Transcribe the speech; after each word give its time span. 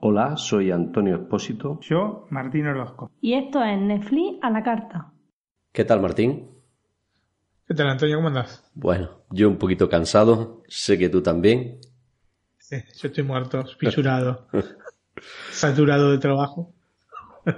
Hola, 0.00 0.36
soy 0.36 0.70
Antonio 0.70 1.16
Espósito. 1.16 1.78
Yo, 1.82 2.26
Martín 2.30 2.66
Orozco. 2.66 3.10
Y 3.20 3.34
esto 3.34 3.62
es 3.62 3.78
Netflix 3.78 4.38
a 4.42 4.50
la 4.50 4.62
carta. 4.62 5.12
¿Qué 5.72 5.84
tal, 5.84 6.00
Martín? 6.00 6.48
¿Qué 7.66 7.74
tal, 7.74 7.88
Antonio? 7.88 8.16
¿Cómo 8.16 8.28
andas? 8.28 8.64
Bueno, 8.74 9.24
yo 9.30 9.48
un 9.48 9.58
poquito 9.58 9.88
cansado, 9.88 10.62
sé 10.66 10.96
que 10.96 11.10
tú 11.10 11.22
también. 11.22 11.80
Sí, 12.58 12.76
yo 12.96 13.08
estoy 13.08 13.22
muerto, 13.24 13.62
fisurado, 13.78 14.48
saturado 15.50 16.10
de 16.10 16.18
trabajo. 16.18 16.74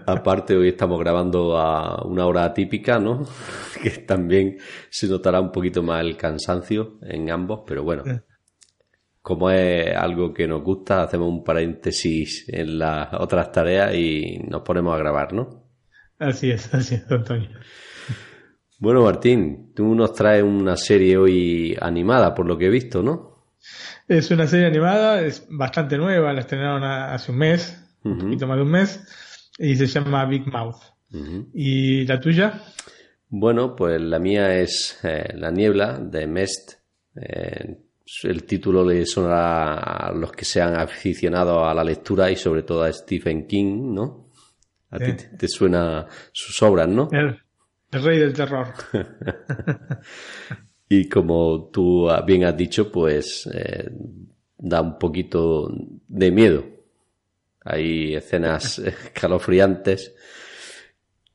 Aparte, 0.07 0.57
hoy 0.57 0.69
estamos 0.69 0.99
grabando 1.01 1.59
a 1.59 2.03
una 2.05 2.27
hora 2.27 2.45
atípica, 2.45 2.99
¿no? 2.99 3.27
Que 3.83 3.91
también 3.91 4.59
se 4.91 5.09
notará 5.09 5.41
un 5.41 5.51
poquito 5.51 5.83
más 5.83 6.03
el 6.03 6.17
cansancio 6.17 6.99
en 7.03 7.31
ambos, 7.31 7.63
pero 7.67 7.83
bueno, 7.83 8.05
como 9.23 9.51
es 9.51 9.97
algo 9.97 10.35
que 10.35 10.47
nos 10.47 10.63
gusta, 10.63 11.03
hacemos 11.03 11.29
un 11.29 11.43
paréntesis 11.43 12.45
en 12.49 12.79
las 12.79 13.13
otras 13.15 13.51
tareas 13.53 13.95
y 13.95 14.39
nos 14.49 14.63
ponemos 14.63 14.95
a 14.95 14.99
grabar, 14.99 15.33
¿no? 15.33 15.65
Así 16.19 16.51
es, 16.51 16.73
así 16.75 16.97
es, 16.97 17.11
Antonio. 17.11 17.49
Bueno, 18.79 19.03
Martín, 19.03 19.73
tú 19.75 19.95
nos 19.95 20.15
traes 20.15 20.43
una 20.43 20.77
serie 20.77 21.17
hoy 21.17 21.77
animada, 21.81 22.35
por 22.35 22.47
lo 22.47 22.57
que 22.57 22.67
he 22.67 22.71
visto, 22.71 23.03
¿no? 23.03 23.47
Es 24.09 24.31
una 24.31 24.47
serie 24.47 24.67
animada, 24.67 25.21
es 25.23 25.47
bastante 25.51 25.99
nueva, 25.99 26.33
la 26.33 26.41
estrenaron 26.41 26.83
hace 26.85 27.31
un 27.31 27.39
mes, 27.39 27.83
un 28.03 28.19
poquito 28.19 28.47
más 28.47 28.57
de 28.57 28.63
un 28.63 28.71
mes, 28.71 29.07
y 29.61 29.77
se 29.77 29.87
llama 29.87 30.25
Big 30.25 30.47
Mouth. 30.47 30.81
¿Y 31.53 32.07
la 32.07 32.19
tuya? 32.19 32.63
Bueno, 33.29 33.77
pues 33.77 34.01
la 34.01 34.19
mía 34.19 34.59
es 34.59 34.99
eh, 35.05 35.35
La 35.35 35.51
Niebla 35.51 35.99
de 35.99 36.27
Mest. 36.27 36.73
Eh, 37.15 37.77
el 38.25 38.45
título 38.45 38.85
le 38.85 39.05
sonará 39.05 39.75
a 39.75 40.13
los 40.13 40.33
que 40.33 40.45
sean 40.45 40.75
aficionados 40.77 41.59
a 41.63 41.75
la 41.75 41.85
lectura 41.85 42.31
y 42.31 42.37
sobre 42.37 42.63
todo 42.63 42.83
a 42.83 42.93
Stephen 42.93 43.47
King, 43.47 43.95
¿no? 43.95 44.31
A 44.91 44.99
ti 44.99 45.13
te, 45.39 45.47
suena 45.47 46.07
sus 46.33 46.61
obras, 46.63 46.89
¿no? 46.89 47.09
El, 47.13 47.39
rey 47.93 48.19
del 48.19 48.33
terror. 48.33 48.69
y 50.89 51.09
como 51.09 51.71
tú 51.73 52.09
bien 52.27 52.45
has 52.45 52.57
dicho, 52.57 52.91
pues 52.91 53.49
eh, 53.53 53.89
da 54.59 54.81
un 54.81 54.99
poquito 54.99 55.71
de 56.09 56.31
miedo. 56.33 56.80
Hay 57.65 58.15
escenas 58.15 58.79
escalofriantes, 58.79 60.15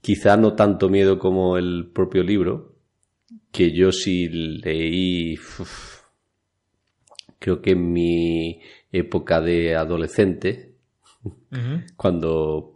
quizá 0.01 0.37
no 0.37 0.53
tanto 0.53 0.89
miedo 0.89 1.19
como 1.19 1.57
el 1.57 1.91
propio 1.93 2.23
libro, 2.23 2.75
que 3.51 3.71
yo 3.71 3.91
sí 3.91 4.27
leí 4.29 5.37
creo 7.39 7.61
que 7.61 7.71
en 7.71 7.93
mi 7.93 8.59
época 8.91 9.39
de 9.39 9.75
adolescente, 9.75 10.75
cuando 11.95 12.75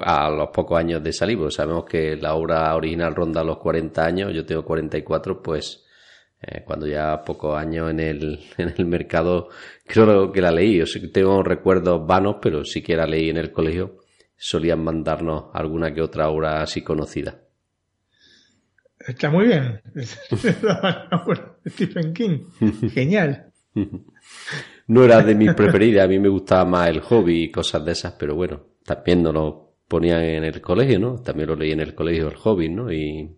a 0.00 0.30
los 0.30 0.48
pocos 0.50 0.78
años 0.78 1.02
de 1.02 1.12
salir, 1.12 1.38
pues 1.38 1.54
sabemos 1.54 1.84
que 1.84 2.16
la 2.16 2.34
obra 2.34 2.74
original 2.74 3.14
ronda 3.14 3.42
los 3.44 3.58
40 3.58 4.04
años, 4.04 4.34
yo 4.34 4.44
tengo 4.44 4.64
44, 4.64 5.42
pues 5.42 5.87
eh, 6.40 6.62
cuando 6.64 6.86
ya 6.86 7.24
pocos 7.24 7.58
años 7.58 7.90
en 7.90 8.00
el, 8.00 8.40
en 8.58 8.74
el 8.76 8.86
mercado, 8.86 9.48
creo 9.86 10.30
que 10.32 10.40
la 10.40 10.50
leí, 10.50 10.80
o 10.80 10.86
sea, 10.86 11.02
tengo 11.12 11.42
recuerdos 11.42 12.06
vanos, 12.06 12.36
pero 12.40 12.64
sí 12.64 12.82
que 12.82 12.96
la 12.96 13.06
leí 13.06 13.30
en 13.30 13.38
el 13.38 13.52
colegio, 13.52 13.98
solían 14.36 14.82
mandarnos 14.82 15.46
alguna 15.52 15.92
que 15.92 16.00
otra 16.00 16.28
obra 16.28 16.62
así 16.62 16.82
conocida. 16.82 17.40
Está 19.06 19.30
muy 19.30 19.46
bien. 19.46 19.80
Stephen 21.66 22.12
King. 22.12 22.40
Genial. 22.92 23.52
No 24.88 25.04
era 25.04 25.22
de 25.22 25.34
mis 25.34 25.54
preferidas, 25.54 26.04
a 26.04 26.08
mí 26.08 26.18
me 26.18 26.28
gustaba 26.28 26.64
más 26.64 26.88
el 26.88 27.00
hobby 27.00 27.44
y 27.44 27.50
cosas 27.50 27.84
de 27.84 27.92
esas, 27.92 28.14
pero 28.14 28.34
bueno, 28.34 28.60
también 28.84 29.22
no 29.22 29.32
lo 29.32 29.76
ponían 29.86 30.22
en 30.22 30.44
el 30.44 30.60
colegio, 30.60 30.98
¿no? 30.98 31.22
También 31.22 31.48
lo 31.48 31.56
leí 31.56 31.72
en 31.72 31.80
el 31.80 31.94
colegio 31.94 32.28
el 32.28 32.36
hobby, 32.36 32.68
¿no? 32.68 32.92
Y, 32.92 33.30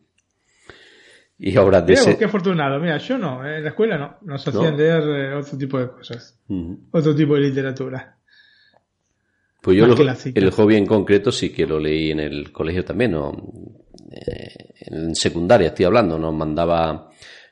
y 1.40 1.56
obras 1.56 1.86
de 1.86 1.94
ese... 1.94 2.18
Qué 2.18 2.26
afortunado, 2.26 2.78
mira, 2.78 2.98
yo 2.98 3.16
no, 3.16 3.44
en 3.46 3.62
la 3.62 3.70
escuela 3.70 3.96
no, 3.96 4.18
nos 4.22 4.46
hacían 4.46 4.76
leer 4.76 5.02
eh, 5.02 5.34
otro 5.34 5.56
tipo 5.56 5.78
de 5.78 5.88
cosas, 5.88 6.38
otro 6.90 7.14
tipo 7.14 7.34
de 7.34 7.40
literatura. 7.40 8.16
Pues 9.62 9.76
yo 9.76 9.86
el 10.34 10.50
hobby 10.50 10.76
en 10.76 10.86
concreto 10.86 11.32
sí 11.32 11.50
que 11.50 11.66
lo 11.66 11.78
leí 11.78 12.10
en 12.10 12.20
el 12.20 12.50
colegio 12.50 12.84
también, 12.84 13.12
¿no? 13.12 13.32
Eh, 14.10 14.74
en 14.80 15.14
secundaria 15.14 15.68
estoy 15.68 15.84
hablando, 15.84 16.18
nos 16.18 16.34
mandaba 16.34 17.10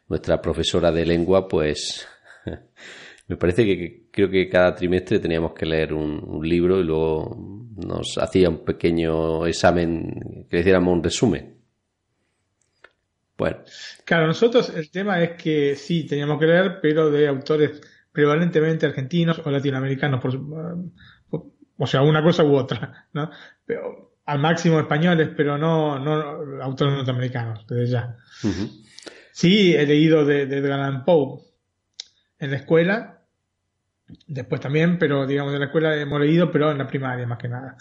nuestra 0.09 0.41
profesora 0.41 0.91
de 0.91 1.05
lengua, 1.05 1.47
pues 1.47 2.07
me 3.29 3.37
parece 3.37 3.65
que 3.65 4.09
creo 4.11 4.31
que 4.31 4.49
cada 4.49 4.75
trimestre 4.75 5.19
teníamos 5.19 5.53
que 5.53 5.67
leer 5.67 5.93
un, 5.93 6.41
libro 6.43 6.81
y 6.81 6.85
luego 6.85 7.37
nos 7.77 8.17
hacía 8.19 8.49
un 8.49 8.65
pequeño 8.65 9.47
examen 9.47 10.47
que 10.49 10.57
le 10.57 10.61
hiciéramos 10.61 10.95
un 10.95 11.03
resumen. 11.03 11.58
Bueno. 13.39 13.59
Claro, 14.05 14.27
nosotros 14.27 14.71
el 14.75 14.91
tema 14.91 15.23
es 15.23 15.41
que 15.41 15.77
sí, 15.77 16.05
teníamos 16.05 16.41
que 16.41 16.47
leer, 16.47 16.81
pero 16.83 17.09
de 17.09 17.29
autores 17.29 17.81
prevalentemente 18.11 18.85
argentinos 18.85 19.41
o 19.45 19.51
latinoamericanos, 19.51 20.21
por, 20.21 20.35
o 21.79 21.87
sea, 21.87 22.03
una 22.03 22.23
cosa 22.23 22.43
u 22.43 22.57
otra, 22.57 23.07
¿no? 23.13 23.31
Pero 23.65 24.17
al 24.27 24.41
máximo 24.41 24.81
españoles, 24.81 25.31
pero 25.37 25.57
no, 25.57 26.01
no 26.01 26.63
autores 26.63 26.95
norteamericanos, 26.95 27.65
desde 27.69 27.93
ya. 27.93 28.17
Sí, 29.31 29.75
he 29.75 29.87
leído 29.87 30.25
de, 30.27 30.47
de 30.47 30.59
Edgar 30.59 31.05
Poe 31.05 31.39
en 32.41 32.51
la 32.51 32.57
escuela, 32.57 33.23
después 34.27 34.61
también, 34.61 34.99
pero 34.99 35.29
digamos 35.29 35.55
en 35.55 35.61
la 35.61 35.67
escuela 35.67 35.97
hemos 35.97 36.21
leído, 36.21 36.51
pero 36.51 36.73
en 36.73 36.79
la 36.79 36.89
primaria 36.89 37.27
más 37.27 37.39
que 37.39 37.49
nada. 37.49 37.77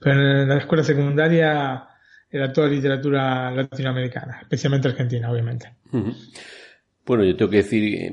Pero 0.00 0.42
en 0.42 0.48
la 0.48 0.56
escuela 0.56 0.82
secundaria 0.82 1.86
era 2.32 2.50
toda 2.50 2.66
literatura 2.68 3.50
latinoamericana, 3.50 4.38
especialmente 4.40 4.88
argentina, 4.88 5.30
obviamente. 5.30 5.74
Bueno, 7.04 7.24
yo 7.24 7.36
tengo 7.36 7.50
que 7.50 7.58
decir 7.58 8.10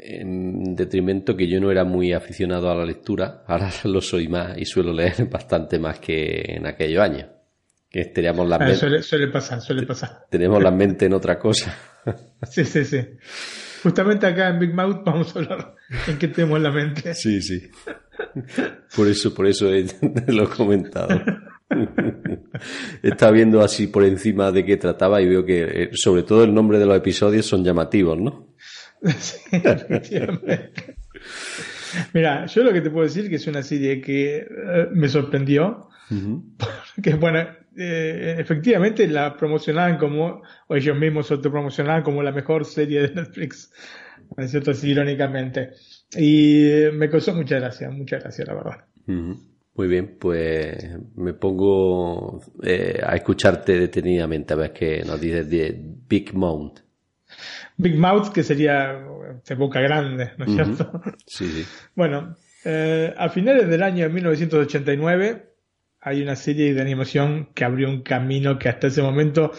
en, 0.00 0.74
detrimento 0.74 1.36
que 1.36 1.46
yo 1.46 1.60
no 1.60 1.70
era 1.70 1.84
muy 1.84 2.12
aficionado 2.12 2.70
a 2.70 2.74
la 2.74 2.84
lectura, 2.84 3.44
ahora 3.46 3.70
lo 3.84 4.00
soy 4.00 4.26
más 4.26 4.58
y 4.58 4.64
suelo 4.64 4.92
leer 4.92 5.26
bastante 5.30 5.78
más 5.78 6.00
que 6.00 6.42
en 6.56 6.66
aquellos 6.66 7.00
años. 7.00 7.26
Que 7.88 8.06
teníamos 8.06 8.48
la 8.48 8.56
ah, 8.56 8.58
mente, 8.60 9.02
suele, 9.02 9.28
pasar, 9.28 9.60
suele 9.60 9.86
pasar. 9.86 10.24
Tenemos 10.30 10.62
la 10.62 10.70
mente 10.70 11.06
en 11.06 11.12
otra 11.12 11.38
cosa. 11.38 11.76
sí, 12.42 12.64
sí, 12.64 12.84
sí. 12.84 13.00
Justamente 13.82 14.26
acá 14.26 14.48
en 14.48 14.58
Big 14.58 14.74
Mouth 14.74 15.02
vamos 15.04 15.36
a 15.36 15.38
hablar 15.38 15.74
en 16.08 16.18
qué 16.18 16.28
tenemos 16.28 16.60
la 16.60 16.70
mente. 16.70 17.14
Sí, 17.14 17.42
sí. 17.42 17.60
Por 18.96 19.08
eso, 19.08 19.34
por 19.34 19.46
eso 19.46 19.66
lo 20.28 20.44
he 20.44 20.48
comentado. 20.48 21.20
Estaba 23.02 23.32
viendo 23.32 23.60
así 23.60 23.86
por 23.86 24.04
encima 24.04 24.52
de 24.52 24.64
qué 24.64 24.76
trataba 24.76 25.20
y 25.20 25.28
veo 25.28 25.44
que 25.44 25.62
eh, 25.62 25.90
sobre 25.94 26.22
todo 26.22 26.44
el 26.44 26.54
nombre 26.54 26.78
de 26.78 26.86
los 26.86 26.96
episodios 26.96 27.46
son 27.46 27.64
llamativos, 27.64 28.18
¿no? 28.20 28.48
Sí, 29.18 29.40
efectivamente. 29.50 30.72
Mira, 32.12 32.46
yo 32.46 32.62
lo 32.62 32.72
que 32.72 32.80
te 32.80 32.90
puedo 32.90 33.04
decir 33.04 33.28
que 33.28 33.36
es 33.36 33.46
una 33.46 33.62
serie 33.62 34.00
que 34.00 34.38
eh, 34.38 34.88
me 34.92 35.08
sorprendió, 35.08 35.88
que 37.02 37.14
bueno, 37.14 37.40
eh, 37.76 38.36
efectivamente 38.38 39.06
la 39.08 39.36
promocionaban 39.36 39.98
como, 39.98 40.42
o 40.68 40.76
ellos 40.76 40.96
mismos 40.96 41.26
se 41.26 41.34
autopromocionaban 41.34 42.02
como 42.02 42.22
la 42.22 42.32
mejor 42.32 42.64
serie 42.64 43.02
de 43.02 43.14
Netflix, 43.14 43.72
es 44.36 44.50
cierto? 44.50 44.70
Así 44.70 44.90
irónicamente. 44.90 45.70
Y 46.16 46.68
me 46.92 47.08
causó 47.10 47.34
mucha 47.34 47.58
gracia, 47.58 47.90
mucha 47.90 48.18
gracia, 48.18 48.44
la 48.46 48.54
verdad. 48.54 48.84
Muy 49.74 49.88
bien, 49.88 50.16
pues 50.18 50.76
me 51.16 51.32
pongo 51.32 52.42
eh, 52.62 53.00
a 53.02 53.16
escucharte 53.16 53.78
detenidamente 53.78 54.52
a 54.52 54.56
ver 54.56 54.72
qué 54.72 55.02
nos 55.04 55.20
dices 55.20 55.48
de 55.48 55.80
Big 56.08 56.34
Mouth. 56.34 56.80
Big 57.78 57.96
Mouth, 57.96 58.32
que 58.32 58.42
sería 58.42 59.02
de 59.46 59.54
boca 59.54 59.80
grande, 59.80 60.32
¿no 60.36 60.44
es 60.44 60.52
cierto? 60.52 61.00
Sí, 61.26 61.46
sí. 61.46 61.66
Bueno, 61.94 62.36
eh, 62.64 63.14
a 63.16 63.28
finales 63.30 63.68
del 63.68 63.82
año 63.82 64.08
1989 64.10 65.52
hay 66.00 66.22
una 66.22 66.36
serie 66.36 66.74
de 66.74 66.82
animación 66.82 67.48
que 67.54 67.64
abrió 67.64 67.88
un 67.88 68.02
camino 68.02 68.58
que 68.58 68.68
hasta 68.68 68.88
ese 68.88 69.02
momento 69.02 69.52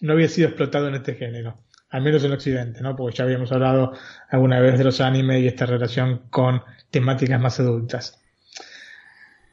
no 0.00 0.12
había 0.12 0.28
sido 0.28 0.48
explotado 0.48 0.88
en 0.88 0.94
este 0.94 1.14
género, 1.14 1.56
al 1.90 2.02
menos 2.02 2.22
en 2.24 2.32
Occidente, 2.32 2.80
¿no? 2.80 2.94
Porque 2.94 3.16
ya 3.16 3.24
habíamos 3.24 3.50
hablado 3.50 3.92
alguna 4.30 4.60
vez 4.60 4.78
de 4.78 4.84
los 4.84 5.00
animes 5.00 5.42
y 5.42 5.48
esta 5.48 5.66
relación 5.66 6.28
con 6.30 6.62
temáticas 6.90 7.40
más 7.40 7.58
adultas. 7.58 8.22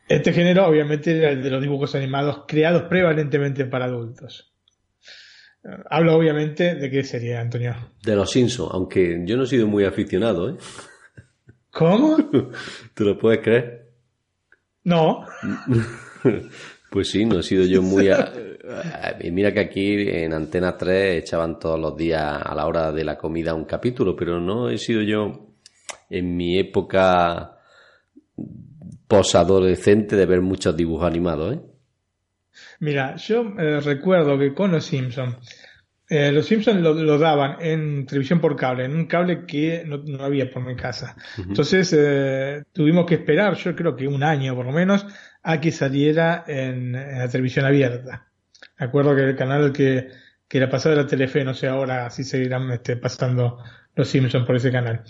Este 0.08 0.34
género 0.34 0.68
obviamente 0.68 1.18
era 1.18 1.32
el 1.32 1.42
de 1.42 1.50
los 1.50 1.62
dibujos 1.62 1.96
animados 1.96 2.44
creados 2.48 2.84
prevalentemente 2.84 3.66
para 3.66 3.86
adultos. 3.86 4.54
Hablo 5.90 6.16
obviamente 6.16 6.76
de 6.76 6.92
qué 6.92 7.04
sería, 7.04 7.42
Antonio. 7.42 7.76
De 8.04 8.16
los 8.16 8.30
Simpsons, 8.30 8.72
aunque 8.72 9.24
yo 9.26 9.36
no 9.36 9.44
he 9.44 9.48
sido 9.48 9.66
muy 9.66 9.84
aficionado, 9.84 10.50
¿eh? 10.52 10.58
¿Cómo? 11.72 12.18
¿Te 12.94 13.04
lo 13.04 13.18
puedes 13.18 13.40
creer? 13.40 13.90
No. 14.84 15.26
Pues 16.88 17.10
sí, 17.10 17.26
no 17.26 17.40
he 17.40 17.44
sido 17.44 17.66
yo 17.66 17.82
muy... 17.82 18.10
Mira 19.30 19.54
que 19.54 19.60
aquí 19.60 20.08
en 20.08 20.34
Antena 20.34 20.78
3 20.78 21.24
echaban 21.24 21.60
todos 21.60 21.78
los 21.78 21.98
días 21.98 22.24
a 22.42 22.56
la 22.56 22.66
hora 22.66 22.94
de 22.94 23.04
la 23.04 23.18
comida 23.18 23.54
un 23.54 23.66
capítulo, 23.66 24.16
pero 24.16 24.40
no 24.40 24.70
he 24.70 24.78
sido 24.78 25.02
yo 25.02 25.58
en 26.10 26.38
mi 26.38 26.58
época 26.58 27.55
posadolescente 29.08 30.16
de 30.16 30.26
ver 30.26 30.42
muchos 30.42 30.76
dibujos 30.76 31.06
animados, 31.06 31.56
¿eh? 31.56 31.60
Mira, 32.80 33.16
yo 33.18 33.54
eh, 33.58 33.80
recuerdo 33.82 34.38
que 34.38 34.54
con 34.54 34.72
los 34.72 34.86
Simpsons, 34.86 35.36
eh, 36.08 36.32
los 36.32 36.46
Simpsons 36.46 36.82
lo, 36.82 37.18
daban 37.18 37.58
en 37.60 38.06
televisión 38.06 38.40
por 38.40 38.56
cable, 38.56 38.86
en 38.86 38.96
un 38.96 39.06
cable 39.08 39.46
que 39.46 39.84
no, 39.86 40.24
había 40.24 40.50
por 40.52 40.64
mi 40.64 40.76
casa. 40.76 41.16
Entonces 41.38 41.94
eh, 41.98 42.64
tuvimos 42.72 43.06
que 43.06 43.16
esperar, 43.16 43.56
yo 43.56 43.76
creo 43.76 43.96
que 43.96 44.08
un 44.08 44.24
año 44.24 44.56
por 44.56 44.66
lo 44.66 44.72
menos, 44.72 45.06
a 45.44 45.60
que 45.60 45.72
saliera 45.72 46.44
en, 46.48 46.94
la 46.94 47.28
televisión 47.28 47.66
abierta. 47.66 48.28
Me 48.80 48.86
acuerdo 48.86 49.16
que 49.16 49.24
el 49.24 49.36
canal 49.36 49.72
que, 49.74 50.10
que 50.48 50.58
era 50.58 50.70
pasado 50.70 50.96
era 50.96 51.08
Telefe, 51.08 51.44
no 51.44 51.54
sé 51.54 51.68
ahora 51.68 52.10
si 52.10 52.24
seguirán 52.24 52.72
este, 52.72 52.98
pasando 52.98 53.64
los 53.96 54.08
Simpsons 54.08 54.46
por 54.46 54.56
ese 54.56 54.72
canal. 54.72 55.04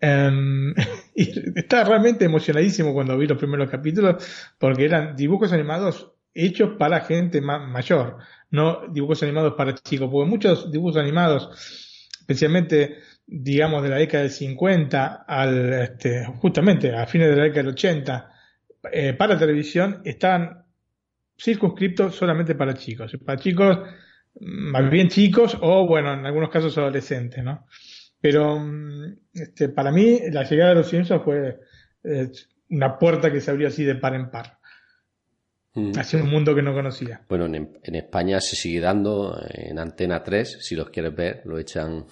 Y 1.18 1.58
estaba 1.58 1.84
realmente 1.84 2.26
emocionadísimo 2.26 2.92
cuando 2.92 3.16
vi 3.16 3.26
los 3.26 3.38
primeros 3.38 3.70
capítulos 3.70 4.22
porque 4.58 4.84
eran 4.84 5.16
dibujos 5.16 5.52
animados 5.52 6.12
hechos 6.34 6.76
para 6.78 7.00
gente 7.00 7.40
mayor, 7.40 8.18
no 8.50 8.82
dibujos 8.92 9.22
animados 9.22 9.54
para 9.54 9.74
chicos, 9.74 10.10
porque 10.12 10.28
muchos 10.28 10.70
dibujos 10.70 10.98
animados, 10.98 12.08
especialmente 12.20 12.98
digamos 13.26 13.82
de 13.82 13.88
la 13.88 13.96
década 13.96 14.24
del 14.24 14.32
50 14.32 15.24
al 15.26 15.72
este, 15.72 16.26
justamente 16.26 16.94
a 16.94 17.06
fines 17.06 17.30
de 17.30 17.36
la 17.36 17.42
década 17.44 17.62
del 17.62 17.72
80 17.72 18.32
eh, 18.92 19.12
para 19.14 19.38
televisión 19.38 20.02
estaban 20.04 20.64
circunscriptos 21.38 22.14
solamente 22.14 22.54
para 22.54 22.74
chicos, 22.74 23.16
para 23.24 23.38
chicos 23.38 23.78
más 24.40 24.90
bien 24.90 25.08
chicos 25.08 25.56
o 25.60 25.86
bueno 25.86 26.12
en 26.12 26.26
algunos 26.26 26.50
casos 26.50 26.76
adolescentes, 26.76 27.42
¿no? 27.42 27.66
Pero 28.20 28.58
mm, 28.58 29.16
este, 29.34 29.68
para 29.68 29.90
mí 29.90 30.20
la 30.30 30.44
llegada 30.44 30.70
de 30.70 30.76
los 30.76 30.88
Simpsons 30.88 31.22
fue 31.22 31.60
eh, 32.04 32.30
una 32.70 32.98
puerta 32.98 33.32
que 33.32 33.40
se 33.40 33.50
abrió 33.50 33.68
así 33.68 33.84
de 33.84 33.96
par 33.96 34.14
en 34.14 34.30
par. 34.30 34.58
Mm. 35.74 35.92
Hacia 35.98 36.22
un 36.22 36.30
mundo 36.30 36.54
que 36.54 36.62
no 36.62 36.72
conocía. 36.72 37.20
Bueno, 37.28 37.46
en, 37.46 37.94
España 37.94 38.40
se 38.40 38.56
sigue 38.56 38.80
dando 38.80 39.38
en 39.48 39.78
Antena 39.78 40.22
3, 40.22 40.58
si 40.60 40.74
los 40.74 40.88
quieres 40.88 41.14
ver, 41.14 41.42
lo 41.44 41.58
echan. 41.58 42.06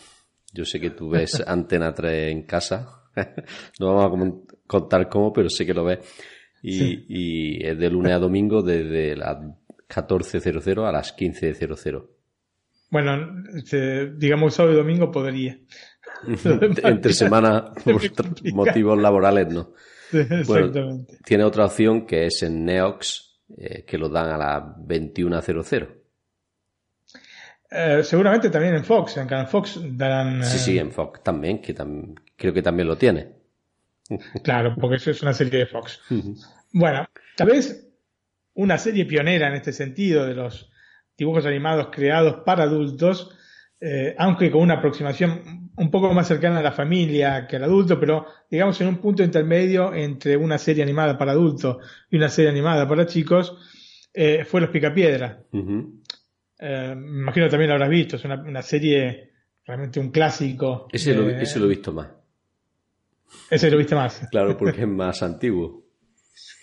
Yo 0.52 0.64
sé 0.64 0.78
que 0.78 0.90
tú 0.90 1.08
ves 1.08 1.42
Antena 1.46 1.92
3 1.92 2.30
en 2.30 2.42
casa. 2.42 3.02
no 3.80 3.94
vamos 3.94 4.28
a 4.28 4.56
contar 4.66 5.08
cómo, 5.08 5.32
pero 5.32 5.48
sé 5.48 5.64
que 5.64 5.74
lo 5.74 5.84
ves. 5.84 6.00
Y, 6.62 7.04
y 7.08 7.66
es 7.66 7.78
de 7.78 7.90
lunes 7.90 8.12
a 8.12 8.18
domingo 8.18 8.62
desde 8.62 9.16
las 9.16 9.36
14.00 9.88 10.88
a 10.88 10.92
las 10.92 11.16
15.00. 11.16 12.08
Bueno, 12.90 13.42
digamos 14.16 14.54
sábado 14.54 14.74
y 14.74 14.78
domingo 14.78 15.10
podría. 15.10 15.58
Entre 16.82 17.12
semana 17.12 17.72
por 17.84 18.00
motivos 18.52 19.00
laborales, 19.00 19.48
¿no? 19.48 19.72
Exactamente. 20.12 21.18
tiene 21.24 21.44
otra 21.44 21.66
opción 21.66 22.06
que 22.06 22.26
es 22.26 22.42
en 22.42 22.64
Neox, 22.64 23.40
eh, 23.56 23.84
que 23.84 23.98
lo 23.98 24.08
dan 24.08 24.30
a 24.30 24.38
las 24.38 24.62
21.00. 24.78 25.88
Eh, 27.70 28.04
seguramente 28.04 28.50
también 28.50 28.74
en 28.74 28.84
Fox, 28.84 29.16
en 29.16 29.26
Canal 29.26 29.48
Fox 29.48 29.80
darán. 29.82 30.44
Sí, 30.44 30.58
sí, 30.58 30.78
eh, 30.78 30.80
en 30.80 30.92
Fox 30.92 31.22
también, 31.22 31.60
que 31.60 31.74
creo 32.36 32.52
que 32.52 32.62
también 32.62 32.86
lo 32.86 32.96
tiene. 32.96 33.32
claro, 34.44 34.76
porque 34.80 34.96
eso 34.96 35.10
es 35.10 35.22
una 35.22 35.32
serie 35.32 35.60
de 35.60 35.66
Fox. 35.66 36.00
bueno, 36.72 37.08
tal 37.36 37.48
vez 37.48 37.84
una 38.54 38.78
serie 38.78 39.04
pionera 39.04 39.48
en 39.48 39.54
este 39.54 39.72
sentido 39.72 40.24
de 40.24 40.34
los 40.34 40.70
dibujos 41.16 41.46
animados 41.46 41.88
creados 41.90 42.42
para 42.44 42.64
adultos, 42.64 43.36
aunque 44.16 44.50
con 44.50 44.62
una 44.62 44.74
aproximación 44.74 45.64
un 45.76 45.90
poco 45.90 46.12
más 46.14 46.28
cercana 46.28 46.60
a 46.60 46.62
la 46.62 46.72
familia 46.72 47.46
que 47.46 47.56
al 47.56 47.64
adulto, 47.64 47.98
pero 47.98 48.26
digamos 48.50 48.80
en 48.80 48.88
un 48.88 48.98
punto 48.98 49.22
intermedio 49.22 49.92
entre 49.92 50.36
una 50.36 50.58
serie 50.58 50.82
animada 50.82 51.18
para 51.18 51.32
adultos 51.32 51.78
y 52.10 52.16
una 52.16 52.28
serie 52.28 52.50
animada 52.50 52.88
para 52.88 53.06
chicos, 53.06 53.56
eh, 54.12 54.44
fue 54.44 54.60
Los 54.60 54.70
Picapiedra. 54.70 55.42
Eh, 55.52 56.94
me 56.96 57.20
imagino 57.22 57.48
también 57.48 57.68
lo 57.68 57.74
habrás 57.74 57.90
visto, 57.90 58.16
es 58.16 58.24
una, 58.24 58.62
serie 58.62 59.32
realmente 59.66 59.98
un 59.98 60.10
clásico. 60.10 60.88
Ese, 60.92 61.14
lo, 61.14 61.28
ese 61.28 61.58
lo 61.58 61.66
he 61.66 61.70
visto 61.70 61.92
más. 61.92 62.08
Ese 63.50 63.70
lo 63.70 63.76
viste 63.76 63.96
más. 63.96 64.26
Claro, 64.30 64.56
porque 64.58 64.82
es 64.82 64.88
más 64.88 65.22
antiguo. 65.22 65.82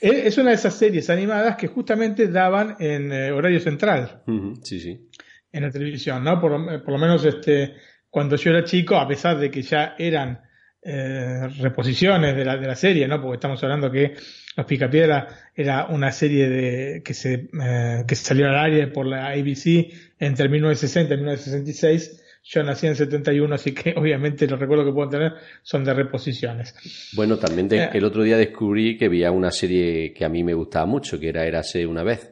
Es 0.01 0.37
una 0.37 0.49
de 0.49 0.55
esas 0.55 0.73
series 0.73 1.09
animadas 1.09 1.55
que 1.57 1.67
justamente 1.67 2.27
daban 2.27 2.75
en 2.79 3.11
eh, 3.11 3.31
horario 3.31 3.59
central. 3.59 4.23
Sí, 4.63 4.79
sí. 4.79 5.09
En 5.53 5.63
la 5.63 5.71
televisión, 5.71 6.23
¿no? 6.23 6.39
Por, 6.39 6.83
por, 6.83 6.93
lo 6.93 6.97
menos 6.97 7.25
este 7.25 7.73
cuando 8.09 8.35
yo 8.35 8.51
era 8.51 8.63
chico, 8.63 8.97
a 8.97 9.07
pesar 9.07 9.39
de 9.39 9.49
que 9.49 9.61
ya 9.61 9.95
eran 9.97 10.41
eh, 10.83 11.47
reposiciones 11.59 12.35
de 12.35 12.43
la, 12.43 12.57
de 12.57 12.67
la 12.67 12.75
serie, 12.75 13.07
¿no? 13.07 13.21
Porque 13.21 13.35
estamos 13.35 13.63
hablando 13.63 13.91
que 13.91 14.13
Los 14.57 14.65
Picapiedra 14.65 15.27
era 15.55 15.85
una 15.85 16.11
serie 16.11 16.49
de, 16.49 17.03
que 17.03 17.13
se, 17.13 17.49
eh, 17.61 18.03
que 18.07 18.15
salió 18.15 18.47
al 18.49 18.57
aire 18.57 18.87
por 18.87 19.05
la 19.05 19.27
ABC 19.27 19.93
entre 20.19 20.49
1960 20.49 21.13
y 21.13 21.17
1966. 21.17 22.23
Yo 22.43 22.63
nací 22.63 22.87
en 22.87 22.95
71, 22.95 23.53
así 23.53 23.73
que 23.73 23.93
obviamente 23.97 24.47
los 24.47 24.59
recuerdos 24.59 24.87
que 24.87 24.93
puedo 24.93 25.09
tener 25.09 25.33
son 25.61 25.83
de 25.83 25.93
reposiciones. 25.93 26.75
Bueno, 27.13 27.37
también 27.37 27.69
eh. 27.71 27.91
el 27.93 28.03
otro 28.03 28.23
día 28.23 28.37
descubrí 28.37 28.97
que 28.97 29.05
había 29.05 29.31
una 29.31 29.51
serie 29.51 30.11
que 30.13 30.25
a 30.25 30.29
mí 30.29 30.43
me 30.43 30.55
gustaba 30.55 30.87
mucho, 30.87 31.19
que 31.19 31.29
era 31.29 31.45
Érase 31.45 31.85
una 31.85 32.03
vez. 32.03 32.30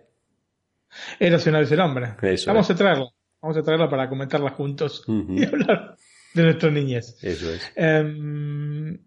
Érase 1.20 1.50
una 1.50 1.60
vez 1.60 1.72
el 1.72 1.80
hombre. 1.80 2.16
Vamos 2.48 2.70
a 2.70 2.76
traerlo. 2.76 3.12
Vamos 3.42 3.58
a 3.58 3.64
traerla 3.64 3.90
para 3.90 4.10
comentarla 4.10 4.52
juntos 4.52 5.04
y 5.08 5.46
hablar 5.46 5.96
de 6.34 6.44
nuestra 6.44 6.72
niñez. 6.72 7.18
Eso 7.24 7.52
es. 7.52 7.72
Em, 7.76 9.00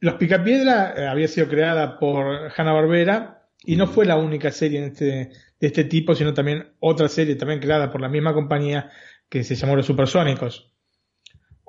Los 0.00 0.14
Picapiedra 0.14 0.94
eh, 0.96 1.06
había 1.06 1.28
sido 1.28 1.48
creada 1.48 1.98
por 1.98 2.52
Hanna 2.56 2.72
Barbera 2.72 3.48
y 3.64 3.76
no 3.76 3.86
fue 3.86 4.04
la 4.04 4.16
única 4.16 4.50
serie 4.50 4.84
este, 4.86 5.04
de 5.04 5.66
este 5.66 5.84
tipo, 5.84 6.14
sino 6.14 6.34
también 6.34 6.74
otra 6.80 7.08
serie 7.08 7.36
también 7.36 7.60
creada 7.60 7.90
por 7.90 8.00
la 8.00 8.08
misma 8.08 8.34
compañía 8.34 8.90
que 9.28 9.44
se 9.44 9.54
llamó 9.54 9.76
Los 9.76 9.86
Supersónicos 9.86 10.71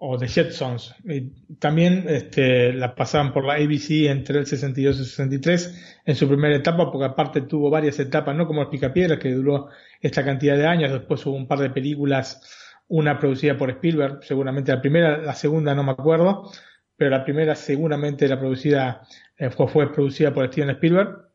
o 0.06 0.18
The 0.18 0.28
Jetsons. 0.28 0.94
Y 1.06 1.30
también 1.60 2.04
este, 2.10 2.74
la 2.74 2.94
pasaban 2.94 3.32
por 3.32 3.46
la 3.46 3.54
ABC 3.54 4.10
entre 4.10 4.40
el 4.40 4.46
62 4.46 4.98
y 4.98 5.00
el 5.00 5.06
63 5.06 6.02
en 6.06 6.16
su 6.16 6.28
primera 6.28 6.58
etapa, 6.58 6.92
porque 6.92 7.06
aparte 7.06 7.42
tuvo 7.42 7.70
varias 7.70 7.98
etapas, 8.00 8.36
no 8.36 8.46
como 8.46 8.62
Los 8.64 8.70
Picapiedras, 8.70 9.18
que 9.18 9.32
duró 9.32 9.70
esta 10.02 10.26
cantidad 10.26 10.58
de 10.58 10.68
años, 10.68 10.92
después 10.92 11.26
hubo 11.26 11.38
un 11.38 11.48
par 11.48 11.60
de 11.60 11.70
películas, 11.70 12.42
una 12.90 13.18
producida 13.18 13.58
por 13.58 13.70
Spielberg, 13.70 14.20
seguramente 14.24 14.74
la 14.74 14.82
primera, 14.82 15.20
la 15.20 15.36
segunda 15.36 15.74
no 15.74 15.84
me 15.86 15.94
acuerdo, 15.94 16.52
pero 16.98 17.10
la 17.10 17.24
primera 17.24 17.56
seguramente 17.56 18.26
era 18.26 18.38
producida, 18.38 19.08
eh, 19.38 19.52
fue, 19.52 19.70
fue 19.70 19.94
producida 19.94 20.34
por 20.34 20.46
Steven 20.48 20.72
Spielberg. 20.72 21.33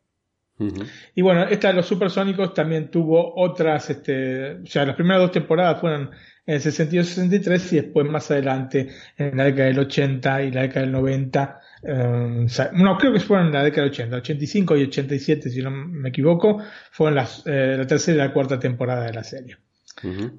Y 1.15 1.21
bueno, 1.21 1.43
esta 1.43 1.69
de 1.69 1.75
los 1.75 1.85
supersónicos 1.85 2.53
también 2.53 2.91
tuvo 2.91 3.33
otras, 3.35 3.89
este, 3.89 4.55
o 4.55 4.65
sea, 4.65 4.85
las 4.85 4.95
primeras 4.95 5.21
dos 5.21 5.31
temporadas 5.31 5.79
fueron 5.79 6.11
en 6.45 6.55
el 6.55 6.61
62-63 6.61 7.73
y 7.73 7.75
después 7.77 8.07
más 8.07 8.29
adelante 8.31 8.89
en 9.17 9.37
la 9.37 9.45
década 9.45 9.67
del 9.67 9.79
80 9.79 10.43
y 10.43 10.51
la 10.51 10.61
década 10.63 10.81
del 10.81 10.91
90. 10.91 11.59
Eh, 11.83 12.45
no, 12.73 12.97
creo 12.97 13.13
que 13.13 13.19
fueron 13.19 13.47
en 13.47 13.53
la 13.53 13.63
década 13.63 13.83
del 13.83 13.91
80, 13.91 14.17
85 14.17 14.77
y 14.77 14.83
87 14.83 15.49
si 15.49 15.61
no 15.61 15.71
me 15.71 16.09
equivoco, 16.09 16.61
fueron 16.91 17.15
las, 17.15 17.43
eh, 17.45 17.75
la 17.77 17.87
tercera 17.87 18.15
y 18.15 18.27
la 18.27 18.33
cuarta 18.33 18.59
temporada 18.59 19.05
de 19.05 19.13
la 19.13 19.23
serie. 19.23 19.57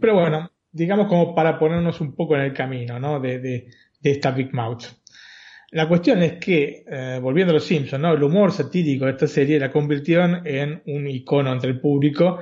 Pero 0.00 0.14
bueno, 0.14 0.50
digamos 0.72 1.06
como 1.06 1.34
para 1.34 1.58
ponernos 1.58 2.00
un 2.00 2.14
poco 2.14 2.34
en 2.34 2.42
el 2.42 2.52
camino 2.52 2.98
¿no? 2.98 3.20
de, 3.20 3.38
de, 3.38 3.68
de 4.00 4.10
esta 4.10 4.30
Big 4.30 4.54
Mouth. 4.54 4.84
La 5.72 5.86
cuestión 5.86 6.22
es 6.22 6.34
que, 6.34 6.84
eh, 6.86 7.18
volviendo 7.22 7.52
a 7.52 7.54
los 7.54 7.64
Simpsons, 7.64 8.02
¿no? 8.02 8.12
el 8.12 8.22
humor 8.22 8.52
satírico 8.52 9.04
de 9.04 9.12
esta 9.12 9.28
serie 9.28 9.58
la 9.58 9.70
convirtió 9.70 10.24
en 10.44 10.82
un 10.86 11.06
icono 11.06 11.52
entre 11.52 11.70
el 11.70 11.80
público 11.80 12.40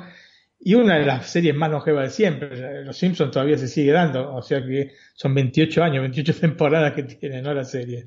y 0.61 0.75
una 0.75 0.99
de 0.99 1.05
las 1.05 1.31
series 1.31 1.55
más 1.55 1.71
longevas 1.71 2.05
de 2.05 2.11
siempre. 2.11 2.85
Los 2.85 2.97
Simpsons 2.97 3.31
todavía 3.31 3.59
se 3.59 3.69
sigue 3.69 3.93
dando, 3.93 4.35
o 4.35 4.43
sea 4.43 4.65
que 4.65 4.93
son 5.15 5.35
28 5.35 5.83
años, 5.85 6.01
28 6.03 6.35
temporadas 6.41 6.93
que 6.95 7.03
tiene 7.03 7.43
¿no? 7.43 7.53
la 7.53 7.65
serie. 7.65 8.07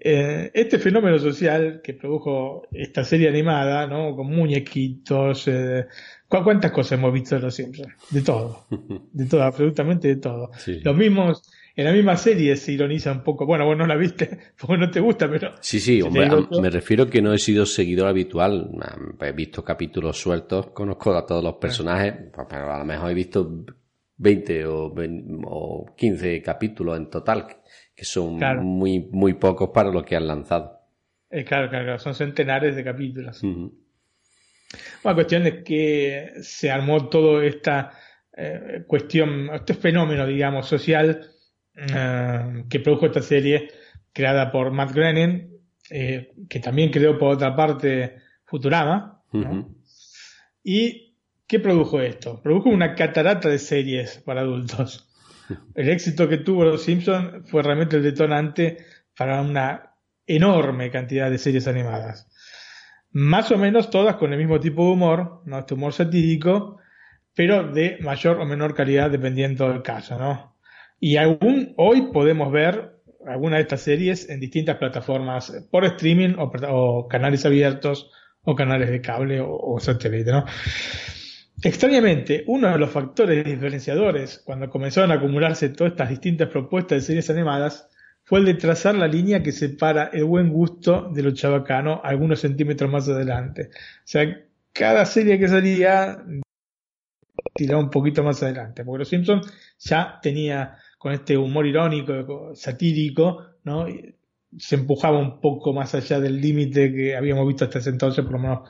Eh, 0.00 0.50
este 0.52 0.80
fenómeno 0.80 1.16
social 1.20 1.80
que 1.82 1.94
produjo 1.94 2.66
esta 2.72 3.04
serie 3.04 3.28
animada, 3.28 3.86
¿no? 3.86 4.16
Con 4.16 4.26
muñequitos, 4.26 5.46
eh, 5.46 5.86
¿cuántas 6.26 6.72
cosas 6.72 6.98
hemos 6.98 7.12
visto 7.12 7.36
de 7.36 7.42
los 7.42 7.54
Simpsons? 7.54 7.94
De 8.10 8.22
todo, 8.22 8.66
de 9.12 9.26
todo, 9.26 9.44
absolutamente 9.44 10.08
de 10.08 10.16
todo. 10.16 10.50
Los 10.82 10.96
mismos 10.96 11.48
en 11.78 11.84
la 11.84 11.92
misma 11.92 12.16
serie 12.16 12.56
se 12.56 12.72
ironiza 12.72 13.12
un 13.12 13.22
poco. 13.22 13.46
Bueno, 13.46 13.64
vos 13.64 13.76
no 13.76 13.86
la 13.86 13.94
viste 13.94 14.36
porque 14.60 14.78
no 14.78 14.90
te 14.90 14.98
gusta, 14.98 15.30
pero. 15.30 15.54
Sí, 15.60 15.78
sí, 15.78 16.02
me 16.10 16.70
refiero 16.70 17.08
que 17.08 17.22
no 17.22 17.32
he 17.32 17.38
sido 17.38 17.64
seguidor 17.64 18.08
habitual. 18.08 18.68
He 19.20 19.30
visto 19.30 19.62
capítulos 19.62 20.20
sueltos, 20.20 20.70
conozco 20.70 21.14
a 21.14 21.24
todos 21.24 21.42
los 21.42 21.54
personajes, 21.54 22.14
pues, 22.34 22.48
pero 22.50 22.72
a 22.72 22.78
lo 22.78 22.84
mejor 22.84 23.12
he 23.12 23.14
visto 23.14 23.64
20 24.16 24.64
o, 24.66 25.94
15 25.96 26.42
capítulos 26.42 26.96
en 26.96 27.10
total, 27.10 27.46
que 27.94 28.04
son 28.04 28.40
muy, 28.60 28.98
muy 29.12 29.34
pocos 29.34 29.70
para 29.72 29.92
lo 29.92 30.04
que 30.04 30.16
han 30.16 30.26
lanzado. 30.26 30.80
Eh, 31.30 31.44
claro, 31.44 31.70
claro, 31.70 31.96
son 32.00 32.12
centenares 32.12 32.74
de 32.74 32.82
capítulos. 32.82 33.40
Una 33.44 35.14
cuestión 35.14 35.46
es 35.46 35.62
que 35.62 36.32
se 36.40 36.72
armó 36.72 37.08
toda 37.08 37.44
esta 37.44 37.92
eh, 38.36 38.82
cuestión, 38.84 39.48
este 39.54 39.74
fenómeno, 39.74 40.26
digamos, 40.26 40.66
social 40.66 41.37
eh, 41.80 42.64
que 42.68 42.80
produjo 42.80 43.06
esta 43.06 43.22
serie 43.22 43.68
creada 44.12 44.50
por 44.50 44.72
Matt 44.72 44.92
Groening, 44.92 45.48
eh, 45.90 46.32
que 46.48 46.58
también 46.58 46.90
creó 46.90 47.16
por 47.16 47.34
otra 47.34 47.54
parte 47.54 48.16
Futurama. 48.44 49.22
¿Y 50.64 51.14
qué 51.46 51.60
produjo 51.60 52.00
esto? 52.00 52.42
Produjo 52.42 52.68
una 52.68 52.94
catarata 52.94 53.48
de 53.48 53.58
series 53.58 54.18
para 54.18 54.40
adultos. 54.40 55.08
El 55.74 55.88
éxito 55.88 56.28
que 56.28 56.38
tuvo 56.38 56.64
Los 56.64 56.82
Simpsons 56.82 57.48
fue 57.48 57.62
realmente 57.62 57.96
el 57.96 58.02
detonante 58.02 58.84
para 59.16 59.40
una 59.40 59.94
enorme 60.26 60.90
cantidad 60.90 61.30
de 61.30 61.38
series 61.38 61.66
animadas. 61.68 62.28
Más 63.12 63.50
o 63.50 63.56
menos 63.56 63.88
todas 63.88 64.16
con 64.16 64.32
el 64.32 64.38
mismo 64.38 64.60
tipo 64.60 64.84
de 64.84 64.92
humor, 64.92 65.42
¿no? 65.46 65.60
Este 65.60 65.74
humor 65.74 65.94
satírico, 65.94 66.78
pero 67.34 67.72
de 67.72 67.98
mayor 68.02 68.40
o 68.40 68.44
menor 68.44 68.74
calidad 68.74 69.10
dependiendo 69.10 69.68
del 69.68 69.80
caso, 69.82 70.18
¿no? 70.18 70.57
Y 71.00 71.16
aún 71.16 71.74
hoy 71.76 72.10
podemos 72.12 72.50
ver 72.52 72.96
algunas 73.26 73.58
de 73.58 73.62
estas 73.62 73.82
series 73.82 74.28
en 74.30 74.40
distintas 74.40 74.76
plataformas 74.76 75.52
por 75.70 75.84
streaming 75.84 76.34
o, 76.38 77.08
canales 77.08 77.44
abiertos 77.44 78.10
o 78.42 78.54
canales 78.54 78.90
de 78.90 79.00
cable 79.00 79.40
o, 79.40 79.54
o 79.54 79.78
satélite, 79.80 80.30
¿no? 80.30 80.44
Extrañamente, 81.62 82.44
uno 82.46 82.70
de 82.70 82.78
los 82.78 82.90
factores 82.90 83.44
diferenciadores 83.44 84.40
cuando 84.44 84.70
comenzaron 84.70 85.10
a 85.10 85.14
acumularse 85.14 85.70
todas 85.70 85.92
estas 85.92 86.08
distintas 86.08 86.48
propuestas 86.48 86.98
de 86.98 87.06
series 87.06 87.30
animadas 87.30 87.88
fue 88.22 88.40
el 88.40 88.44
de 88.44 88.54
trazar 88.54 88.94
la 88.94 89.08
línea 89.08 89.42
que 89.42 89.52
separa 89.52 90.10
el 90.12 90.24
buen 90.24 90.50
gusto 90.50 91.10
de 91.12 91.22
lo 91.22 91.32
chabacano 91.32 92.00
algunos 92.04 92.40
centímetros 92.40 92.90
más 92.90 93.08
adelante. 93.08 93.70
O 93.72 94.02
sea, 94.04 94.38
cada 94.72 95.04
serie 95.04 95.38
que 95.38 95.48
salía 95.48 96.22
tiraba 97.54 97.82
un 97.82 97.90
poquito 97.90 98.22
más 98.22 98.42
adelante, 98.42 98.84
porque 98.84 98.98
Los 99.00 99.08
Simpsons 99.08 99.52
ya 99.78 100.20
tenía 100.22 100.76
con 100.98 101.12
este 101.12 101.36
humor 101.36 101.66
irónico, 101.66 102.54
satírico, 102.54 103.44
¿no? 103.64 103.86
se 104.56 104.76
empujaba 104.76 105.18
un 105.18 105.40
poco 105.40 105.72
más 105.72 105.94
allá 105.94 106.20
del 106.20 106.40
límite 106.40 106.92
que 106.92 107.16
habíamos 107.16 107.46
visto 107.46 107.64
hasta 107.64 107.80
ese 107.80 107.90
entonces, 107.90 108.24
por 108.24 108.34
lo 108.34 108.38
menos, 108.38 108.68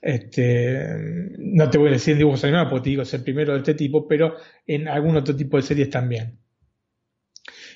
este, 0.00 1.30
no 1.38 1.70
te 1.70 1.78
voy 1.78 1.88
a 1.88 1.92
decir 1.92 2.12
en 2.12 2.18
dibujos 2.18 2.42
animados, 2.44 2.68
porque 2.70 2.84
te 2.84 2.90
digo, 2.90 3.02
es 3.02 3.14
el 3.14 3.22
primero 3.22 3.52
de 3.52 3.58
este 3.58 3.74
tipo, 3.74 4.08
pero 4.08 4.36
en 4.66 4.88
algún 4.88 5.16
otro 5.16 5.36
tipo 5.36 5.56
de 5.56 5.62
series 5.62 5.90
también. 5.90 6.38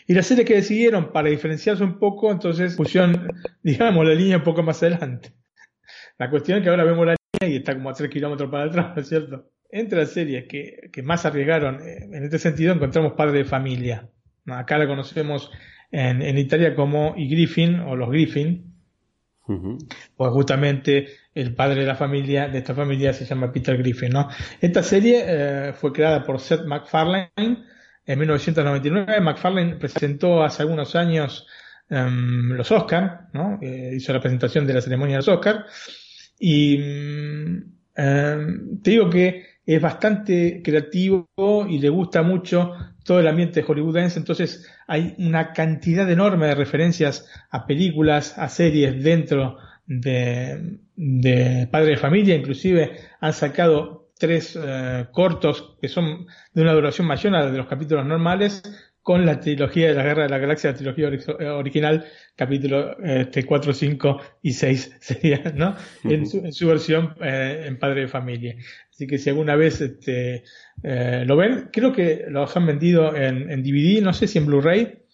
Y 0.06 0.14
las 0.14 0.26
series 0.26 0.46
que 0.46 0.54
decidieron 0.54 1.12
para 1.12 1.30
diferenciarse 1.30 1.84
un 1.84 1.99
poco, 1.99 2.30
entonces 2.30 2.75
pusieron, 2.75 3.28
digamos, 3.62 4.04
la 4.04 4.14
línea 4.14 4.38
un 4.38 4.44
poco 4.44 4.62
más 4.62 4.82
adelante. 4.82 5.32
La 6.18 6.30
cuestión 6.30 6.58
es 6.58 6.64
que 6.64 6.70
ahora 6.70 6.84
vemos 6.84 7.06
la 7.06 7.16
línea 7.40 7.54
y 7.54 7.58
está 7.58 7.75
como 7.75 7.90
a 7.90 7.94
3 7.94 8.11
kilómetros 8.11 8.50
para 8.50 8.64
atrás, 8.64 8.92
¿no 8.94 9.02
es 9.02 9.08
cierto? 9.08 9.50
Entre 9.76 9.99
las 9.99 10.12
series 10.12 10.47
que, 10.47 10.88
que 10.93 11.02
más 11.02 11.26
arriesgaron 11.26 11.81
eh, 11.81 12.04
en 12.04 12.23
este 12.23 12.38
sentido 12.38 12.73
encontramos 12.73 13.14
Padre 13.14 13.38
de 13.38 13.45
Familia. 13.45 14.09
Acá 14.47 14.78
la 14.78 14.87
conocemos 14.87 15.50
en, 15.90 16.23
en 16.23 16.38
Italia 16.38 16.76
como 16.76 17.12
I 17.16 17.28
Griffin 17.28 17.81
o 17.81 17.97
los 17.97 18.09
Griffin. 18.09 18.73
Pues 20.16 20.31
justamente 20.31 21.09
el 21.35 21.57
padre 21.57 21.81
de 21.81 21.87
la 21.87 21.97
familia, 21.97 22.47
de 22.47 22.59
esta 22.59 22.73
familia 22.73 23.12
se 23.12 23.25
llama 23.25 23.50
Peter 23.50 23.76
Griffin, 23.76 24.11
¿no? 24.11 24.28
Esta 24.61 24.85
serie 24.85 25.25
eh, 25.26 25.73
fue 25.73 25.93
creada 25.93 26.23
por 26.23 26.38
Seth 26.38 26.66
MacFarlane 26.66 27.33
en 27.37 28.19
1999. 28.19 29.21
MacFarlane 29.21 29.75
presentó 29.75 30.45
hace 30.45 30.62
algunos 30.62 30.95
años 30.95 31.49
em, 31.90 32.50
los 32.50 32.71
Oscars, 32.71 33.23
¿no? 33.33 33.59
Eh, 33.61 33.95
hizo 33.97 34.12
la 34.12 34.21
presentación 34.21 34.69
de 34.69 34.75
la 34.75 34.81
ceremonia 34.81 35.16
de 35.16 35.19
los 35.19 35.28
Oscars. 35.28 35.64
Y 36.38 36.76
em, 36.76 38.81
te 38.81 38.90
digo 38.93 39.11
que 39.11 39.53
es 39.66 39.80
bastante 39.80 40.62
creativo 40.62 41.28
y 41.68 41.78
le 41.78 41.88
gusta 41.88 42.23
mucho 42.23 42.73
todo 43.04 43.21
el 43.21 43.28
ambiente 43.28 43.62
hollywoodense, 43.62 44.18
entonces 44.18 44.71
hay 44.87 45.14
una 45.18 45.52
cantidad 45.52 46.11
enorme 46.11 46.47
de 46.47 46.54
referencias 46.54 47.26
a 47.50 47.66
películas, 47.66 48.38
a 48.38 48.49
series 48.49 49.02
dentro 49.02 49.59
de, 49.87 50.78
de 50.97 51.68
Padre 51.71 51.90
de 51.90 51.97
Familia, 51.97 52.35
inclusive 52.35 52.92
han 53.21 53.33
sacado 53.33 54.09
tres 54.18 54.59
eh, 54.61 55.06
cortos 55.12 55.76
que 55.80 55.88
son 55.88 56.26
de 56.52 56.62
una 56.62 56.73
duración 56.73 57.06
mayor 57.06 57.35
a 57.35 57.40
la 57.40 57.50
de 57.50 57.59
los 57.59 57.66
capítulos 57.66 58.06
normales, 58.06 58.62
con 59.04 59.26
la 59.26 59.38
trilogía 59.38 59.88
de 59.88 59.94
la 59.94 60.02
Guerra 60.02 60.23
de 60.23 60.30
la 60.30 60.38
Galaxia, 60.38 60.71
la 60.71 60.76
trilogía 60.76 61.11
original, 61.52 62.06
capítulo 62.35 62.97
este, 63.04 63.44
4, 63.44 63.75
5 63.75 64.21
y 64.40 64.52
6 64.54 64.97
sería, 65.00 65.52
¿no? 65.54 65.76
en, 66.04 66.26
su, 66.26 66.38
en, 66.38 66.54
su, 66.54 66.66
versión 66.66 67.14
eh, 67.21 67.64
en 67.66 67.78
Padre 67.78 68.02
de 68.02 68.09
Familia. 68.09 68.56
Así 68.94 69.08
que 69.08 69.18
si 69.18 69.30
alguna 69.30 69.56
vez 69.56 69.80
este, 69.80 70.44
lo 70.82 71.36
ven, 71.36 71.68
creo 71.72 71.92
que 71.92 72.26
los 72.28 72.56
han 72.56 72.66
vendido 72.66 73.14
en, 73.16 73.50
en 73.50 73.62
DVD, 73.62 74.00
no 74.00 74.12
sé 74.12 74.28
si 74.28 74.38
en 74.38 74.46
Blu-ray, 74.46 75.04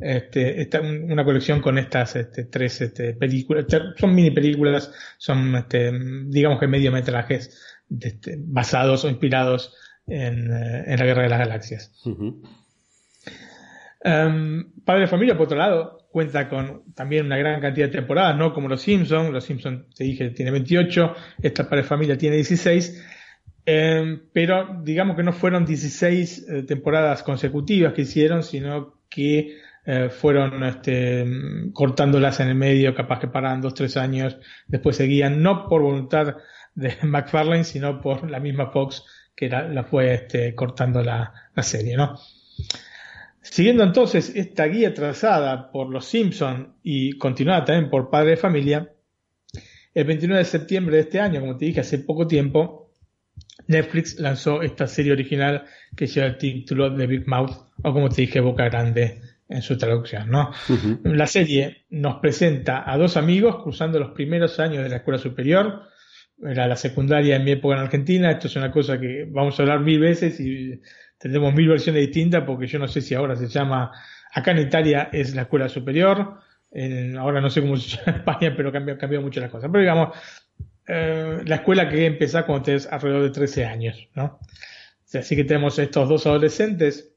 este, 0.00 0.62
esta, 0.62 0.80
una 0.80 1.24
colección 1.24 1.60
con 1.60 1.78
estas 1.78 2.16
este, 2.16 2.44
tres 2.44 2.80
este, 2.80 3.12
películas, 3.14 3.66
son 3.96 4.14
mini 4.14 4.30
películas, 4.30 4.92
son 5.18 5.54
este, 5.54 5.92
digamos 6.26 6.58
que 6.58 6.66
mediometrajes 6.66 7.84
este, 8.00 8.36
basados 8.38 9.04
o 9.04 9.10
inspirados 9.10 9.76
en, 10.06 10.50
eh, 10.50 10.84
en, 10.86 10.98
la 10.98 11.04
Guerra 11.04 11.22
de 11.22 11.28
las 11.28 11.38
Galaxias. 11.38 11.92
Em, 14.02 14.72
Padre 14.82 15.02
de 15.02 15.08
Familia, 15.08 15.36
por 15.36 15.46
otro 15.46 15.58
lado, 15.58 16.08
cuenta 16.10 16.48
con 16.48 16.94
también 16.94 17.26
una 17.26 17.36
gran 17.36 17.60
cantidad 17.60 17.86
de 17.86 17.92
temporadas, 17.92 18.36
no 18.36 18.54
como 18.54 18.68
Los 18.68 18.80
Simpsons. 18.80 19.30
Los 19.30 19.44
Simpsons, 19.44 19.94
te 19.94 20.04
dije, 20.04 20.30
tiene 20.30 20.50
28, 20.50 21.14
esta 21.42 21.64
Padre 21.64 21.82
de 21.82 21.88
Familia 21.88 22.16
tiene 22.16 22.36
16. 22.36 23.06
Em, 23.66 24.22
pero 24.32 24.80
digamos 24.82 25.16
que 25.16 25.22
no 25.22 25.32
fueron 25.32 25.64
16 25.64 26.48
eh, 26.48 26.62
temporadas 26.62 27.22
consecutivas 27.22 27.92
que 27.92 28.02
hicieron, 28.02 28.42
sino 28.42 29.00
que 29.08 29.58
eh, 29.86 30.08
fueron 30.08 30.62
este, 30.64 31.24
cortándolas 31.72 32.40
en 32.40 32.48
el 32.48 32.54
medio, 32.54 32.94
capaz 32.94 33.18
que 33.18 33.28
paraban 33.28 33.60
dos, 33.60 33.74
tres 33.74 33.96
años, 33.96 34.38
después 34.66 34.96
seguían, 34.96 35.42
no 35.42 35.68
por 35.68 35.82
voluntad 35.82 36.36
de 36.74 36.96
McFarlane, 37.02 37.64
sino 37.64 38.00
por 38.00 38.30
la 38.30 38.40
misma 38.40 38.70
Fox 38.70 39.04
que 39.34 39.48
la, 39.48 39.84
fue 39.84 40.12
este, 40.12 40.54
cortando 40.54 41.02
la, 41.02 41.32
serie, 41.62 41.96
¿no? 41.96 42.18
Siguiendo 43.42 43.82
entonces 43.82 44.34
esta 44.34 44.64
guía 44.66 44.94
trazada 44.94 45.70
por 45.70 45.90
los 45.90 46.06
Simpson 46.06 46.74
y 46.82 47.18
continuada 47.18 47.64
también 47.64 47.90
por 47.90 48.10
Padre 48.10 48.30
de 48.30 48.36
Familia, 48.36 48.92
el 49.94 50.04
29 50.04 50.38
de 50.38 50.44
septiembre 50.44 50.96
de 50.96 51.02
este 51.02 51.20
año, 51.20 51.40
como 51.40 51.56
te 51.56 51.66
dije 51.66 51.80
hace 51.80 51.98
poco 51.98 52.26
tiempo, 52.26 52.89
Netflix 53.66 54.18
lanzó 54.18 54.62
esta 54.62 54.86
serie 54.86 55.12
original 55.12 55.64
que 55.96 56.06
lleva 56.06 56.26
el 56.26 56.38
título 56.38 56.90
de 56.90 57.06
Big 57.06 57.26
Mouth, 57.26 57.52
o 57.82 57.92
como 57.92 58.08
te 58.08 58.22
dije, 58.22 58.40
Boca 58.40 58.64
Grande 58.64 59.20
en 59.48 59.62
su 59.62 59.76
traducción, 59.76 60.30
¿no? 60.30 60.52
La 61.02 61.26
serie 61.26 61.84
nos 61.90 62.16
presenta 62.20 62.88
a 62.88 62.96
dos 62.96 63.16
amigos 63.16 63.62
cruzando 63.62 63.98
los 63.98 64.12
primeros 64.12 64.60
años 64.60 64.84
de 64.84 64.88
la 64.88 64.96
escuela 64.96 65.18
superior, 65.18 65.82
era 66.42 66.66
la 66.66 66.76
secundaria 66.76 67.36
en 67.36 67.44
mi 67.44 67.50
época 67.52 67.74
en 67.74 67.82
Argentina, 67.82 68.30
esto 68.30 68.46
es 68.46 68.56
una 68.56 68.70
cosa 68.70 68.98
que 68.98 69.26
vamos 69.28 69.58
a 69.58 69.62
hablar 69.62 69.80
mil 69.80 69.98
veces 69.98 70.38
y 70.40 70.80
tendremos 71.18 71.52
mil 71.52 71.68
versiones 71.68 72.02
distintas 72.02 72.44
porque 72.44 72.66
yo 72.66 72.78
no 72.78 72.88
sé 72.88 73.00
si 73.00 73.14
ahora 73.14 73.36
se 73.36 73.48
llama, 73.48 73.90
acá 74.32 74.52
en 74.52 74.60
Italia 74.60 75.10
es 75.12 75.34
la 75.34 75.42
escuela 75.42 75.68
superior, 75.68 76.38
ahora 77.18 77.40
no 77.40 77.50
sé 77.50 77.60
cómo 77.60 77.76
se 77.76 77.96
llama 77.96 78.04
en 78.06 78.14
España, 78.16 78.54
pero 78.56 78.72
cambió, 78.72 78.96
cambió 78.96 79.20
mucho 79.20 79.40
las 79.40 79.50
cosas. 79.50 79.68
Pero 79.70 79.80
digamos, 79.80 80.16
eh, 80.92 81.42
la 81.46 81.56
escuela 81.56 81.88
que 81.88 82.04
empieza 82.04 82.44
cuando 82.44 82.64
tenés 82.64 82.88
alrededor 82.90 83.22
de 83.22 83.30
13 83.30 83.64
años, 83.64 84.08
¿no? 84.14 84.40
así 85.14 85.36
que 85.36 85.44
tenemos 85.44 85.78
estos 85.78 86.08
dos 86.08 86.26
adolescentes 86.26 87.12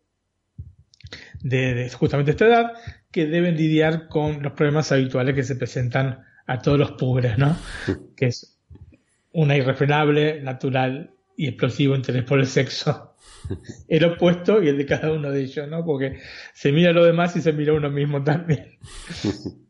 de, 1.42 1.74
de 1.74 1.89
justamente 1.89 2.32
esta 2.32 2.46
edad 2.46 2.74
que 3.12 3.25
deben 3.25 3.58
lidiar 3.58 4.08
con 4.08 4.44
los 4.44 4.53
problemas 4.53 4.92
habituales 4.92 5.36
que 5.36 5.44
se 5.44 5.56
presentan 5.56 6.24
a 6.46 6.60
todos 6.60 6.77
los 6.77 6.92
pobres, 6.92 7.38
¿no? 7.38 7.58
Que 8.15 8.27
es 8.27 8.60
una 9.32 9.58
irrefrenable, 9.58 10.42
natural 10.42 11.12
y 11.36 11.48
explosivo 11.48 11.96
interés 11.96 12.24
por 12.24 12.39
el 12.39 12.48
sexo. 12.48 13.15
El 13.88 14.06
opuesto 14.06 14.63
y 14.63 14.70
el 14.70 14.77
de 14.77 14.86
cada 14.86 15.12
uno 15.12 15.30
de 15.30 15.42
ellos, 15.42 15.68
¿no? 15.68 15.84
Porque 15.84 16.20
se 16.53 16.72
mira 16.72 16.94
lo 16.94 17.03
demás 17.03 17.36
y 17.36 17.42
se 17.42 17.51
mira 17.51 17.74
uno 17.74 17.89
mismo 17.89 18.24
también. 18.24 18.77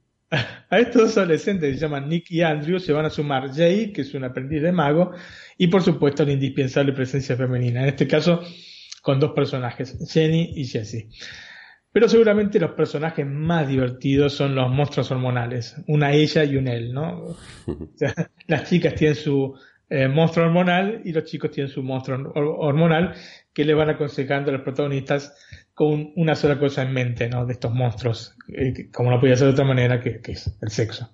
A 0.70 0.80
estos 0.80 1.02
dos 1.04 1.18
adolescentes 1.18 1.70
que 1.70 1.76
se 1.76 1.82
llaman 1.82 2.10
Nick 2.10 2.32
y 2.32 2.42
Andrew 2.42 2.80
se 2.80 2.92
van 2.92 3.06
a 3.06 3.10
sumar 3.10 3.54
Jay, 3.54 3.92
que 3.92 4.02
es 4.02 4.14
un 4.16 4.24
aprendiz 4.24 4.64
de 4.64 4.72
mago, 4.72 5.12
y 5.58 5.68
por 5.68 5.84
supuesto 5.84 6.26
la 6.26 6.32
indispensable 6.32 6.94
presencia 6.94 7.36
femenina, 7.36 7.84
en 7.84 7.90
este 7.90 8.08
caso 8.08 8.42
con 9.04 9.20
dos 9.20 9.34
personajes, 9.34 9.98
Jenny 10.12 10.54
y 10.56 10.66
Jessie. 10.66 11.10
Pero 11.92 12.10
seguramente 12.10 12.60
los 12.60 12.72
personajes 12.72 13.28
más 13.28 13.68
divertidos 13.68 14.34
son 14.34 14.56
los 14.56 14.72
monstruos 14.72 15.12
hormonales, 15.12 15.76
una 15.88 16.12
ella 16.12 16.44
y 16.44 16.56
un 16.56 16.68
él, 16.68 16.94
¿no? 16.94 17.36
las 18.48 18.68
chicas 18.68 18.96
tienen 18.96 19.16
su 19.16 19.54
eh, 19.90 20.08
monstruo 20.08 20.48
hormonal 20.48 21.02
y 21.06 21.12
los 21.12 21.26
chicos 21.26 21.52
tienen 21.52 21.72
su 21.72 21.84
monstruo 21.84 22.32
hormonal 22.34 23.14
que 23.54 23.66
le 23.66 23.76
van 23.76 23.92
aconsejando 23.92 24.50
a 24.50 24.54
los 24.54 24.64
protagonistas 24.64 25.36
con 25.74 26.12
una 26.16 26.36
sola 26.36 26.60
cosa 26.60 26.84
en 26.84 26.94
mente, 26.94 27.28
¿no? 27.30 27.46
De 27.46 27.54
estos 27.54 27.74
monstruos, 27.74 28.36
eh, 28.50 28.90
como 28.92 29.10
no 29.10 29.20
podía 29.20 29.36
ser 29.36 29.48
de 29.48 29.54
otra 29.54 29.66
manera, 29.66 30.00
que, 30.00 30.22
es 30.26 30.56
el 30.62 30.70
sexo. 30.70 31.10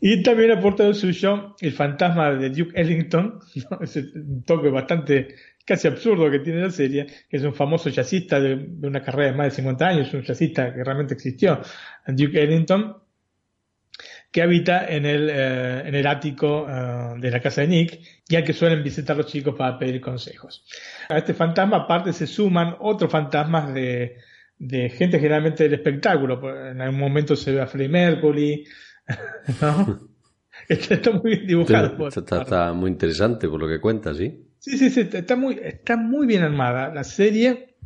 Y 0.00 0.22
también 0.22 0.50
aporta 0.50 0.86
el 0.86 0.94
suyo 0.94 1.56
el 1.60 1.72
fantasma 1.72 2.30
de 2.32 2.50
Duke 2.50 2.80
Ellington, 2.80 3.40
ese 3.80 4.04
toque 4.46 4.70
bastante 4.70 5.34
casi 5.64 5.88
absurdo 5.88 6.30
que 6.30 6.38
tiene 6.38 6.62
la 6.62 6.70
serie, 6.70 7.06
que 7.28 7.36
es 7.36 7.42
un 7.44 7.54
famoso 7.54 7.90
jazzista 7.90 8.40
de, 8.40 8.54
una 8.82 9.02
carrera 9.02 9.32
de 9.32 9.36
más 9.36 9.46
de 9.48 9.56
50 9.56 9.86
años, 9.86 10.14
un 10.14 10.22
jazzista 10.22 10.74
que 10.74 10.82
realmente 10.82 11.14
existió, 11.14 11.60
Duke 12.06 12.42
Ellington, 12.42 12.96
que 14.30 14.42
habita 14.42 14.86
en 14.86 15.06
el, 15.06 15.28
eh, 15.30 15.82
en 15.86 15.94
el 15.94 16.06
ático 16.06 16.66
eh, 16.68 17.14
de 17.18 17.30
la 17.30 17.40
casa 17.40 17.62
de 17.62 17.68
Nick 17.68 18.00
y 18.28 18.36
al 18.36 18.44
que 18.44 18.52
suelen 18.52 18.82
visitar 18.82 19.16
los 19.16 19.26
chicos 19.26 19.54
para 19.56 19.78
pedir 19.78 20.00
consejos. 20.00 20.64
A 21.08 21.18
este 21.18 21.34
fantasma 21.34 21.78
aparte 21.78 22.12
se 22.12 22.26
suman 22.26 22.76
otros 22.78 23.10
fantasmas 23.10 23.74
de, 23.74 24.18
de 24.58 24.88
gente 24.90 25.18
generalmente 25.18 25.64
del 25.64 25.74
espectáculo. 25.74 26.40
En 26.68 26.80
algún 26.80 27.00
momento 27.00 27.34
se 27.34 27.52
ve 27.52 27.60
a 27.60 27.66
Freddie 27.66 27.88
Mercury, 27.88 28.64
¿no? 29.60 30.10
Está, 30.68 31.10
muy 31.10 31.32
bien 31.32 31.46
dibujado. 31.46 32.08
Está, 32.08 32.72
muy 32.72 32.90
interesante 32.90 33.48
por 33.48 33.60
lo 33.60 33.68
que 33.68 33.80
cuentas, 33.80 34.16
¿sí? 34.16 34.46
Sí, 34.58 34.76
sí, 34.76 34.90
sí, 34.90 35.08
está 35.12 35.36
muy, 35.36 35.58
está 35.62 35.96
muy 35.96 36.26
bien 36.26 36.42
armada. 36.42 36.92
La 36.92 37.02
serie 37.02 37.76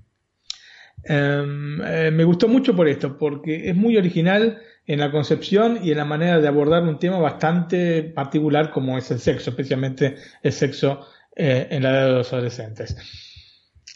em, 1.05 1.81
eh, 1.83 2.11
me 2.11 2.25
gustó 2.25 2.49
mucho 2.49 2.75
por 2.75 2.89
esto, 2.89 3.17
porque 3.17 3.69
es 3.71 3.77
muy 3.77 3.97
original 3.97 4.61
en 4.87 5.01
la 5.01 5.11
concepción 5.11 5.81
y 5.83 5.91
en 5.91 5.99
la 5.99 6.05
manera 6.05 6.41
de 6.41 6.49
abordar 6.49 6.83
un 6.83 6.99
tema 6.99 7.19
bastante 7.19 8.03
particular 8.03 8.71
como 8.71 8.99
es 8.99 9.11
el 9.11 9.19
sexo, 9.19 9.51
especialmente 9.51 10.17
el 10.43 10.53
sexo 10.53 11.07
eh, 11.35 11.69
en 11.71 11.83
la 11.83 11.91
edad 11.91 12.07
de 12.07 12.13
los 12.13 12.33
adolescentes. 12.33 12.97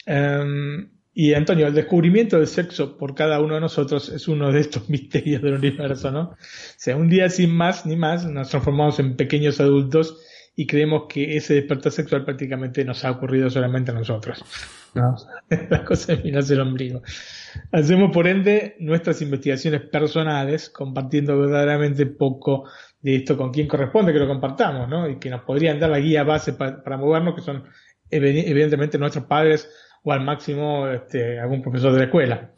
Em, 0.05 0.89
y 1.13 1.33
Antonio, 1.33 1.67
el 1.67 1.73
descubrimiento 1.73 2.37
del 2.37 2.47
sexo 2.47 2.97
por 2.97 3.13
cada 3.13 3.39
uno 3.39 3.55
de 3.55 3.61
nosotros 3.61 4.09
es 4.09 4.27
uno 4.27 4.51
de 4.51 4.61
estos 4.61 4.89
misterios 4.89 5.41
del 5.41 5.55
universo, 5.55 6.11
¿no? 6.11 6.21
O 6.21 6.37
sea, 6.77 6.95
un 6.95 7.09
día 7.09 7.29
sin 7.29 7.51
más 7.51 7.85
ni 7.85 7.95
más 7.95 8.25
nos 8.25 8.49
transformamos 8.49 8.99
en 8.99 9.15
pequeños 9.15 9.59
adultos 9.59 10.17
y 10.59 10.67
creemos 10.67 11.03
que 11.07 11.37
ese 11.37 11.53
despertar 11.53 11.89
sexual 11.89 12.25
prácticamente 12.25 12.83
nos 12.83 13.05
ha 13.05 13.11
ocurrido 13.11 13.49
solamente 13.49 13.91
a 13.91 13.93
nosotros. 13.93 14.43
¿no? 14.93 15.15
La 15.69 15.85
cosa 15.85 16.11
es 16.11 16.21
mirarse 16.25 16.53
el 16.53 16.59
ombligo. 16.59 17.01
Hacemos 17.71 18.11
por 18.11 18.27
ende 18.27 18.75
nuestras 18.81 19.21
investigaciones 19.21 19.83
personales, 19.83 20.69
compartiendo 20.69 21.39
verdaderamente 21.39 22.07
poco 22.07 22.67
de 22.99 23.15
esto 23.15 23.37
con 23.37 23.53
quien 23.53 23.69
corresponde 23.69 24.11
que 24.11 24.19
lo 24.19 24.27
compartamos, 24.27 24.89
¿no? 24.89 25.07
Y 25.07 25.17
que 25.17 25.29
nos 25.29 25.43
podrían 25.43 25.79
dar 25.79 25.91
la 25.91 25.99
guía 25.99 26.25
base 26.25 26.51
para 26.51 26.97
movernos, 26.97 27.35
que 27.35 27.41
son 27.41 27.63
evidentemente 28.09 28.97
nuestros 28.97 29.23
padres 29.27 29.69
o 30.03 30.11
al 30.11 30.25
máximo 30.25 30.89
este, 30.89 31.39
algún 31.39 31.61
profesor 31.61 31.93
de 31.93 31.99
la 31.99 32.03
escuela. 32.03 32.51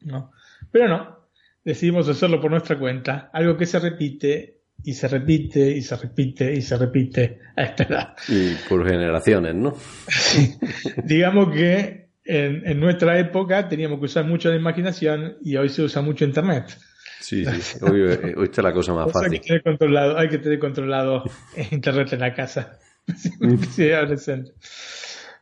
¿no? 0.00 0.32
Pero 0.72 0.88
no, 0.88 1.28
decidimos 1.62 2.08
hacerlo 2.08 2.40
por 2.40 2.50
nuestra 2.50 2.76
cuenta, 2.76 3.30
algo 3.32 3.56
que 3.56 3.66
se 3.66 3.78
repite 3.78 4.53
y 4.84 4.92
se 4.92 5.08
repite 5.08 5.70
y 5.70 5.82
se 5.82 5.96
repite 5.96 6.52
y 6.52 6.62
se 6.62 6.76
repite 6.76 7.38
a 7.56 7.62
esta 7.62 7.84
edad. 7.84 8.14
Y 8.28 8.54
por 8.68 8.86
generaciones, 8.86 9.54
¿no? 9.54 9.76
Digamos 11.04 11.52
que 11.52 12.08
en, 12.24 12.66
en, 12.66 12.80
nuestra 12.80 13.18
época 13.18 13.68
teníamos 13.68 13.98
que 13.98 14.06
usar 14.06 14.24
mucho 14.24 14.50
la 14.50 14.56
imaginación 14.56 15.36
y 15.42 15.56
hoy 15.56 15.68
se 15.68 15.82
usa 15.82 16.02
mucho 16.02 16.24
Internet. 16.24 16.76
Sí, 17.20 17.44
sí, 17.46 17.78
hoy, 17.80 18.02
eh, 18.02 18.34
hoy 18.36 18.44
está 18.44 18.60
la 18.60 18.72
cosa 18.72 18.92
más 18.92 19.10
fácil. 19.12 19.32
Hay 19.32 19.40
que 19.40 19.46
tener 19.46 19.62
controlado, 19.62 20.18
hay 20.18 20.28
que 20.28 20.38
tener 20.38 20.58
controlado 20.58 21.24
Internet 21.70 22.12
en 22.12 22.20
la 22.20 22.34
casa. 22.34 22.78
sí, 23.70 23.90
adolescente. 23.90 24.52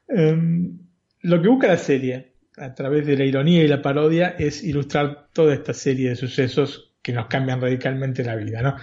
Um, 0.07 0.79
lo 1.23 1.43
que 1.43 1.49
busca 1.49 1.67
la 1.69 1.79
serie, 1.79 2.35
a 2.57 2.75
través 2.75 3.07
de 3.07 3.17
la 3.17 3.25
ironía 3.25 3.65
y 3.65 3.69
la 3.69 3.83
parodia, 3.83 4.37
es 4.39 4.63
ilustrar 4.63 5.29
toda 5.33 5.55
esta 5.55 5.75
serie 5.75 6.11
de 6.11 6.17
sucesos 6.17 6.93
que 7.03 7.13
nos 7.13 7.27
cambian 7.27 7.61
radicalmente 7.61 8.23
la 8.23 8.37
vida, 8.37 8.63
¿no? 8.63 8.77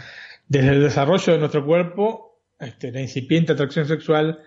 Desde 0.50 0.70
el 0.70 0.82
desarrollo 0.82 1.34
de 1.34 1.40
nuestro 1.40 1.64
cuerpo, 1.64 2.42
este, 2.60 2.92
la 2.92 3.02
incipiente 3.02 3.54
atracción 3.54 3.86
sexual, 3.86 4.40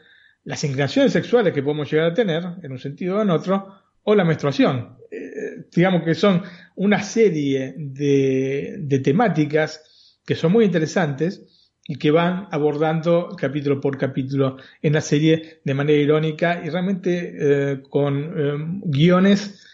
las 0.43 0.65
inclinaciones 0.65 1.13
sexuales 1.13 1.55
que 1.55 1.63
podemos 1.63 1.89
llegar 1.91 2.11
a 2.11 2.15
tener, 2.15 2.45
en 2.61 2.73
un 2.73 2.79
sentido 2.81 3.19
o 3.19 3.23
en 3.23 3.31
otro, 3.31 3.69
o 4.03 4.15
la 4.17 4.25
menstruación. 4.25 4.97
Eh, 5.13 5.67
digamos 5.73 6.03
que 6.03 6.17
son 6.17 6.43
una 6.75 7.01
serie 7.05 7.75
de, 7.79 9.01
temáticas 9.05 10.19
que 10.27 10.35
son 10.35 10.51
muy 10.51 10.65
interesantes 10.65 11.71
y 11.87 11.95
que 11.95 12.11
van 12.11 12.49
abordando 12.51 13.29
capítulo 13.39 13.81
por 13.81 13.97
capítulo 13.97 14.57
en 14.83 14.95
la 14.95 15.01
serie 15.01 15.61
de 15.65 15.75
manera 15.75 16.01
irónica 16.01 16.63
y 16.65 16.69
realmente 16.69 17.37
eh, 17.39 17.83
con 17.89 18.35
eh, 18.37 18.81
guiones 18.87 19.69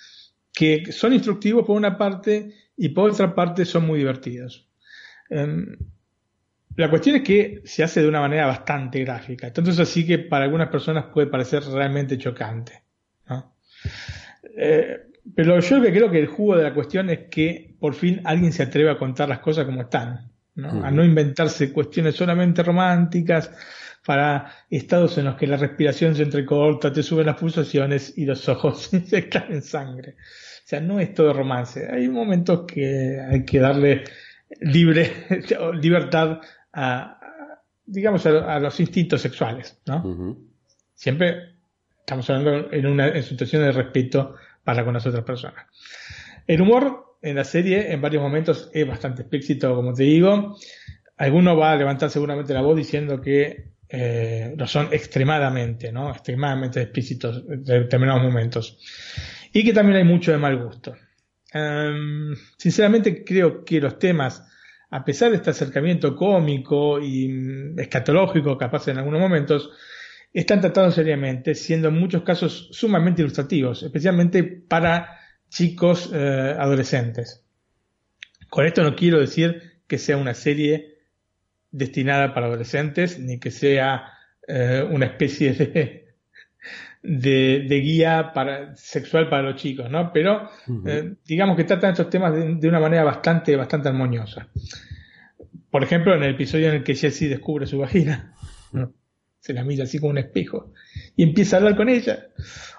que 0.53 0.93
son 0.93 1.15
instructivos 1.15 1.65
por 1.65 1.77
una 1.77 1.97
parte 1.97 2.53
y 2.77 2.91
por 2.91 3.13
otra 3.13 3.35
parte 3.35 3.65
son 3.65 3.87
muy 3.87 4.01
divertidos. 4.01 4.69
Em, 5.31 5.77
la 6.79 6.91
cuestión 6.91 7.17
es 7.17 7.23
que 7.23 7.61
se 7.65 7.83
hace 7.83 8.01
de 8.01 8.09
una 8.09 8.21
manera 8.21 8.47
bastante 8.47 9.01
gráfica, 9.01 9.49
entonces 9.49 9.79
así 9.81 10.07
que 10.07 10.19
para 10.19 10.45
algunas 10.45 10.69
personas 10.69 11.07
puede 11.13 11.27
parecer 11.27 11.65
realmente 11.65 12.17
chocante. 12.19 12.83
Eh, 14.61 14.97
pero 15.35 15.61
yo 15.61 15.83
que 15.83 15.93
creo 15.93 16.11
que 16.11 16.21
el 16.21 16.27
jugo 16.27 16.57
de 16.57 16.63
la 16.63 16.75
cuestión 16.75 17.11
es 17.11 17.29
que 17.31 17.77
por 17.79 17.95
fin 17.95 18.21
alguien 18.25 18.53
se 18.53 18.63
atreve 18.63 18.91
a 18.91 18.97
contar 18.97 19.29
las 19.29 19.41
cosas 19.41 19.67
como 19.67 19.83
están. 19.83 20.33
A 20.83 20.91
no 20.91 21.05
inventarse 21.05 21.73
cuestiones 21.73 22.17
solamente 22.17 22.65
románticas 22.65 23.53
para 24.05 24.53
estados 24.71 25.19
en 25.19 25.27
los 25.27 25.37
que 25.37 25.47
la 25.47 25.57
respiración 25.57 26.17
se 26.17 26.23
entrecorta, 26.23 26.93
te 26.93 27.03
suben 27.03 27.27
las 27.27 27.37
pulsaciones 27.37 28.17
y 28.17 28.25
los 28.25 28.49
ojos 28.49 28.91
se 29.07 29.29
caen 29.29 29.53
en 29.53 29.63
sangre. 29.63 30.13
O 30.13 30.69
sea, 30.69 30.81
no 30.81 30.99
es 30.99 31.15
todo 31.15 31.33
romance. 31.33 31.89
Hay 31.91 32.09
momentos 32.09 32.65
que 32.67 33.21
hay 33.21 33.45
que 33.45 33.59
darle 33.61 34.05
libre, 34.61 35.13
libertad 35.81 36.41
a, 36.73 37.19
digamos, 37.85 38.25
a, 38.27 38.59
los 38.61 38.79
instintos 38.81 39.21
sexuales, 39.21 39.81
¿no? 39.87 40.37
Siempre 40.95 41.57
estamos 42.01 42.29
hablando 42.31 42.73
en 42.73 42.87
una 42.87 43.23
situación 43.23 43.63
de 43.63 43.73
respeto 43.73 44.35
para 44.65 44.85
con 44.85 44.95
las 44.95 45.07
otras 45.07 45.25
personas. 45.25 45.67
El 46.47 46.63
humor 46.63 47.17
en 47.23 47.37
la 47.37 47.45
serie 47.45 47.93
en 47.93 48.01
varios 48.01 48.23
momentos 48.23 48.71
es 48.73 48.87
bastante 48.87 49.23
explícito, 49.23 49.75
como 49.75 49.93
te 49.93 50.05
digo. 50.05 50.57
Alguno 51.17 51.57
va 51.57 51.73
a 51.73 51.77
levantar 51.77 52.11
seguramente 52.11 52.55
la 52.55 52.63
voz 52.63 52.77
diciendo 52.77 53.21
que 53.21 53.73
eh, 53.89 54.55
lo 54.57 54.67
son 54.67 54.89
extremadamente, 54.93 55.91
¿no? 55.91 56.11
Extremadamente 56.11 56.83
explícitos 56.83 57.45
en 57.49 57.65
determinados 57.65 58.23
momentos. 58.23 58.79
Y 59.53 59.65
que 59.65 59.73
también 59.73 59.99
hay 59.99 60.05
mucho 60.05 60.31
de 60.31 60.39
mal 60.39 60.63
gusto. 60.63 60.95
Em, 61.53 62.35
sinceramente 62.57 63.25
creo 63.25 63.65
que 63.65 63.81
los 63.81 63.99
temas, 63.99 64.47
a 64.91 65.05
pesar 65.05 65.31
de 65.31 65.37
este 65.37 65.51
acercamiento 65.51 66.17
cómico 66.17 67.01
y 67.01 67.29
mm, 67.29 67.79
escatológico 67.79 68.57
capaz 68.57 68.89
en 68.89 68.99
algunos 68.99 69.21
momentos, 69.21 69.71
están 70.33 70.61
tratados 70.61 70.95
seriamente, 70.95 71.55
siendo 71.55 71.89
en 71.89 71.95
muchos 71.99 72.23
casos 72.23 72.69
sumamente 72.73 73.23
ilustrativos, 73.23 73.83
especialmente 73.83 74.45
para 74.45 75.19
chicos 75.49 76.11
eh, 76.13 76.57
adolescentes. 76.59 77.45
Con 78.49 78.67
esto 78.67 78.83
no 78.83 78.95
quiero 78.95 79.21
decir 79.21 79.83
que 79.87 79.99
sea 79.99 80.17
una 80.17 80.35
serie 80.35 80.99
destinada 81.71 82.35
para 82.35 82.47
adolescentes, 82.47 83.19
ni 83.19 83.39
que 83.39 83.51
sea 83.51 84.13
eh, 84.47 84.87
una 84.89 85.07
especie 85.07 85.53
de, 85.53 86.08
de, 87.03 87.81
guía 87.83 88.33
para, 88.35 88.75
sexual 88.77 89.29
para 89.29 89.43
los 89.43 89.57
chicos, 89.57 89.91
¿no? 89.91 90.13
Pero 90.13 90.51
eh, 90.87 91.15
digamos 91.25 91.57
que 91.57 91.65
tratan 91.65 91.93
estos 91.93 92.11
temas 92.11 92.35
de, 92.35 92.69
una 92.69 92.81
manera 92.81 93.05
bastante, 93.05 93.57
bastante 93.57 93.89
armoniosa. 93.89 94.49
Por 95.71 95.83
ejemplo, 95.83 96.15
en 96.15 96.23
el 96.23 96.31
episodio 96.31 96.69
en 96.69 96.77
el 96.77 96.85
que 96.85 96.95
Jessie 96.95 97.29
descubre 97.29 97.67
su 97.67 97.79
vagina, 97.79 98.35
se 99.39 99.53
la 99.53 99.65
mira 99.65 99.85
así 99.85 99.99
como 99.99 100.11
un 100.11 100.19
espejo 100.19 100.73
y 101.17 101.23
empieza 101.23 101.57
a 101.57 101.59
hablar 101.61 101.77
con 101.77 101.89
ella 101.89 102.27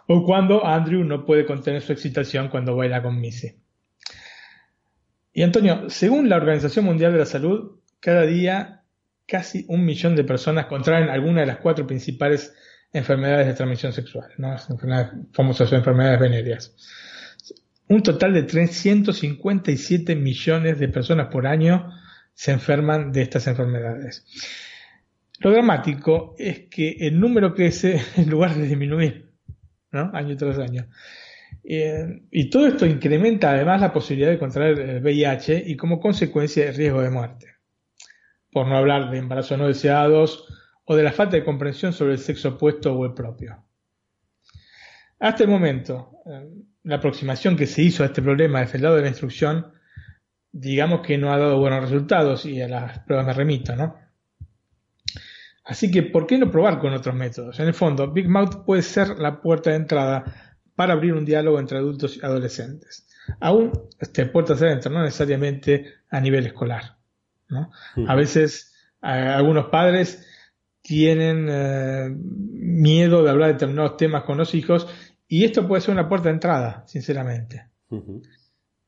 o 0.08 0.24
cuando 0.26 0.66
Andrew 0.66 1.04
no 1.04 1.26
puede 1.26 1.46
contener 1.46 1.82
su 1.82 1.94
excitación 1.94 2.50
cuando 2.50 2.76
baila 2.76 3.02
con 3.02 3.20
Missy. 3.20 3.56
Y 5.32 5.44
Antonio, 5.44 5.90
según 5.90 6.28
la 6.30 6.36
Organización 6.36 6.86
Mundial 6.86 7.14
de 7.14 7.20
la 7.20 7.26
Salud, 7.26 7.80
cada 8.00 8.24
día 8.26 8.84
casi 9.28 9.66
un 9.70 9.86
millón 9.86 10.16
de 10.16 10.24
personas 10.24 10.66
contraen 10.66 11.10
alguna 11.10 11.42
de 11.42 11.48
las 11.48 11.58
cuatro 11.58 11.86
principales 11.86 12.56
enfermedades 12.94 13.48
de 13.48 13.54
transmisión 13.54 13.94
sexual, 13.94 14.30
¿no? 14.38 14.50
Las 14.50 14.70
enfermedades, 14.70 15.12
famosas 15.34 15.72
enfermedades 15.74 16.20
venéreas. 16.20 16.76
Un 17.88 18.04
total 18.04 18.34
de 18.34 18.44
357 18.44 20.16
millones 20.16 20.80
de 20.80 20.88
personas 20.90 21.28
por 21.28 21.48
año 21.48 21.92
se 22.34 22.52
enferman 22.52 23.12
de 23.12 23.24
estas 23.24 23.48
enfermedades. 23.48 24.26
Lo 25.40 25.52
dramático 25.52 26.36
es 26.38 26.68
que 26.70 26.98
el 27.00 27.20
número 27.20 27.54
crece 27.56 28.02
en 28.18 28.30
lugar 28.30 28.56
de 28.56 28.68
disminuir. 28.68 29.30
¿no? 29.92 30.12
Año 30.14 30.38
tras 30.38 30.60
año. 30.60 30.88
Eh, 31.64 32.22
y 32.32 32.50
todo 32.50 32.68
esto 32.68 32.86
incrementa 32.86 33.52
además 33.52 33.82
la 33.82 33.92
posibilidad 33.92 34.30
de 34.30 34.40
contraer 34.40 34.80
el 34.80 35.02
VIH 35.02 35.64
y 35.66 35.76
como 35.76 36.00
consecuencia 36.00 36.70
el 36.70 36.76
riesgo 36.76 37.02
de 37.02 37.10
muerte. 37.10 37.48
Por 38.52 38.68
no 38.68 38.78
hablar 38.78 39.12
de 39.12 39.18
embarazos 39.18 39.58
no 39.58 39.68
deseados 39.68 40.48
o 40.90 40.96
de 40.96 41.04
la 41.04 41.12
falta 41.12 41.38
de 41.38 41.44
comprensión 41.44 41.94
sobre 41.94 42.14
el 42.14 42.20
sexo 42.20 42.50
opuesto 42.50 42.92
o 42.94 43.06
el 43.06 43.14
propio. 43.14 43.64
Hasta 45.20 45.44
el 45.44 45.50
momento, 45.50 46.12
eh, 46.26 46.50
la 46.84 46.96
aproximación 46.96 47.56
que 47.56 47.68
se 47.68 47.84
hizo 47.84 48.02
a 48.02 48.08
este 48.08 48.24
problema 48.24 48.62
desde 48.62 48.78
el 48.78 48.84
lado 48.84 48.96
de 48.96 49.04
la 49.04 49.10
instrucción 49.10 49.74
digamos 50.52 51.02
que 51.02 51.18
no 51.18 51.32
ha 51.32 51.38
dado 51.38 51.60
buenos 51.60 51.82
resultados 51.82 52.46
y 52.46 52.62
a 52.62 52.68
las 52.68 53.00
pruebas 53.00 53.28
me 53.28 53.34
remito, 53.34 53.76
¿no? 53.76 53.96
Así 55.64 55.92
que, 55.92 56.02
¿por 56.02 56.26
qué 56.26 56.38
no 56.38 56.50
probar 56.50 56.80
con 56.80 56.94
otros 56.94 57.14
métodos? 57.14 57.60
En 57.60 57.68
el 57.68 57.76
fondo, 57.76 58.12
Big 58.12 58.28
Mouth 58.28 58.66
puede 58.66 58.82
ser 58.82 59.20
la 59.20 59.40
puerta 59.40 59.70
de 59.70 59.76
entrada 59.76 60.24
para 60.76 60.94
abrir 60.94 61.14
un 61.14 61.26
diálogo 61.26 61.60
entre 61.60 61.78
adultos 61.78 62.18
y 62.18 62.26
adolescentes. 62.26 63.08
Aún 63.40 63.72
este, 64.00 64.26
puertas 64.26 64.62
adentro, 64.62 64.92
no 64.92 65.04
necesariamente 65.04 65.94
a 66.10 66.20
nivel 66.20 66.48
escolar. 66.48 66.98
¿no? 67.50 67.70
A 68.08 68.16
veces 68.16 68.74
algunos 69.02 69.68
padres 69.68 70.26
tienen 70.82 71.48
eh, 71.50 72.10
miedo 72.10 73.24
de 73.24 73.30
hablar 73.30 73.48
de 73.48 73.54
determinados 73.54 73.98
temas 73.98 74.24
con 74.24 74.38
los 74.38 74.54
hijos 74.56 74.88
y 75.28 75.44
esto 75.44 75.68
puede 75.68 75.82
ser 75.82 75.94
una 75.94 76.10
puerta 76.10 76.30
de 76.30 76.34
entrada, 76.34 76.84
sinceramente. 76.88 77.68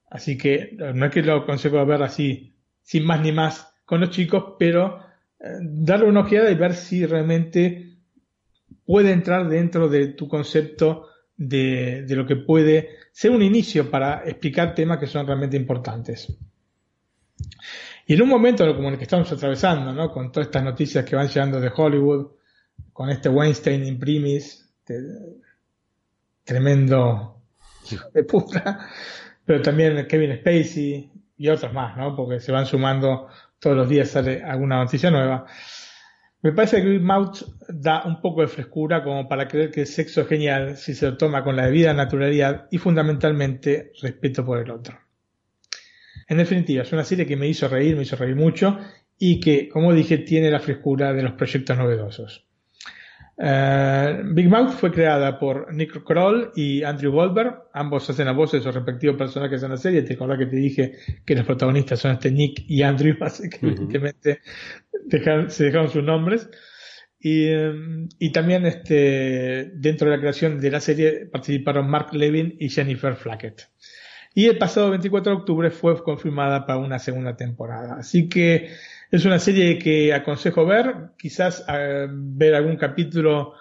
Así 0.10 0.38
que 0.38 0.75
no 0.93 1.06
es 1.06 1.12
que 1.12 1.21
lo 1.21 1.38
aconsejo 1.38 1.86
ver 1.86 2.04
así, 2.04 2.54
sin 2.82 3.06
más 3.06 3.21
ni 3.21 3.32
más, 3.32 3.73
con 3.86 4.01
los 4.01 4.10
chicos, 4.10 4.56
pero 4.58 4.99
eh, 5.39 5.58
darle 5.62 6.08
una 6.08 6.21
ojeada 6.21 6.49
y 6.51 6.56
ver 6.56 6.73
si 6.73 7.06
realmente 7.06 7.97
puede 8.86 9.12
entrar 9.12 9.47
dentro 9.47 9.88
de 9.88 10.08
tu 10.08 10.27
concepto 10.27 11.08
de, 11.38 12.04
de, 12.08 12.15
lo 12.15 12.25
que 12.25 12.36
puede 12.36 12.89
ser 13.12 13.32
un 13.32 13.41
inicio 13.41 13.89
para 13.89 14.23
explicar 14.25 14.75
temas 14.75 14.99
que 14.99 15.08
son 15.08 15.25
realmente 15.25 15.58
importantes. 15.58 16.38
Y 18.12 18.15
en 18.15 18.24
un 18.24 18.28
momento 18.28 18.76
como 18.76 18.89
el 18.89 18.97
que 18.97 19.06
estamos 19.06 19.32
atravesando, 19.32 19.93
¿no? 19.93 20.12
con 20.12 20.34
todas 20.34 20.47
estas 20.47 20.65
noticias 20.65 21.06
que 21.06 21.15
van 21.15 21.30
llegando 21.30 21.62
de 21.62 21.71
Hollywood, 21.74 22.32
con 22.91 23.10
este 23.10 23.30
Weinstein 23.30 23.86
imprimis, 23.86 24.69
tremendo 26.43 27.41
de 28.13 28.24
puta, 28.26 28.89
pero 29.45 29.62
también 29.62 30.06
Kevin 30.08 30.36
Spacey 30.36 31.10
y 31.38 31.47
otros 31.47 31.71
más, 31.71 31.95
¿no? 31.95 32.13
Porque 32.13 32.41
se 32.41 32.52
van 32.52 32.65
sumando 32.65 33.30
todos 33.60 33.78
los 33.78 33.88
días 33.88 34.10
sale 34.10 34.43
alguna 34.43 34.84
noticia 34.84 35.10
nueva. 35.10 35.45
Me 36.41 36.52
parece 36.52 36.82
que 36.82 36.89
Big 36.89 37.02
Mouth 37.02 37.43
da 37.69 38.04
un 38.04 38.19
poco 38.19 38.41
de 38.41 38.50
frescura 38.50 39.06
como 39.06 39.30
para 39.30 39.47
creer 39.47 39.71
que 39.71 39.82
el 39.82 39.88
sexo 39.88 40.19
es 40.19 40.28
genial 40.28 40.76
si 40.76 40.95
se 40.95 41.06
lo 41.06 41.15
toma 41.15 41.45
con 41.45 41.56
la 41.56 41.67
debida 41.67 41.93
naturalidad 41.93 42.67
y 42.71 42.78
fundamentalmente 42.78 43.93
respeto 44.02 44.43
por 44.45 44.60
el 44.60 44.69
otro. 44.69 45.00
En 46.32 46.38
definitiva, 46.38 46.84
es 46.84 46.94
una 46.94 47.04
serie 47.04 47.26
que 47.26 47.36
me 47.36 47.46
hizo 47.46 47.67
reír, 47.67 47.94
me 47.98 48.04
hizo 48.04 48.15
reír 48.15 48.38
mucho 48.38 48.80
y 49.20 49.41
que, 49.41 49.67
como 49.67 49.94
dije, 49.94 50.20
tiene 50.20 50.50
la 50.50 50.62
frescura 50.62 51.12
de 51.12 51.24
los 51.24 51.34
proyectos 51.34 51.78
novedosos. 51.78 52.48
Eh, 53.38 54.22
Big 54.28 54.48
Mouth 54.48 54.70
fue 54.70 54.94
creada 54.94 55.38
por 55.38 55.74
Nick 55.74 56.02
Kroll 56.06 56.54
y 56.56 56.84
Andrew 56.84 57.12
Goldberg. 57.12 57.63
Ambos 57.74 58.10
hacen 58.10 58.28
la 58.28 58.32
voz 58.32 58.54
de 58.54 58.62
sus 58.62 58.74
respectivos 58.74 59.17
personajes 59.17 59.62
en 59.62 59.72
la 59.72 59.76
serie. 59.76 60.04
Te 60.04 60.13
acordás 60.13 60.39
que 60.39 60.46
te 60.46 60.56
dije 60.56 60.94
que 61.26 61.36
los 61.36 61.46
protagonistas 61.46 62.00
son 62.00 62.12
este 62.12 62.32
Nick 62.32 62.63
y 62.65 62.82
Andrew, 62.82 63.17
así 63.22 63.50
que 63.50 63.65
evidentemente 63.65 64.39
se 65.50 65.63
dejaron 65.65 65.89
sus 65.89 66.02
nombres. 66.02 66.50
Y, 67.20 67.48
em, 67.50 68.08
y, 68.20 68.32
también 68.32 68.65
este, 68.65 69.70
dentro 69.76 70.10
de 70.10 70.15
la 70.15 70.22
creación 70.22 70.62
de 70.62 70.72
la 70.72 70.80
serie 70.80 71.26
participaron 71.26 71.89
Mark 71.89 72.13
Levin 72.13 72.56
y 72.58 72.70
Jennifer 72.70 73.15
Flackett. 73.15 73.63
Y 74.34 74.48
el 74.48 74.58
pasado 74.58 74.89
24 74.91 75.32
de 75.32 75.38
octubre 75.39 75.72
fue 75.72 76.02
confirmada 76.04 76.65
para 76.65 76.80
una 76.80 77.00
segunda 77.00 77.36
temporada. 77.36 77.96
Así 78.00 78.30
que 78.30 78.70
es 79.12 79.26
una 79.26 79.39
serie 79.39 79.78
que 79.78 80.13
aconsejo 80.13 80.65
ver, 80.65 81.12
quizás 81.17 81.65
eh, 81.67 82.08
ver 82.10 82.56
algún 82.56 82.78
capítulo 82.78 83.54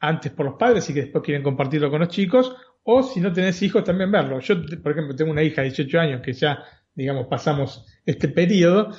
antes 0.00 0.32
por 0.32 0.46
los 0.46 0.56
padres 0.56 0.88
y 0.90 0.94
que 0.94 1.02
después 1.02 1.24
quieren 1.24 1.42
compartirlo 1.42 1.90
con 1.90 2.00
los 2.00 2.08
chicos, 2.08 2.54
o 2.82 3.02
si 3.02 3.20
no 3.20 3.32
tenés 3.32 3.62
hijos 3.62 3.84
también 3.84 4.10
verlo. 4.10 4.40
Yo, 4.40 4.56
por 4.82 4.92
ejemplo, 4.92 5.14
tengo 5.14 5.30
una 5.30 5.42
hija 5.42 5.62
de 5.62 5.68
18 5.68 6.00
años 6.00 6.22
que 6.22 6.32
ya, 6.32 6.62
digamos, 6.94 7.26
pasamos 7.28 7.86
este 8.04 8.28
periodo, 8.28 8.90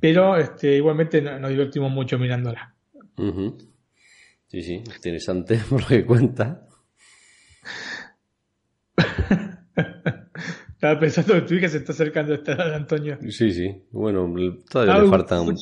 pero 0.00 0.36
este, 0.36 0.76
igualmente 0.76 1.22
nos, 1.22 1.50
divertimos 1.50 1.92
mucho 1.92 2.18
mirándola. 2.18 2.74
Sí, 4.48 4.62
sí, 4.62 4.74
interesante 4.74 5.60
por 5.70 5.82
lo 5.82 5.86
que 5.86 6.04
cuenta. 6.04 6.66
Estaba 10.82 10.98
pensando 10.98 11.34
que 11.34 11.42
tu 11.42 11.54
hija 11.54 11.68
se 11.68 11.76
está 11.76 11.92
acercando 11.92 12.32
a 12.32 12.34
esta 12.34 12.54
edad, 12.54 12.74
Antonio. 12.74 13.16
Sí, 13.30 13.52
sí. 13.52 13.84
Bueno, 13.92 14.34
todavía 14.68 14.98
le 14.98 15.08
faltan 15.08 15.54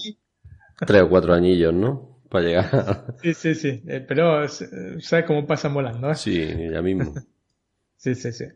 tres 0.78 1.02
o 1.02 1.10
cuatro 1.10 1.34
anillos, 1.34 1.74
¿no? 1.74 2.22
Para 2.30 2.44
llegar. 2.46 3.16
Sí, 3.22 3.34
sí, 3.34 3.54
sí. 3.54 3.82
Eh, 3.86 4.02
pero 4.08 4.48
sabes 4.48 5.26
cómo 5.26 5.46
pasan 5.46 5.74
volando, 5.74 6.10
¿eh? 6.10 6.14
Sí, 6.14 6.48
ya 6.72 6.80
mismo. 6.80 7.12
sí, 7.98 8.14
sí, 8.14 8.32
sí. 8.32 8.46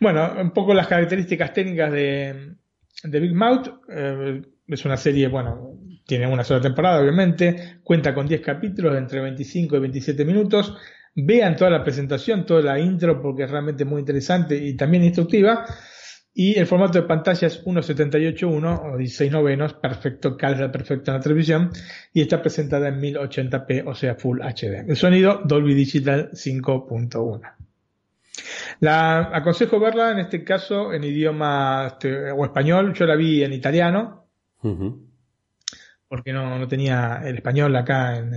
Bueno, 0.00 0.30
un 0.38 0.50
poco 0.50 0.74
las 0.74 0.86
características 0.86 1.54
técnicas 1.54 1.90
de, 1.90 2.56
de 3.04 3.20
Big 3.20 3.34
Mouth. 3.34 3.68
Eh, 3.88 4.42
es 4.66 4.84
una 4.84 4.98
serie, 4.98 5.28
bueno, 5.28 5.78
tiene 6.04 6.26
una 6.26 6.44
sola 6.44 6.60
temporada, 6.60 7.00
obviamente. 7.00 7.78
Cuenta 7.82 8.12
con 8.12 8.26
10 8.26 8.42
capítulos 8.42 8.92
de 8.92 8.98
entre 8.98 9.20
25 9.20 9.78
y 9.78 9.80
27 9.80 10.26
minutos. 10.26 10.76
Vean 11.14 11.56
toda 11.56 11.70
la 11.70 11.82
presentación, 11.82 12.46
toda 12.46 12.62
la 12.62 12.78
intro, 12.78 13.20
porque 13.20 13.44
es 13.44 13.50
realmente 13.50 13.84
muy 13.84 14.00
interesante 14.00 14.56
y 14.56 14.76
también 14.76 15.04
instructiva. 15.04 15.64
Y 16.32 16.56
el 16.58 16.66
formato 16.66 17.00
de 17.00 17.08
pantalla 17.08 17.48
es 17.48 17.64
1.78.1 17.64 18.94
o 18.94 18.96
16 18.96 19.32
novenos, 19.32 19.74
perfecto, 19.74 20.36
calza 20.36 20.70
perfecto 20.70 21.10
en 21.10 21.16
la 21.16 21.22
televisión. 21.22 21.70
Y 22.12 22.22
está 22.22 22.40
presentada 22.40 22.88
en 22.88 23.00
1080p, 23.00 23.86
o 23.86 23.94
sea, 23.94 24.14
Full 24.14 24.40
HD. 24.40 24.88
El 24.88 24.96
sonido 24.96 25.42
Dolby 25.44 25.74
Digital 25.74 26.30
5.1. 26.32 27.40
La 28.80 29.36
aconsejo 29.36 29.80
verla 29.80 30.12
en 30.12 30.20
este 30.20 30.44
caso 30.44 30.92
en 30.92 31.04
idioma 31.04 31.88
este, 31.88 32.30
o 32.30 32.44
español. 32.44 32.94
Yo 32.94 33.06
la 33.06 33.16
vi 33.16 33.42
en 33.42 33.52
italiano. 33.52 34.26
Porque 36.08 36.32
no, 36.32 36.58
no, 36.58 36.68
tenía 36.68 37.22
el 37.24 37.36
español 37.36 37.74
acá 37.76 38.16
en, 38.16 38.34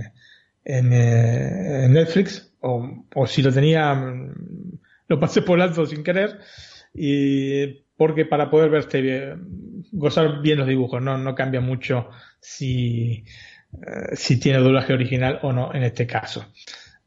en, 0.64 0.92
eh, 0.92 1.84
en 1.84 1.92
Netflix 1.92 2.53
o, 2.64 3.26
si 3.26 3.42
lo 3.42 3.52
tenía, 3.52 3.94
mm, 3.94 4.78
lo 5.08 5.20
pasé 5.20 5.42
por 5.42 5.60
alto 5.60 5.84
sin 5.86 6.02
querer, 6.02 6.38
y 6.94 7.84
porque 7.96 8.24
para 8.24 8.50
poder 8.50 8.70
ver 8.70 8.80
este, 8.80 9.34
gozar 9.92 10.40
bien 10.40 10.58
los 10.58 10.66
dibujos, 10.66 11.02
no, 11.02 11.18
no 11.18 11.34
cambia 11.34 11.60
mucho 11.60 12.08
si, 12.40 13.24
eh, 13.72 14.14
si 14.14 14.40
tiene 14.40 14.58
doblaje 14.58 14.92
original 14.92 15.40
o 15.42 15.52
no 15.52 15.74
en 15.74 15.82
este 15.82 16.06
caso. 16.06 16.46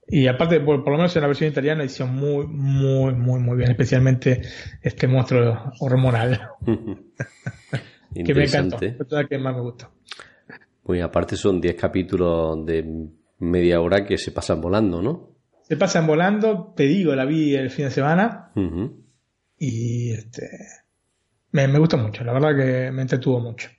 Y 0.09 0.27
aparte, 0.27 0.61
por, 0.61 0.85
lo 0.85 0.97
menos 0.97 1.13
en 1.15 1.21
la 1.21 1.27
versión 1.27 1.49
italiana 1.49 1.83
hicieron 1.83 2.15
muy, 2.15 2.47
muy, 2.47 3.13
muy, 3.13 3.39
muy 3.41 3.57
bien, 3.57 3.71
especialmente 3.71 4.41
este 4.81 5.07
monstruo 5.07 5.73
hormonal. 5.81 6.51
que 8.13 8.33
me 8.33 8.45
encantó, 8.45 8.77
es 8.79 9.27
que 9.27 9.37
más 9.37 9.53
me 9.53 9.61
gustó. 9.61 9.91
Pues 10.83 11.03
aparte 11.03 11.35
son 11.35 11.59
10 11.59 11.75
capítulos 11.75 12.65
de 12.65 13.09
media 13.39 13.81
hora 13.81 14.05
que 14.05 14.17
se 14.17 14.31
pasan 14.31 14.61
volando, 14.61 15.01
¿no? 15.01 15.36
Se 15.67 15.75
pasan 15.75 16.07
volando, 16.07 16.73
te 16.77 16.83
digo, 16.83 17.13
la 17.13 17.25
vi 17.25 17.53
el 17.53 17.69
fin 17.69 17.85
de 17.85 17.91
semana. 17.91 18.51
Y 19.57 20.11
este 20.11 20.47
me, 21.51 21.67
me 21.67 21.77
gustó 21.77 21.97
mucho, 21.97 22.23
la 22.23 22.31
verdad 22.31 22.55
que 22.55 22.89
me 22.91 23.01
entretuvo 23.01 23.41
mucho. 23.41 23.69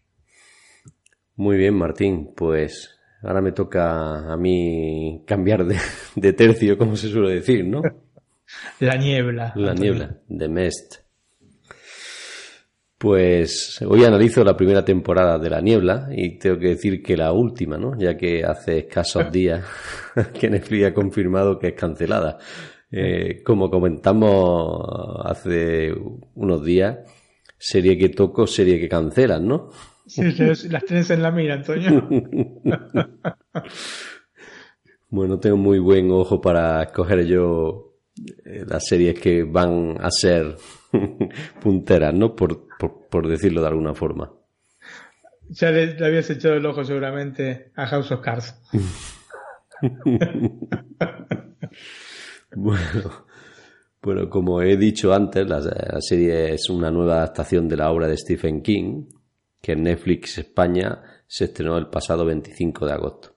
Muy 1.36 1.56
bien, 1.56 1.74
Martín, 1.74 2.34
pues 2.36 2.98
ahora 3.22 3.40
me 3.40 3.52
toca 3.52 4.30
a 4.30 4.36
mí 4.36 5.22
cambiar 5.26 5.64
de, 5.64 5.78
de 6.14 6.32
tercio, 6.34 6.76
como 6.76 6.94
se 6.94 7.08
suele 7.08 7.36
decir, 7.36 7.64
¿no? 7.64 7.80
La 8.80 8.96
niebla. 8.96 9.54
La 9.56 9.72
niebla, 9.72 10.18
The 10.28 10.48
Mist. 10.48 10.96
Pues 12.98 13.80
hoy 13.86 14.02
analizo 14.04 14.42
la 14.42 14.56
primera 14.56 14.84
temporada 14.84 15.38
de 15.38 15.48
La 15.48 15.60
Niebla 15.60 16.08
y 16.10 16.36
tengo 16.36 16.58
que 16.58 16.70
decir 16.70 17.00
que 17.00 17.16
la 17.16 17.32
última, 17.32 17.78
¿no? 17.78 17.96
Ya 17.96 18.16
que 18.16 18.44
hace 18.44 18.78
escasos 18.78 19.30
días 19.32 19.64
que 20.34 20.50
Netflix 20.50 20.86
ha 20.86 20.94
confirmado 20.94 21.60
que 21.60 21.68
es 21.68 21.74
cancelada. 21.74 22.38
Eh, 22.90 23.42
como 23.44 23.70
comentamos 23.70 24.82
hace 25.24 25.94
unos 26.34 26.64
días, 26.64 26.98
serie 27.56 27.96
que 27.96 28.08
toco, 28.08 28.48
serie 28.48 28.80
que 28.80 28.88
cancelan, 28.88 29.46
¿no? 29.46 29.70
Sí, 30.04 30.22
las 30.68 30.84
tienes 30.84 31.10
en 31.10 31.22
la 31.22 31.30
mira, 31.30 31.54
Antonio. 31.54 32.08
bueno, 35.10 35.38
tengo 35.38 35.56
muy 35.56 35.78
buen 35.78 36.10
ojo 36.10 36.40
para 36.40 36.82
escoger 36.82 37.26
yo 37.26 37.98
eh, 38.44 38.64
las 38.66 38.86
series 38.86 39.20
que 39.20 39.44
van 39.44 39.98
a 40.00 40.10
ser 40.10 40.56
punteras, 41.60 42.14
¿no? 42.14 42.34
Por, 42.34 42.67
por, 42.78 43.28
decirlo 43.28 43.60
de 43.60 43.68
alguna 43.68 43.94
forma. 43.94 44.32
Ya 45.48 45.70
le, 45.70 45.96
habías 46.04 46.30
echado 46.30 46.54
el 46.54 46.66
ojo 46.66 46.84
seguramente 46.84 47.72
a 47.74 47.86
House 47.86 48.12
of 48.12 48.20
Cards. 48.20 48.54
bueno, 52.54 53.26
bueno, 54.02 54.30
como 54.30 54.62
he 54.62 54.76
dicho 54.76 55.12
antes, 55.12 55.46
la, 55.48 55.60
serie 56.00 56.54
es 56.54 56.68
una 56.70 56.90
nueva 56.90 57.16
adaptación 57.16 57.68
de 57.68 57.76
la 57.76 57.90
obra 57.90 58.06
de 58.06 58.16
Stephen 58.16 58.62
King, 58.62 59.06
que 59.60 59.72
en 59.72 59.82
Netflix 59.82 60.38
España 60.38 61.02
se 61.26 61.44
estrenó 61.44 61.76
el 61.76 61.88
pasado 61.88 62.24
25 62.24 62.86
de 62.86 62.92
agosto. 62.92 63.34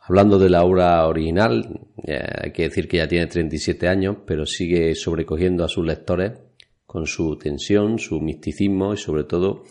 Hablando 0.00 0.38
de 0.38 0.50
la 0.50 0.64
obra 0.64 1.06
original, 1.06 1.80
hay 2.06 2.52
que 2.52 2.64
decir 2.64 2.88
que 2.88 2.98
ya 2.98 3.08
tiene 3.08 3.26
37 3.26 3.88
años, 3.88 4.16
pero 4.26 4.46
sigue 4.46 4.94
sobrecogiendo 4.94 5.64
a 5.64 5.68
sus 5.68 5.86
lectores 5.86 6.32
con 6.94 7.08
su 7.08 7.36
tensión, 7.36 7.98
su 7.98 8.20
misticismo 8.20 8.94
y 8.94 8.96
sobre 8.96 9.24
todo 9.24 9.64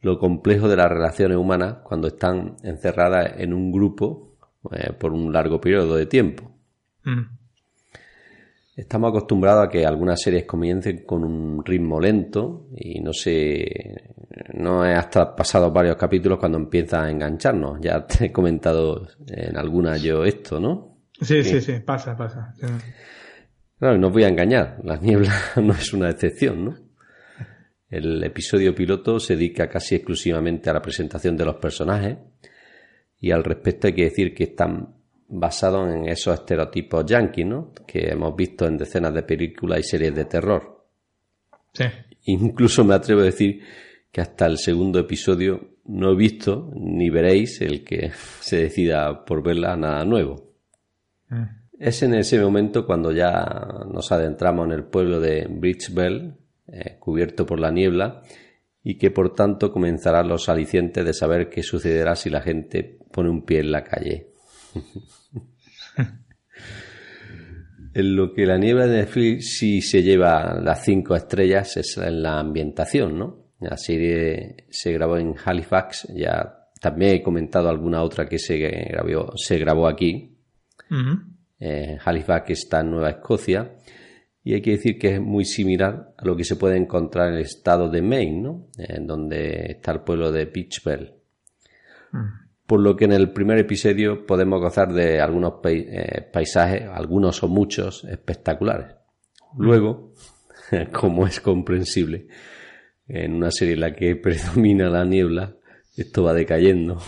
lo 0.00 0.18
complejo 0.18 0.68
de 0.68 0.76
las 0.76 0.88
relaciones 0.88 1.36
humanas 1.36 1.80
cuando 1.84 2.08
están 2.08 2.56
encerradas 2.62 3.34
en 3.36 3.52
un 3.52 3.70
grupo 3.70 4.38
eh, 4.70 4.90
por 4.98 5.12
un 5.12 5.30
largo 5.30 5.60
periodo 5.60 5.96
de 5.96 6.06
tiempo. 6.06 6.50
Mm. 7.04 7.24
Estamos 8.74 9.10
acostumbrados 9.10 9.66
a 9.66 9.68
que 9.68 9.84
algunas 9.84 10.18
series 10.18 10.46
comiencen 10.46 11.04
con 11.04 11.24
un 11.24 11.62
ritmo 11.62 12.00
lento 12.00 12.68
y 12.74 13.00
no 13.00 13.12
sé, 13.12 13.66
no 14.54 14.86
es 14.86 14.96
hasta 14.96 15.36
pasados 15.36 15.70
varios 15.74 15.96
capítulos 15.96 16.38
cuando 16.38 16.56
empieza 16.56 17.02
a 17.02 17.10
engancharnos. 17.10 17.80
Ya 17.82 18.06
te 18.06 18.24
he 18.24 18.32
comentado 18.32 19.08
en 19.26 19.58
alguna 19.58 19.98
yo 19.98 20.24
esto, 20.24 20.58
¿no? 20.58 21.02
Sí, 21.20 21.44
sí, 21.44 21.60
sí, 21.60 21.80
pasa, 21.80 22.16
pasa. 22.16 22.54
Claro, 23.82 23.98
no 23.98 24.06
os 24.06 24.12
voy 24.12 24.22
a 24.22 24.28
engañar, 24.28 24.78
la 24.84 24.96
niebla 24.96 25.34
no 25.56 25.72
es 25.72 25.92
una 25.92 26.08
excepción, 26.08 26.64
¿no? 26.66 26.78
El 27.90 28.22
episodio 28.22 28.72
piloto 28.72 29.18
se 29.18 29.34
dedica 29.34 29.68
casi 29.68 29.96
exclusivamente 29.96 30.70
a 30.70 30.74
la 30.74 30.80
presentación 30.80 31.36
de 31.36 31.44
los 31.44 31.56
personajes 31.56 32.16
y 33.18 33.32
al 33.32 33.42
respecto 33.42 33.88
hay 33.88 33.94
que 33.94 34.04
decir 34.04 34.32
que 34.34 34.44
están 34.44 34.94
basados 35.26 35.92
en 35.92 36.08
esos 36.08 36.32
estereotipos 36.32 37.04
yankees, 37.06 37.44
¿no? 37.44 37.72
Que 37.84 38.12
hemos 38.12 38.36
visto 38.36 38.68
en 38.68 38.78
decenas 38.78 39.14
de 39.14 39.24
películas 39.24 39.80
y 39.80 39.82
series 39.82 40.14
de 40.14 40.26
terror. 40.26 40.86
Sí. 41.72 41.86
Incluso 42.26 42.84
me 42.84 42.94
atrevo 42.94 43.22
a 43.22 43.24
decir 43.24 43.62
que 44.12 44.20
hasta 44.20 44.46
el 44.46 44.58
segundo 44.58 45.00
episodio 45.00 45.78
no 45.86 46.12
he 46.12 46.16
visto 46.16 46.70
ni 46.76 47.10
veréis 47.10 47.60
el 47.60 47.82
que 47.82 48.12
se 48.40 48.58
decida 48.58 49.24
por 49.24 49.42
verla 49.42 49.76
nada 49.76 50.04
nuevo. 50.04 50.52
Mm. 51.30 51.61
Es 51.82 52.00
en 52.04 52.14
ese 52.14 52.40
momento 52.40 52.86
cuando 52.86 53.10
ya 53.10 53.44
nos 53.92 54.12
adentramos 54.12 54.66
en 54.66 54.72
el 54.72 54.84
pueblo 54.84 55.18
de 55.18 55.48
Bridgebell, 55.50 56.36
eh, 56.68 56.96
cubierto 57.00 57.44
por 57.44 57.58
la 57.58 57.72
niebla 57.72 58.22
y 58.84 58.96
que 58.98 59.10
por 59.10 59.34
tanto 59.34 59.72
comenzarán 59.72 60.28
los 60.28 60.48
alicientes 60.48 61.04
de 61.04 61.12
saber 61.12 61.48
qué 61.48 61.64
sucederá 61.64 62.14
si 62.14 62.30
la 62.30 62.40
gente 62.40 63.00
pone 63.10 63.30
un 63.30 63.44
pie 63.44 63.58
en 63.58 63.72
la 63.72 63.82
calle. 63.82 64.28
en 67.94 68.14
lo 68.14 68.32
que 68.32 68.46
la 68.46 68.58
niebla 68.58 68.86
de 68.86 68.98
Netflix 68.98 69.56
sí 69.58 69.82
se 69.82 70.04
lleva 70.04 70.60
las 70.62 70.84
cinco 70.84 71.16
estrellas 71.16 71.76
es 71.78 71.96
en 71.96 72.22
la 72.22 72.38
ambientación, 72.38 73.18
¿no? 73.18 73.46
La 73.58 73.76
serie 73.76 74.66
se 74.70 74.92
grabó 74.92 75.16
en 75.16 75.34
Halifax, 75.44 76.06
ya 76.14 76.68
también 76.80 77.16
he 77.16 77.22
comentado 77.24 77.68
alguna 77.68 78.04
otra 78.04 78.28
que 78.28 78.38
se 78.38 78.56
grabó, 78.56 79.32
se 79.36 79.58
grabó 79.58 79.88
aquí. 79.88 80.38
Eh, 81.64 81.96
Halifax 82.04 82.50
está 82.50 82.80
en 82.80 82.90
Nueva 82.90 83.10
Escocia 83.10 83.76
y 84.42 84.54
hay 84.54 84.62
que 84.62 84.72
decir 84.72 84.98
que 84.98 85.14
es 85.14 85.20
muy 85.20 85.44
similar 85.44 86.12
a 86.18 86.24
lo 86.24 86.34
que 86.34 86.42
se 86.42 86.56
puede 86.56 86.76
encontrar 86.76 87.28
en 87.28 87.34
el 87.34 87.42
estado 87.42 87.88
de 87.88 88.02
Maine, 88.02 88.42
¿no? 88.42 88.66
En 88.76 89.06
donde 89.06 89.66
está 89.70 89.92
el 89.92 90.00
pueblo 90.00 90.32
de 90.32 90.46
Beachbell. 90.46 91.14
Mm. 92.10 92.42
Por 92.66 92.80
lo 92.80 92.96
que 92.96 93.04
en 93.04 93.12
el 93.12 93.30
primer 93.32 93.58
episodio 93.58 94.26
podemos 94.26 94.60
gozar 94.60 94.92
de 94.92 95.20
algunos 95.20 95.54
eh, 95.64 96.28
paisajes, 96.32 96.82
algunos 96.92 97.40
o 97.44 97.48
muchos, 97.48 98.02
espectaculares. 98.06 98.96
Luego, 99.56 100.14
como 100.92 101.28
es 101.28 101.40
comprensible, 101.40 102.26
en 103.06 103.34
una 103.34 103.52
serie 103.52 103.74
en 103.74 103.80
la 103.80 103.94
que 103.94 104.16
predomina 104.22 104.90
la 104.90 105.04
niebla, 105.04 105.54
esto 105.96 106.24
va 106.24 106.34
decayendo. 106.34 107.00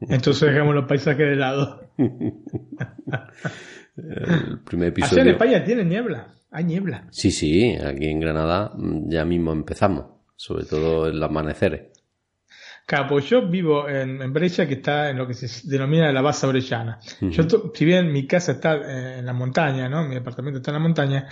Entonces 0.00 0.50
dejamos 0.50 0.74
los 0.74 0.86
paisajes 0.86 1.28
de 1.28 1.36
lado. 1.36 1.80
el 3.96 4.60
primer 4.60 4.88
episodio. 4.88 5.22
en 5.22 5.28
España 5.28 5.64
tiene 5.64 5.84
niebla. 5.84 6.34
Hay 6.50 6.64
niebla. 6.64 7.06
Sí, 7.10 7.30
sí, 7.30 7.74
aquí 7.76 8.06
en 8.06 8.20
Granada 8.20 8.72
mm, 8.76 9.10
ya 9.10 9.24
mismo 9.24 9.52
empezamos, 9.52 10.06
sobre 10.36 10.64
todo 10.64 11.08
en 11.08 11.18
los 11.18 11.28
amaneceres. 11.28 11.94
Claro, 12.86 13.08
pues 13.08 13.28
yo 13.30 13.48
vivo 13.48 13.88
en, 13.88 14.20
en 14.20 14.32
Brescia, 14.32 14.68
que 14.68 14.74
está 14.74 15.08
en 15.08 15.16
lo 15.16 15.26
que 15.26 15.34
se 15.34 15.68
denomina 15.68 16.12
la 16.12 16.20
base 16.20 16.46
orellana. 16.46 17.00
Yo, 17.22 17.44
si 17.72 17.84
bien 17.84 18.12
mi 18.12 18.26
casa 18.26 18.52
está 18.52 18.74
eh, 18.74 19.18
en 19.20 19.26
la 19.26 19.32
montaña, 19.32 19.88
¿no? 19.88 20.06
Mi 20.06 20.14
departamento 20.14 20.58
está 20.58 20.70
en 20.70 20.74
la 20.74 20.80
montaña, 20.80 21.28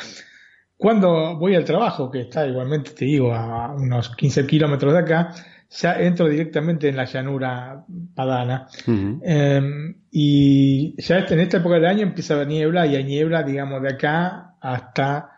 cuando 0.83 1.37
voy 1.39 1.55
al 1.55 1.65
trabajo, 1.65 2.11
que 2.11 2.23
está 2.23 2.47
igualmente, 2.47 2.91
te 2.91 3.05
digo, 3.05 3.33
a 3.33 3.73
unos 3.73 4.17
15 4.17 4.47
kilómetros 4.47 4.93
de 4.93 4.99
acá, 4.99 5.35
ya 5.75 6.01
entro 6.01 6.29
directamente 6.29 6.89
en 6.89 6.97
la 6.97 7.05
llanura 7.05 7.85
padana. 8.15 8.69
Em, 8.87 9.95
y 10.11 11.01
ya 11.01 11.21
en 11.21 11.41
esta 11.41 11.59
época 11.59 11.77
del 11.77 11.87
año 11.87 12.03
empieza 12.03 12.37
la 12.37 12.45
niebla 12.45 12.87
y 12.87 12.97
hay 12.97 13.05
niebla, 13.05 13.43
digamos, 13.43 13.83
de 13.83 13.89
acá 13.89 14.57
hasta 14.61 15.31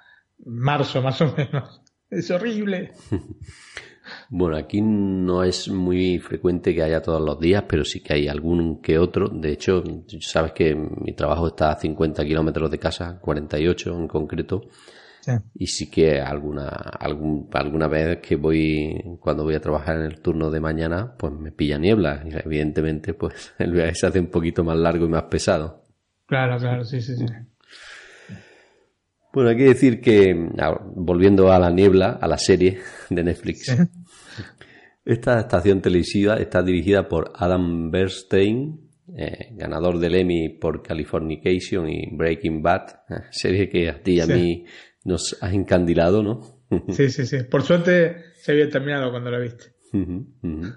marzo 0.45 1.03
más 1.03 1.21
o 1.21 1.35
menos. 1.37 1.81
Es 2.11 2.31
horrible. 2.31 2.93
Bueno, 4.29 4.59
aquí 4.59 4.83
no 4.83 5.43
es 5.43 5.69
muy 5.69 6.19
frecuente 6.19 6.75
que 6.75 6.83
haya 6.83 7.01
todos 7.01 7.23
los 7.23 7.41
días, 7.41 7.65
pero 7.67 7.87
sí 7.87 8.01
que 8.01 8.13
hay 8.13 8.29
algún 8.29 8.83
que 8.83 8.99
otro. 8.99 9.29
De 9.29 9.53
hecho, 9.53 9.83
sabes 10.21 10.53
que 10.53 10.75
mi 10.75 11.15
trabajo 11.15 11.49
está 11.49 11.71
a 11.71 11.81
50 11.81 12.23
kilómetros 12.25 12.71
de 12.71 12.79
casa, 12.79 13.19
48 13.19 13.97
en 13.97 14.07
concreto. 14.07 14.69
Y 15.55 15.67
sí 15.67 15.91
que 15.91 16.21
alguna, 16.21 16.69
algún, 16.69 17.49
alguna 17.53 17.89
vez 17.89 18.19
que 18.19 18.37
voy, 18.37 19.19
cuando 19.21 19.45
voy 19.45 19.55
a 19.55 19.61
trabajar 19.61 19.97
en 19.97 20.05
el 20.05 20.21
turno 20.21 20.51
de 20.51 20.61
mañana, 20.61 21.15
pues 21.17 21.33
me 21.33 21.53
pilla 21.53 21.79
niebla. 21.79 22.23
Y 22.25 22.35
evidentemente, 22.35 23.15
pues 23.15 23.53
el 23.59 23.73
viaje 23.73 23.95
se 23.95 24.07
hace 24.07 24.21
un 24.21 24.29
poquito 24.29 24.65
más 24.65 24.77
largo 24.77 25.07
y 25.07 25.09
más 25.09 25.25
pesado. 25.25 25.85
Claro, 26.27 26.59
claro, 26.59 26.85
sí, 26.85 27.01
sí, 27.01 27.17
sí. 27.17 27.27
Bueno, 29.33 29.51
hay 29.51 29.57
que 29.57 29.65
decir 29.65 30.01
que, 30.01 30.49
ah, 30.59 30.79
volviendo 30.95 31.53
a 31.53 31.59
la 31.59 31.71
niebla, 31.71 32.19
a 32.21 32.29
la 32.29 32.39
serie 32.39 32.79
de 33.11 33.25
Netflix, 33.25 33.77
esta 35.05 35.41
estación 35.41 35.83
televisiva 35.83 36.37
está 36.37 36.63
dirigida 36.63 37.09
por 37.09 37.33
Adam 37.35 37.91
Bernstein, 37.91 38.81
eh, 39.17 39.49
ganador 39.53 39.99
del 39.99 40.15
Emmy 40.15 40.49
por 40.49 40.83
Californication 40.83 41.89
y 41.89 42.15
Breaking 42.17 42.63
Bad, 42.63 42.87
serie 43.31 43.69
que 43.69 43.91
a 43.91 44.03
ti 44.03 44.13
y 44.13 44.21
a 44.21 44.27
mí 44.27 44.65
nos 45.05 45.37
ha 45.41 45.53
encandilado, 45.53 46.23
¿no? 46.23 46.41
sí, 46.89 47.11
sí, 47.11 47.27
sí. 47.27 47.45
Por 47.45 47.63
suerte 47.63 48.33
se 48.37 48.53
había 48.53 48.69
terminado 48.69 49.11
cuando 49.11 49.31
la 49.31 49.39
viste. 49.39 49.75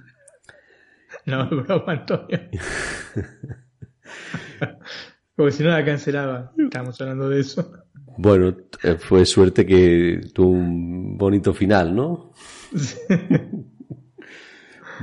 No, 1.25 1.49
broma, 1.49 1.93
Antonio. 1.93 2.39
Porque 5.35 5.51
si 5.51 5.63
no 5.63 5.69
la 5.69 5.83
cancelaba. 5.83 6.53
Estamos 6.57 6.99
hablando 7.01 7.29
de 7.29 7.41
eso. 7.41 7.71
Bueno, 8.17 8.55
eh, 8.81 8.95
fue 8.97 9.25
suerte 9.25 9.65
que 9.65 10.21
tuvo 10.33 10.49
un 10.49 11.17
bonito 11.17 11.53
final, 11.53 11.95
¿no? 11.95 12.33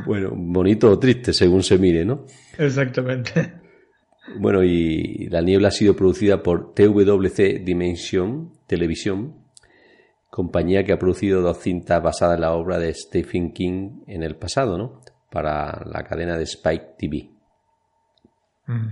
bueno, 0.06 0.32
bonito 0.34 0.90
o 0.90 0.98
triste, 0.98 1.32
según 1.32 1.62
se 1.62 1.78
mire, 1.78 2.04
¿no? 2.04 2.26
Exactamente. 2.58 3.60
Bueno, 4.38 4.64
y 4.64 5.28
La 5.28 5.42
Niebla 5.42 5.68
ha 5.68 5.70
sido 5.70 5.94
producida 5.94 6.42
por 6.42 6.74
TWC 6.74 7.62
Dimension 7.62 8.52
Televisión, 8.66 9.44
compañía 10.30 10.84
que 10.84 10.92
ha 10.92 10.98
producido 10.98 11.42
dos 11.42 11.58
cintas 11.58 12.02
basadas 12.02 12.36
en 12.36 12.40
la 12.42 12.52
obra 12.52 12.78
de 12.78 12.92
Stephen 12.92 13.52
King 13.52 14.02
en 14.06 14.22
el 14.22 14.36
pasado, 14.36 14.76
¿no? 14.76 15.00
Para 15.30 15.84
la 15.84 16.02
cadena 16.04 16.36
de 16.36 16.44
Spike 16.44 16.96
TV. 16.98 17.30
Mm. 18.66 18.88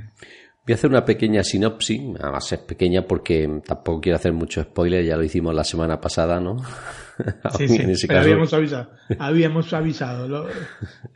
Voy 0.65 0.73
a 0.73 0.77
hacer 0.77 0.91
una 0.91 1.05
pequeña 1.05 1.43
sinopsis, 1.43 2.01
además 2.21 2.53
es 2.53 2.61
pequeña 2.61 3.03
porque 3.03 3.49
tampoco 3.67 4.01
quiero 4.01 4.15
hacer 4.15 4.33
mucho 4.33 4.63
spoiler, 4.63 5.05
ya 5.05 5.17
lo 5.17 5.25
hicimos 5.25 5.53
la 5.53 5.65
semana 5.65 6.01
pasada, 6.01 6.41
¿no? 6.41 6.57
Sí, 7.59 7.69
sí, 7.69 7.77
en 7.77 7.91
ese 7.91 8.09
caso... 8.09 8.21
habíamos 8.21 8.55
avisado, 8.55 8.91
habíamos 9.19 9.73
avisado, 9.73 10.29
lo 10.29 10.47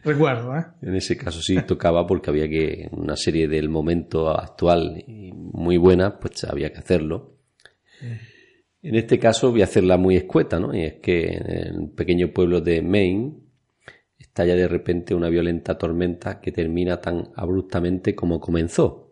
recuerdo, 0.05 0.57
¿eh? 0.57 0.67
En 0.83 0.95
ese 0.95 1.17
caso 1.17 1.41
sí 1.41 1.57
tocaba 1.63 2.07
porque 2.07 2.31
había 2.31 2.49
que, 2.49 2.89
una 2.91 3.17
serie 3.17 3.49
del 3.49 3.69
momento 3.69 4.29
actual 4.29 5.05
muy 5.07 5.79
buena, 5.79 6.19
pues 6.19 6.45
había 6.45 6.73
que 6.73 6.79
hacerlo. 6.79 7.39
En 8.89 8.95
este 8.95 9.19
caso 9.19 9.51
voy 9.51 9.63
a 9.63 9.65
hacerla 9.65 9.97
muy 9.97 10.17
escueta, 10.17 10.61
¿no? 10.61 10.75
Y 10.75 10.85
es 10.85 10.95
que 10.95 11.25
en 11.27 11.51
el 11.51 11.91
pequeño 11.91 12.33
pueblo 12.33 12.61
de 12.61 12.83
Maine 12.83 13.35
estalla 14.19 14.55
de 14.55 14.69
repente 14.69 15.15
una 15.15 15.29
violenta 15.29 15.77
tormenta 15.77 16.41
que 16.41 16.53
termina 16.53 17.01
tan 17.01 17.31
abruptamente 17.35 18.15
como 18.15 18.39
comenzó 18.39 19.07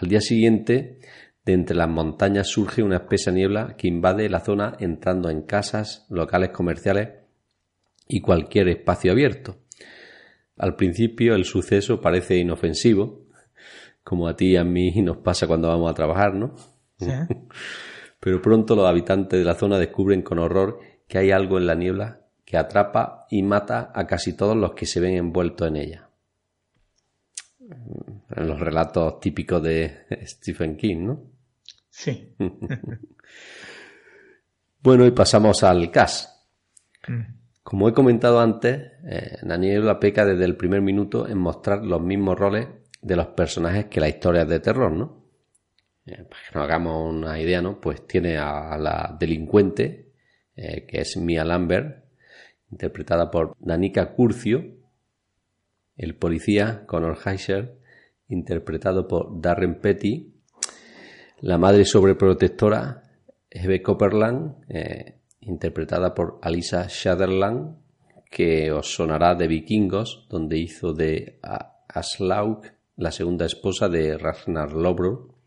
al 0.00 0.08
día 0.08 0.20
siguiente, 0.20 1.00
de 1.44 1.52
entre 1.52 1.76
las 1.76 1.88
montañas 1.88 2.46
surge 2.48 2.82
una 2.82 2.96
espesa 2.96 3.32
niebla 3.32 3.74
que 3.76 3.88
invade 3.88 4.28
la 4.28 4.40
zona 4.40 4.76
entrando 4.78 5.28
en 5.30 5.42
casas, 5.42 6.06
locales 6.08 6.50
comerciales 6.50 7.08
y 8.06 8.20
cualquier 8.20 8.68
espacio 8.68 9.10
abierto. 9.10 9.56
Al 10.56 10.76
principio 10.76 11.34
el 11.34 11.44
suceso 11.44 12.00
parece 12.00 12.36
inofensivo, 12.36 13.26
como 14.04 14.28
a 14.28 14.36
ti 14.36 14.52
y 14.52 14.56
a 14.56 14.64
mí 14.64 14.90
nos 15.02 15.18
pasa 15.18 15.46
cuando 15.46 15.68
vamos 15.68 15.90
a 15.90 15.94
trabajar, 15.94 16.34
¿no? 16.34 16.54
Pero 18.20 18.42
pronto 18.42 18.74
los 18.74 18.86
habitantes 18.86 19.38
de 19.38 19.44
la 19.44 19.54
zona 19.54 19.78
descubren 19.78 20.22
con 20.22 20.38
horror 20.38 20.80
que 21.06 21.18
hay 21.18 21.30
algo 21.30 21.58
en 21.58 21.66
la 21.66 21.74
niebla 21.74 22.20
que 22.44 22.56
atrapa 22.56 23.26
y 23.30 23.42
mata 23.42 23.92
a 23.94 24.06
casi 24.06 24.34
todos 24.34 24.56
los 24.56 24.74
que 24.74 24.86
se 24.86 25.00
ven 25.00 25.14
envueltos 25.14 25.68
en 25.68 25.76
ella 25.76 26.08
en 28.36 28.46
los 28.46 28.58
relatos 28.58 29.20
típicos 29.20 29.62
de 29.62 30.06
Stephen 30.26 30.76
King, 30.76 31.06
¿no? 31.06 31.22
Sí. 31.90 32.34
Bueno, 34.80 35.04
y 35.04 35.10
pasamos 35.10 35.64
al 35.64 35.90
cast. 35.90 36.30
Como 37.64 37.88
he 37.88 37.92
comentado 37.92 38.40
antes, 38.40 38.92
eh, 39.04 39.38
la 39.42 39.98
peca 39.98 40.24
desde 40.24 40.44
el 40.44 40.56
primer 40.56 40.80
minuto 40.80 41.28
en 41.28 41.36
mostrar 41.36 41.84
los 41.84 42.00
mismos 42.00 42.38
roles 42.38 42.68
de 43.02 43.16
los 43.16 43.26
personajes 43.26 43.86
que 43.86 44.00
las 44.00 44.10
historias 44.10 44.48
de 44.48 44.60
terror, 44.60 44.92
¿no? 44.92 45.17
Eh, 46.08 46.24
para 46.24 46.40
que 46.42 46.54
nos 46.54 46.64
hagamos 46.64 47.14
una 47.14 47.38
idea, 47.38 47.60
¿no? 47.60 47.80
Pues 47.80 48.06
tiene 48.06 48.38
a 48.38 48.78
la 48.78 49.16
delincuente, 49.18 50.12
eh, 50.56 50.86
que 50.86 51.02
es 51.02 51.16
Mia 51.18 51.44
Lambert, 51.44 52.04
interpretada 52.70 53.30
por 53.30 53.54
Danica 53.58 54.14
Curcio, 54.14 54.64
el 55.96 56.14
policía 56.14 56.84
Connor 56.86 57.18
Heiser, 57.24 57.78
interpretado 58.28 59.06
por 59.06 59.40
Darren 59.40 59.80
Petty, 59.80 60.34
la 61.40 61.58
madre 61.58 61.84
sobreprotectora 61.84 63.02
Hebe 63.50 63.82
Copperland, 63.82 64.64
eh, 64.68 65.18
interpretada 65.40 66.14
por 66.14 66.38
Alisa 66.42 66.88
Sutherland, 66.88 67.76
que 68.30 68.72
os 68.72 68.94
sonará 68.94 69.34
de 69.34 69.46
Vikingos, 69.46 70.26
donde 70.28 70.58
hizo 70.58 70.92
de 70.92 71.38
Aslaug 71.88 72.62
la 72.96 73.12
segunda 73.12 73.46
esposa 73.46 73.88
de 73.88 74.18
Ragnar 74.18 74.72
Lobro. 74.72 75.37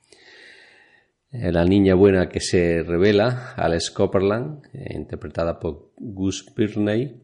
Eh, 1.32 1.52
la 1.52 1.64
niña 1.66 1.96
buena 1.96 2.28
que 2.30 2.40
se 2.40 2.84
revela, 2.84 3.54
Alice 3.56 3.94
Copperland, 3.94 4.66
eh, 4.74 4.94
interpretada 4.96 5.60
por 5.60 5.92
Gus 5.98 6.46
Birney. 6.56 7.22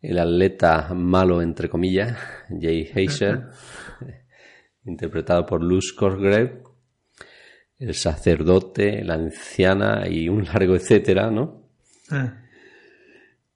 El 0.00 0.18
atleta 0.18 0.94
malo, 0.94 1.42
entre 1.42 1.68
comillas, 1.68 2.16
Jay 2.60 2.90
Heiser, 2.94 3.46
interpretado 4.84 5.44
por 5.44 5.62
Luz 5.62 5.92
Cosgrave 5.92 6.62
el 7.78 7.94
sacerdote, 7.94 9.04
la 9.04 9.14
anciana 9.14 10.08
y 10.08 10.28
un 10.28 10.44
largo 10.44 10.74
etcétera, 10.74 11.30
¿no? 11.30 11.68
Ah. 12.10 12.42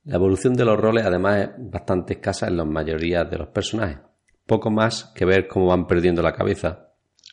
La 0.04 0.16
evolución 0.16 0.54
de 0.54 0.64
los 0.64 0.78
roles 0.78 1.04
además 1.04 1.40
es 1.40 1.50
bastante 1.59 2.14
escasa 2.14 2.48
en 2.48 2.56
la 2.56 2.64
mayoría 2.64 3.24
de 3.24 3.38
los 3.38 3.48
personajes. 3.48 3.98
Poco 4.46 4.70
más 4.70 5.12
que 5.14 5.24
ver 5.24 5.46
cómo 5.46 5.66
van 5.66 5.87
perdiendo 5.87 6.22
la 6.22 6.33
cabeza. 6.33 6.89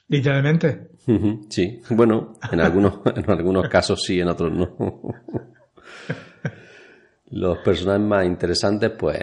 Literalmente. 0.09 0.89
Sí, 1.49 1.81
bueno, 1.89 2.33
en 2.51 2.59
algunos, 2.59 2.99
en 3.15 3.29
algunos 3.29 3.69
casos 3.69 4.03
sí, 4.03 4.19
en 4.19 4.27
otros 4.27 4.51
no. 4.51 4.75
Los 7.29 7.57
personajes 7.57 8.07
más 8.07 8.25
interesantes, 8.25 8.91
pues 8.97 9.19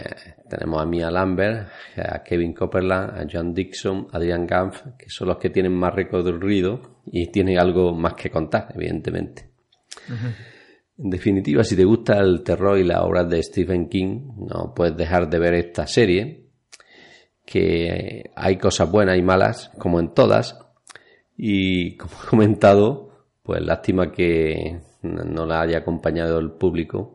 tenemos 0.48 0.82
a 0.82 0.84
Mia 0.84 1.10
Lambert, 1.10 1.68
a 1.96 2.22
Kevin 2.22 2.52
Copperland, 2.52 3.18
a 3.18 3.26
John 3.30 3.54
Dixon, 3.54 4.08
a 4.12 4.18
Adrian 4.18 4.46
Gampf, 4.46 4.82
que 4.98 5.08
son 5.08 5.28
los 5.28 5.38
que 5.38 5.48
tienen 5.48 5.72
más 5.72 5.94
recorrido 5.94 7.00
y 7.06 7.28
tienen 7.28 7.58
algo 7.58 7.94
más 7.94 8.12
que 8.12 8.28
contar, 8.28 8.68
evidentemente. 8.74 9.48
En 10.98 11.08
definitiva, 11.08 11.64
si 11.64 11.76
te 11.76 11.84
gusta 11.84 12.18
el 12.20 12.42
terror 12.42 12.78
y 12.78 12.84
las 12.84 13.00
obras 13.00 13.26
de 13.28 13.42
Stephen 13.42 13.88
King, 13.88 14.20
no 14.36 14.74
puedes 14.74 14.96
dejar 14.98 15.30
de 15.30 15.38
ver 15.38 15.54
esta 15.54 15.86
serie, 15.86 16.50
que 17.46 18.30
hay 18.36 18.58
cosas 18.58 18.90
buenas 18.90 19.16
y 19.16 19.22
malas, 19.22 19.70
como 19.78 19.98
en 19.98 20.12
todas, 20.12 20.58
y 21.36 21.96
como 21.96 22.12
he 22.22 22.26
comentado, 22.28 23.10
pues 23.42 23.62
lástima 23.62 24.12
que 24.12 24.80
no 25.02 25.46
la 25.46 25.60
haya 25.60 25.78
acompañado 25.78 26.38
el 26.38 26.52
público 26.52 27.14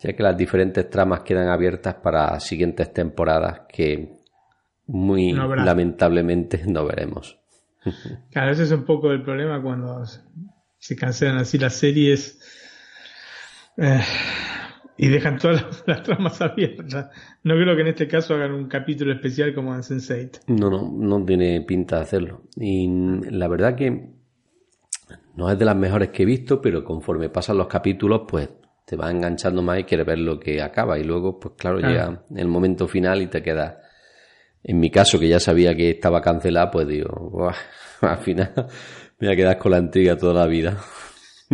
ya 0.00 0.12
que 0.12 0.22
las 0.22 0.36
diferentes 0.36 0.88
tramas 0.90 1.20
quedan 1.20 1.48
abiertas 1.48 1.94
para 1.94 2.38
siguientes 2.40 2.92
temporadas 2.92 3.62
que 3.68 4.16
muy 4.86 5.32
lamentablemente 5.32 6.62
no 6.66 6.84
veremos. 6.86 7.38
Claro, 8.32 8.50
ese 8.50 8.64
es 8.64 8.72
un 8.72 8.84
poco 8.84 9.12
el 9.12 9.22
problema 9.22 9.62
cuando 9.62 10.04
se 10.76 10.96
cancelan 10.96 11.38
así 11.38 11.56
las 11.56 11.74
series 11.74 12.40
eh, 13.76 14.02
y 14.98 15.08
dejan 15.08 15.38
todas 15.38 15.84
las, 15.86 16.02
tramas 16.02 16.40
abiertas. 16.40 17.10
No 17.42 17.54
creo 17.54 17.74
que 17.74 17.82
en 17.82 17.88
este 17.88 18.08
caso 18.08 18.34
hagan 18.34 18.52
un 18.52 18.68
capítulo 18.68 19.12
especial 19.12 19.54
como 19.54 19.74
en 19.74 19.82
Sense8. 19.82 20.40
No, 20.48 20.70
no, 20.70 20.90
no 20.90 21.24
tiene 21.24 21.60
pinta 21.62 21.96
de 21.96 22.02
hacerlo. 22.02 22.42
Y 22.56 22.88
la 23.30 23.48
verdad 23.48 23.74
que 23.74 24.10
no 25.36 25.50
es 25.50 25.58
de 25.58 25.64
las 25.64 25.76
mejores 25.76 26.10
que 26.10 26.22
he 26.22 26.26
visto, 26.26 26.60
pero 26.60 26.82
conforme 26.82 27.28
pasan 27.28 27.58
los 27.58 27.66
capítulos, 27.66 28.22
pues 28.26 28.48
te 28.86 28.96
va 28.96 29.10
enganchando 29.10 29.62
más 29.62 29.80
y 29.80 29.84
quieres 29.84 30.06
ver 30.06 30.18
lo 30.18 30.38
que 30.38 30.62
acaba 30.62 30.98
y 30.98 31.04
luego, 31.04 31.38
pues 31.38 31.54
claro, 31.58 31.78
llega 31.78 32.22
el 32.34 32.46
momento 32.46 32.86
final 32.86 33.20
y 33.20 33.26
te 33.26 33.42
queda 33.42 33.80
En 34.62 34.78
mi 34.78 34.90
caso, 34.90 35.18
que 35.18 35.28
ya 35.28 35.40
sabía 35.40 35.74
que 35.76 35.90
estaba 35.90 36.22
cancelada, 36.22 36.70
pues 36.70 36.86
digo, 36.86 37.50
al 38.00 38.18
final 38.18 38.52
me 39.18 39.26
voy 39.26 39.34
a 39.34 39.36
quedar 39.36 39.58
con 39.58 39.72
la 39.72 39.78
intriga 39.78 40.16
toda 40.16 40.34
la 40.34 40.46
vida. 40.46 40.78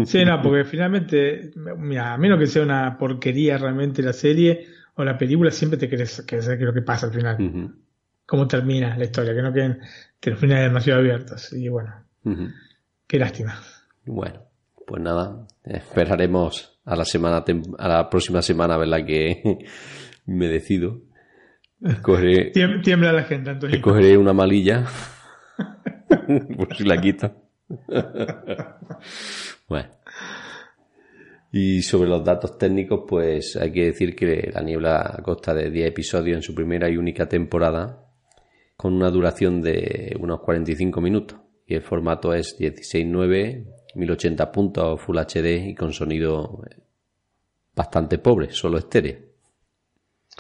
Sí, 0.05 0.25
no, 0.25 0.41
porque 0.41 0.65
finalmente, 0.65 1.51
mira, 1.77 2.15
a 2.15 2.19
menos 2.19 2.39
que 2.39 2.47
sea 2.47 2.63
una 2.63 2.97
porquería 2.97 3.59
realmente 3.59 4.03
la 4.03 4.13
serie 4.13 4.67
o 4.95 5.05
la 5.05 5.19
película, 5.19 5.51
siempre 5.51 5.79
te 5.79 5.89
querés, 5.89 6.23
querés 6.23 6.45
saber 6.45 6.59
qué 6.59 6.65
es 6.65 6.69
lo 6.69 6.75
que 6.75 6.83
pasa 6.83 7.07
al 7.07 7.13
final. 7.13 7.75
Cómo 8.25 8.47
termina 8.47 8.97
la 8.97 9.05
historia, 9.05 9.35
que 9.35 9.43
no 9.43 9.53
queden 9.53 9.81
que 10.19 10.31
los 10.31 10.39
finales 10.39 10.65
demasiado 10.65 11.01
abiertos. 11.01 11.53
Y 11.53 11.69
bueno, 11.69 11.93
qué 13.07 13.19
lástima. 13.19 13.61
Bueno, 14.07 14.41
pues 14.87 15.03
nada, 15.03 15.47
esperaremos 15.65 16.81
a 16.85 16.97
la 16.97 17.05
semana 17.05 17.45
a 17.79 17.89
la 17.89 18.09
próxima 18.09 18.41
semana, 18.41 18.77
¿verdad? 18.79 19.05
Que 19.07 19.59
me 20.27 20.49
decido. 20.49 21.01
Cogeré, 22.03 22.51
Tiembla 22.83 23.13
la 23.13 23.25
gente, 23.25 23.51
Antonio. 23.51 23.81
Cogeré 23.83 24.17
una 24.17 24.33
malilla. 24.33 24.85
por 26.57 26.75
si 26.77 26.85
la 26.85 27.01
quita. 27.01 27.35
Bueno. 29.69 29.89
Y 31.51 31.83
sobre 31.83 32.09
los 32.09 32.25
datos 32.25 32.57
técnicos, 32.57 33.05
pues 33.07 33.57
hay 33.57 33.73
que 33.73 33.87
decir 33.87 34.17
que 34.17 34.51
La 34.53 34.63
Niebla 34.63 35.21
consta 35.23 35.53
de 35.53 35.71
10 35.71 35.89
episodios 35.89 36.37
en 36.37 36.43
su 36.43 36.55
primera 36.55 36.89
y 36.89 36.97
única 36.97 37.29
temporada, 37.29 38.07
con 38.77 38.95
una 38.95 39.11
duración 39.11 39.61
de 39.61 40.17
unos 40.19 40.41
45 40.41 41.01
minutos. 41.01 41.39
Y 41.67 41.75
el 41.75 41.83
formato 41.83 42.33
es 42.33 42.59
16.9 42.59 43.67
1080 43.95 44.53
puntos 44.53 45.01
Full 45.01 45.19
HD 45.19 45.69
y 45.69 45.75
con 45.75 45.93
sonido 45.93 46.63
bastante 47.75 48.19
pobre, 48.19 48.51
solo 48.51 48.79
estéreo. 48.79 49.19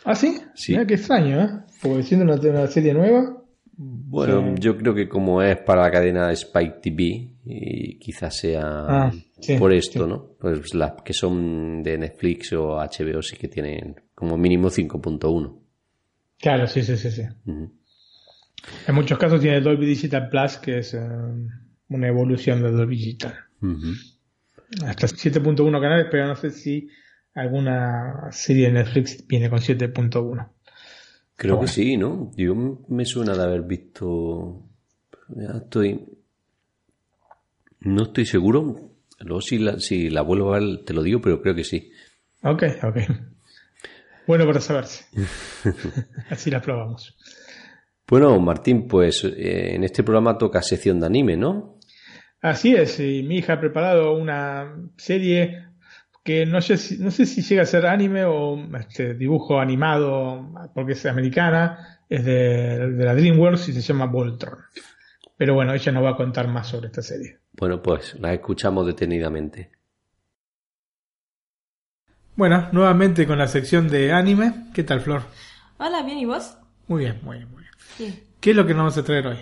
¿Ah, 0.05 0.15
sí? 0.15 0.41
Sí. 0.55 0.73
Mira 0.73 0.87
qué 0.87 0.95
extraño, 0.95 1.41
¿eh? 1.41 1.49
Porque 1.83 2.03
siendo 2.03 2.33
una, 2.33 2.67
serie 2.67 2.95
nueva. 2.95 3.42
Bueno, 3.75 4.55
yo 4.57 4.77
creo 4.77 4.95
que 4.95 5.09
como 5.09 5.43
es 5.43 5.57
para 5.59 5.83
la 5.83 5.91
cadena 5.91 6.31
Spike 6.33 6.79
TV, 6.83 7.31
y 7.45 7.99
quizás 7.99 8.37
sea 8.37 8.63
ah, 8.63 9.13
por 9.59 9.73
esto, 9.73 10.07
¿no? 10.07 10.37
Pues 10.39 10.75
las 10.75 11.03
que 11.03 11.13
son 11.13 11.83
de 11.83 11.99
Netflix 11.99 12.53
o 12.53 12.77
HBO 12.77 13.23
sí 13.23 13.37
que 13.37 13.49
tienen 13.49 13.97
como 14.15 14.37
mínimo 14.37 14.69
5.1. 14.69 15.59
Claro, 16.39 16.67
sí, 16.67 16.83
sí, 16.83 16.97
sí, 16.97 17.11
sí. 17.11 17.23
En 17.47 18.95
muchos 18.95 19.19
casos 19.19 19.41
tiene 19.41 19.61
Dolby 19.61 19.87
Digital 19.87 20.29
Plus, 20.29 20.59
que 20.59 20.79
es... 20.79 20.95
Eh, 20.95 21.01
una 21.93 22.09
evolución 22.09 22.63
de 22.63 22.71
Dolby 22.71 22.97
Digital. 22.97 23.35
Hasta 24.85 25.07
7.1 25.07 25.81
canales, 25.81 26.07
pero 26.11 26.27
no 26.27 26.37
sé 26.37 26.51
si 26.51 26.89
alguna 27.35 28.29
serie 28.31 28.67
de 28.67 28.73
Netflix 28.73 29.27
viene 29.27 29.51
con 29.51 29.59
7.1. 29.59 30.49
Creo 31.37 31.61
que 31.61 31.66
sí, 31.66 31.97
¿no? 31.97 32.31
Yo 32.37 32.55
me 32.88 33.05
suena 33.05 33.35
de 33.35 33.42
haber 33.42 33.62
visto. 33.62 34.62
Ya 35.29 35.59
estoy. 35.59 36.07
No 37.81 38.05
estoy 38.05 38.27
seguro. 38.27 38.90
Luego, 39.18 39.40
si 39.40 39.59
la, 39.59 39.79
si 39.81 40.11
la 40.11 40.23
vuelvo 40.23 40.55
a 40.55 40.59
ver, 40.59 40.85
te 40.85 40.92
lo 40.92 41.03
digo, 41.03 41.21
pero 41.21 41.42
creo 41.42 41.55
que 41.55 41.64
sí. 41.64 41.90
Ok, 42.42 42.62
ok. 42.83 42.97
Bueno 44.27 44.47
para 44.47 44.61
saberse. 44.61 45.05
Así 46.31 46.51
la 46.51 46.61
probamos. 46.61 47.16
Bueno, 48.07 48.38
Martín, 48.40 48.87
pues 48.87 49.25
eh, 49.25 49.75
en 49.75 49.85
este 49.85 50.03
programa 50.03 50.38
toca 50.38 50.62
sección 50.62 51.01
de 51.01 51.07
anime, 51.07 51.37
¿no? 51.37 51.79
Así 52.40 52.75
es, 52.75 52.99
y 52.99 53.23
mi 53.23 53.38
hija 53.38 53.55
ha 53.55 53.61
preparado 53.61 54.14
una 54.14 54.77
serie 54.97 55.64
que 56.23 56.47
no 56.47 56.61
sé 56.61 56.77
si, 56.77 56.99
no 56.99 57.11
sé 57.11 57.27
si 57.27 57.43
llega 57.43 57.63
a 57.63 57.67
ser 57.67 57.87
anime 57.87 58.25
o 58.25 58.57
este, 58.77 59.15
dibujo 59.15 59.59
animado, 59.59 60.53
porque 60.75 60.92
es 60.92 61.05
americana, 61.07 62.01
es 62.09 62.25
de, 62.25 62.88
la 62.96 63.15
DreamWorks 63.15 63.69
y 63.69 63.73
se 63.73 63.81
llama 63.81 64.07
Voltron. 64.07 64.59
Pero 65.37 65.55
bueno, 65.55 65.75
ella 65.75 65.92
nos 65.92 66.05
va 66.05 66.11
a 66.11 66.17
contar 66.17 66.46
más 66.46 66.69
sobre 66.69 66.87
esta 66.87 67.03
serie. 67.03 67.38
Bueno, 67.53 67.83
pues 67.83 68.19
la 68.21 68.33
escuchamos 68.33 68.87
detenidamente. 68.87 69.73
Bueno, 72.37 72.69
nuevamente 72.73 73.27
con 73.27 73.38
la 73.38 73.49
sección 73.49 73.88
de 73.88 74.13
anime. 74.13 74.69
¿Qué 74.73 74.85
tal, 74.85 75.01
Flor? 75.01 75.23
Hola, 75.79 76.03
bien, 76.03 76.19
¿y 76.19 76.25
vos? 76.25 76.57
Muy 76.87 77.01
bien, 77.01 77.21
muy 77.23 77.38
bien, 77.38 77.51
muy 77.51 77.65
bien. 77.99 78.21
¿Qué 78.40 78.51
es 78.51 78.57
lo 78.57 78.67
que 78.67 78.73
nos 78.73 78.81
vamos 78.81 78.99
a 78.99 79.05
traer 79.05 79.27
hoy? 79.27 79.38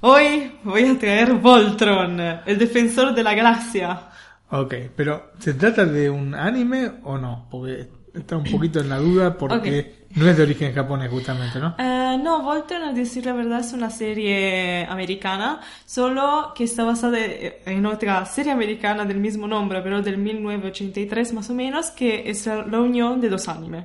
Hoy 0.00 0.58
voy 0.62 0.84
a 0.84 0.98
traer 0.98 1.34
Voltron, 1.34 2.20
el 2.20 2.58
defensor 2.58 3.14
de 3.14 3.22
la 3.22 3.34
galaxia. 3.34 4.08
Ok, 4.50 4.74
pero 4.96 5.32
¿se 5.38 5.54
trata 5.54 5.84
de 5.84 6.08
un 6.08 6.34
anime 6.34 6.90
o 7.04 7.18
no? 7.18 7.46
Porque 7.50 7.88
está 8.14 8.36
un 8.36 8.44
poquito 8.44 8.80
en 8.80 8.88
la 8.88 8.98
duda 8.98 9.36
porque 9.36 10.06
no 10.14 10.28
es 10.28 10.36
de 10.36 10.42
origen 10.42 10.72
japonés 10.72 11.10
justamente, 11.10 11.58
¿no? 11.58 11.74
Eh, 11.78 12.18
no, 12.22 12.42
Voltron, 12.42 12.82
a 12.82 12.92
decir 12.92 13.26
la 13.26 13.34
verdad, 13.34 13.60
es 13.60 13.72
una 13.72 13.90
serie 13.90 14.86
americana, 14.86 15.60
solo 15.84 16.52
que 16.54 16.64
está 16.64 16.84
basada 16.84 17.18
en 17.18 17.86
otra 17.86 18.24
serie 18.24 18.52
americana 18.52 19.04
del 19.04 19.18
mismo 19.18 19.46
nombre, 19.46 19.82
pero 19.82 20.02
del 20.02 20.18
1983 20.18 21.32
más 21.34 21.50
o 21.50 21.54
menos, 21.54 21.90
que 21.90 22.30
es 22.30 22.46
la 22.46 22.80
unión 22.80 23.20
de 23.20 23.28
dos 23.28 23.48
animes. 23.48 23.84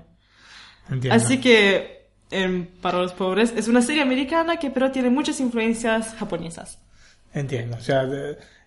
Entiendo. 0.90 1.16
Así 1.16 1.40
que, 1.40 2.10
em, 2.32 2.66
para 2.82 3.00
los 3.00 3.14
pobres, 3.14 3.54
es 3.56 3.68
una 3.68 3.82
serie 3.82 4.02
americana 4.02 4.58
que 4.58 4.70
pero 4.70 4.92
tiene 4.92 5.10
muchas 5.10 5.40
influencias 5.40 6.16
japonesas. 6.16 6.80
Entiendo. 7.34 7.78
O 7.78 7.82
sea, 7.82 8.06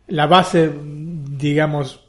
la 0.08 0.26
base, 0.26 0.72
digamos, 0.74 2.00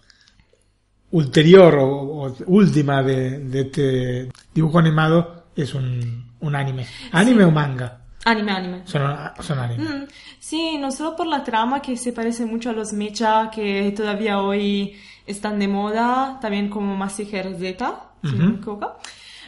ulterior 1.12 1.76
o, 1.76 1.88
o 2.26 2.36
última 2.48 3.02
de, 3.04 3.40
de 3.40 3.62
este 3.62 4.32
dibujo 4.54 4.80
animado 4.80 5.46
es 5.56 5.74
un, 5.74 6.32
un 6.40 6.56
anime. 6.56 6.86
¿Anime 7.12 7.44
o 7.46 7.52
manga? 7.52 8.02
Anime, 8.26 8.52
anime. 8.52 8.82
Son, 8.86 9.02
son 9.40 9.60
anime. 9.60 9.84
Mm, 9.84 10.08
Sí, 10.40 10.78
no 10.78 10.92
solo 10.92 11.16
por 11.16 11.28
la 11.28 11.44
trama 11.44 11.82
que 11.82 11.98
se 11.98 12.14
parece 12.14 12.46
mucho 12.46 12.70
a 12.70 12.74
los 12.74 12.94
mecha 12.94 13.50
que 13.50 13.92
todavía 13.96 14.40
hoy 14.42 14.96
están 15.26 15.60
de 15.60 15.68
moda, 15.68 16.38
también 16.42 16.70
como 16.70 16.96
Massinger 16.96 17.56
Z, 17.58 18.02
si 18.24 18.32
no 18.34 18.46
me 18.50 18.56
equivoco. 18.56 18.98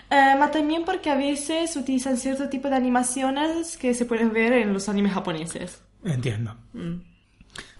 Eh, 0.10 0.36
también 0.52 0.84
porque 0.86 1.10
a 1.10 1.16
veces 1.16 1.76
utilizan 1.76 2.18
cierto 2.18 2.50
tipo 2.50 2.70
de 2.70 2.76
animaciones 2.76 3.78
que 3.78 3.93
se 3.93 4.06
pueden 4.06 4.34
ver 4.34 4.54
en 4.54 4.74
los 4.74 4.89
animes 4.89 5.14
japoneses. 5.14 5.82
Entiendo. 6.04 6.56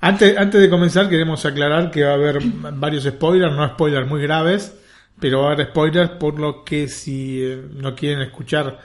Antes, 0.02 0.38
antes 0.38 0.62
de 0.62 0.70
comenzar, 0.70 1.10
queremos 1.10 1.46
aclarar 1.46 1.92
que 1.92 2.04
va 2.04 2.12
a 2.12 2.14
haber 2.14 2.42
varios 2.42 3.04
spoilers, 3.04 3.54
no 3.54 3.68
spoilers 3.68 4.08
muy 4.08 4.22
graves, 4.22 4.74
pero 5.20 5.42
va 5.42 5.50
a 5.50 5.54
haber 5.54 5.68
spoilers 5.68 6.12
por 6.12 6.40
lo 6.40 6.64
que 6.64 6.88
si 6.88 7.44
eh, 7.44 7.62
no 7.74 7.96
quieren 7.96 8.22
escuchar 8.22 8.80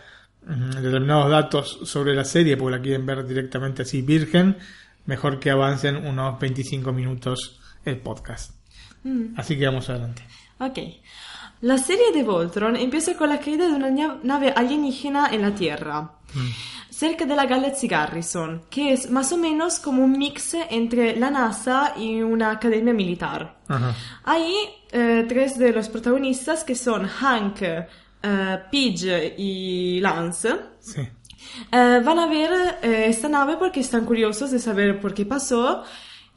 mm, 0.47 0.71
determinados 0.83 1.31
datos 1.31 1.79
sobre 1.85 2.15
la 2.15 2.25
serie, 2.25 2.57
porque 2.57 2.77
la 2.77 2.83
quieren 2.83 3.07
ver 3.07 3.25
directamente 3.27 3.83
así 3.83 4.03
virgen, 4.03 4.57
mejor 5.07 5.39
que 5.39 5.51
avancen 5.51 5.97
unos 5.97 6.39
25 6.41 6.93
minutos 6.93 7.61
el 7.85 7.99
podcast. 7.99 8.53
Así 9.37 9.59
que 9.59 9.67
vamos 9.67 9.91
adelante. 9.91 10.25
Ok. 10.59 10.79
La 11.61 11.79
serie 11.79 12.13
de 12.13 12.23
Voltron 12.23 12.77
empieza 12.77 13.17
con 13.17 13.29
la 13.29 13.39
caída 13.39 13.67
de 13.67 13.75
una 13.75 13.91
nave 14.23 14.53
alienígena 14.55 15.29
en 15.33 15.43
la 15.43 15.55
Tierra, 15.55 16.13
cerca 16.97 17.25
de 17.27 17.35
la 17.35 17.47
Galaxy 17.47 17.89
Garrison, 17.89 18.63
que 18.71 18.93
es 18.93 19.11
más 19.11 19.33
o 19.33 19.37
menos 19.37 19.79
como 19.81 20.05
un 20.05 20.13
mix 20.13 20.55
entre 20.71 21.17
la 21.17 21.31
NASA 21.31 21.95
y 21.97 22.23
una 22.23 22.53
academia 22.53 22.95
militar. 22.95 23.57
Ajá. 23.69 23.95
Ahí 24.25 24.55
eh, 24.93 25.25
tres 25.29 25.59
de 25.59 25.73
los 25.73 25.89
protagonistas, 25.89 26.63
que 26.65 26.75
son 26.75 27.07
Hank, 27.09 27.63
eh, 27.63 28.59
Pidge 28.71 29.35
y 29.37 30.01
Lance, 30.01 30.51
Sí. 30.79 31.01
eh, 31.01 32.01
van 32.05 32.19
a 32.19 32.27
ver 32.27 32.51
eh, 32.83 33.07
esta 33.09 33.29
nave 33.29 33.57
porque 33.59 33.81
están 33.81 34.05
curiosos 34.05 34.51
de 34.51 34.59
saber 34.59 35.01
por 35.01 35.13
qué 35.15 35.25
pasó 35.27 35.83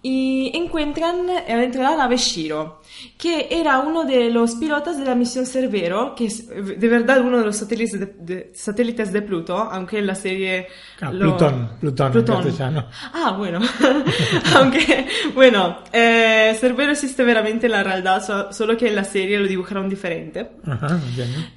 y 0.02 0.52
encuentran 0.56 1.28
dentro 1.48 1.82
de 1.82 1.88
la 1.90 1.98
nave 1.98 2.18
Shiro, 2.18 2.82
que 3.18 3.48
era 3.52 3.80
uno 3.80 4.04
de 4.04 4.30
los 4.30 4.56
pilotos 4.56 4.98
de 4.98 5.06
la 5.06 5.16
misión 5.16 5.46
Cerbero, 5.46 6.14
que 6.16 6.26
es 6.26 6.48
de 6.48 6.88
verdad 6.88 7.22
uno 7.22 7.40
de 7.40 7.46
los 7.46 7.56
satélites 7.58 8.00
de, 8.00 8.06
de- 8.20 8.52
satélites 8.56 9.12
de 9.12 9.22
Pluto, 9.22 9.58
aunque 9.58 10.00
en 10.00 10.08
la 10.08 10.16
serie... 10.16 10.68
Ah, 11.02 11.12
lo- 11.12 11.38
Plutón, 11.38 11.70
Plutón, 11.80 12.12
castellano. 12.44 12.86
Ah, 13.14 13.36
bueno. 13.38 13.60
Aunque, 14.56 15.08
bueno, 15.36 15.80
eh, 15.94 16.56
Cerbero 16.60 16.92
existe 16.92 17.24
veramente 17.24 17.68
en 17.68 17.72
la 17.74 17.84
realidad, 17.84 18.24
so- 18.26 18.52
solo 18.52 18.76
que 18.78 18.88
en 18.88 18.96
la 18.96 19.04
serie 19.04 19.38
lo 19.40 19.48
dibujaron 19.48 19.90
diferente. 19.90 20.52
Ajá. 20.66 21.00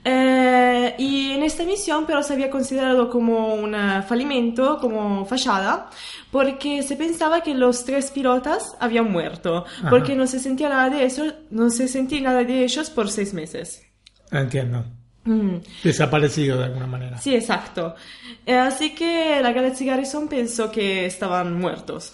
Eh, 0.05 0.95
y 0.99 1.33
en 1.33 1.43
esta 1.43 1.65
misión 1.65 2.05
pero 2.07 2.23
se 2.23 2.33
había 2.35 2.51
considerado 2.51 3.09
como 3.09 3.55
un 3.55 3.75
fallimento, 4.07 4.79
como 4.79 5.25
fachada, 5.27 5.89
porque 6.31 6.83
se 6.83 6.97
pensaba 6.97 7.43
que 7.43 7.55
los 7.55 7.85
tres 7.85 8.11
pilotas 8.11 8.77
habían 8.81 9.11
muerto, 9.11 9.65
porque 9.89 10.15
no 10.15 10.27
se 10.27 10.39
sentía 10.39 10.69
nada 10.69 10.91
de 10.91 11.05
eso, 11.05 11.25
no 11.51 11.71
se 11.71 11.89
sentía 11.89 12.21
nada 12.21 12.45
de 12.45 12.65
ellos 12.65 12.91
por 12.91 13.11
seis 13.11 13.35
meses. 13.35 13.83
Entiendo. 14.31 14.85
Mm. 15.25 15.57
Desaparecido 15.85 16.59
de 16.59 16.65
alguna 16.65 16.87
manera. 16.87 17.19
Sí, 17.19 17.35
exacto. 17.35 17.95
Eh, 18.47 18.57
así 18.57 18.95
que 18.95 19.41
la 19.43 19.53
Galaxy 19.53 19.85
Garrison 19.85 20.29
pensó 20.29 20.71
que 20.71 21.07
estaban 21.07 21.59
muertos. 21.59 22.13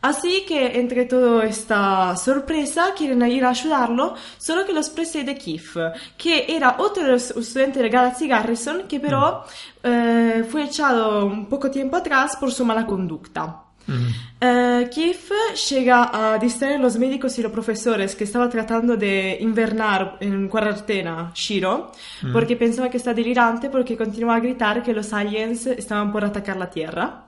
Así 0.00 0.44
que 0.46 0.78
entre 0.78 1.04
toda 1.04 1.44
esta 1.44 2.16
sorpresa 2.16 2.94
quieren 2.96 3.22
ir 3.30 3.44
a 3.44 3.50
ayudarlo, 3.50 4.14
solo 4.38 4.64
que 4.64 4.72
los 4.72 4.88
precede 4.90 5.36
Keith, 5.36 5.76
que 6.16 6.46
era 6.48 6.76
otro 6.78 7.14
estudiantes 7.14 7.82
de 7.82 7.88
Galaxy 7.88 8.26
Garrison, 8.26 8.88
que 8.88 8.98
pero 8.98 9.44
eh, 9.82 10.44
fue 10.48 10.64
echado 10.64 11.26
un 11.26 11.48
poco 11.48 11.70
tiempo 11.70 11.96
atrás 11.96 12.36
por 12.36 12.50
su 12.50 12.64
mala 12.64 12.86
conducta. 12.86 13.65
Ujú. 13.88 13.96
Eh, 14.40 14.90
Keith 14.92 15.30
llega 15.70 16.10
a 16.12 16.38
distraer 16.38 16.78
los 16.80 16.98
médicos 16.98 17.38
y 17.38 17.42
los 17.42 17.52
profesores 17.52 18.14
que 18.14 18.24
estaban 18.24 18.50
tratando 18.50 18.96
de 18.96 19.38
invernar 19.40 20.18
en 20.20 20.48
cuarentena 20.48 21.32
Shiro, 21.34 21.92
porque 22.32 22.56
pensaba 22.56 22.90
que 22.90 22.98
está 22.98 23.14
delirante 23.14 23.70
porque 23.70 23.96
continuaba 23.96 24.36
a 24.36 24.40
gritar 24.40 24.82
que 24.82 24.92
los 24.92 25.12
aliens 25.12 25.66
estaban 25.66 26.12
por 26.12 26.24
atacar 26.24 26.56
la 26.56 26.68
Tierra. 26.68 27.24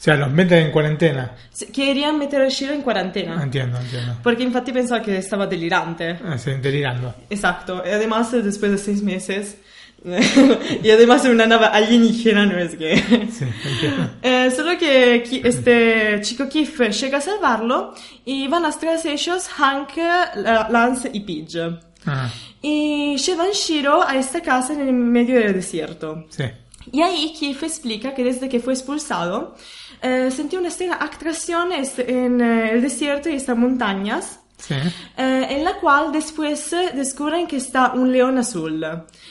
O 0.00 0.02
sea, 0.02 0.16
los 0.16 0.30
meten 0.30 0.66
en 0.66 0.70
cuarentena. 0.70 1.32
Querían 1.74 2.18
meter 2.18 2.40
a 2.40 2.48
Shiro 2.48 2.72
in 2.72 2.80
quarantena. 2.80 3.42
Entiendo, 3.42 3.78
entiendo. 3.78 4.16
Porque 4.22 4.42
infatti 4.42 4.72
pensaba 4.72 5.02
que 5.02 5.18
estaba 5.18 5.46
delirante. 5.46 6.18
Ah, 6.24 6.38
sí, 6.38 6.52
delirando. 6.52 7.14
Exacto. 7.28 7.82
Y 7.84 7.90
además, 7.90 8.32
después 8.32 8.72
de 8.72 8.78
seis 8.78 9.02
meses. 9.02 9.58
y 10.82 10.90
además 10.90 11.24
una 11.26 11.46
nave 11.46 11.66
alienígena, 11.66 12.46
no 12.46 12.58
es 12.58 12.74
que. 12.76 12.96
Sí. 13.30 13.44
Eh, 14.22 14.50
solo 14.54 14.76
que 14.78 15.22
este 15.44 16.20
chico 16.22 16.48
Keith 16.48 16.78
llega 16.90 17.18
a 17.18 17.20
salvarlo 17.20 17.94
y 18.24 18.48
van 18.48 18.64
a 18.64 18.70
tras 18.72 19.04
ellos 19.06 19.48
Hank, 19.48 19.96
la- 19.96 20.68
Lance 20.70 21.10
y 21.12 21.20
Pidge. 21.20 21.78
Ajá, 22.06 22.30
Y 22.62 23.16
llevan 23.18 23.50
Shiro 23.52 24.02
a 24.06 24.16
esta 24.16 24.40
casa 24.40 24.72
en 24.72 24.80
el 24.80 24.92
medio 24.92 25.38
del 25.38 25.54
desierto. 25.54 26.24
sí. 26.30 26.44
Y 26.92 27.02
ahí 27.02 27.34
Keith 27.38 27.62
explica 27.62 28.14
que 28.14 28.24
desde 28.24 28.48
que 28.48 28.58
fue 28.58 28.72
expulsado, 28.72 29.54
eh, 30.02 30.30
sintió 30.34 30.58
una 30.58 30.68
extraña 30.68 30.96
atracción 31.00 31.72
este- 31.72 32.10
en 32.24 32.40
eh, 32.40 32.70
el 32.72 32.82
desierto 32.82 33.28
y 33.28 33.34
estas 33.34 33.56
montañas, 33.56 34.39
Sí. 34.60 34.74
eh, 35.16 35.46
en 35.50 35.64
la 35.64 35.74
cual 35.80 36.12
después 36.12 36.70
descubren 36.94 37.46
que 37.46 37.56
está 37.56 37.92
un 37.92 38.12
león 38.12 38.38
azul. 38.38 38.84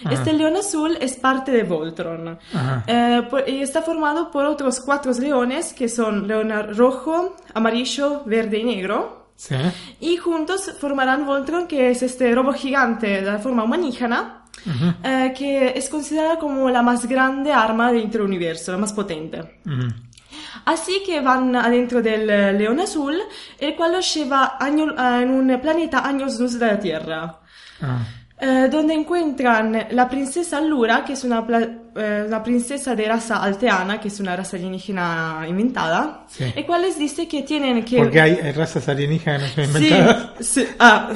Este 0.10 0.34
león 0.34 0.58
azul 0.58 0.98
es 1.00 1.16
parte 1.16 1.52
de 1.52 1.64
Voltron. 1.64 2.38
Eh, 2.88 3.28
y 3.48 3.62
está 3.62 3.82
formado 3.82 4.32
por 4.32 4.46
otros 4.46 4.80
cuatro 4.80 5.12
leones, 5.14 5.74
que 5.74 5.88
son 5.88 6.28
león 6.28 6.52
rojo, 6.76 7.38
amarillo, 7.54 8.24
verde 8.26 8.60
y 8.60 8.64
negro. 8.64 9.30
Sí. 9.36 9.56
Y 10.02 10.18
juntos 10.18 10.74
formarán 10.80 11.26
Voltron, 11.26 11.68
que 11.68 11.92
es 11.92 12.04
este 12.04 12.34
robo 12.36 12.52
gigante 12.52 13.08
de 13.08 13.22
la 13.22 13.40
forma 13.40 13.64
humanígena, 13.64 14.44
eh, 15.04 15.34
que 15.38 15.70
es 15.76 15.90
considerada 15.90 16.38
como 16.38 16.70
la 16.70 16.82
más 16.82 17.08
grande 17.08 17.54
arma 17.54 17.92
del 17.92 18.22
universo, 18.22 18.74
la 18.74 18.78
más 18.78 18.92
potente. 18.92 19.62
Así 20.66 21.02
que 21.06 21.22
van 21.22 21.56
adentro 21.56 22.02
del 22.02 22.28
león 22.58 22.80
azul, 22.80 23.18
el 23.58 23.76
cual 23.76 23.94
los 23.94 24.14
lleva 24.14 24.58
año- 24.60 24.94
en 25.22 25.30
un 25.32 25.60
planeta 25.62 26.06
años 26.08 26.40
luz 26.40 26.60
de 26.60 26.66
la 26.68 26.80
Tierra. 26.80 27.40
Ah, 27.82 28.00
eh, 28.42 28.70
donde 28.72 28.94
encuentran 28.94 29.88
la 29.92 30.08
princesa 30.08 30.62
Lura, 30.62 31.04
que 31.04 31.12
es 31.14 31.24
una, 31.26 31.46
eh, 31.96 32.24
una 32.26 32.42
princesa 32.42 32.96
de 32.96 33.06
raza 33.06 33.44
alteana, 33.44 34.00
que 34.00 34.08
es 34.08 34.18
una 34.22 34.34
raza 34.34 34.56
alienígena 34.56 35.46
inventada, 35.48 36.24
Sí. 36.30 36.46
el 36.56 36.66
cual 36.66 36.84
les 36.84 36.98
dice 36.98 37.28
que 37.28 37.44
tienen 37.44 37.84
que... 37.84 37.98
Porque 37.98 38.22
hay, 38.22 38.40
hay 38.42 38.52
razas 38.54 38.88
alienígenas 38.88 39.52
Sí, 39.56 39.62
inventadas. 39.62 40.30
sí, 40.40 40.66
ah. 40.80 41.10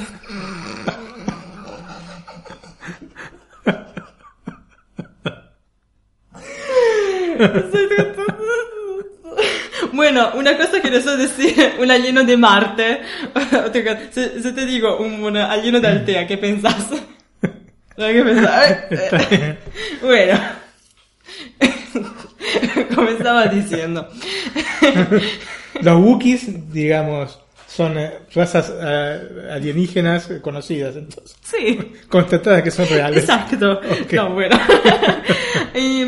Bueno, 9.93 10.32
una 10.36 10.57
cosa 10.57 10.82
que 10.82 11.01
so 11.01 11.17
decir, 11.17 11.74
un 11.80 11.91
alieno 11.91 12.24
de 12.24 12.38
Marte. 12.38 13.01
Se, 14.11 14.41
se 14.41 14.51
te 14.51 14.65
digo 14.65 14.97
un, 14.97 15.24
un 15.24 15.38
alieno 15.38 15.80
de 15.80 15.88
Altea, 15.88 16.28
¿qué 16.28 16.38
pensás? 16.38 16.88
¿Qué 17.95 18.24
pensás? 18.24 18.78
Está 18.89 19.17
bien. 19.30 19.59
Bueno, 20.01 20.39
como 22.95 23.09
estaba 23.09 23.45
diciendo. 23.45 24.07
Los 25.82 25.99
Wookiees, 25.99 26.71
digamos, 26.71 27.39
son 27.76 27.97
eh, 27.97 28.19
razas 28.34 28.71
eh, 28.80 29.47
alienígenas 29.51 30.30
conocidas, 30.41 30.95
entonces. 30.95 31.36
Sí. 31.41 31.80
Constatadas 32.09 32.61
que 32.61 32.71
son 32.71 32.88
reales. 32.88 33.24
Exacto. 33.24 33.82
No, 34.11 34.30
bueno. 34.34 34.55
y 35.76 36.01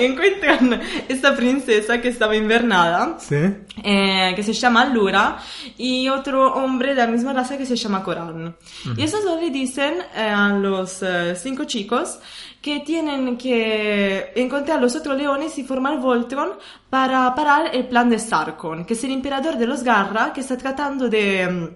encuentran 0.00 0.80
esta 1.08 1.36
princesa 1.36 2.00
que 2.00 2.08
estaba 2.08 2.34
invernada, 2.36 3.16
Sí. 3.18 3.36
eh, 3.82 4.32
que 4.34 4.42
se 4.42 4.52
llama 4.54 4.82
Allura, 4.82 5.36
y 5.76 6.08
otro 6.08 6.54
hombre 6.54 6.90
de 6.90 7.02
la 7.02 7.06
misma 7.06 7.32
raza 7.32 7.58
que 7.58 7.66
se 7.66 7.76
llama 7.76 8.02
Coran. 8.02 8.56
Y 8.96 9.02
esos 9.02 9.24
dos 9.24 9.40
le 9.40 9.50
dicen 9.50 9.94
eh, 10.16 10.20
a 10.20 10.48
los 10.50 11.02
eh, 11.02 11.34
cinco 11.36 11.64
chicos 11.64 12.18
que 12.64 12.80
tienen 12.80 13.36
que 13.36 14.32
encontrar 14.36 14.80
los 14.80 14.96
otros 14.96 15.18
leones 15.18 15.58
y 15.58 15.64
formar 15.64 16.00
Voltron 16.00 16.52
para 16.88 17.34
parar 17.34 17.74
el 17.74 17.86
plan 17.88 18.08
de 18.08 18.18
Sarkon, 18.18 18.86
que 18.86 18.94
es 18.94 19.04
el 19.04 19.10
emperador 19.10 19.58
de 19.58 19.66
los 19.66 19.82
Garra 19.82 20.32
que 20.32 20.40
está 20.40 20.56
tratando 20.56 21.10
de 21.10 21.46
mm, 21.46 21.68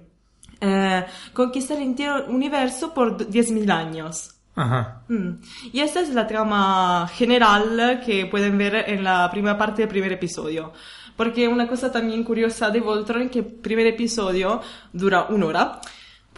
eh, 0.63 1.05
conquistar 1.35 1.77
el 1.77 1.83
entero 1.83 2.25
universo 2.29 2.95
por 2.95 3.19
10.000 3.19 3.71
años. 3.71 4.31
Ajá. 4.57 5.03
Mm. 5.09 5.33
Y 5.75 5.81
esta 5.81 6.01
es 6.01 6.09
la 6.15 6.27
trama 6.27 7.07
general 7.13 8.01
que 8.03 8.25
pueden 8.25 8.57
ver 8.57 8.87
en 8.89 9.05
la 9.05 9.31
primera 9.31 9.59
parte 9.59 9.83
del 9.83 9.91
primer 9.91 10.13
episodio. 10.13 10.73
Porque 11.19 11.47
una 11.49 11.69
cosa 11.69 11.93
también 11.93 12.25
curiosa 12.25 12.71
de 12.71 12.81
Voltron 12.81 13.25
es 13.25 13.31
que 13.31 13.41
el 13.41 13.45
primer 13.45 13.89
episodio 13.89 14.63
dura 14.95 15.27
una 15.29 15.47
hora, 15.47 15.81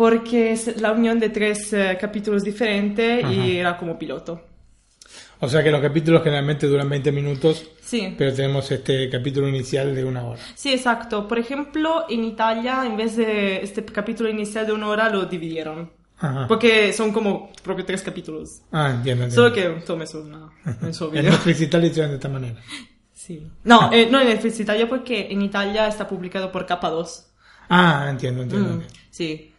porque 0.01 0.53
es 0.53 0.81
la 0.81 0.93
unión 0.93 1.21
de 1.21 1.29
tres 1.29 1.75
eh, 1.75 1.99
capítulos 2.01 2.43
diferentes 2.43 3.23
y 3.31 3.59
era 3.59 3.77
como 3.77 3.99
piloto. 3.99 4.41
O 5.41 5.47
sea 5.47 5.63
que 5.63 5.71
los 5.71 5.83
capítulos 5.83 6.23
generalmente 6.25 6.67
duran 6.67 6.89
20 6.89 7.13
minutos, 7.13 7.71
Sí. 7.83 8.15
pero 8.17 8.33
tenemos 8.33 8.71
este 8.73 9.11
capítulo 9.11 9.47
inicial 9.47 9.95
de 9.95 10.03
una 10.03 10.25
hora. 10.25 10.41
Sí, 10.55 10.73
exacto. 10.73 11.29
Por 11.29 11.39
ejemplo, 11.39 12.07
en 12.09 12.25
Italia, 12.25 12.87
en 12.87 12.97
vez 12.97 13.15
de 13.15 13.61
este 13.63 13.85
capítulo 13.85 14.31
inicial 14.31 14.65
de 14.67 14.73
una 14.73 14.89
hora, 14.89 15.11
lo 15.11 15.27
dividieron. 15.27 15.93
Ajá. 16.19 16.47
Porque 16.49 16.95
son 16.95 17.13
como 17.13 17.53
propio 17.63 17.85
tres 17.85 18.01
capítulos. 18.01 18.63
Ah, 18.73 18.93
entiendo. 18.97 19.25
entiendo. 19.25 19.35
Solo 19.35 19.53
que 19.55 19.85
tome 19.85 20.07
su, 20.07 20.21
una, 20.21 20.49
en 20.81 20.95
su 20.95 21.05
En 21.09 21.11
video. 21.11 21.31
Netflix 21.33 21.61
Italia 21.61 21.91
de 22.09 22.15
esta 22.15 22.29
manera. 22.31 22.59
Sí. 23.13 23.47
No, 23.65 23.93
eh, 23.93 24.09
no 24.11 24.19
en 24.19 24.29
Netflix 24.29 24.61
Italia 24.61 24.89
porque 24.89 25.27
en 25.31 25.43
Italia 25.43 25.89
está 25.89 26.09
publicado 26.09 26.51
por 26.51 26.65
capa 26.65 26.89
2. 26.89 27.27
Ah, 27.69 28.07
entiendo, 28.09 28.43
entiendo. 28.45 28.77
Mm, 28.77 28.83
sí. 29.11 29.50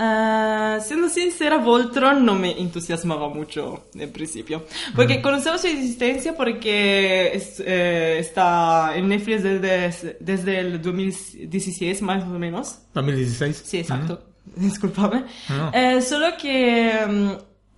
Ah, 0.00 0.78
siendo 0.80 1.08
sincera, 1.08 1.58
Voltron 1.58 2.24
no 2.24 2.34
me 2.36 2.52
entusiasmaba 2.60 3.28
mucho 3.28 3.84
en 3.94 4.12
principio. 4.12 4.64
Porque 4.94 5.20
conocemos 5.20 5.60
su 5.60 5.66
existencia 5.66 6.36
porque 6.36 7.32
es- 7.34 7.60
eh, 7.66 8.18
está 8.20 8.92
en 8.96 9.08
Netflix 9.08 9.42
desde, 9.42 10.16
desde 10.20 10.58
el 10.60 10.80
2016, 10.80 12.00
más 12.02 12.22
o 12.22 12.26
menos. 12.38 12.78
2016. 12.94 13.62
Sí, 13.66 13.78
exacto. 13.78 14.22
Disculpame. 14.56 15.24
No. 15.48 15.70
Eh, 15.74 16.00
solo 16.00 16.28
que 16.40 16.92
mm, 17.08 17.30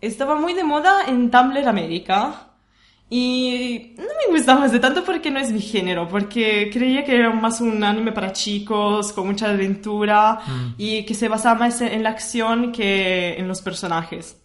estaba 0.02 0.34
muy 0.36 0.52
de 0.54 0.62
moda 0.64 1.04
en 1.08 1.30
Tumblr 1.30 1.66
América. 1.66 2.49
Y 3.12 3.94
no 3.98 4.04
me 4.04 4.38
gustaba 4.38 4.68
de 4.68 4.78
tanto 4.78 5.04
porque 5.04 5.32
no 5.32 5.40
es 5.40 5.50
mi 5.50 5.60
género, 5.60 6.06
porque 6.08 6.70
creía 6.72 7.04
que 7.04 7.16
era 7.16 7.30
más 7.30 7.60
un 7.60 7.82
anime 7.82 8.12
para 8.12 8.32
chicos, 8.32 9.12
con 9.12 9.26
mucha 9.26 9.50
aventura 9.50 10.38
y 10.78 11.04
que 11.04 11.14
se 11.14 11.28
basaba 11.28 11.58
más 11.58 11.80
en 11.80 12.04
la 12.04 12.10
acción 12.10 12.70
que 12.70 13.34
en 13.36 13.48
los 13.48 13.62
personajes. 13.62 14.36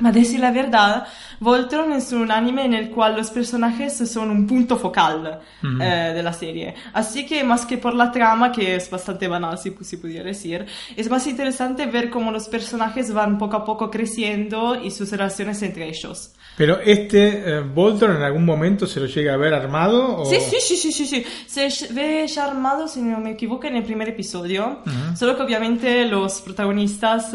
Ma 0.00 0.12
decir 0.12 0.40
la 0.40 0.50
verdad, 0.50 1.06
Voltron 1.38 1.92
es 1.92 2.12
un 2.12 2.30
anime 2.30 2.64
en 2.64 2.74
el 2.74 2.90
cual 2.90 3.16
los 3.16 3.30
personajes 3.30 3.96
son 4.10 4.30
un 4.30 4.46
punto 4.46 4.76
focal 4.76 5.40
eh, 5.62 6.12
de 6.14 6.22
la 6.22 6.32
serie. 6.32 6.74
Así 6.92 7.26
que 7.26 7.42
más 7.44 7.64
que 7.64 7.78
por 7.78 7.94
la 7.94 8.10
trama, 8.10 8.52
que 8.52 8.76
es 8.76 8.90
bastante 8.90 9.28
banal, 9.28 9.58
si, 9.58 9.74
si 9.80 9.96
pudiera 9.96 10.24
decir, 10.24 10.66
es 10.96 11.08
más 11.08 11.26
interesante 11.26 11.86
ver 11.86 12.10
cómo 12.10 12.30
los 12.30 12.48
personajes 12.48 13.12
van 13.12 13.38
poco 13.38 13.56
a 13.56 13.64
poco 13.64 13.90
creciendo 13.90 14.80
y 14.82 14.90
sus 14.90 15.10
relaciones 15.10 15.62
entre 15.62 15.88
ellos. 15.88 16.34
Pero 16.56 16.78
este 16.80 17.56
eh, 17.56 17.60
Voltron 17.60 18.16
en 18.16 18.22
algún 18.22 18.44
momento 18.44 18.86
se 18.86 19.00
lo 19.00 19.06
llega 19.06 19.34
a 19.34 19.36
ver 19.36 19.54
armado 19.54 20.18
o... 20.18 20.24
Sí, 20.26 20.36
sí, 20.40 20.56
sí, 20.60 20.76
sí, 20.76 20.92
sí, 20.92 21.06
sí. 21.06 21.24
Se 21.46 21.92
ve 21.94 22.26
ya 22.26 22.44
armado, 22.44 22.86
si 22.86 23.00
no 23.00 23.18
me 23.18 23.30
equivoco, 23.30 23.66
en 23.66 23.76
el 23.76 23.82
primer 23.82 24.08
episodio. 24.08 24.80
Solo 25.16 25.36
que 25.36 25.42
obviamente 25.42 26.04
los 26.04 26.40
protagonistas 26.42 27.34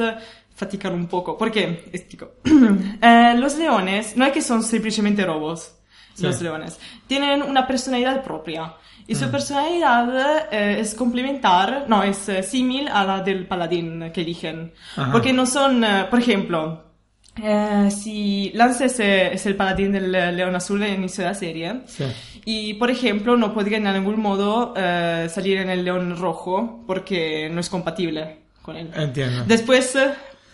eh, 0.56 0.58
fatican 0.58 0.94
un 0.94 1.08
poco. 1.08 1.38
¿Por 1.38 1.52
qué? 1.52 1.90
Explico. 1.92 2.32
Eh, 3.02 3.34
los 3.38 3.58
leones 3.58 4.16
no 4.18 4.26
es 4.26 4.32
que 4.32 4.42
son 4.42 4.64
simplemente 4.64 5.26
robos. 5.26 5.76
Sí. 6.14 6.24
Los 6.24 6.42
leones 6.42 6.80
tienen 7.08 7.42
una 7.44 7.68
personalidad 7.68 8.24
propia. 8.24 8.74
Y 9.08 9.14
su 9.16 9.30
personalidad 9.30 10.48
eh, 10.52 10.80
es 10.80 10.96
complementar, 10.96 11.86
no, 11.88 12.02
es 12.02 12.28
eh, 12.30 12.42
símil 12.42 12.88
a 12.88 13.04
la 13.04 13.22
del 13.22 13.46
paladín 13.46 14.12
que 14.12 14.22
eligen. 14.22 14.74
Ajá. 14.96 15.12
Porque 15.12 15.32
no 15.32 15.46
son, 15.46 15.84
eh, 15.84 16.06
por 16.10 16.20
ejemplo, 16.20 16.84
eh, 17.44 17.90
si 17.92 18.50
Lance 18.56 18.86
es, 18.86 19.00
eh, 19.00 19.34
es 19.34 19.46
el 19.46 19.56
paladín 19.56 19.92
del 19.92 20.16
eh, 20.16 20.32
león 20.32 20.56
azul 20.56 20.82
en 20.82 20.90
el 20.94 20.96
inicio 21.00 21.24
de 21.24 21.30
la 21.30 21.36
serie, 21.36 21.82
Sí. 21.86 22.06
y 22.46 22.74
por 22.76 22.90
ejemplo 22.90 23.38
no 23.38 23.54
podría 23.54 23.78
en 23.78 23.84
ningún 23.84 24.20
modo 24.20 24.74
eh, 24.76 25.28
salir 25.30 25.58
en 25.58 25.70
el 25.70 25.84
león 25.86 26.18
rojo 26.18 26.84
porque 26.88 27.48
no 27.52 27.60
es 27.60 27.70
compatible 27.70 28.40
con 28.64 28.76
él. 28.78 28.90
Entiendo. 28.96 29.44
Después, 29.46 29.96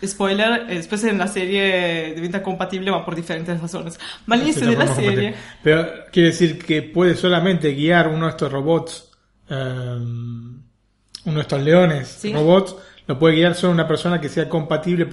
spoiler, 0.06 0.66
eh, 0.70 0.76
después 0.76 1.04
en 1.04 1.18
la 1.18 1.28
serie 1.28 2.14
diventa 2.16 2.42
compatible 2.42 2.92
ma 2.92 3.04
por 3.06 3.16
diferentes 3.16 3.60
razones. 3.60 4.00
Ma 4.26 4.36
al 4.36 4.42
inicio 4.44 4.68
de 4.68 4.76
la 4.76 4.88
serie... 4.88 5.34
Pero 5.64 5.88
quiere 6.12 6.30
decir 6.30 6.58
que 6.64 6.82
puede 6.82 7.16
solamente 7.16 7.74
guiar 7.74 8.08
uno 8.08 8.26
de 8.26 8.32
estos 8.32 8.52
robots, 8.52 9.12
eh, 9.50 9.56
uno 9.56 11.36
de 11.36 11.42
estos 11.42 11.62
leones 11.62 12.08
Sí. 12.08 12.34
robots, 12.34 12.76
lo 13.08 13.18
puede 13.20 13.36
guiar 13.36 13.56
solo 13.56 13.74
una 13.74 13.88
persona 13.88 14.22
que 14.22 14.30
sea 14.30 14.48
compatible 14.48 15.08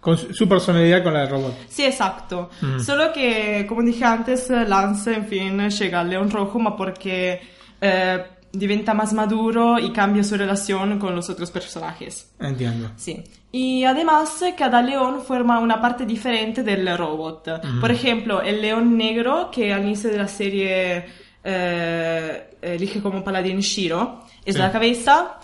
con 0.00 0.18
su 0.18 0.48
personalidad 0.48 1.02
con 1.04 1.14
la 1.14 1.20
del 1.20 1.30
robot. 1.30 1.54
Sí, 1.68 1.84
exacto. 1.84 2.50
Solo 2.84 3.12
que, 3.12 3.64
como 3.68 3.82
dije 3.82 4.04
antes, 4.04 4.50
Lance, 4.50 5.14
en 5.14 5.26
fin, 5.26 5.68
llega 5.68 6.00
al 6.00 6.10
León 6.10 6.30
Rojo, 6.30 6.58
ma 6.58 6.76
porque 6.76 7.40
eh, 7.80 8.24
diventa 8.52 8.92
más 8.94 9.12
maduro 9.12 9.78
y 9.78 9.90
cambia 9.92 10.22
su 10.22 10.36
relación 10.36 10.98
con 10.98 11.14
los 11.16 11.30
otros 11.30 11.50
personajes. 11.50 12.30
Entiendo. 12.38 12.90
Sí. 12.96 13.24
Y 13.50 13.84
además, 13.84 14.42
cada 14.56 14.80
león 14.82 15.22
forma 15.26 15.58
una 15.58 15.80
parte 15.80 16.04
diferente 16.06 16.62
del 16.62 16.96
robot. 16.96 17.48
Por 17.80 17.90
ejemplo, 17.90 18.40
el 18.42 18.60
león 18.62 18.96
negro, 18.96 19.50
que 19.50 19.72
al 19.72 19.84
inicio 19.84 20.10
de 20.10 20.18
la 20.18 20.28
serie 20.28 21.04
eh, 21.44 22.50
elige 22.62 23.00
como 23.02 23.22
paladín 23.24 23.60
Shiro, 23.60 24.20
es 24.44 24.54
Sí. 24.54 24.60
la 24.60 24.70
cabeza. 24.72 25.38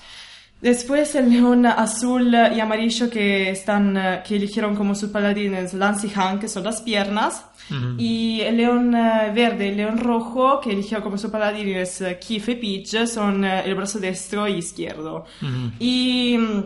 Después 0.60 1.14
el 1.14 1.30
león 1.30 1.66
azul 1.66 2.34
y 2.54 2.58
amarillo 2.58 3.08
que 3.08 3.50
están 3.50 3.96
eh, 3.96 4.22
que 4.26 4.36
eligieron 4.36 4.74
como 4.74 4.94
sus 4.96 5.10
paladines 5.10 5.72
Lance 5.72 6.08
y 6.08 6.12
Han, 6.16 6.40
que 6.40 6.48
son 6.48 6.64
las 6.64 6.82
piernas. 6.82 7.44
Y 7.98 8.40
el 8.40 8.56
león 8.56 8.94
eh, 8.96 9.30
verde 9.34 9.66
y 9.66 9.68
el 9.68 9.76
león 9.76 9.98
rojo 9.98 10.58
que 10.58 10.72
eligieron 10.72 11.02
como 11.02 11.18
sus 11.18 11.30
paladines 11.30 12.00
eh, 12.00 12.18
Keith 12.18 12.48
y 12.48 12.54
Peach 12.54 13.06
son 13.06 13.44
el 13.44 13.74
brazo 13.74 13.98
destro 13.98 14.48
y 14.48 14.54
izquierdo. 14.54 15.26
Y 15.78 16.36
mm, 16.38 16.64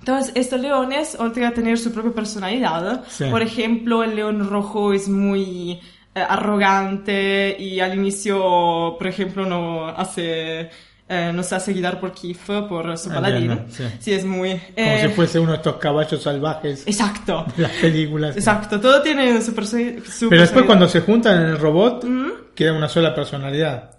entonces 0.00 0.32
estos 0.34 0.60
leones, 0.60 1.16
oltre 1.20 1.46
a 1.46 1.52
tener 1.54 1.78
su 1.78 1.92
propia 1.92 2.12
personalidad, 2.12 3.04
Sí. 3.08 3.24
por 3.30 3.42
ejemplo, 3.42 4.02
el 4.02 4.16
león 4.16 4.48
rojo 4.50 4.92
es 4.92 5.08
muy 5.08 5.78
eh, 6.16 6.20
arrogante 6.28 7.56
y 7.58 7.78
al 7.78 7.94
inicio, 7.94 8.96
por 8.98 9.06
ejemplo, 9.06 9.46
no 9.46 9.86
hace 9.86 10.68
eh, 11.12 11.32
no 11.34 11.42
se 11.42 11.56
hace 11.56 11.72
guiar 11.72 11.98
por 11.98 12.12
Keith, 12.12 12.38
por 12.46 12.96
su 12.96 13.08
paladín. 13.08 13.50
Entiendo, 13.50 13.96
sí. 13.98 14.12
es 14.12 14.24
muy... 14.24 14.50
Como 14.50 14.62
eh, 14.76 15.02
si 15.02 15.08
fuese 15.08 15.40
uno 15.40 15.50
de 15.50 15.56
estos 15.56 15.74
caballos 15.78 16.22
salvajes 16.22 16.84
Exacto. 16.86 17.44
de 17.56 17.64
las 17.64 17.72
películas. 17.72 18.36
Exacto, 18.36 18.80
todo 18.80 19.02
tiene 19.02 19.42
su, 19.42 19.52
Pero 19.52 20.40
después 20.40 20.64
cuando 20.66 20.88
se 20.88 21.00
juntan 21.00 21.42
en 21.42 21.48
el 21.48 21.58
robot, 21.58 22.06
queda 22.54 22.74
una 22.74 22.88
sola 22.88 23.12
personalidad. 23.12 23.90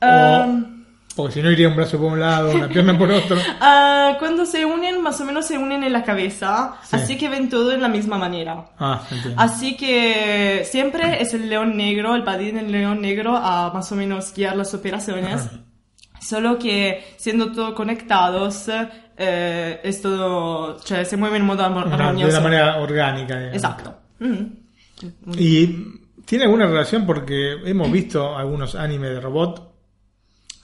Um, 0.00 0.84
Porque 1.14 1.34
si 1.34 1.42
no 1.42 1.50
iría 1.50 1.68
un 1.68 1.76
brazo 1.76 1.98
por 1.98 2.12
un 2.12 2.20
lado, 2.20 2.52
una 2.52 2.66
pierna 2.66 2.96
por 2.96 3.10
otro. 3.10 3.36
ah, 3.60 4.16
cuando 4.18 4.46
se 4.46 4.64
unen, 4.64 5.02
más 5.02 5.20
o 5.20 5.26
menos 5.26 5.46
se 5.46 5.58
unen 5.58 5.84
en 5.84 5.92
la 5.92 6.02
cabeza, 6.02 6.76
Sí. 6.82 6.96
así 6.96 7.18
que 7.18 7.28
ven 7.28 7.50
todo 7.50 7.72
en 7.72 7.82
la 7.82 7.88
misma 7.88 8.16
manera. 8.16 8.70
Ah, 8.78 9.02
entiendo. 9.10 9.38
Así 9.38 9.76
que 9.76 10.62
siempre 10.64 11.20
es 11.20 11.34
el 11.34 11.50
león 11.50 11.76
negro, 11.76 12.14
el 12.14 12.24
paladín 12.24 12.56
del 12.56 12.72
león 12.72 13.02
negro 13.02 13.36
a 13.36 13.70
más 13.74 13.92
o 13.92 13.96
menos 13.96 14.32
guiar 14.34 14.56
las 14.56 14.72
operaciones. 14.72 15.42
Ajá. 15.42 15.60
Solo 16.26 16.58
que 16.58 17.04
siendo 17.16 17.52
todos 17.52 17.74
conectados, 17.74 18.68
eh, 19.16 19.80
es 19.84 20.00
todo, 20.00 20.78
se 20.78 21.16
mueve 21.16 21.36
en 21.36 21.44
modo 21.44 21.62
armo- 21.64 21.84
Una- 21.84 21.96
de 21.96 22.02
armonioso. 22.02 22.30
una 22.38 22.40
manera 22.40 22.76
orgánica. 22.78 23.34
digamos. 23.38 23.54
Exacto. 23.56 23.96
Mm. 24.20 24.44
Y 25.36 25.66
tiene 26.24 26.44
alguna 26.44 26.66
relación 26.66 27.04
porque 27.04 27.52
hemos 27.64 27.90
visto 27.92 28.36
algunos 28.36 28.74
animes 28.74 29.10
de 29.10 29.20
robot. 29.20 29.72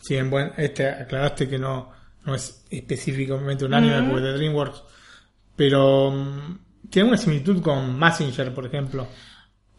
Si 0.01 0.15
bien, 0.15 0.31
bueno, 0.31 0.53
este 0.57 0.89
aclaraste 0.89 1.49
que 1.49 1.59
no, 1.59 1.91
no 2.25 2.35
es 2.35 2.65
específicamente 2.71 3.65
un 3.67 3.75
anime 3.75 4.03
porque 4.05 4.17
es 4.17 4.23
de 4.23 4.33
DreamWorks. 4.39 4.83
Pero 5.57 6.11
mm, 6.11 6.89
tiene 6.89 7.09
una 7.09 7.19
similitud 7.19 7.61
con 7.61 7.99
Massinger, 7.99 8.55
por 8.55 8.65
ejemplo. 8.67 9.07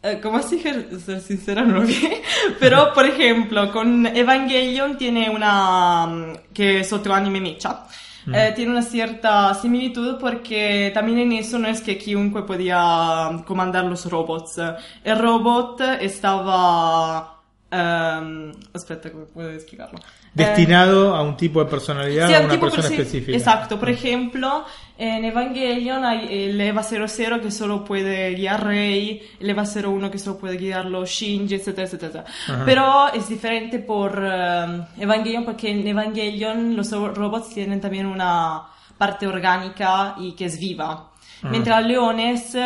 Eh, 0.04 0.18
como 0.20 0.38
así, 0.38 0.58
ser 0.60 1.20
sincera, 1.20 1.62
no 1.62 1.74
lo 1.80 1.82
vi. 1.86 1.96
Pero, 2.60 2.92
por 2.92 3.06
ejemplo, 3.06 3.70
con 3.70 4.04
Evangelion 4.06 4.98
tiene 4.98 5.30
una... 5.30 6.06
mm, 6.06 6.32
que 6.52 6.80
es 6.80 6.92
otro 6.92 7.14
anime 7.14 7.40
mecha. 7.40 7.84
eh, 8.32 8.52
tiene 8.54 8.72
una 8.72 8.82
cierta 8.82 9.52
similitud 9.54 10.16
porque 10.18 10.90
también 10.94 11.18
en 11.20 11.32
eso 11.32 11.58
no 11.58 11.68
es 11.68 11.80
que 11.80 11.98
chiunque 11.98 12.42
podía 12.42 13.30
comandar 13.46 13.84
los 13.84 14.04
robots. 14.10 14.60
El 15.04 15.18
robot 15.18 15.80
estaba... 16.00 17.40
ehm, 17.70 18.52
aspetta, 18.74 19.10
come 19.10 19.26
puedo 19.26 19.50
explicarlo? 19.50 19.98
Destinado 20.34 21.14
a 21.14 21.22
un 21.22 21.36
tipo 21.36 21.62
de 21.62 21.70
personalidad 21.70 22.26
Sí, 22.26 22.34
a 22.34 22.40
un 22.40 22.46
una 22.46 22.58
persona 22.58 22.88
específica. 22.88 23.36
Exacto, 23.36 23.78
por 23.78 23.90
ejemplo, 23.90 24.64
en 25.02 25.24
Evangelion 25.24 26.04
hay 26.04 26.28
el 26.30 26.60
EVA 26.60 26.82
00 26.82 27.40
que 27.40 27.50
solo 27.50 27.84
puede 27.84 28.34
guiar 28.34 28.64
Rey, 28.64 29.20
el 29.40 29.50
EVA 29.50 29.64
01 29.64 30.10
que 30.10 30.18
solo 30.18 30.38
puede 30.38 30.56
guiarlo 30.56 31.04
Shinji, 31.04 31.54
etcétera, 31.56 31.86
etcétera. 31.86 32.24
Pero 32.64 33.12
es 33.12 33.28
diferente 33.28 33.78
por 33.80 34.22
eh, 34.24 34.80
Evangelion 34.98 35.44
porque 35.44 35.70
en 35.70 35.86
Evangelion 35.86 36.76
los 36.76 36.90
ro- 36.92 37.12
robots 37.14 37.50
tienen 37.54 37.80
también 37.80 38.06
una 38.06 38.62
parte 38.96 39.26
orgánica 39.26 40.14
y 40.18 40.32
que 40.32 40.44
es 40.46 40.58
viva. 40.58 41.10
Mientras 41.50 41.80
los 41.82 41.88
leones 41.90 42.56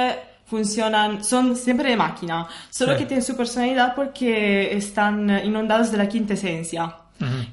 funcionan, 0.45 1.25
son 1.25 1.57
siempre 1.57 1.91
de 1.91 1.97
máquina, 1.97 2.47
solo 2.71 2.93
Sí. 2.93 2.99
que 3.01 3.07
tienen 3.07 3.25
su 3.25 3.37
personalidad 3.37 3.95
porque 3.97 4.77
están 4.77 5.29
inundados 5.45 5.91
de 5.91 5.99
la 5.99 6.09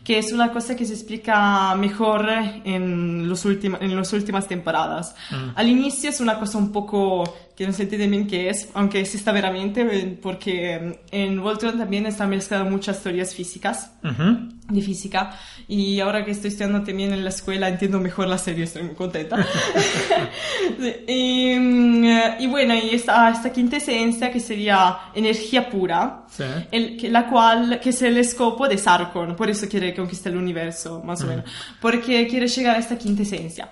que 0.03 0.17
es 0.17 0.31
una 0.31 0.51
cosa 0.51 0.75
que 0.75 0.85
se 0.85 0.93
explica 0.93 1.75
mejor 1.75 2.29
en, 2.63 3.27
los 3.27 3.45
en 3.45 3.95
las 3.95 4.13
últimas 4.13 4.47
temporadas. 4.47 5.15
Al 5.55 5.69
inicio 5.69 6.09
es 6.09 6.19
una 6.19 6.39
cosa 6.39 6.57
un 6.57 6.71
poco 6.71 7.23
que 7.55 7.67
no 7.67 7.73
se 7.73 7.83
entiende 7.83 8.07
bien 8.07 8.25
qué 8.27 8.49
es, 8.49 8.69
aunque 8.73 8.99
exista 8.99 9.31
veramente, 9.31 9.85
porque 10.21 10.99
en 11.11 11.41
Voltron 11.41 11.77
también 11.77 12.05
están 12.07 12.29
mezcladas 12.29 12.69
muchas 12.69 13.01
teorías 13.03 13.33
físicas, 13.35 13.91
Ujú. 14.03 14.49
de 14.69 14.81
física, 14.81 15.37
y 15.67 15.99
ahora 15.99 16.25
que 16.25 16.31
estoy 16.31 16.47
estudiando 16.49 16.81
también 16.83 17.13
en 17.13 17.23
la 17.23 17.29
escuela 17.29 17.69
entiendo 17.69 17.99
mejor 17.99 18.27
la 18.27 18.37
serie, 18.39 18.63
estoy 18.63 18.83
muy 18.83 18.95
contenta. 18.95 19.37
Y, 21.07 21.55
mm, 21.59 22.05
y 22.39 22.47
bueno, 22.47 22.73
y 22.75 22.89
esta, 22.95 23.29
esta 23.29 23.51
quinta 23.51 23.77
esencia 23.77 24.31
que 24.31 24.39
sería 24.39 24.97
energía 25.13 25.69
pura, 25.69 26.23
Sí. 26.29 26.43
el- 26.71 26.97
que- 26.97 27.09
la 27.09 27.27
cual, 27.29 27.79
que 27.81 27.91
es 27.91 28.01
el 28.01 28.23
scopo 28.25 28.67
de 28.67 28.77
Sarkon, 28.77 29.35
por 29.35 29.49
eso 29.49 29.67
quiere 29.69 29.93
conquistar 29.93 30.33
el 30.33 30.39
universo, 30.39 31.01
más 31.03 31.21
o 31.23 31.27
menos, 31.27 31.45
porque 31.79 32.27
quiere 32.27 32.47
llegar 32.47 32.75
a 32.75 32.79
esta 32.79 32.97
quinta 32.97 33.21
esencia. 33.21 33.69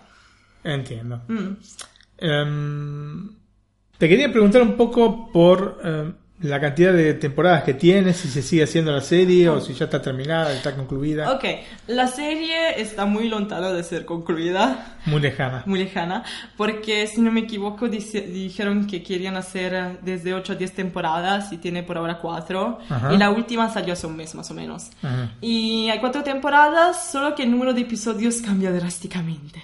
Entiendo. 0.64 1.22
Mm. 1.28 1.58
Em, 2.20 3.30
te 4.02 4.10
quería 4.10 4.32
preguntar 4.32 4.64
un 4.64 4.74
poco 4.78 5.30
por 5.32 5.80
em, 5.84 6.14
la 6.42 6.60
cantidad 6.60 6.92
de 6.92 7.14
temporadas 7.14 7.62
que 7.64 7.76
tiene, 7.76 8.14
si 8.16 8.28
se 8.30 8.42
sigue 8.42 8.64
haciendo 8.64 8.92
la 8.92 9.02
serie 9.02 9.48
o 9.48 9.62
si 9.62 9.76
ya 9.76 9.86
está 9.86 10.02
terminada, 10.02 10.52
está 10.56 10.76
concluida. 10.76 11.32
Ok, 11.34 11.46
la 11.86 12.08
serie 12.08 12.82
está 12.82 13.06
muy 13.06 13.30
lontana 13.30 13.70
de 13.72 13.84
ser 13.84 14.04
concluida. 14.06 14.98
Muy 15.06 15.22
lejana. 15.22 15.62
muy 15.68 15.78
lejana, 15.78 16.24
porque 16.58 17.06
si 17.06 17.22
no 17.22 17.32
me 17.32 17.42
equivoco 17.42 17.88
dice- 17.90 18.22
dijeron 18.22 18.88
que 18.88 19.04
querían 19.04 19.36
hacer 19.38 20.00
desde 20.02 20.34
8 20.34 20.54
a 20.54 20.56
10 20.56 20.72
temporadas 20.74 21.54
y 21.54 21.58
tiene 21.58 21.84
por 21.84 22.00
ahora 22.00 22.18
4 22.18 22.80
Ajá. 22.90 23.14
y 23.14 23.20
la 23.20 23.30
última 23.30 23.70
salió 23.70 23.94
hace 23.94 24.08
un 24.08 24.16
mes 24.18 24.34
más 24.34 24.50
o 24.50 24.56
menos. 24.56 24.90
Ajá. 25.04 25.30
Y 25.42 25.90
hay 25.92 26.00
4 26.00 26.24
temporadas, 26.24 27.12
solo 27.12 27.36
que 27.36 27.44
el 27.44 27.52
número 27.52 27.72
de 27.76 27.82
episodios 27.82 28.38
cambia 28.42 28.72
drásticamente. 28.72 29.62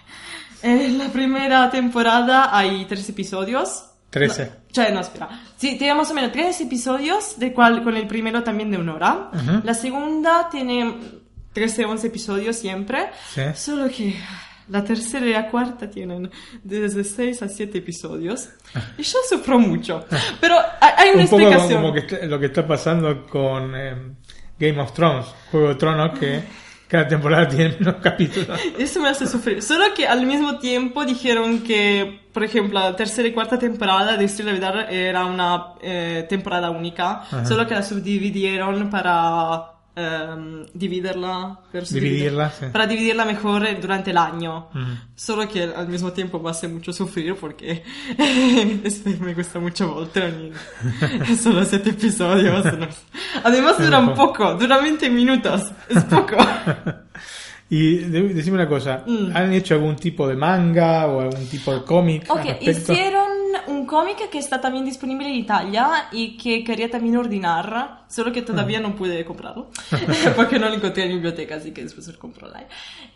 En 0.61 0.99
la 0.99 1.07
primera 1.07 1.71
temporada 1.71 2.55
hay 2.55 2.85
3 2.85 3.09
episodios. 3.09 3.83
Trece. 4.18 4.45
No, 4.45 4.51
cioè, 4.74 4.91
no, 4.91 4.99
espera. 5.01 5.30
Sí, 5.57 5.78
tiene 5.78 5.95
más 5.95 6.09
o 6.11 6.13
menos 6.13 6.32
3 6.32 6.61
episodios, 6.61 7.39
de 7.39 7.53
cual, 7.53 7.84
con 7.84 7.95
el 7.97 8.07
primero 8.07 8.43
también 8.43 8.70
de 8.72 8.78
una 8.78 8.93
hora. 8.95 9.30
Ujú. 9.34 9.61
La 9.63 9.74
segunda 9.74 10.49
tiene 10.49 10.95
13, 11.53 11.86
11 11.86 12.07
episodios 12.07 12.55
siempre. 12.55 13.09
Sí. 13.34 13.41
Solo 13.55 13.88
que 13.89 14.15
la 14.70 14.84
tercera 14.84 15.26
y 15.26 15.32
la 15.32 15.47
cuarta 15.49 15.89
tienen 15.89 16.30
desde 16.63 17.03
6 17.03 17.41
a 17.41 17.47
7 17.49 17.78
episodios. 17.78 18.49
Y 18.97 19.03
yo 19.03 19.18
sufro 19.30 19.57
mucho. 19.57 20.05
Pero 20.41 20.57
hay, 20.82 21.09
una 21.13 21.24
Un 21.24 21.28
poco 21.30 21.41
explicación. 21.41 21.82
como 21.82 21.93
que 21.93 22.28
lo 22.28 22.39
que 22.39 22.45
está 22.47 22.68
pasando 22.68 23.26
con 23.26 23.76
em, 23.76 24.15
Game 24.59 24.80
of 24.82 24.91
Thrones, 24.93 25.26
Juego 25.51 25.70
de 25.70 25.76
Tronos, 25.76 26.20
que 26.20 26.41
cada 26.88 27.07
temporada 27.07 27.47
tiene 27.47 27.75
menos 27.79 27.95
capítulos. 28.01 28.59
Eso 28.77 29.01
me 29.01 29.09
hace 29.09 29.27
sufrir. 29.27 29.61
Solo 29.61 29.93
que 29.95 30.07
al 30.07 30.25
mismo 30.25 30.57
tiempo 30.59 31.05
dijeron 31.05 31.59
que, 31.59 32.21
por 32.33 32.43
ejemplo, 32.43 32.79
la 32.79 32.95
tercera 32.95 33.27
y 33.27 33.33
cuarta 33.33 33.59
temporada 33.59 34.17
de 34.17 34.23
Historia 34.23 34.53
de 34.53 34.59
Vidar 34.59 34.93
era 34.93 35.25
una 35.25 35.73
eh, 35.81 36.25
temporada 36.29 36.69
única. 36.69 37.23
Solo 37.45 37.67
que 37.67 37.75
la 37.75 37.83
subdividieron 37.83 38.89
para 38.89 39.76
ehm, 39.97 40.65
dividirla. 40.73 41.59
per 41.71 41.87
Dividirla, 41.87 42.51
sí. 42.51 42.65
Para 42.71 42.85
dividirla 42.87 43.25
mejor 43.25 43.65
eh, 43.65 43.77
durante 43.81 44.11
el 44.11 44.17
año. 44.17 44.67
Solo 45.15 45.47
que 45.49 45.63
al 45.63 45.87
mismo 45.87 46.11
tiempo 46.13 46.39
me 46.39 46.51
hace 46.51 46.67
mucho 46.67 46.93
sufrir 46.93 47.35
porque 47.35 47.83
este, 48.83 49.15
me 49.19 49.33
gusta 49.33 49.59
mucho 49.59 49.93
Voltron 49.93 50.51
y 51.29 51.35
solo 51.35 51.65
siete 51.65 51.89
episodios. 51.89 52.63
no. 52.77 52.87
Además 53.43 53.77
dura 53.79 53.99
un 53.99 54.13
poco, 54.13 54.53
dura 54.53 54.79
20 54.79 55.09
minutos, 55.09 55.71
es 55.89 56.03
poco. 56.05 56.35
Y 57.69 57.97
de- 57.97 58.29
decime 58.33 58.55
una 58.55 58.67
cosa, 58.69 59.03
Mm. 59.05 59.35
¿han 59.35 59.51
hecho 59.53 59.73
algún 59.73 59.97
tipo 59.97 60.25
de 60.27 60.35
manga 60.37 61.05
o 61.07 61.19
algún 61.19 61.47
tipo 61.47 61.73
de 61.73 61.83
cómic 61.83 62.23
Ok, 62.29 62.45
hicieron 62.61 63.26
un 63.67 63.85
cómic 63.85 64.29
que 64.29 64.37
está 64.37 64.61
también 64.61 64.85
disponible 64.85 65.27
en 65.27 65.35
Italia 65.35 66.07
y 66.11 66.37
que 66.37 66.63
quería 66.63 66.89
también 66.89 67.17
ordenar, 67.17 68.03
solo 68.07 68.31
que 68.31 68.41
todavía 68.41 68.79
no 68.79 68.95
pude 68.95 69.23
comprarlo 69.25 69.69
porque 70.35 70.59
no 70.59 70.69
lo 70.69 70.75
encontré 70.75 71.03
en 71.05 71.09
biblioteca, 71.13 71.55
así 71.55 71.71
que 71.71 71.83
después 71.83 72.07
lo 72.07 72.19
compro 72.19 72.47
online. 72.47 72.67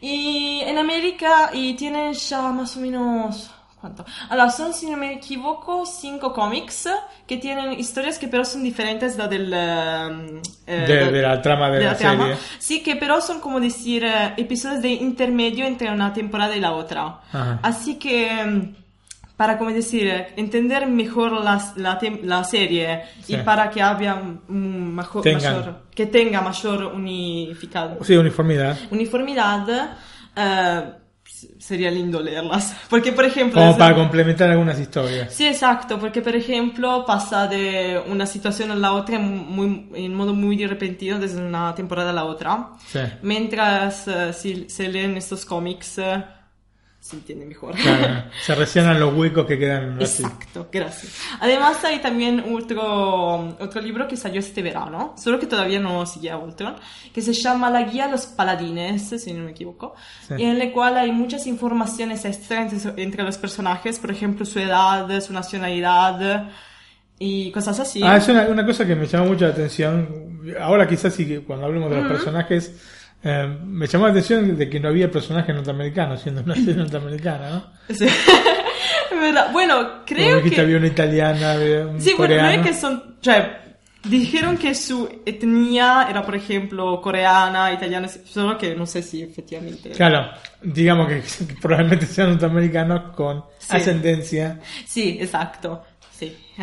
Y 0.01 0.61
en 0.65 0.77
América 0.77 1.51
y 1.53 1.73
tienen 1.75 2.13
ya 2.13 2.41
más 2.51 2.75
o 2.77 2.79
menos... 2.79 3.51
¿Cuánto? 3.79 4.05
Allora, 4.29 4.51
son, 4.51 4.75
si 4.75 4.87
no 4.87 4.95
me 4.95 5.11
equivoco, 5.13 5.87
cinco 5.87 6.33
cómics 6.33 6.87
que 7.25 7.37
tienen 7.37 7.73
historias 7.79 8.19
que 8.19 8.27
pero 8.27 8.45
son 8.45 8.61
diferentes 8.61 9.17
da 9.17 9.27
del... 9.27 9.51
ehm, 9.51 10.39
eh, 10.67 10.85
De- 10.87 11.11
de 11.11 11.21
la 11.23 11.41
trama 11.41 11.67
de 11.71 11.83
la 11.85 11.97
trama. 11.97 12.25
serie. 12.25 12.37
Sí, 12.59 12.83
que 12.83 12.95
pero 12.95 13.19
son 13.21 13.39
como 13.39 13.59
decir 13.59 14.03
eh, 14.03 14.35
episodios 14.37 14.83
de 14.83 14.89
intermedio 14.91 15.65
entre 15.65 15.89
una 15.91 16.13
temporada 16.13 16.55
y 16.55 16.59
la 16.59 16.73
otra. 16.73 17.21
Ajá. 17.33 17.59
Así 17.63 17.95
que, 17.95 18.29
mm, 18.45 18.75
para, 19.41 19.57
como 19.57 19.71
decir, 19.71 20.07
entender 20.35 20.85
mejor 20.85 21.31
la, 21.43 21.59
la, 22.21 22.43
serie 22.43 23.01
Sí. 23.23 23.33
y 23.33 23.37
para 23.37 23.71
que 23.71 23.81
haya 23.81 24.13
un- 24.13 24.39
un 24.49 24.93
majo- 24.93 25.21
Tengan. 25.21 25.55
mayor, 25.57 25.75
que 25.95 26.05
tenga 26.05 26.41
mayor 26.41 26.83
unificado, 26.93 27.97
Sí, 28.03 28.15
uniformidad. 28.15 28.77
uniformidad, 28.91 29.97
eh, 30.35 30.81
sería 31.57 31.89
lindo 31.89 32.21
leerlas. 32.21 32.75
Porque, 32.87 33.11
por 33.13 33.25
ejemplo... 33.25 33.59
Como 33.59 33.75
para 33.75 33.95
complementar 33.95 34.51
algunas 34.51 34.79
historias. 34.79 35.33
Sí, 35.33 35.47
exacto, 35.47 35.97
porque 35.97 36.21
por 36.21 36.35
ejemplo 36.35 37.03
pasa 37.03 37.47
de 37.47 37.99
una 38.07 38.27
situación 38.27 38.69
a 38.69 38.75
la 38.75 38.93
otra 38.93 39.17
muy, 39.17 39.89
en 39.95 40.13
modo 40.13 40.35
muy 40.35 40.63
repentino 40.67 41.17
desde 41.17 41.41
una 41.41 41.73
temporada 41.73 42.11
a 42.11 42.13
la 42.13 42.25
otra. 42.25 42.73
Sí. 42.85 42.99
Mientras 43.23 44.07
eh, 44.07 44.33
si 44.33 44.69
se 44.69 44.87
leen 44.87 45.17
estos 45.17 45.43
cómics 45.45 45.97
eh, 45.97 46.23
se 47.01 47.15
entiende 47.15 47.47
mejor. 47.47 47.73
Claro, 47.75 48.25
se 48.45 48.53
rellenan 48.53 48.99
los 48.99 49.13
huecos 49.15 49.47
que 49.47 49.57
quedan 49.57 49.99
así. 50.01 50.21
Exacto, 50.21 50.69
gracias. 50.71 51.11
Además 51.39 51.83
hay 51.83 51.97
también 51.99 52.43
otro, 52.55 53.57
otro 53.59 53.81
libro 53.81 54.07
que 54.07 54.15
salió 54.15 54.39
este 54.39 54.61
verano, 54.61 55.15
solo 55.17 55.39
que 55.39 55.47
todavía 55.47 55.79
no 55.79 56.05
sigue 56.05 56.29
a 56.29 56.35
Voltron, 56.35 56.75
que 57.11 57.21
se 57.23 57.33
llama 57.33 57.71
La 57.71 57.81
Guía 57.83 58.05
a 58.05 58.07
los 58.11 58.27
Paladines, 58.27 59.09
si 59.09 59.33
no 59.33 59.45
me 59.45 59.51
equivoco, 59.51 59.95
Sí. 60.27 60.35
y 60.37 60.43
en 60.43 60.61
el 60.61 60.71
cual 60.71 60.95
hay 60.95 61.11
muchas 61.11 61.47
informaciones 61.47 62.23
extra 62.23 62.61
entre, 62.61 63.03
entre 63.03 63.23
los 63.23 63.37
personajes, 63.39 63.97
por 63.97 64.11
ejemplo 64.11 64.45
su 64.45 64.59
edad, 64.59 65.07
su 65.21 65.33
nacionalidad 65.33 66.49
y 67.17 67.51
cosas 67.51 67.79
así. 67.79 68.01
Ah, 68.03 68.17
es 68.17 68.27
una, 68.27 68.43
una 68.43 68.63
cosa 68.65 68.85
que 68.85 68.95
me 68.95 69.07
llamó 69.07 69.25
mucho 69.25 69.45
la 69.45 69.53
atención. 69.53 70.39
Ahora 70.59 70.87
quizás 70.87 71.13
sí 71.15 71.43
cuando 71.47 71.65
hablemos 71.65 71.89
de 71.89 71.97
los 72.01 72.07
personajes, 72.07 72.75
eh, 73.23 73.57
me 73.65 73.87
llamó 73.87 74.05
la 74.05 74.11
atención 74.11 74.57
de 74.57 74.69
que 74.69 74.79
no 74.79 74.89
había 74.89 75.09
personajes 75.11 75.53
norteamericanos, 75.55 76.21
siendo 76.21 76.41
una 76.41 76.55
serie 76.55 76.75
norteamericana, 76.75 77.49
¿no? 77.49 77.95
Sí. 77.95 78.07
¿Verdad? 79.19 79.51
Bueno, 79.51 80.03
creo 80.05 80.37
dijiste, 80.37 80.55
que... 80.55 80.61
había 80.61 80.77
una 80.77 80.87
italiana, 80.87 81.51
había 81.53 81.85
un 81.85 82.01
Sí, 82.01 82.13
bueno, 82.17 82.35
no 82.35 82.41
coreano. 82.41 82.63
es 82.63 82.67
que 82.67 82.73
son, 82.73 83.15
cioè, 83.21 83.51
dijeron 84.05 84.57
que 84.57 84.73
su 84.73 85.07
etnia 85.25 86.07
era, 86.09 86.23
por 86.25 86.35
ejemplo, 86.35 86.99
coreana, 87.01 87.71
italiana, 87.71 88.07
solo 88.07 88.57
que 88.57 88.73
no 88.75 88.85
sé 88.85 89.03
si 89.03 89.21
efectivamente. 89.21 89.91
Claro, 89.91 90.31
digamos 90.61 91.07
que, 91.07 91.21
que 91.21 91.53
probablemente 91.61 92.05
sean 92.07 92.29
norteamericanos 92.31 93.13
con 93.15 93.43
Sí. 93.59 93.75
ascendencia, 93.77 94.59
Sí, 94.87 95.17
exacto. 95.21 95.83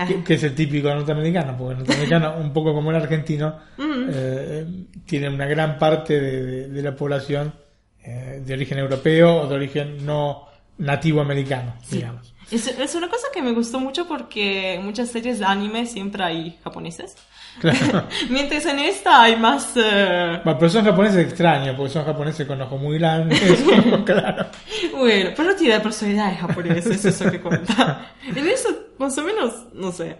Sí. 0.07 0.15
que, 0.15 0.25
que 0.25 0.35
es 0.35 0.43
el 0.45 0.55
típico 0.55 0.89
norteamericano, 0.95 1.57
porque 1.57 1.73
el 1.73 1.79
norteamericano, 1.79 2.37
un 2.39 2.53
poco 2.53 2.73
como 2.75 2.91
el 2.91 2.97
argentino, 2.97 3.59
eh, 3.79 4.67
tiene 5.07 5.29
una 5.29 5.47
gran 5.47 5.79
parte 5.79 6.21
de, 6.21 6.43
de- 6.45 6.69
de 6.69 6.83
la 6.83 6.95
población 6.95 7.55
eh, 8.03 8.43
de 8.45 8.55
origen 8.55 8.79
europeo 8.79 9.43
o 9.43 9.47
de 9.47 9.55
origen 9.55 10.05
no 10.07 10.47
nativo 10.79 11.21
americano, 11.21 11.75
digamos. 11.91 12.35
Es, 12.51 12.67
es 12.69 12.95
una 12.95 13.09
cosa 13.09 13.27
que 13.35 13.43
me 13.43 13.53
gustó 13.53 13.79
mucho 13.81 14.07
porque 14.09 14.75
en 14.75 14.85
muchas 14.85 15.11
series 15.11 15.39
de 15.39 15.45
anime 15.45 15.85
siempre 15.87 16.23
hay 16.23 16.59
japoneses. 16.65 17.17
Claro. 17.61 18.07
Mientras 18.31 18.65
en 18.67 18.79
esta 18.79 19.23
hay 19.23 19.37
más... 19.37 19.73
eh, 19.77 20.41
Bueno, 20.45 20.59
pero 20.59 20.71
son 20.71 20.85
japoneses 20.85 21.27
extraños, 21.27 21.75
porque 21.77 21.93
son 21.93 22.05
japoneses 22.05 22.47
con 22.47 22.61
ojos 22.63 22.81
muy 22.81 22.99
grandes, 22.99 23.41
claro. 24.05 24.47
Bueno, 24.97 25.31
pero 25.37 25.55
tiene 25.57 25.81
personalidades 25.81 26.39
japonesas, 26.39 26.87
eso 27.05 27.09
es 27.09 27.21
lo 27.21 27.31
que 27.31 27.41
cuenta. 27.41 28.13
En 28.27 28.49
eso, 28.49 28.69
más 28.99 29.17
o 29.19 29.23
menos, 29.25 29.53
no 29.75 29.91
sé. 29.93 30.17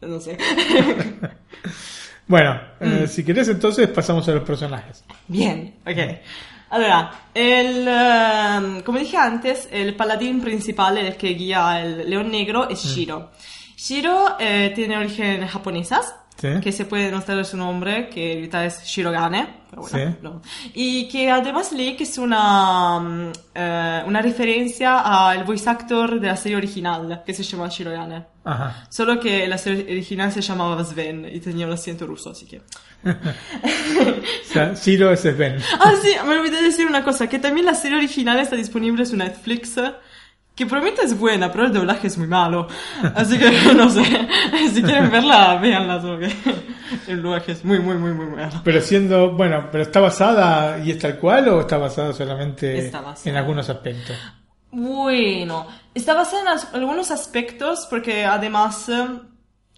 No 0.00 0.20
sé. 0.20 0.36
Bueno, 2.26 2.60
eh, 2.80 3.06
si 3.08 3.24
querés 3.24 3.48
entonces 3.48 3.88
pasamos 3.88 4.28
a 4.28 4.32
los 4.32 4.44
personajes. 4.44 5.02
Bien, 5.28 5.76
ok. 5.86 6.18
Allora, 6.68 7.10
el, 7.32 7.88
ehm, 7.88 8.80
come 8.82 9.00
dije 9.00 9.16
antes, 9.16 9.66
el 9.72 9.96
paladín 9.96 10.38
principal, 10.42 10.98
el 10.98 11.16
que 11.16 11.28
guía 11.28 11.80
el 11.80 12.10
león 12.10 12.30
negro, 12.30 12.68
es 12.68 12.84
Shiro. 12.84 13.30
Shiro 13.78 14.36
eh, 14.38 14.72
tiene 14.74 14.98
origen 14.98 15.46
japonesas, 15.46 16.14
Sí. 16.40 16.48
que 16.62 16.70
se 16.70 16.84
puede 16.84 17.10
notar 17.10 17.36
de 17.36 17.44
su 17.44 17.56
nombre, 17.56 18.08
que 18.08 18.32
realidad 18.34 18.64
es 18.66 18.84
Shirogane. 18.84 19.48
pero 19.70 19.82
bueno, 19.82 19.98
Sí. 19.98 20.16
no. 20.22 20.42
Y 20.72 21.08
que 21.08 21.30
además 21.30 21.72
leí 21.72 21.96
que 21.96 22.04
es 22.04 22.16
una, 22.16 23.00
mm, 23.00 23.32
eh, 23.54 24.02
una 24.06 24.22
referencia 24.22 25.00
al 25.28 25.42
voice 25.44 25.68
actor 25.68 26.20
de 26.20 26.26
la 26.28 26.36
serie 26.36 26.56
original, 26.56 27.22
que 27.26 27.34
se 27.34 27.42
llama 27.42 27.68
Shirogane. 27.68 28.24
Ajá. 28.44 28.86
Solo 28.88 29.18
que 29.20 29.46
la 29.48 29.58
serie 29.58 29.82
original 29.82 30.30
se 30.32 30.40
llamaba 30.40 30.82
Sven 30.84 31.28
y 31.30 31.40
tenía 31.40 31.66
un 31.66 31.72
acento 31.72 32.06
ruso, 32.06 32.30
así 32.30 32.46
que... 32.46 32.62
Shiro 34.84 35.10
es 35.12 35.20
Sven. 35.20 35.56
Ah, 35.80 35.92
sí, 36.00 36.10
me 36.26 36.38
olvidé 36.38 36.56
de 36.56 36.62
decir 36.64 36.86
una 36.86 37.04
cosa, 37.04 37.28
que 37.28 37.38
también 37.38 37.66
la 37.66 37.74
serie 37.74 37.96
original 37.98 38.38
está 38.38 38.56
disponible 38.56 39.04
en 39.04 39.18
Netflix, 39.18 39.74
que 40.58 40.66
probablemente 40.66 41.04
es 41.06 41.16
buena, 41.18 41.50
pero 41.52 41.66
el 41.66 41.72
doblaje 41.72 42.08
es 42.08 42.18
muy 42.18 42.26
malo. 42.26 42.66
Así 43.14 43.38
que, 43.38 43.48
no 43.76 43.88
sé, 43.88 44.02
si 44.74 44.82
quieren 44.82 45.08
verla, 45.10 45.54
véanla, 45.56 46.00
solo 46.00 46.18
que 46.18 46.32
el 47.12 47.22
doblaje 47.22 47.52
es 47.52 47.64
muy, 47.64 47.78
muy, 47.78 47.94
muy, 47.96 48.12
muy 48.12 48.26
malo. 48.26 48.60
Pero 48.64 48.80
siendo, 48.80 49.30
bueno, 49.32 49.68
pero 49.70 49.84
está 49.84 50.00
basada 50.00 50.78
y 50.84 50.90
es 50.90 50.98
tal 50.98 51.16
cual 51.18 51.48
o 51.48 51.60
está 51.60 51.78
basada 51.78 52.12
solamente 52.12 52.76
Está 52.78 53.00
basada. 53.00 53.30
en 53.30 53.36
algunos 53.36 53.70
aspectos. 53.70 54.16
Bueno, 54.70 55.66
está 55.94 56.12
basada 56.14 56.42
en 56.74 56.80
algunos 56.82 57.10
aspectos 57.10 57.86
porque 57.88 58.24
además 58.26 58.88
eh, 58.90 59.06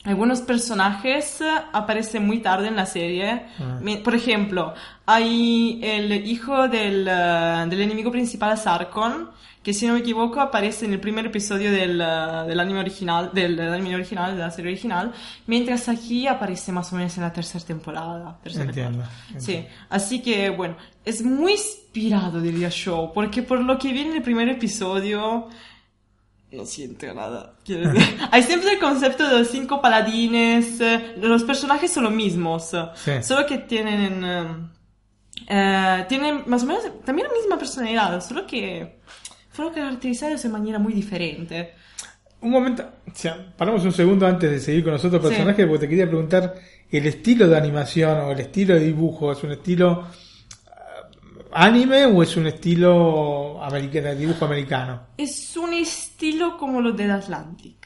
algunos 0.04 0.40
personajes 0.40 1.40
eh, 1.42 1.44
aparecen 1.72 2.26
muy 2.26 2.40
tarde 2.40 2.68
en 2.68 2.76
la 2.76 2.86
serie. 2.86 3.46
Mi- 3.80 3.98
Por 3.98 4.14
ejemplo, 4.14 4.74
hay 5.06 5.78
el 5.82 6.12
hijo 6.26 6.66
del, 6.68 7.06
eh, 7.08 7.64
del 7.68 7.82
enemigo 7.82 8.10
principal, 8.10 8.58
Sarkon, 8.58 9.30
que 9.62 9.74
si 9.74 9.86
no 9.86 9.92
me 9.94 10.00
equivoco 10.00 10.40
aparece 10.40 10.86
en 10.86 10.92
el 10.94 11.00
primer 11.00 11.26
episodio 11.26 11.70
del, 11.70 12.00
eh, 12.00 12.04
del 12.48 12.58
anime 12.60 12.80
original, 12.80 13.30
del, 13.34 13.56
del 13.56 13.72
anime 13.74 13.94
original, 13.94 14.34
de 14.34 14.42
la 14.42 14.50
serie 14.50 14.70
original, 14.72 15.12
mientras 15.46 15.88
aquí 15.88 16.26
aparece 16.26 16.72
más 16.72 16.92
o 16.92 16.96
menos 16.96 17.16
en 17.18 17.24
la 17.24 17.32
tercera 17.32 17.64
temporada. 17.64 18.38
tercera 18.42 18.64
Entiendo, 18.64 19.02
temporada. 19.02 19.40
Sí, 19.40 19.66
así 19.90 20.22
que 20.22 20.48
bueno, 20.50 20.76
es 21.04 21.22
muy 21.22 21.52
inspirado 21.52 22.40
diría 22.40 22.70
show, 22.70 23.12
porque 23.12 23.42
por 23.42 23.60
lo 23.62 23.78
que 23.78 23.92
vi 23.92 24.00
en 24.00 24.14
el 24.14 24.22
primer 24.22 24.48
episodio 24.48 25.48
no 26.52 26.64
siento 26.66 27.12
nada. 27.14 27.54
Quiero 27.64 27.92
decir, 27.92 28.18
Hay 28.32 28.42
siempre 28.42 28.72
el 28.72 28.78
concepto 28.80 29.28
de 29.28 29.38
los 29.40 29.48
cinco 29.48 29.80
paladines, 29.80 30.80
eh, 30.80 31.14
los 31.20 31.44
personajes 31.44 31.92
son 31.92 32.04
los 32.04 32.12
mismos, 32.12 32.70
Sí. 32.94 33.12
solo 33.22 33.46
que 33.46 33.58
tienen 33.58 34.24
eh, 34.24 34.44
eh, 35.48 36.06
tienen 36.08 36.44
más 36.46 36.62
o 36.62 36.66
menos 36.66 36.82
también 37.04 37.28
la 37.28 37.34
misma 37.34 37.58
personalidad, 37.58 38.20
solo 38.26 38.46
que 38.46 38.98
fueron 39.60 39.74
caracterizados 39.74 40.42
de 40.42 40.48
manera 40.48 40.78
muy 40.78 40.92
diferente. 40.92 41.74
Un 42.40 42.50
momento, 42.50 42.82
o 43.06 43.14
sea, 43.14 43.52
paramos 43.56 43.84
un 43.84 43.92
segundo 43.92 44.26
antes 44.26 44.50
de 44.50 44.58
seguir 44.58 44.82
con 44.82 44.94
los 44.94 45.04
otros 45.04 45.20
Sí. 45.22 45.28
personajes 45.28 45.66
porque 45.66 45.80
te 45.80 45.88
quería 45.88 46.06
preguntar 46.06 46.54
el 46.90 47.06
estilo 47.06 47.46
de 47.46 47.56
animación 47.58 48.18
o 48.20 48.32
el 48.32 48.40
estilo 48.40 48.74
de 48.74 48.80
dibujo, 48.80 49.32
¿es 49.32 49.42
un 49.44 49.52
estilo 49.52 50.06
ah, 50.66 51.66
anime 51.66 52.06
o 52.06 52.22
es 52.22 52.36
un 52.38 52.46
estilo 52.46 53.62
americano, 53.62 54.14
dibujo 54.14 54.46
americano? 54.46 55.02
Es 55.18 55.54
un 55.58 55.74
estilo 55.74 56.56
como 56.56 56.80
lo 56.80 56.92
del 56.92 57.10
Atlantic. 57.10 57.76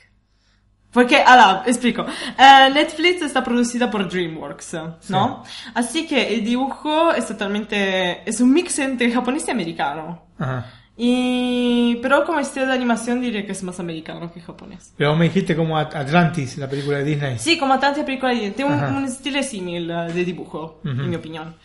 Porque, 0.92 1.16
ahora, 1.20 1.64
explico. 1.66 2.02
Eh, 2.38 2.70
Netflix 2.72 3.22
está 3.22 3.42
producida 3.42 3.90
por 3.90 4.08
DreamWorks, 4.08 4.76
¿no? 5.08 5.42
Así 5.74 6.06
que 6.06 6.32
el 6.32 6.44
dibujo 6.44 7.12
es 7.12 7.26
totalmente, 7.26 8.22
es 8.30 8.40
un 8.40 8.52
mix 8.52 8.78
entre 8.78 9.10
japonés 9.10 9.48
y 9.48 9.50
americano. 9.50 10.26
Ajá. 10.38 10.66
Y, 10.96 11.96
pero 12.02 12.24
como 12.24 12.38
estilo 12.38 12.66
de 12.66 12.72
animación 12.72 13.20
diría 13.20 13.44
que 13.44 13.52
es 13.52 13.62
más 13.62 13.80
americano 13.80 14.32
que 14.32 14.40
japonés. 14.40 14.92
Pero 14.96 15.10
vos 15.10 15.18
me 15.18 15.24
dijiste 15.26 15.56
como 15.56 15.76
At- 15.76 15.94
Atlantis, 15.94 16.56
la 16.58 16.68
película 16.68 16.98
de 16.98 17.04
Disney. 17.04 17.38
Sí, 17.38 17.58
como 17.58 17.78
tantas 17.80 18.04
películas 18.04 18.40
de 18.40 18.50
tiene 18.52 18.72
un, 18.74 18.96
un 18.98 19.04
estilo 19.04 19.42
similar 19.42 20.12
de 20.12 20.24
dibujo, 20.24 20.80
Ujú. 20.84 20.88
en 20.90 21.10
mi 21.10 21.16
opinión. 21.16 21.56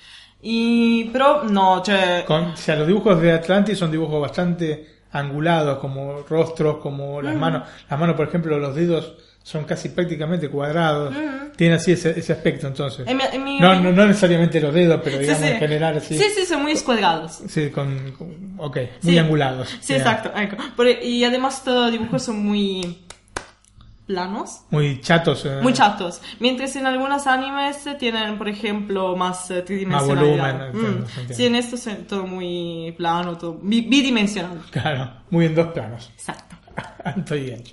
Y, 0.41 1.05
pero 1.13 1.43
no, 1.43 1.83
cioè, 1.83 2.23
Con- 2.25 2.45
o 2.51 2.57
sea, 2.57 2.75
los 2.75 2.87
dibujos 2.87 3.21
de 3.21 3.31
Atlantis 3.33 3.77
son 3.77 3.91
dibujos 3.91 4.19
bastante 4.21 4.97
angulados, 5.11 5.79
como 5.79 6.21
rostros, 6.29 6.77
como 6.77 7.21
las 7.21 7.35
manos. 7.35 7.63
Las 7.89 7.99
manos, 7.99 8.15
por 8.15 8.27
ejemplo, 8.27 8.57
los 8.57 8.73
dedos 8.75 9.15
son 9.49 9.63
casi 9.63 9.89
prácticamente 9.89 10.47
cuadrados. 10.47 11.15
Tiene 11.55 11.75
así 11.75 11.93
ese, 11.93 12.17
ese 12.19 12.33
aspecto, 12.33 12.67
entonces. 12.67 13.07
en 13.07 13.17
mi, 13.17 13.23
en 13.33 13.43
mi 13.43 13.59
No, 13.59 13.79
no, 13.81 13.91
no 13.91 14.05
necesariamente 14.05 14.61
los 14.61 14.71
dedos, 14.71 15.01
pero 15.03 15.15
Sí, 15.17 15.23
digamos 15.23 15.41
sí. 15.43 15.49
en 15.49 15.57
general 15.59 15.97
así. 15.97 16.17
Sí, 16.19 16.25
sí, 16.35 16.45
son 16.45 16.61
muy 16.61 16.73
escuadrados. 16.73 17.41
Sí, 17.47 17.71
con, 17.71 18.11
con- 18.11 18.53
ok, 18.59 18.77
muy 19.01 19.13
Sí. 19.13 19.17
angulados. 19.17 19.69
Sí, 19.81 19.93
Ya. 19.93 19.97
exacto. 19.97 20.31
ecco. 20.35 20.55
Por- 20.75 20.87
y 20.87 21.23
además 21.23 21.63
todos 21.63 21.85
los 21.85 21.91
dibujos 21.91 22.21
son 22.21 22.45
muy 22.45 22.99
planos, 24.05 24.61
Muy 24.71 25.01
chatos. 25.01 25.45
eh, 25.45 25.59
muy 25.61 25.73
chatos. 25.73 26.21
Mientras 26.39 26.75
en 26.75 26.85
algunos 26.85 27.25
animes 27.27 27.77
tienen, 27.99 28.37
por 28.37 28.49
ejemplo, 28.49 29.15
más 29.15 29.49
eh, 29.51 29.61
tridimensionalidad. 29.63 30.25
volumen, 30.31 30.61
entiendo, 30.67 30.89
Mm. 30.99 31.03
entiendo. 31.09 31.33
Sí, 31.33 31.45
en 31.47 31.55
esto 31.55 31.75
es 31.75 32.07
todo 32.07 32.25
muy 32.27 32.93
plano, 32.97 33.35
todo 33.37 33.59
bi- 33.61 33.81
bidimensional. 33.89 34.61
Claro, 34.71 35.11
muy 35.31 35.45
en 35.47 35.55
dos 35.55 35.67
planos. 35.73 36.09
Exacto. 36.15 36.55
Estoy 37.17 37.41
bien. 37.41 37.63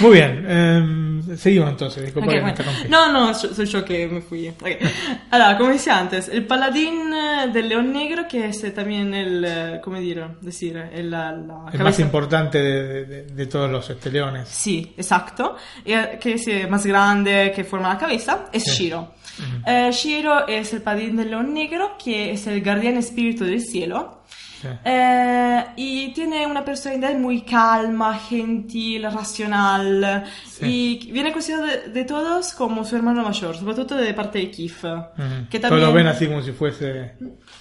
Muy 0.00 0.12
bien, 0.12 0.44
em, 0.48 1.36
seguimos 1.36 1.70
entonces. 1.70 2.04
Disculpa 2.04 2.26
Ok, 2.28 2.34
que 2.34 2.40
me 2.42 2.52
bueno. 2.52 2.88
No, 2.88 3.12
no, 3.12 3.34
so- 3.34 3.54
soy 3.54 3.66
yo 3.66 3.84
que 3.84 4.06
me 4.08 4.20
fui. 4.20 4.48
Ok. 4.48 4.66
Allora, 5.30 5.56
come 5.56 5.72
decía 5.72 5.98
antes, 5.98 6.28
el 6.28 6.44
paladín 6.46 7.12
eh, 7.12 7.48
del 7.52 7.68
león 7.68 7.92
negro, 7.92 8.26
que 8.28 8.46
es 8.48 8.62
eh, 8.64 8.70
también 8.70 9.14
el, 9.14 9.44
eh, 9.46 9.80
dire, 10.00 10.26
decir, 10.40 10.76
el, 10.92 11.10
la, 11.10 11.32
la 11.32 11.66
El 11.72 11.80
más 11.82 11.98
importante 12.00 12.58
de, 12.58 13.04
de- 13.04 13.22
de 13.24 13.46
todos 13.46 13.70
los 13.70 13.88
esteleones. 13.88 14.48
Sí, 14.48 14.92
exacto. 14.96 15.56
Que 15.84 16.32
es 16.34 16.70
más 16.70 16.84
grande, 16.84 17.52
que 17.54 17.64
forma 17.64 17.88
la 17.88 17.98
cabeza, 17.98 18.46
es 18.52 18.64
Sí. 18.64 18.84
Shiro. 18.84 19.14
Eh, 19.66 19.90
Shiro 19.92 20.46
es 20.48 20.72
el 20.74 20.82
paladín 20.82 21.16
del 21.16 21.30
león 21.30 21.54
negro, 21.54 21.96
que 22.02 22.32
es 22.32 22.46
el 22.46 22.62
guardián 22.62 22.96
espíritu 22.96 23.44
del 23.44 23.60
cielo. 23.60 24.17
Sí. 24.60 24.68
Eh, 24.84 25.64
y 25.76 26.12
tiene 26.12 26.46
una 26.46 26.64
personalidad 26.64 27.14
muy 27.14 27.42
calma, 27.42 28.18
gentil, 28.18 29.04
racional. 29.04 30.24
Sí. 30.44 31.00
Y 31.06 31.12
viene 31.12 31.32
considerado 31.32 31.66
de, 31.66 31.88
de 31.90 32.04
todos 32.04 32.52
como 32.54 32.84
su 32.84 32.96
hermano 32.96 33.22
mayor, 33.22 33.56
sobre 33.56 33.74
todo 33.74 33.96
de 33.96 34.14
parte 34.14 34.38
de 34.38 34.50
Kif. 34.50 34.84
Ujú. 34.84 34.98
Que 35.50 35.58
Todos 35.58 35.70
también... 35.70 35.88
lo 35.88 35.92
ven 35.92 36.06
así 36.06 36.26
como 36.26 36.42
si 36.42 36.52
fuese, 36.52 37.14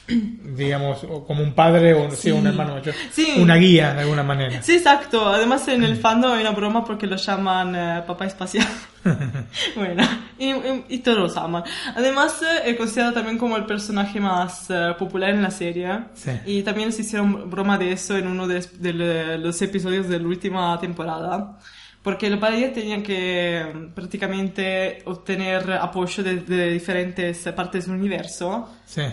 digamos, 0.07 0.99
como 1.27 1.43
un 1.43 1.53
padre 1.53 1.93
o 1.93 2.09
sí, 2.11 2.15
Sí. 2.17 2.31
un 2.31 2.47
hermano 2.47 2.75
mayor. 2.75 2.95
Sí. 3.11 3.35
Una 3.39 3.55
guía 3.55 3.93
de 3.93 4.01
alguna 4.01 4.23
manera. 4.23 4.61
Sí, 4.63 4.75
exacto. 4.75 5.27
Además 5.27 5.67
en 5.67 5.83
el 5.83 5.97
fandom 5.97 6.31
hay 6.33 6.41
una 6.41 6.51
broma 6.51 6.85
porque 6.85 7.07
lo 7.07 7.15
llaman 7.17 7.75
eh, 7.75 8.03
papá 8.07 8.25
espacial. 8.25 8.67
bueno, 9.75 10.03
y, 10.37 10.49
y- 10.51 10.85
y 10.89 10.97
todos 10.99 11.17
los 11.17 11.37
aman. 11.37 11.63
Además 11.95 12.41
eh, 12.41 12.69
es 12.71 12.77
considerado 12.77 13.13
también 13.13 13.37
como 13.37 13.57
el 13.57 13.65
personaje 13.65 14.19
más 14.19 14.69
eh, 14.69 14.93
popular 14.97 15.31
en 15.31 15.41
la 15.41 15.51
serie. 15.51 15.89
Y 16.45 16.61
también 16.63 16.91
se 16.91 17.01
hicieron 17.01 17.49
broma 17.49 17.77
de 17.77 17.91
eso 17.91 18.17
en 18.17 18.27
uno 18.27 18.47
de, 18.47 19.37
los 19.39 19.61
episodios 19.61 20.07
de 20.07 20.19
la 20.19 20.27
última 20.27 20.79
temporada. 20.79 21.57
Porque 22.03 22.29
los 22.29 22.39
padres 22.39 22.73
tenían 22.73 23.03
que 23.03 23.65
mm, 23.73 23.87
prácticamente 23.93 24.99
obtener 25.05 25.73
apoyo 25.73 26.23
de, 26.23 26.37
de 26.41 26.71
diferentes 26.71 27.39
partes 27.55 27.85
del 27.87 27.95
universo. 27.95 28.69
Sí. 28.85 29.01
eh, 29.01 29.11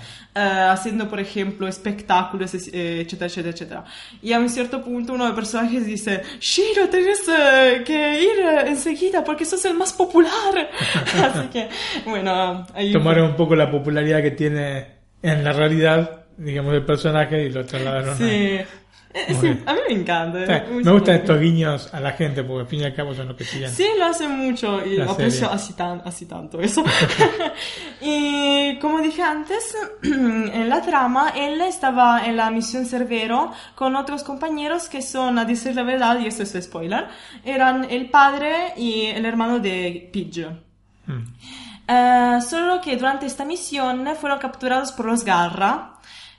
haciendo, 0.70 1.08
por 1.08 1.18
ejemplo, 1.18 1.66
espectáculos, 1.66 2.54
eh, 2.54 3.00
etcétera, 3.00 3.26
etcétera, 3.26 3.50
etcétera. 3.54 3.84
Y 4.22 4.32
a 4.32 4.38
un 4.38 4.48
cierto 4.48 4.82
punto 4.84 5.12
uno 5.14 5.24
de 5.24 5.30
los 5.30 5.36
personajes 5.36 5.84
dice, 5.84 6.22
Shiro, 6.38 6.88
tienes 6.88 7.28
eh, 7.28 7.82
que 7.84 8.22
ir 8.22 8.66
enseguida 8.68 9.24
porque 9.24 9.44
sos 9.44 9.64
el 9.64 9.74
más 9.74 9.92
popular. 9.92 10.70
Así 11.22 11.48
que, 11.48 11.68
bueno, 12.06 12.64
ahí... 12.74 12.92
Tomaron 12.92 13.30
un 13.30 13.36
poco 13.36 13.56
la 13.56 13.68
popularidad 13.70 14.22
que 14.22 14.30
tiene 14.30 14.86
en 15.22 15.42
la 15.42 15.52
realidad 15.52 16.20
digamos, 16.36 16.72
del 16.72 16.84
personaje 16.84 17.44
y 17.44 17.50
lo 17.50 17.64
trasladaron 17.64 18.16
Sí. 18.18 18.58
a... 18.58 18.66
Sí, 19.40 19.62
a 19.64 19.74
mí 19.74 19.80
me 19.88 19.94
encanta. 19.94 20.42
O 20.42 20.46
sea, 20.46 20.66
me 20.70 20.90
gustan 20.90 21.16
estos 21.16 21.40
guiños 21.40 21.92
a 21.94 22.00
la 22.00 22.12
gente 22.12 22.42
porque 22.42 22.62
al 22.62 22.66
fin 22.66 22.80
y 22.80 22.84
al 22.84 22.94
cabo 22.94 23.14
son 23.14 23.28
los 23.28 23.36
que 23.36 23.44
siguen. 23.44 23.70
Sí, 23.70 23.86
lo 23.96 24.06
hace 24.06 24.26
mucho 24.26 24.84
y 24.84 24.96
lo 24.96 25.12
aprecio 25.12 25.50
así, 25.50 25.72
tan, 25.74 26.02
así 26.04 26.26
tanto 26.26 26.60
eso. 26.60 26.82
y 28.00 28.78
como 28.80 29.00
dije 29.00 29.22
antes, 29.22 29.76
en 30.02 30.68
la 30.68 30.82
trama, 30.82 31.32
él 31.36 31.60
estaba 31.60 32.26
en 32.26 32.36
la 32.36 32.50
misión 32.50 32.86
Cervero 32.86 33.52
con 33.74 33.94
otros 33.94 34.24
compañeros 34.24 34.88
que 34.88 35.00
son, 35.00 35.38
a 35.38 35.44
decir 35.44 35.76
la 35.76 35.84
verdad, 35.84 36.18
y 36.18 36.26
esto 36.26 36.42
es 36.42 36.56
spoiler, 36.60 37.06
eran 37.44 37.86
el 37.88 38.10
padre 38.10 38.72
y 38.76 39.06
el 39.06 39.24
hermano 39.24 39.60
de 39.60 40.10
Pidge. 40.12 40.48
Mm. 41.06 41.22
Eh, 41.86 42.38
solo 42.40 42.80
que 42.80 42.96
durante 42.96 43.26
esta 43.26 43.44
misión 43.44 44.08
fueron 44.18 44.38
capturados 44.38 44.90
por 44.92 45.06
los 45.06 45.24
Garra, 45.24 45.93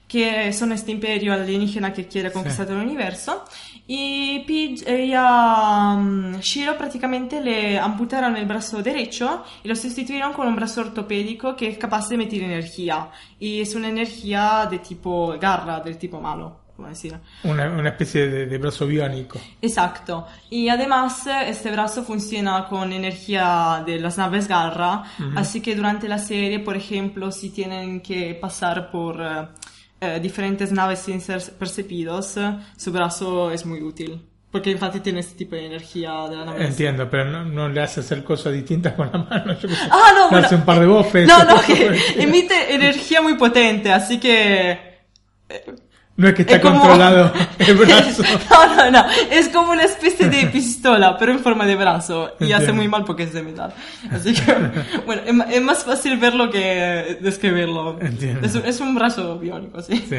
que 0.07 0.53
son 0.53 0.71
este 0.71 0.91
imperio 0.91 1.33
alienígena 1.33 1.91
que 1.91 2.07
quiere 2.07 2.31
conquistar 2.31 2.69
el 2.69 2.77
universo, 2.77 3.45
y 3.87 4.39
Pidge 4.41 5.05
y 5.05 5.13
a 5.15 5.95
mm, 5.95 6.39
Shiro 6.39 6.77
prácticamente 6.77 7.41
le 7.41 7.79
amputaron 7.79 8.35
el 8.35 8.45
brazo 8.45 8.81
derecho 8.81 9.43
y 9.63 9.67
lo 9.67 9.75
sustituyeron 9.75 10.33
con 10.33 10.47
un 10.47 10.55
brazo 10.55 10.81
ortopédico 10.81 11.55
que 11.55 11.67
es 11.67 11.77
capaz 11.77 12.09
de 12.09 12.15
emitir 12.15 12.43
energía, 12.43 13.09
y 13.39 13.61
es 13.61 13.75
una 13.75 13.89
energía 13.89 14.67
de 14.69 14.79
tipo 14.79 15.35
Garra, 15.39 15.79
del 15.79 15.97
tipo 15.97 16.21
malo, 16.21 16.61
como 16.75 16.87
decir. 16.87 17.17
Una, 17.43 17.69
una 17.69 17.89
especie 17.89 18.27
de, 18.27 18.45
de 18.45 18.57
brazo 18.57 18.85
biónico. 18.85 19.39
Exacto. 19.61 20.27
Y 20.49 20.69
además 20.69 21.25
eh, 21.27 21.49
este 21.49 21.71
brazo 21.71 22.03
funciona 22.03 22.67
con 22.67 22.91
energía 22.91 23.83
de 23.85 23.99
las 23.99 24.17
naves 24.17 24.47
Garra, 24.47 25.03
así 25.35 25.61
que 25.61 25.75
durante 25.75 26.07
la 26.07 26.19
serie, 26.19 26.59
por 26.59 26.75
ejemplo, 26.75 27.31
si 27.31 27.49
tienen 27.49 28.01
que 28.01 28.35
pasar 28.35 28.91
por 28.91 29.21
eh, 29.21 29.47
eh, 30.01 30.19
diferentes 30.21 30.71
naves 30.71 30.99
sin 30.99 31.21
ser 31.21 31.41
percibidos, 31.57 32.37
eh, 32.37 32.57
su 32.77 32.91
brazo 32.91 33.51
es 33.51 33.65
muy 33.65 33.81
útil. 33.81 34.21
Porque 34.51 34.71
infatti 34.71 35.01
tiene 35.01 35.19
este 35.19 35.35
tipo 35.35 35.55
de 35.55 35.65
energía 35.65 36.29
de 36.29 36.37
la 36.37 36.45
nave. 36.45 36.65
Entiendo, 36.65 37.09
pero 37.09 37.25
no, 37.25 37.43
no 37.43 37.67
le 37.67 37.81
hace 37.81 37.99
hacer 37.99 38.23
cosas 38.23 38.53
distintas 38.53 38.93
con 38.93 39.11
la 39.11 39.17
mano. 39.29 39.59
Yo. 39.59 39.67
Ah, 39.91 40.13
no, 40.15 40.29
bueno. 40.29 40.41
Darse 40.41 40.55
un 40.55 40.63
par 40.63 40.79
de 40.79 40.85
bofes. 40.85 41.27
No, 41.27 41.43
no, 41.43 41.61
que 41.67 41.99
emite 42.15 42.73
energía 42.73 43.21
muy 43.21 43.35
potente, 43.35 43.91
así 43.91 44.17
que 44.17 44.95
No 46.17 46.29
es 46.29 46.33
que 46.33 46.43
está 46.43 46.55
Es 46.55 46.61
como- 46.61 46.79
controlado 46.79 47.33
el 47.59 47.75
brazo. 47.75 48.23
no, 48.49 48.75
no, 48.75 48.91
no. 48.91 49.05
Es 49.31 49.49
como 49.49 49.71
una 49.71 49.83
especie 49.83 50.29
de 50.29 50.45
pistola, 50.53 51.17
pero 51.17 51.33
en 51.33 51.39
forma 51.39 51.65
de 51.65 51.75
brazo. 51.75 52.31
Y 52.39 52.53
hace 52.53 52.71
muy 52.71 52.87
mal 52.87 53.03
porque 53.03 53.23
es 53.23 53.33
de 53.33 53.43
metal. 53.43 53.73
Así 54.11 54.33
que, 54.33 54.55
bueno, 55.05 55.23
es, 55.49 55.61
más 55.61 55.83
fácil 55.83 56.17
verlo 56.17 56.49
que 56.49 57.17
describirlo. 57.21 57.99
Entiendo. 57.99 58.45
Es, 58.47 58.55
un- 58.55 58.65
es 58.65 58.79
un 58.79 58.95
brazo 58.95 59.37
biónico, 59.39 59.81
sí. 59.81 59.97
Sí. 60.07 60.15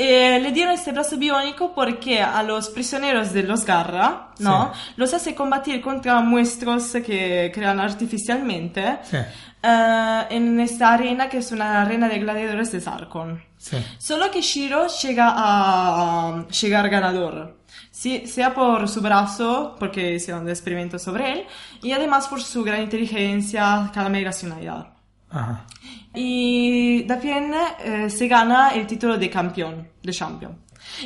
Eh, 0.00 0.38
le 0.40 0.52
dieron 0.52 0.74
este 0.74 0.92
brazo 0.92 1.16
biónico 1.18 1.72
porque 1.74 2.20
a 2.20 2.42
los 2.44 2.68
prisioneros 2.70 3.32
de 3.32 3.42
los 3.42 3.64
Garra, 3.64 4.28
¿no? 4.38 4.72
Los 4.96 5.12
hace 5.14 5.34
combatir 5.34 5.80
contra 5.80 6.20
monstruos 6.20 6.92
que 7.04 7.50
crean 7.54 7.80
artificialmente. 7.80 8.98
Sí. 9.10 9.16
Eh, 9.62 10.26
en 10.30 10.60
esta 10.60 10.94
arena 10.94 11.28
que 11.28 11.38
es 11.38 11.52
una 11.52 11.82
arena 11.82 12.08
de 12.08 12.18
gladiadores 12.18 12.72
de 12.72 12.80
Sarkon. 12.80 13.42
Sí. 13.56 13.76
Solo 13.98 14.30
que 14.30 14.40
Shiro 14.40 14.86
llega 15.02 15.32
a 15.36 16.46
llegar 16.48 16.88
ganador. 16.88 17.58
Sí, 17.90 18.26
sea 18.26 18.54
por 18.54 18.88
su 18.88 19.00
brazo, 19.00 19.74
porque 19.78 20.14
hicieron 20.14 20.48
experimentos 20.48 21.02
sobre 21.02 21.32
él, 21.32 21.46
y 21.82 21.90
además 21.92 22.28
por 22.28 22.40
su 22.40 22.62
gran 22.62 22.82
inteligencia, 22.82 23.90
calma 23.92 24.18
y 24.18 24.24
racionalidad. 24.24 24.94
Ajá. 25.30 25.66
Y 26.14 27.02
también 27.02 27.52
eh, 27.80 28.08
se 28.08 28.28
gana 28.28 28.70
el 28.70 28.86
título 28.86 29.18
de 29.18 29.28
campeón, 29.28 29.88
de 30.02 30.12
champion. 30.12 30.56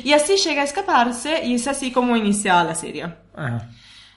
Y 0.03 0.13
así 0.13 0.37
llega 0.37 0.61
a 0.61 0.65
escaparse 0.65 1.45
y 1.45 1.55
es 1.55 1.67
así 1.67 1.91
como 1.91 2.15
inicia 2.15 2.63
la 2.63 2.75
serie. 2.75 3.13
Ajá. 3.35 3.69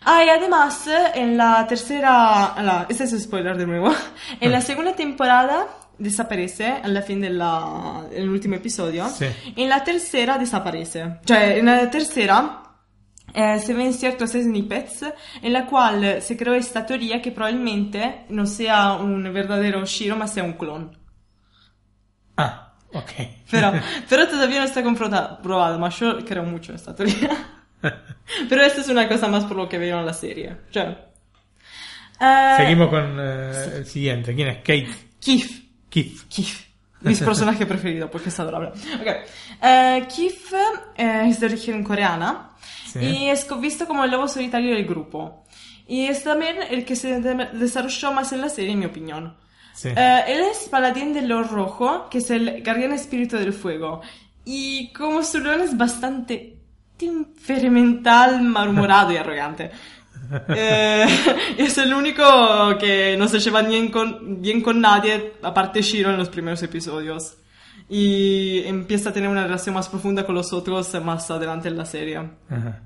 Ah, 0.09 0.23
y 0.25 0.29
además, 0.29 0.89
en 1.15 1.37
la 1.37 1.67
tercera, 1.67 2.55
la- 2.63 2.87
este 2.89 3.05
es 3.05 3.23
spoiler 3.23 3.57
de 3.57 3.67
nuevo, 3.67 3.91
en 4.41 4.53
la 4.53 4.61
segunda 4.61 4.95
temporada 4.95 5.67
desaparece 5.99 6.67
al 6.83 7.03
fin 7.03 7.21
del 7.21 7.41
último 8.29 8.55
episodio. 8.55 9.09
Sí. 9.09 9.27
En 9.57 9.69
la 9.69 9.83
tercera 9.83 10.39
desaparece. 10.39 11.19
Cioè, 11.25 11.59
en 11.59 11.67
la 11.67 11.91
tercera 11.91 12.63
eh, 13.35 13.59
se 13.59 13.75
ven 13.75 13.93
ciertos 13.93 14.31
snippets 14.31 15.05
en 15.43 15.53
la 15.53 15.67
cual 15.67 16.23
se 16.23 16.37
creó 16.37 16.55
esta 16.55 16.87
teoría 16.87 17.21
que 17.21 17.33
probablemente 17.33 18.27
no 18.29 18.47
sea 18.47 18.93
un 18.93 19.25
verdadero 19.33 19.85
Shiro, 19.87 20.17
ma 20.17 20.29
sea 20.29 20.45
un 20.45 20.53
clon. 20.53 20.97
Ah, 22.37 22.75
ok. 22.93 23.11
Pero, 23.51 23.73
pero 24.09 24.29
todavía 24.29 24.59
no 24.61 24.65
está 24.67 24.83
confronta- 24.85 25.39
probado, 25.43 25.79
ma 25.79 25.89
yo 25.89 26.25
creo 26.25 26.45
mucho 26.45 26.73
en 26.73 26.77
esta 26.77 26.95
teoría. 26.95 27.31
Pero 28.49 28.63
esta 28.63 28.81
es 28.81 28.89
una 28.89 29.09
cosa 29.09 29.29
más 29.29 29.45
por 29.45 29.57
lo 29.57 29.69
que 29.69 29.79
veo 29.79 29.99
en 30.01 30.07
la 30.07 30.13
serie. 30.15 30.57
Eh, 32.21 32.55
Seguimos 32.57 32.89
con 32.89 33.17
eh, 33.21 33.53
el 33.77 33.87
siguiente. 33.87 34.35
¿Quién 34.35 34.49
es? 34.49 34.57
Kate. 34.59 34.89
Keith. 35.21 35.65
Keith. 35.91 36.21
Keith. 36.29 36.67
Mi 37.03 37.15
personaje 37.15 37.67
preferido 37.67 38.11
porque 38.11 38.31
es 38.31 38.41
adorable. 38.41 38.69
Ok. 38.71 39.07
Eh, 39.63 40.07
Keith 40.15 40.53
eh, 40.97 41.23
es 41.29 41.41
de 41.41 41.47
origen 41.47 41.85
coreana 41.85 42.51
Sí. 42.87 43.01
y 43.01 43.29
es 43.29 43.47
visto 43.61 43.87
como 43.87 44.05
el 44.05 44.11
lobo 44.11 44.27
solitario 44.29 44.75
del 44.75 44.87
grupo. 44.87 45.45
Y 45.87 46.07
es 46.07 46.25
también 46.25 46.57
el 46.71 46.85
que 46.85 46.97
se 46.97 47.21
de- 47.21 47.49
desarrolló 47.53 48.13
más 48.13 48.33
en 48.33 48.41
la 48.41 48.49
serie, 48.49 48.73
en 48.73 48.79
mi 48.79 48.87
opinión. 48.87 49.37
Sí. 49.75 49.91
Eh, 49.95 50.25
él 50.29 50.41
es 50.51 50.69
paladín 50.71 51.13
del 51.13 51.29
Lord 51.29 51.51
Rojo, 51.51 52.09
que 52.09 52.19
es 52.19 52.31
el 52.31 52.63
guardián 52.65 52.93
espíritu 52.93 53.37
del 53.37 53.53
fuego. 53.53 54.01
Y 54.45 54.93
como 54.95 55.23
su 55.23 55.39
león 55.41 55.61
es 55.61 55.77
bastante 55.77 56.56
temperamental, 56.97 58.43
malhumorado 58.43 59.13
y 59.13 59.17
arrogante. 59.17 59.71
Eh, 60.49 61.07
es 61.57 61.79
el 61.79 61.95
único 61.95 62.25
que 62.81 63.17
no 63.17 63.29
se 63.29 63.39
lleva 63.39 63.63
bien 63.63 63.93
con, 63.93 64.43
bien 64.43 64.61
con 64.61 64.81
nadie, 64.81 65.35
aparte 65.41 65.83
Shiro 65.83 66.11
en 66.11 66.17
los 66.17 66.29
primeros 66.31 66.61
episodios. 66.65 67.37
Y 67.89 68.65
empieza 68.65 69.11
a 69.11 69.13
tener 69.13 69.29
una 69.29 69.45
relación 69.45 69.77
más 69.77 69.89
profunda 69.89 70.27
con 70.27 70.35
los 70.35 70.53
otros 70.53 70.93
más 71.01 71.31
adelante 71.31 71.69
en 71.69 71.77
la 71.77 71.85
serie. 71.85 72.17
Ajá. 72.17 72.83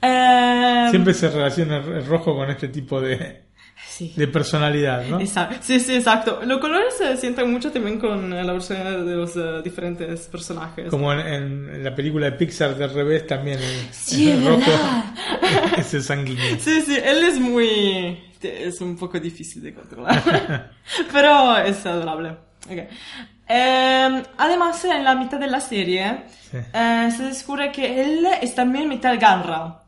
Eh, 0.00 0.86
Siempre 0.90 1.12
se 1.12 1.28
relaciona 1.28 1.78
el 1.78 1.92
el 1.92 2.06
rojo 2.06 2.36
con 2.36 2.48
este 2.50 2.68
tipo 2.68 3.00
de, 3.00 3.43
Sí. 3.86 4.12
de 4.16 4.26
personalidad, 4.26 5.04
¿no? 5.06 5.20
Exacto. 5.20 5.56
Sí, 5.60 5.78
sí, 5.78 5.94
exacto. 5.94 6.40
Los 6.44 6.58
colores 6.58 6.94
se 6.98 7.16
sienten 7.16 7.52
mucho 7.52 7.70
también 7.70 7.98
con 8.00 8.28
la 8.30 8.52
versión 8.52 9.06
de 9.06 9.14
los 9.14 9.36
eh, 9.36 9.62
diferentes 9.62 10.22
personajes. 10.26 10.88
Como 10.90 11.12
en, 11.12 11.20
en 11.68 11.84
la 11.84 11.94
película 11.94 12.26
de 12.26 12.32
Pixar 12.32 12.74
del 12.76 12.90
revés 12.92 13.24
también 13.26 13.58
el, 13.60 13.88
Sí, 13.92 14.30
el 14.32 14.38
es 14.38 14.44
rojo 14.44 14.60
verdad. 14.70 15.04
es 15.78 15.94
el 15.94 16.02
sanguíneo. 16.02 16.56
Sí, 16.58 16.80
sí, 16.82 16.96
él 17.02 17.22
es 17.22 17.38
muy... 17.38 18.18
es 18.42 18.80
un 18.80 18.96
poco 18.96 19.20
difícil 19.20 19.62
de 19.62 19.72
controlar. 19.74 20.72
Pero 21.12 21.56
es 21.58 21.86
adorable. 21.86 22.30
Ok. 22.68 22.78
Eh, 23.48 24.22
además, 24.38 24.84
en 24.86 25.04
la 25.04 25.14
mitad 25.14 25.38
de 25.38 25.46
la 25.46 25.60
serie, 25.60 26.24
Sí. 26.50 26.56
eh, 26.72 27.08
se 27.16 27.22
descubre 27.24 27.70
que 27.70 28.00
él 28.02 28.26
es 28.42 28.54
también 28.54 28.88
mitad 28.88 29.16
Ganra. 29.20 29.82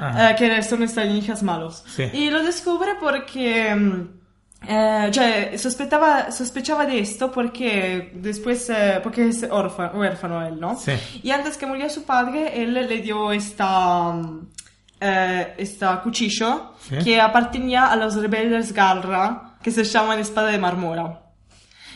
Ajá. 0.00 0.30
eh, 0.30 0.36
que 0.36 0.62
son 0.62 0.82
alienígenas 0.82 1.42
malos. 1.42 1.84
Sí. 1.96 2.04
Y 2.12 2.30
lo 2.30 2.42
descubre 2.42 2.92
porque... 3.00 3.74
mm, 3.74 4.20
eh, 4.68 5.08
cioè, 5.10 5.56
sospettava, 5.56 6.30
sospechaba 6.30 6.84
de 6.84 6.98
esto 6.98 7.30
porque 7.32 8.12
después, 8.14 8.68
eh, 8.68 9.00
porque 9.02 9.28
es 9.28 9.42
orfa- 9.50 9.90
huérfano 9.94 10.46
él, 10.46 10.60
¿no? 10.60 10.76
Sí. 10.76 10.92
Y 11.22 11.30
antes 11.30 11.56
que 11.56 11.64
muriera 11.64 11.88
su 11.88 12.02
padre, 12.04 12.62
él 12.62 12.74
le 12.74 12.86
dio 13.00 13.32
esta, 13.32 14.12
mm, 14.12 14.48
eh, 15.00 15.54
esta 15.56 16.02
cuchillo 16.02 16.74
Sí. 16.88 16.98
que 17.02 17.18
apartenía 17.20 17.86
a 17.86 17.96
los 17.96 18.14
rebeldes 18.16 18.74
Galra, 18.74 19.54
que 19.62 19.70
se 19.70 19.82
llaman 19.84 20.18
Espada 20.18 20.48
de 20.48 20.58
Marmora. 20.58 21.20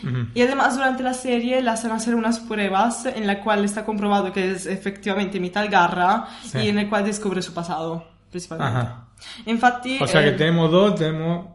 Ujú. 0.04 0.26
Y 0.34 0.42
además 0.42 0.74
durante 0.76 1.02
la 1.02 1.14
serie 1.14 1.60
le 1.62 1.70
hacen 1.70 1.90
hacer 1.90 2.14
unas 2.14 2.38
pruebas 2.40 3.06
en 3.06 3.26
la 3.26 3.40
cual 3.40 3.64
está 3.64 3.84
comprobado 3.84 4.32
que 4.32 4.52
es 4.52 4.66
efectivamente 4.66 5.40
mitad 5.40 5.66
Garra 5.70 6.26
Sí. 6.44 6.58
y 6.58 6.68
en 6.68 6.78
el 6.78 6.88
cual 6.88 7.04
descubre 7.04 7.40
su 7.42 7.52
pasado, 7.54 8.06
principalmente. 8.30 8.78
Ajá. 8.78 9.08
Infatti... 9.46 9.98
O 10.00 10.06
sea 10.06 10.22
que 10.22 10.30
eh, 10.30 10.32
tenemos 10.32 10.70
dos, 10.70 10.94
tenemos 10.96 11.46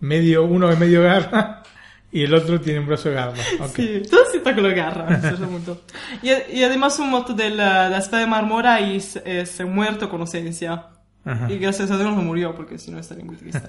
medio, 0.00 0.44
uno 0.44 0.68
de 0.68 0.76
medio 0.76 1.02
garra 1.02 1.62
y 2.10 2.24
el 2.24 2.34
otro 2.34 2.60
tiene 2.60 2.80
un 2.80 2.86
brazo 2.86 3.08
de 3.08 3.14
garra. 3.14 3.32
Ok. 3.60 3.76
Sí, 3.76 4.02
todo 4.10 4.20
si 4.30 4.36
está 4.38 4.54
con 4.54 4.64
la 4.64 4.74
garra 4.74 5.06
a 5.06 5.16
un 5.16 5.22
certo 5.22 5.48
punto. 5.48 5.80
Y, 6.22 6.30
y 6.58 6.62
además 6.62 6.98
un 6.98 7.10
moto 7.10 7.32
de 7.32 7.50
la, 7.50 7.88
la 7.88 7.98
espada 7.98 8.22
de 8.22 8.28
marmora 8.28 8.80
es, 8.80 9.16
es 9.24 9.64
muerto 9.64 10.08
con 10.10 10.20
ausencia. 10.20 10.86
Ajá. 11.24 11.50
Y 11.50 11.58
gracias 11.58 11.90
a 11.90 11.96
Dios 11.96 12.10
no 12.14 12.20
murió, 12.20 12.54
porque 12.54 12.78
si 12.78 12.90
no 12.90 12.98
estaría 12.98 13.24
muy 13.24 13.36
triste. 13.36 13.60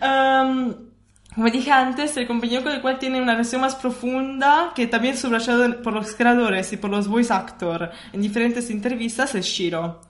Am, 0.00 0.74
como 1.34 1.48
dije 1.48 1.70
antes, 1.70 2.16
el 2.16 2.26
compañero 2.26 2.62
con 2.62 2.72
el 2.72 2.80
cual 2.80 2.98
tiene 2.98 3.20
una 3.20 3.32
relación 3.32 3.60
más 3.62 3.74
profunda, 3.74 4.72
que 4.74 4.86
también 4.86 5.14
es 5.14 5.20
subrayado 5.20 5.82
por 5.82 5.92
los 5.94 6.14
creadores 6.14 6.72
y 6.72 6.76
por 6.76 6.90
los 6.90 7.08
voice 7.08 7.32
actors 7.32 7.90
en 8.12 8.20
diferentes 8.20 8.68
entrevistas, 8.70 9.34
es 9.34 9.46
Shiro. 9.46 10.00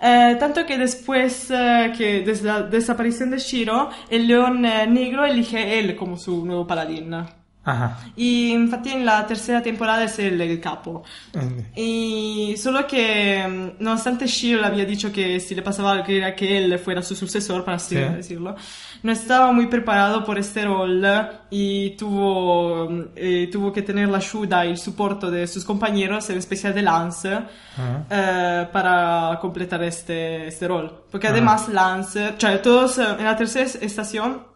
Eh, 0.00 0.36
tanto 0.38 0.66
que 0.66 0.76
después 0.78 1.48
eh, 1.50 1.92
que 1.96 2.20
desde 2.20 2.48
la 2.48 2.62
desaparición 2.62 3.30
de 3.30 3.38
Shiro, 3.38 3.88
el 4.10 4.26
león 4.26 4.64
eh, 4.64 4.86
negro 4.86 5.24
elige 5.24 5.78
él 5.78 5.94
como 5.94 6.16
su 6.16 6.44
nuevo 6.44 6.66
paladín. 6.66 7.14
Y 8.16 8.52
infatti 8.52 8.98
la 9.04 9.24
tercera 9.26 9.62
temporada 9.62 10.04
el, 10.18 10.40
el 10.40 10.60
capo. 10.60 11.02
Eh, 11.32 11.70
Y 11.76 12.56
solo 12.56 12.86
que, 12.86 13.46
mm, 13.46 13.82
nonostante 13.84 14.26
Shiro 14.26 14.60
le 14.60 14.66
había 14.66 14.84
dicho 14.84 15.12
que 15.12 15.38
si 15.38 15.54
le 15.54 15.62
pasaba 15.62 15.92
algo 15.92 16.04
quería 16.04 16.34
que 16.34 16.58
él 16.58 16.78
fuera 16.78 17.02
su 17.02 17.14
sucesor, 17.14 17.64
para 17.64 17.76
así 17.76 17.94
Sí. 17.94 18.00
decirlo, 18.00 18.56
no 19.04 19.12
estaba 19.12 19.52
muy 19.52 19.66
preparado 19.66 20.24
por 20.24 20.38
este 20.38 20.64
rol 20.64 21.04
y 21.50 21.90
tuvo, 21.90 22.88
mm, 22.90 23.02
eh, 23.16 23.48
tuvo 23.52 23.72
que 23.72 23.82
tener 23.82 24.08
la 24.08 24.18
ayuda 24.18 24.66
y 24.66 24.70
el 24.70 24.76
soporte 24.78 25.30
de 25.30 25.46
sus 25.46 25.64
compañeros, 25.64 26.28
en 26.30 26.38
especial 26.38 26.74
de 26.74 26.82
Lance, 26.82 27.32
Ajá. 27.32 28.04
eh, 28.10 28.68
para 28.72 29.38
completar 29.40 29.82
este, 29.84 30.48
este 30.48 30.66
rol. 30.66 31.04
Porque 31.10 31.28
Ah. 31.28 31.30
además 31.30 31.68
Lance, 31.68 32.34
cioè 32.38 32.58
todos 32.58 32.98
eh, 32.98 33.04
en 33.18 33.24
la 33.24 33.36
tercera 33.36 33.66
estación, 33.80 34.50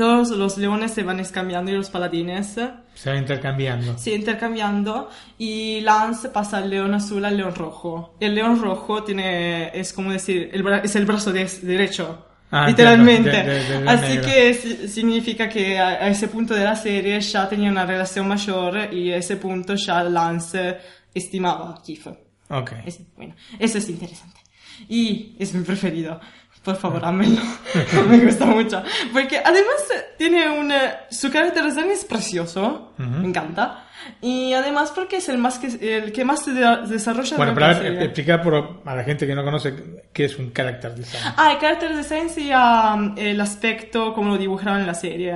todos 0.00 0.30
los 0.30 0.56
leones 0.56 0.92
se 0.92 1.02
van 1.02 1.20
escambiando 1.20 1.70
y 1.70 1.74
los 1.74 1.90
paladines. 1.90 2.58
Se 2.94 3.10
van 3.10 3.18
intercambiando. 3.18 3.98
Sí, 3.98 4.12
intercambiando 4.14 5.10
y 5.36 5.82
Lance 5.82 6.30
pasa 6.30 6.56
al 6.58 6.70
león 6.70 6.94
azul 6.94 7.22
al 7.26 7.36
león 7.36 7.54
rojo. 7.54 8.14
El 8.18 8.34
león 8.34 8.60
rojo 8.62 9.02
tiene, 9.04 9.70
es 9.78 9.92
como 9.92 10.10
decir, 10.10 10.48
el 10.54 10.66
es 10.82 10.96
el 10.96 11.04
brazo 11.04 11.32
de- 11.32 11.44
derecho. 11.62 12.26
Ah, 12.50 12.66
literalmente. 12.66 13.30
de- 13.30 13.44
de- 13.44 13.78
del 13.80 13.88
Así 13.88 14.08
negro. 14.14 14.24
que 14.24 14.54
si- 14.54 14.88
significa 14.88 15.48
que 15.50 15.78
a, 15.78 15.88
a 15.88 16.08
ese 16.08 16.28
punto 16.28 16.54
de 16.54 16.64
la 16.64 16.74
serie 16.76 17.20
ya 17.20 17.46
tenía 17.48 17.70
una 17.70 17.84
relación 17.84 18.26
mayor 18.26 18.92
y 18.92 19.12
a 19.12 19.16
ese 19.18 19.36
punto 19.36 19.74
ya 19.74 20.02
Lance 20.02 20.78
estimaba 21.14 21.74
a 21.76 21.82
Keith. 21.82 22.06
Ok. 22.48 22.72
Es- 22.86 23.00
bueno, 23.16 23.34
eso 23.58 23.76
es 23.78 23.88
interesante. 23.90 24.40
Y 24.88 25.36
es 25.38 25.52
mi 25.54 25.62
preferido. 25.62 26.18
Por 26.62 26.76
favor, 26.76 27.02
hámelo. 27.04 27.40
me 28.08 28.18
gusta 28.18 28.44
mucho. 28.44 28.82
Porque 29.12 29.38
además 29.38 29.76
eh, 29.94 30.14
tiene 30.18 30.50
un... 30.50 30.70
Su 31.10 31.30
carácter 31.30 31.62
de 31.64 31.70
design 31.70 31.90
es 31.90 32.04
precioso. 32.04 32.92
Me 32.98 33.26
encanta. 33.28 33.86
Y 34.20 34.52
además 34.52 34.92
porque 34.94 35.16
es 35.18 35.28
el, 35.30 35.38
más 35.38 35.58
que, 35.58 35.68
el 35.98 36.12
que 36.12 36.24
más 36.24 36.44
se 36.44 36.52
de- 36.52 36.86
desarrolla 36.86 37.36
Bueno, 37.38 37.54
para 37.54 37.72
la 37.72 37.78
ver, 37.80 38.02
explicar 38.02 38.42
por, 38.42 38.80
a 38.84 38.94
la 38.94 39.04
gente 39.04 39.26
que 39.26 39.34
no 39.34 39.42
conoce 39.44 40.02
qué 40.12 40.24
es 40.26 40.38
un 40.38 40.52
character 40.52 40.94
design. 40.94 41.22
Ah, 41.36 41.52
el 41.52 41.58
carácter 41.58 41.94
design 41.96 42.28
sería 42.28 42.94
mm, 42.96 43.14
el 43.16 43.40
aspecto 43.40 44.12
como 44.14 44.30
lo 44.30 44.38
dibujaron 44.38 44.80
en 44.80 44.86
la 44.86 44.94
serie. 44.94 45.34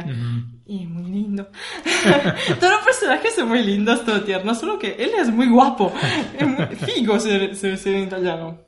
Y 0.67 0.83
es 0.85 0.89
muy 0.89 1.11
lindo. 1.11 1.49
Todos 2.61 2.73
los 2.73 2.83
personajes 2.85 3.35
son 3.35 3.49
muy 3.49 3.63
lindos, 3.63 4.05
todo 4.05 4.23
tierno, 4.23 4.55
solo 4.55 4.79
que 4.79 4.93
él 4.99 5.11
es 5.19 5.29
muy 5.31 5.49
guapo. 5.49 5.93
Es 6.39 6.47
muy 6.47 6.67
figo 6.77 7.19
ser, 7.21 7.55
ser, 7.57 7.77
ser 7.79 7.97
italiano. 7.97 8.61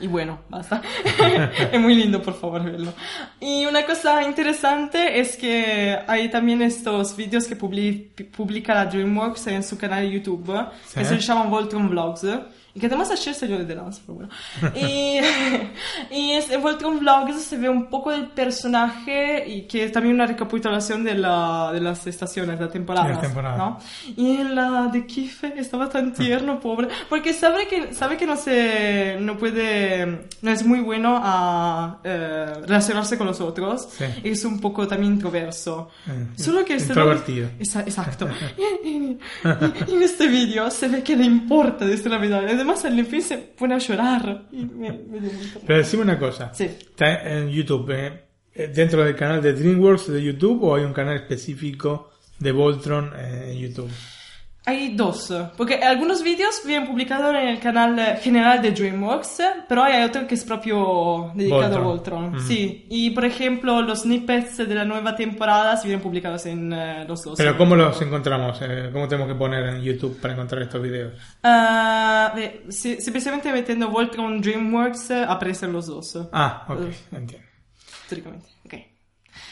Y 0.00 0.06
bueno, 0.06 0.40
basta. 0.48 0.80
es 1.72 1.80
muy 1.80 1.94
lindo, 1.94 2.22
por 2.22 2.34
favor, 2.34 2.62
verlo. 2.62 2.92
Y 3.40 3.66
una 3.66 3.84
cosa 3.84 4.22
interesante 4.22 5.18
es 5.18 5.36
que 5.36 5.98
hay 6.06 6.30
también 6.30 6.62
estos 6.62 7.16
vídeos 7.16 7.46
que 7.46 7.58
publi- 7.58 8.08
publica 8.30 8.74
la 8.74 8.86
DreamWorks 8.86 9.48
en 9.48 9.62
su 9.64 9.76
canal 9.76 10.04
de 10.04 10.12
YouTube, 10.12 10.66
que 10.94 11.04
Sí. 11.04 11.16
se 11.16 11.18
llaman 11.20 11.50
Voltron 11.50 11.88
Vlogs. 11.90 12.26
Que 12.78 12.86
además 12.86 13.10
ayer 13.10 13.34
salió 13.34 13.58
de 13.58 13.74
Dance, 13.74 14.00
pero 14.06 14.14
bueno. 14.14 14.30
Y, 14.74 15.18
y 16.14 16.32
es, 16.32 16.50
en 16.50 16.62
Voltron 16.62 16.98
Vlogs 17.00 17.40
se 17.42 17.56
ve 17.56 17.68
un 17.68 17.86
poco 17.86 18.10
del 18.10 18.28
personaje 18.28 19.44
y 19.48 19.62
que 19.62 19.84
es 19.84 19.92
también 19.92 20.14
una 20.14 20.26
recapitulación 20.26 21.04
de, 21.04 21.14
la, 21.14 21.70
de 21.72 21.80
las 21.80 22.06
estaciones, 22.06 22.58
de 22.58 22.64
las 22.64 22.72
temporadas. 22.72 23.08
De 23.08 23.12
las 23.14 23.22
temporadas. 23.22 23.58
¿no? 23.58 23.78
Y 24.16 24.42
la 24.44 24.88
de 24.92 25.06
Kife 25.06 25.54
estaba 25.56 25.88
tan 25.88 26.12
tierno, 26.12 26.60
pobre. 26.60 26.88
Porque 27.08 27.32
sabe 27.32 27.66
que, 27.66 27.94
sabe 27.94 28.16
que 28.16 28.26
no 28.26 28.36
se, 28.36 29.16
no 29.20 29.36
puede, 29.38 30.28
no 30.42 30.50
es 30.50 30.64
muy 30.64 30.80
bueno 30.80 31.18
a 31.22 31.98
eh, 32.04 32.46
relacionarse 32.66 33.16
con 33.18 33.26
los 33.26 33.40
otros. 33.40 33.88
Sí. 33.96 34.04
Es 34.24 34.44
un 34.44 34.60
poco 34.60 34.86
también 34.86 35.14
introverso. 35.14 35.90
Eh, 36.06 36.26
Solo 36.36 36.64
que 36.64 36.74
este 36.74 36.88
introvertido. 36.88 37.48
Esa- 37.58 37.80
exacto. 37.82 38.28
y, 38.84 38.88
y- 38.88 39.18
y 39.88 39.94
en 39.94 40.02
este 40.02 40.26
vídeo 40.28 40.70
se 40.70 40.88
ve 40.88 41.02
que 41.02 41.16
le 41.16 41.24
importa 41.24 41.84
desde 41.86 42.08
la 42.10 42.18
vida. 42.18 42.40
Además, 42.70 42.84
al 42.84 43.06
fin 43.06 43.22
se 43.22 43.38
pone 43.38 43.74
a 43.74 43.78
llorar. 43.78 44.46
Y 44.52 44.64
me, 44.64 44.90
me 44.92 45.20
dio 45.20 45.32
mucho- 45.32 45.60
Pero 45.66 45.78
decime 45.78 46.02
una 46.02 46.18
cosa. 46.18 46.52
Sí. 46.54 46.64
¿Está 46.64 47.22
en 47.38 47.48
YouTube? 47.48 47.90
eh, 47.90 48.68
¿Dentro 48.74 49.04
del 49.04 49.14
canal 49.16 49.40
de 49.40 49.52
DreamWorks 49.52 50.08
de 50.12 50.22
YouTube 50.22 50.62
o 50.64 50.74
hay 50.74 50.84
un 50.84 50.92
canal 50.92 51.16
específico 51.16 52.10
de 52.38 52.52
Voltron 52.52 53.12
eh, 53.16 53.52
en 53.52 53.58
YouTube? 53.58 53.90
Hay 54.68 54.94
dos, 54.94 55.32
porque 55.56 55.76
algunos 55.76 56.22
vídeos 56.22 56.60
vienen 56.62 56.86
publicados 56.86 57.34
en 57.34 57.48
el 57.48 57.58
canal 57.58 58.18
general 58.18 58.60
de 58.60 58.72
DreamWorks, 58.72 59.42
pero 59.66 59.82
hay 59.82 60.02
otro 60.04 60.26
que 60.26 60.34
es 60.34 60.44
propio 60.44 61.32
dedicado 61.34 61.76
a 61.76 61.80
Voltron. 61.80 62.32
Voltron. 62.32 62.46
Sí, 62.46 62.84
y 62.90 63.08
por 63.12 63.24
ejemplo, 63.24 63.80
los 63.80 64.02
snippets 64.02 64.58
de 64.58 64.74
la 64.74 64.84
nueva 64.84 65.16
temporada 65.16 65.74
se 65.78 65.86
vienen 65.88 66.02
publicados 66.02 66.44
en 66.44 66.70
eh, 66.70 67.06
los 67.08 67.22
dos. 67.22 67.38
Pero 67.38 67.56
¿cómo 67.56 67.76
los 67.76 68.02
encontramos? 68.02 68.58
Eh, 68.60 68.90
¿Cómo 68.92 69.08
tenemos 69.08 69.32
que 69.32 69.38
poner 69.38 69.64
en 69.68 69.80
YouTube 69.80 70.20
para 70.20 70.34
encontrar 70.34 70.60
estos 70.60 70.82
videos? 70.82 71.14
Ah, 71.42 72.34
eh, 72.36 72.66
simplemente 72.68 73.50
metiendo 73.50 73.88
Voltron 73.88 74.42
DreamWorks 74.42 75.12
aparecen 75.12 75.72
los 75.72 75.86
dos, 75.86 76.18
Ah, 76.30 76.66
ok, 76.68 76.80
entiendo. 77.12 77.46
históricamente. 78.02 78.46
Ok. 78.66 78.74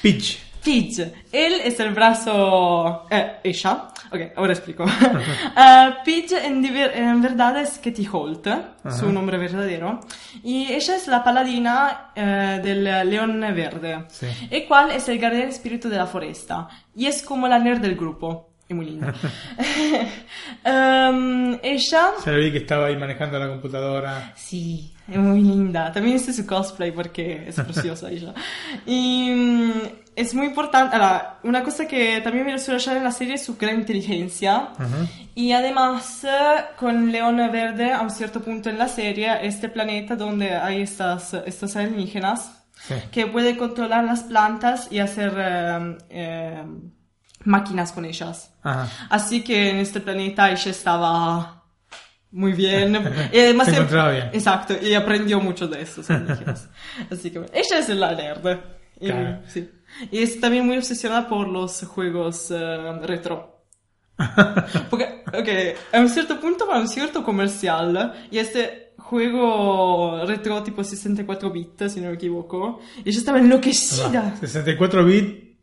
Pitch. 0.02 0.40
Fidge, 0.66 1.12
él 1.30 1.60
es 1.62 1.78
el 1.78 1.94
brazo... 1.94 3.06
Eh, 3.08 3.36
ella. 3.44 3.84
Ok, 4.10 4.20
ahora 4.34 4.52
explico. 4.52 4.84
Eh, 5.56 5.94
Pidge 6.04 6.44
en, 6.44 6.64
en 6.64 7.22
verdad 7.22 7.60
es 7.60 7.78
Katie 7.78 8.08
Holt, 8.10 8.48
su 8.90 9.12
nombre 9.12 9.38
verdadero, 9.38 10.00
y 10.42 10.72
ella 10.72 10.96
es 10.96 11.06
la 11.06 11.22
paladina 11.22 12.10
eh, 12.16 12.60
del 12.64 12.82
león 13.08 13.40
verde, 13.40 14.06
Sí. 14.08 14.26
el 14.50 14.66
cual 14.66 14.90
es 14.90 15.08
el 15.08 15.20
guardián 15.20 15.48
espíritu 15.48 15.88
de 15.88 15.98
la 15.98 16.06
foresta, 16.06 16.66
y 16.96 17.06
es 17.06 17.22
como 17.22 17.46
la 17.46 17.60
nerd 17.60 17.80
del 17.80 17.94
grupo. 17.94 18.50
Es 18.68 18.74
muy 18.74 18.86
linda. 18.86 19.14
Em, 20.64 21.58
ella... 21.62 22.10
Se 22.24 22.32
lo 22.32 22.38
vi 22.38 22.50
que 22.50 22.58
estaba 22.58 22.86
ahí 22.86 22.96
manejando 22.96 23.38
la 23.38 23.48
computadora. 23.48 24.32
Sí, 24.34 24.92
es 25.08 25.16
muy 25.16 25.40
linda. 25.42 25.92
También 25.92 26.16
hice 26.16 26.32
su 26.32 26.44
cosplay 26.44 26.90
porque 26.90 27.44
es 27.46 27.54
preciosa 27.60 28.10
ella. 28.10 28.34
Y 28.84 29.30
mm, 29.30 29.72
es 30.16 30.34
muy 30.34 30.46
importante. 30.46 30.96
ahora, 30.96 31.38
una 31.44 31.62
cosa 31.62 31.86
que 31.86 32.20
también 32.22 32.46
me 32.46 32.58
suele 32.58 32.80
hallar 32.80 32.96
en 32.96 33.04
la 33.04 33.12
serie 33.12 33.34
es 33.34 33.44
su 33.44 33.56
gran 33.56 33.76
inteligencia. 33.76 34.70
Y 35.34 35.52
además, 35.52 36.24
eh, 36.24 36.28
con 36.78 37.12
León 37.12 37.36
Verde, 37.52 37.92
a 37.92 38.00
un 38.00 38.10
cierto 38.10 38.40
punto 38.40 38.70
en 38.70 38.78
la 38.78 38.88
serie, 38.88 39.28
este 39.46 39.68
planeta 39.68 40.16
donde 40.16 40.54
hay 40.56 40.80
estas, 40.82 41.34
estas 41.34 41.76
alienígenas 41.76 42.52
Sí. 42.88 42.94
que 43.10 43.26
puede 43.26 43.56
controlar 43.56 44.04
las 44.04 44.24
plantas 44.24 44.88
y 44.90 44.98
hacer 44.98 45.32
eh, 45.38 45.96
eh, 46.10 46.64
máquinas 47.44 47.90
con 47.92 48.04
ellas. 48.04 48.52
Ajá. 48.62 48.86
Así 49.08 49.42
que 49.42 49.70
en 49.70 49.78
este 49.78 50.00
planeta 50.00 50.50
ella 50.50 50.70
estaba 50.70 51.64
muy 52.30 52.52
bien. 52.52 52.94
Y 53.32 53.38
además 53.40 53.68
Se 53.68 53.74
encontraba 53.76 54.10
bien. 54.10 54.30
Exacto, 54.32 54.74
y 54.80 54.92
aprendió 54.94 55.40
mucho 55.40 55.66
de 55.68 55.80
estos 55.82 56.10
alienígenas. 56.10 56.68
Así 57.10 57.30
que 57.30 57.38
bueno, 57.38 57.54
ella 57.54 57.78
es 57.78 57.88
la 57.88 58.12
nerd. 58.14 58.58
Y, 59.00 59.06
Claro. 59.06 59.40
sí. 59.46 59.70
Y 60.11 60.18
es 60.18 60.40
también 60.40 60.66
muy 60.66 60.76
obsesionada 60.76 61.28
por 61.28 61.49
los 61.49 61.84
juegos 61.84 62.51
eh, 62.51 62.92
retro. 63.03 63.62
Porque, 64.90 65.24
ok, 65.26 65.94
a 65.94 66.01
un 66.01 66.09
cierto 66.09 66.40
punto 66.40 66.66
va 66.66 66.76
a 66.76 66.80
un 66.80 66.88
cierto 66.88 67.22
comercial 67.22 68.14
y 68.30 68.38
este 68.38 68.94
juego 68.99 70.24
retro 70.26 70.62
tipo 70.62 70.82
64 70.82 71.51
bits, 71.51 71.92
si 71.92 72.01
no 72.01 72.09
me 72.09 72.14
equivoco, 72.14 72.80
y 73.05 73.11
ella 73.11 73.18
estaba 73.18 73.38
enloquecida. 73.38 74.36
64 74.40 75.05
bits 75.05 75.57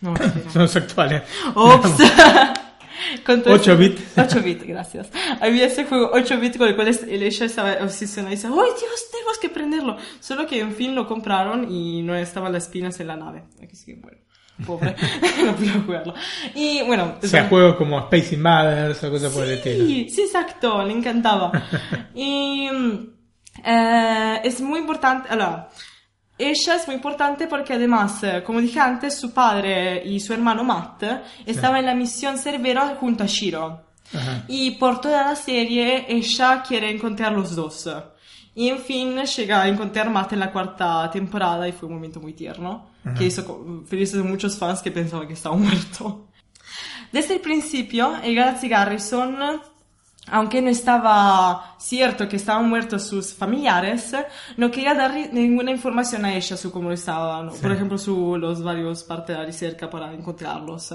No, 0.00 0.12
mentira. 0.12 0.50
son 0.52 0.62
los 0.62 0.76
actuales. 0.76 1.22
Ops. 1.54 1.90
Con 3.26 3.42
todo 3.42 3.54
8 3.54 3.72
ese- 3.72 3.76
bit. 3.76 4.00
8 4.18 4.42
bit, 4.42 4.62
gracias. 4.66 5.08
Había 5.40 5.66
ese 5.66 5.84
juego 5.84 6.10
8 6.12 6.38
bit 6.40 6.56
con 6.58 6.68
el 6.68 6.74
cual 6.76 6.88
ella 6.88 7.44
estaba 7.46 7.72
obsesionada 7.82 8.32
y 8.32 8.36
dice, 8.36 8.48
¡ay 8.48 8.54
Dios, 8.78 9.10
tenemos 9.12 9.38
que 9.38 9.48
prenderlo! 9.48 9.96
Solo 10.20 10.46
que 10.46 10.60
en 10.60 10.72
fin 10.74 10.94
lo 10.94 11.06
compraron 11.06 11.70
y 11.70 12.02
no 12.02 12.14
estaban 12.14 12.52
las 12.52 12.64
espinas 12.64 12.98
en 13.00 13.06
la 13.08 13.16
nave. 13.16 13.44
Así 13.72 13.86
que 13.94 14.00
bueno, 14.00 14.18
pobre, 14.66 14.94
no 15.44 15.54
pudo 15.54 15.82
jugarlo. 15.86 16.14
Y 16.54 16.82
bueno, 16.82 17.14
O 17.22 17.26
sea, 17.26 17.48
juegos 17.48 17.76
como 17.76 17.98
Space 18.00 18.34
Invaders 18.34 19.02
o 19.04 19.10
cosas 19.10 19.32
por 19.32 19.44
el 19.44 19.52
estilo. 19.52 19.86
Sí, 19.86 20.08
sí, 20.10 20.22
exacto, 20.22 20.82
le 20.84 20.92
encantaba. 20.92 21.52
y 22.14 22.68
mm, 22.70 23.08
eh, 23.64 24.40
es 24.44 24.60
muy 24.60 24.80
importante, 24.80 25.28
allora, 25.30 25.68
ella 26.38 26.76
es 26.76 26.86
muy 26.86 26.94
importante 26.94 27.46
porque 27.46 27.74
además, 27.74 28.22
eh, 28.22 28.42
como 28.44 28.60
dije 28.60 28.78
antes, 28.78 29.18
su 29.18 29.32
padre 29.32 30.02
y 30.04 30.20
su 30.20 30.32
hermano 30.32 30.62
Matt 30.62 31.02
estaban 31.44 31.80
en 31.80 31.86
la 31.86 31.94
misión 31.94 32.38
Cerbero 32.38 32.96
junto 33.00 33.24
a 33.24 33.26
Shiro. 33.26 33.82
Ajá. 34.14 34.44
Y 34.46 34.72
por 34.72 35.00
toda 35.00 35.26
la 35.26 35.36
serie 35.36 36.06
ella 36.08 36.62
quiere 36.66 36.90
encontrar 36.90 37.32
los 37.32 37.54
dos. 37.56 37.88
Y 38.54 38.68
en 38.68 38.78
fin 38.78 39.16
llega 39.16 39.62
a 39.62 39.68
encontrar 39.68 40.10
Matt 40.10 40.32
en 40.32 40.40
la 40.40 40.52
cuarta 40.52 41.10
temporada 41.10 41.68
y 41.68 41.72
fue 41.72 41.88
un 41.88 41.94
momento 41.94 42.20
muy 42.20 42.32
tierno, 42.32 42.90
que 43.16 43.26
hizo 43.26 43.84
felices 43.86 44.20
a 44.20 44.24
muchos 44.24 44.56
fans 44.56 44.80
que 44.80 44.90
pensaban 44.90 45.26
que 45.26 45.34
estaba 45.34 45.56
muerto. 45.56 46.28
Desde 47.12 47.34
el 47.34 47.40
principio, 47.40 48.16
el 48.22 48.34
Galaxy 48.34 48.68
Garrison 48.68 49.60
aunque 50.30 50.62
no 50.62 50.70
estaba 50.70 51.67
cierto 51.78 52.28
que 52.28 52.36
estaban 52.36 52.68
muertos 52.68 53.04
sus 53.04 53.32
familiares, 53.32 54.14
no 54.56 54.70
quería 54.70 54.94
dar 54.94 55.14
ninguna 55.32 55.70
información 55.70 56.24
a 56.24 56.34
ella 56.34 56.56
sobre 56.56 56.72
cómo 56.72 56.92
estaban, 56.92 57.50
por 57.50 57.72
ejemplo, 57.72 57.96
sobre 57.96 58.40
los 58.40 58.62
varios 58.62 59.04
partes 59.04 59.34
de 59.36 59.42
la 59.42 59.46
ricerca 59.46 59.88
para 59.88 60.12
encontrarlos. 60.12 60.94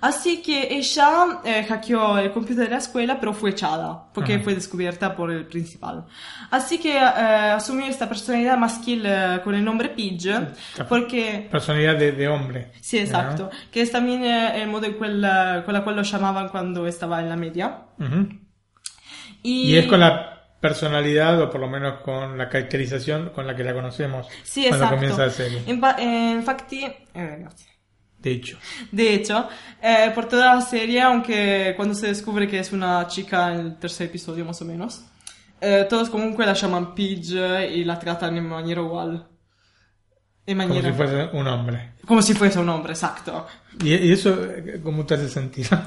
Así 0.00 0.42
que 0.42 0.68
ella 0.74 1.40
eh, 1.44 1.64
hackeó 1.68 2.18
el 2.18 2.32
computer 2.32 2.64
de 2.64 2.70
la 2.70 2.78
escuela, 2.78 3.18
pero 3.18 3.32
fue 3.32 3.50
echada, 3.50 4.04
porque 4.12 4.38
fue 4.40 4.54
descubierta 4.54 5.14
por 5.14 5.30
el 5.30 5.46
principal. 5.46 6.04
Así 6.50 6.78
que 6.78 6.96
eh, 6.96 6.98
asumió 6.98 7.86
esta 7.86 8.08
personalidad 8.08 8.58
masculina 8.58 9.36
eh, 9.36 9.40
con 9.42 9.54
el 9.54 9.64
nombre 9.64 9.90
Pidge, 9.90 10.34
porque... 10.88 11.48
Personalidad 11.50 11.96
de, 11.96 12.28
hombre. 12.28 12.72
Sí, 12.80 12.98
exacto, 12.98 13.50
que 13.70 13.82
es 13.82 13.90
también 13.90 14.24
el 14.24 14.68
modo 14.68 14.86
con 14.98 15.20
la 15.20 15.62
cual 15.64 15.96
lo 15.96 16.02
llamaban 16.02 16.48
cuando 16.48 16.86
estaba 16.86 17.20
en 17.20 17.28
la 17.28 17.36
media. 17.36 17.82
Y... 19.42 19.76
es 19.76 19.86
con 19.86 20.00
la 20.00 20.38
personalidad 20.60 21.40
o 21.40 21.50
por 21.50 21.60
lo 21.60 21.68
menos 21.68 22.00
con 22.00 22.36
la 22.36 22.48
caracterización 22.48 23.30
con 23.30 23.46
la 23.46 23.54
que 23.54 23.62
la 23.62 23.72
conocemos 23.72 24.26
sí, 24.42 24.66
cuando 24.68 24.90
comienza 24.90 25.26
la 25.26 25.30
serie. 25.30 25.62
infatti, 25.66 26.84
eh, 27.14 27.46
de 28.18 28.30
hecho. 28.32 28.58
De 28.90 29.14
hecho, 29.14 29.48
eh, 29.80 30.10
por 30.14 30.26
toda 30.26 30.56
la 30.56 30.60
serie, 30.60 31.00
aunque 31.02 31.74
cuando 31.76 31.94
se 31.94 32.08
descubre 32.08 32.48
que 32.48 32.58
es 32.58 32.72
una 32.72 33.06
chica 33.06 33.54
en 33.54 33.60
el 33.60 33.78
tercer 33.78 34.08
episodio 34.08 34.44
más 34.44 34.60
o 34.60 34.64
menos, 34.64 35.04
eh, 35.60 35.86
todos 35.88 36.10
comunque 36.10 36.44
la 36.44 36.54
llaman 36.54 36.94
Pidge 36.94 37.70
y 37.72 37.84
la 37.84 37.98
tratan 37.98 38.36
en 38.36 38.48
maniera 38.48 38.80
igual. 38.80 39.28
En 40.44 40.56
maniera... 40.56 40.90
Como 40.90 40.92
si 40.92 40.96
fuese 40.96 41.36
un 41.36 41.46
hombre. 41.46 41.92
Como 42.04 42.22
si 42.22 42.34
fuese 42.34 42.58
un 42.58 42.68
hombre, 42.68 42.92
exacto. 42.92 43.46
¿Y, 43.84 43.94
y 43.94 44.12
eso 44.12 44.36
cómo 44.82 45.06
te 45.06 45.14
hace 45.14 45.28
sentir? 45.28 45.68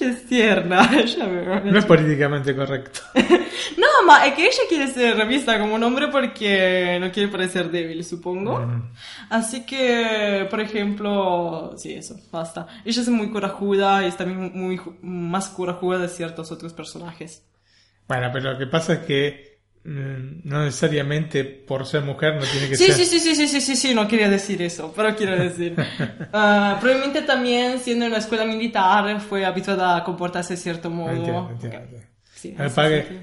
Ella 0.00 0.10
es 0.10 0.26
tierna, 0.26 0.90
No 1.64 1.78
es 1.78 1.84
políticamente 1.84 2.54
correcto. 2.54 3.00
no, 3.14 4.06
ma 4.06 4.26
es 4.26 4.34
que 4.34 4.46
ella 4.46 4.62
quiere 4.68 4.86
ser 4.88 5.16
revista 5.16 5.58
como 5.58 5.74
un 5.74 5.82
hombre 5.82 6.08
porque 6.08 6.98
no 7.00 7.10
quiere 7.12 7.28
parecer 7.28 7.70
débil, 7.70 8.04
supongo. 8.04 8.60
Mm. 8.60 8.92
Así 9.30 9.64
que, 9.64 10.46
por 10.50 10.60
ejemplo, 10.60 11.74
sí, 11.76 11.94
eso, 11.94 12.16
basta. 12.30 12.66
Ella 12.84 13.02
es 13.02 13.08
muy 13.08 13.30
corajuda 13.30 14.04
y 14.04 14.08
es 14.08 14.16
también 14.16 14.52
muy 14.54 14.80
más 15.02 15.48
corajuda 15.48 15.98
de 15.98 16.08
ciertos 16.08 16.50
otros 16.52 16.72
personajes. 16.72 17.44
Bueno, 18.06 18.30
pero 18.32 18.52
lo 18.52 18.58
que 18.58 18.66
pasa 18.66 18.94
es 18.94 18.98
que 19.00 19.53
no 19.84 20.64
necesariamente 20.64 21.44
por 21.44 21.86
ser 21.86 22.02
mujer 22.02 22.36
no 22.36 22.42
tiene 22.42 22.68
que 22.68 22.76
sí, 22.76 22.86
ser. 22.86 22.94
Sí, 22.94 23.04
sí, 23.04 23.20
sí, 23.20 23.34
sí, 23.34 23.46
sí, 23.46 23.60
sí, 23.60 23.76
sí, 23.76 23.94
no 23.94 24.08
quería 24.08 24.30
decir 24.30 24.62
eso, 24.62 24.92
pero 24.96 25.14
quiero 25.14 25.36
decir. 25.36 25.74
uh, 25.78 26.26
probablemente 26.80 27.22
también 27.22 27.78
siendo 27.78 28.06
en 28.06 28.12
una 28.12 28.18
escuela 28.18 28.46
militar 28.46 29.20
fue 29.20 29.44
habituada 29.44 29.96
a 29.96 30.04
comportarse 30.04 30.54
de 30.54 30.60
cierto 30.60 30.88
modo. 30.88 31.10
Entiendo, 31.10 31.50
entiendo. 31.52 31.98
Sí, 32.34 32.54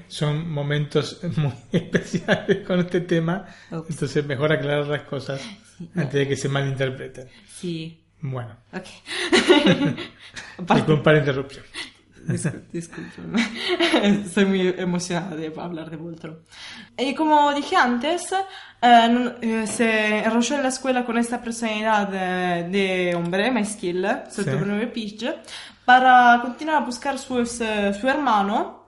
son 0.08 0.50
momentos 0.50 1.20
muy 1.36 1.52
especiales 1.70 2.66
con 2.66 2.80
este 2.80 3.00
tema, 3.02 3.46
entonces 3.70 4.24
mejor 4.24 4.52
aclarar 4.52 4.86
las 4.86 5.02
cosas 5.02 5.40
antes 5.94 6.12
de 6.12 6.28
que 6.28 6.36
se 6.36 6.48
malinterpreten. 6.48 7.28
Sí. 7.46 8.04
Bueno. 8.20 8.56
Ok. 8.72 8.86
Disculpa 10.74 11.12
la 11.12 11.18
interrupción. 11.18 11.64
Soy 14.32 14.44
muy 14.44 14.68
emocionada 14.76 15.36
de 15.36 15.52
hablar 15.56 15.90
de 15.90 15.96
Voltron. 15.96 16.38
Y 16.96 17.14
como 17.14 17.52
dije 17.52 17.76
antes, 17.76 18.32
eh, 18.80 19.34
eh, 19.40 19.66
se 19.66 20.18
enrolló 20.18 20.56
en 20.56 20.62
la 20.62 20.68
escuela 20.68 21.04
con 21.04 21.18
esta 21.18 21.40
personalidad 21.40 22.08
de, 22.08 23.14
hombre, 23.16 23.50
maschil, 23.50 24.06
sobre 24.30 24.92
sí. 24.92 25.28
para 25.84 26.40
continuar 26.42 26.82
a 26.82 26.86
buscar 26.86 27.18
su, 27.18 27.44
su 27.46 28.08
hermano, 28.08 28.86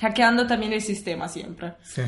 hackeando 0.00 0.46
también 0.46 0.72
el 0.72 0.82
sistema 0.82 1.28
siempre. 1.28 1.74
Sí. 1.82 2.02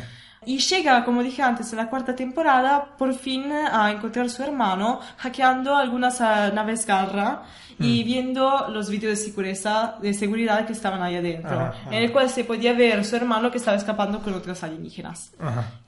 Y 0.46 0.58
llega, 0.58 1.04
como 1.04 1.22
dije 1.22 1.42
antes, 1.42 1.72
en 1.72 1.78
la 1.78 1.88
cuarta 1.88 2.14
temporada, 2.14 2.84
por 2.98 3.14
fin 3.14 3.50
a 3.52 3.90
encontrar 3.90 4.26
a 4.26 4.28
su 4.28 4.42
hermano, 4.42 5.00
hackeando 5.18 5.76
algunas 5.76 6.20
uh, 6.20 6.54
naves 6.54 6.86
Garra 6.86 7.42
y 7.78 8.02
mm. 8.02 8.06
viendo 8.06 8.68
los 8.68 8.88
vídeos 8.88 9.18
de 9.18 9.24
seguridad, 9.24 9.98
de 9.98 10.14
seguridad 10.14 10.66
que 10.66 10.72
estaban 10.72 11.02
ahí 11.02 11.16
adentro, 11.16 11.72
en 11.86 11.94
el 11.94 12.12
cual 12.12 12.30
se 12.30 12.44
podía 12.44 12.72
ver 12.72 13.00
a 13.00 13.04
su 13.04 13.16
hermano 13.16 13.50
que 13.50 13.58
estaba 13.58 13.76
escapando 13.76 14.20
con 14.20 14.34
otras 14.34 14.62
alienígenas. 14.62 15.32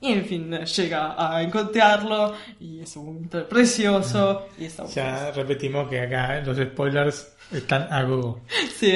Y 0.01 0.11
en 0.11 0.25
fin, 0.25 0.51
llega 0.51 1.15
a 1.17 1.41
encontrarlo 1.41 2.33
y 2.59 2.81
es 2.81 2.95
un 2.97 3.05
momento 3.05 3.47
precioso. 3.47 4.47
Y 4.57 4.65
está 4.65 4.85
ya 4.85 5.31
repetimos 5.31 5.87
que 5.87 6.01
acá 6.01 6.41
los 6.41 6.57
spoilers 6.57 7.35
están 7.51 7.87
a 7.91 8.03
Google. 8.03 8.41
Sí, 8.77 8.93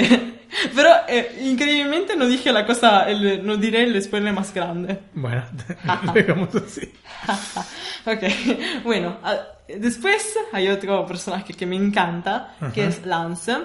pero 0.75 0.89
eh, 1.07 1.39
increíblemente 1.41 2.15
no 2.15 2.27
dije 2.27 2.51
la 2.51 2.65
cosa, 2.65 3.09
el, 3.09 3.45
no 3.45 3.57
diré 3.57 3.83
el 3.83 4.01
spoiler 4.01 4.33
más 4.33 4.53
grande. 4.53 4.99
Bueno, 5.13 5.43
digamos 6.13 6.55
así. 6.55 6.91
ok, 8.05 8.83
bueno, 8.83 9.17
ah, 9.23 9.37
después 9.67 10.37
hay 10.51 10.67
otro 10.67 11.05
personaje 11.05 11.53
que 11.53 11.65
me 11.65 11.75
encanta, 11.75 12.55
que 12.73 12.85
es 12.85 13.05
Lance, 13.05 13.57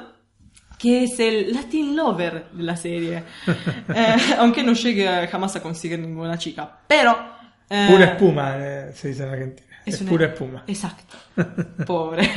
que 0.78 1.04
es 1.04 1.18
el 1.20 1.52
Latin 1.52 1.96
Lover 1.96 2.50
de 2.52 2.62
la 2.62 2.76
serie, 2.76 3.24
eh, 3.94 4.16
aunque 4.38 4.62
no 4.62 4.72
llegue 4.72 5.26
jamás 5.28 5.56
a 5.56 5.62
conseguir 5.62 5.98
ninguna 5.98 6.38
chica, 6.38 6.80
pero... 6.86 7.36
Eh, 7.68 7.88
Pura 7.90 8.04
espuma, 8.04 8.54
se 8.94 9.08
dice 9.08 9.24
en 9.24 9.28
Argentina. 9.30 9.65
Es, 9.86 10.02
pura 10.02 10.26
espuma. 10.26 10.64
Exacto. 10.66 11.16
Pobre. 11.86 12.28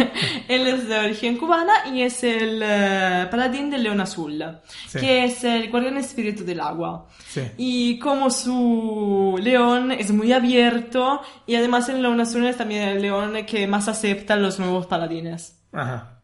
Él 0.48 0.68
es 0.68 0.88
de 0.88 1.00
origen 1.00 1.36
cubana 1.36 1.74
y 1.92 2.04
es 2.04 2.24
el 2.24 2.62
eh, 2.64 3.28
paladín 3.32 3.72
del 3.72 3.82
león 3.82 4.00
azul, 4.00 4.44
que 4.94 5.26
es 5.26 5.44
el 5.44 5.72
guardián 5.72 5.98
espíritu 5.98 6.46
del 6.46 6.60
agua. 6.60 7.08
Sí. 7.28 7.42
Y 7.58 7.98
como 7.98 8.30
su 8.30 9.36
león 9.42 9.92
es 9.92 10.12
muy 10.12 10.32
abierto 10.32 11.22
y 11.48 11.56
además 11.56 11.90
el 11.90 12.04
león 12.04 12.22
azul 12.22 12.46
es 12.46 12.56
también 12.56 12.84
el 12.84 13.02
león 13.02 13.34
que 13.48 13.66
más 13.66 13.88
acepta 13.88 14.36
los 14.36 14.60
nuevos 14.60 14.86
paladines. 14.86 15.60
Ajá. 15.72 16.22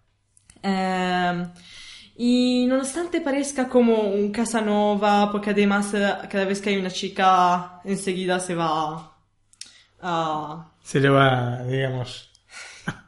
Em, 0.62 1.52
y 2.18 2.68
nonostante 2.68 3.20
parezca 3.20 3.68
como 3.68 3.96
un 3.96 4.32
Casanova, 4.32 5.32
porque 5.32 5.50
además 5.50 5.92
eh, 5.96 6.08
cada 6.30 6.46
vez 6.46 6.62
que 6.62 6.70
hay 6.70 6.78
una 6.78 6.92
chica 6.92 7.82
enseguida 7.84 8.40
se 8.40 8.54
va 8.54 9.12
a 10.02 10.75
se 10.86 11.00
le 11.00 11.10
va, 11.10 11.64
digamos, 11.64 12.30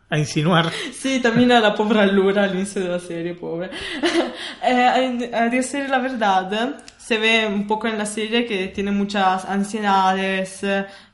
a 0.10 0.18
insinuar. 0.18 0.72
Sí, 0.92 1.20
también 1.20 1.52
a 1.52 1.60
la 1.60 1.76
pobre 1.76 2.00
Allura 2.00 2.46
al 2.46 2.56
inicio 2.56 2.82
de 2.82 2.90
la 2.90 3.00
serie, 3.00 3.36
pobre. 3.36 3.70
eh, 4.64 5.32
a, 5.32 5.48
decir 5.48 5.88
la 5.88 6.00
verdad, 6.00 6.84
se 6.98 7.20
ve 7.20 7.46
un 7.46 7.68
poco 7.68 7.88
en 7.88 8.00
la 8.00 8.08
serie 8.08 8.48
que 8.48 8.70
tiene 8.70 8.90
muchas 8.90 9.46
ansiedades, 9.46 10.66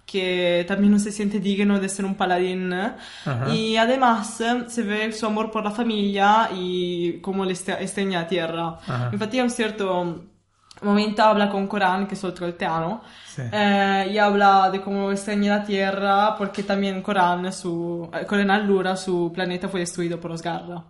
que 0.05 0.63
también 0.65 0.93
no 0.93 0.99
se 0.99 1.11
siente 1.11 1.41
digno 1.41 1.81
de 1.81 1.89
ser 1.89 2.05
un 2.05 2.15
paladín. 2.15 2.73
Y 3.51 3.75
además 3.75 4.41
se 4.67 4.83
ve 4.83 5.11
su 5.11 5.25
amor 5.25 5.51
por 5.51 5.65
la 5.65 5.71
familia 5.71 6.49
y 6.55 7.19
cómo 7.19 7.43
le 7.43 7.51
extraña 7.51 8.21
a 8.21 8.27
tierra. 8.27 8.77
Infatti, 9.11 9.39
a 9.39 9.43
un 9.43 9.49
cierto 9.49 10.32
momento 10.83 11.23
habla 11.23 11.49
con 11.49 11.67
Coran, 11.67 12.07
que 12.07 12.15
es 12.15 12.23
otro 12.23 12.45
alteano, 12.45 13.01
eh, 13.37 14.09
y 14.11 14.17
habla 14.17 14.69
de 14.71 14.81
cómo 14.81 15.11
extraña 15.11 15.57
la 15.57 15.63
Tierra 15.63 16.35
porque 16.37 16.63
también 16.63 17.01
Coran, 17.01 17.51
su, 17.51 18.09
eh, 18.13 18.25
Coran 18.25 18.51
Allura, 18.51 18.95
su 18.95 19.31
planeta 19.33 19.67
fue 19.69 19.81
destruido 19.81 20.19
por 20.19 20.31
los 20.31 20.41
Garra. 20.41 20.83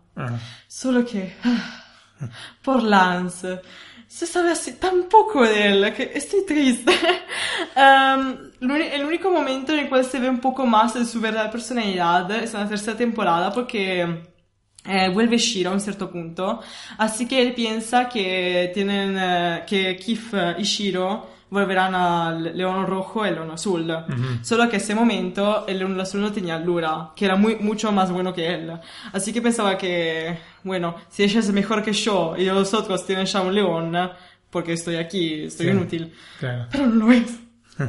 Solo 0.68 1.06
que, 1.06 1.36
por 2.64 2.84
Lance, 2.84 3.62
se 4.08 4.28
sabe 4.28 4.52
así 4.52 4.74
tan 4.74 5.04
poco 5.10 5.44
de 5.44 5.68
él 5.68 5.94
que 5.94 6.12
estoy 6.14 6.46
triste. 6.46 6.92
um, 7.76 8.52
el 8.62 9.04
único 9.04 9.32
momento 9.32 9.74
en 9.74 9.80
el 9.80 9.90
cual 9.90 10.06
se 10.06 10.20
ve 10.20 10.30
un 10.30 10.40
poco 10.40 10.66
más 10.66 10.94
de 10.94 11.06
su 11.06 11.20
verdadera 11.20 11.52
personalidad 11.52 12.30
es 12.32 12.54
en 12.54 12.60
la 12.60 12.70
tercera 12.70 12.96
temporada 12.96 13.52
porque 13.52 14.33
eh, 14.86 15.10
vuelve 15.10 15.38
Shiro 15.38 15.72
a 15.72 15.74
un 15.74 15.80
cierto 15.80 16.10
punto, 16.10 16.62
así 16.98 17.28
que 17.28 17.42
él 17.42 17.54
piensa 17.54 18.10
que 18.10 18.72
tienen 18.74 19.16
eh, 19.18 19.64
que 19.68 19.96
Kif 19.98 20.34
y 20.58 20.64
Shiro 20.64 21.34
volverán 21.54 21.94
al 21.94 22.58
León 22.58 22.88
Rojo 22.88 23.24
y 23.24 23.30
el 23.30 23.36
León 23.36 23.52
Azul. 23.52 23.96
Solo 24.42 24.68
que 24.68 24.78
en 24.78 24.82
ese 24.82 24.96
momento 24.96 25.66
el 25.68 25.78
León 25.78 26.00
Azul 26.02 26.22
no 26.22 26.32
tenía 26.32 26.58
Lura, 26.58 27.12
que 27.16 27.26
era 27.26 27.36
muy, 27.36 27.58
mucho 27.58 27.92
más 27.92 28.12
bueno 28.12 28.34
que 28.34 28.56
él. 28.56 28.74
Así 29.12 29.32
que 29.32 29.40
pensaba 29.40 29.78
que, 29.78 30.36
bueno, 30.64 30.96
si 31.10 31.24
ella 31.24 31.40
es 31.40 31.52
mejor 31.52 31.84
que 31.84 31.94
yo 31.94 32.34
y 32.36 32.46
los 32.46 32.74
otros 32.74 33.06
tienen 33.06 33.28
ya 33.28 33.42
un 33.42 33.54
león, 33.54 33.96
porque 34.50 34.74
estoy 34.74 34.96
aquí, 34.96 35.44
estoy 35.44 35.70
inútil. 35.70 36.12
Pero 36.40 36.88
no 36.88 37.06
lo 37.06 37.12
es. 37.12 37.40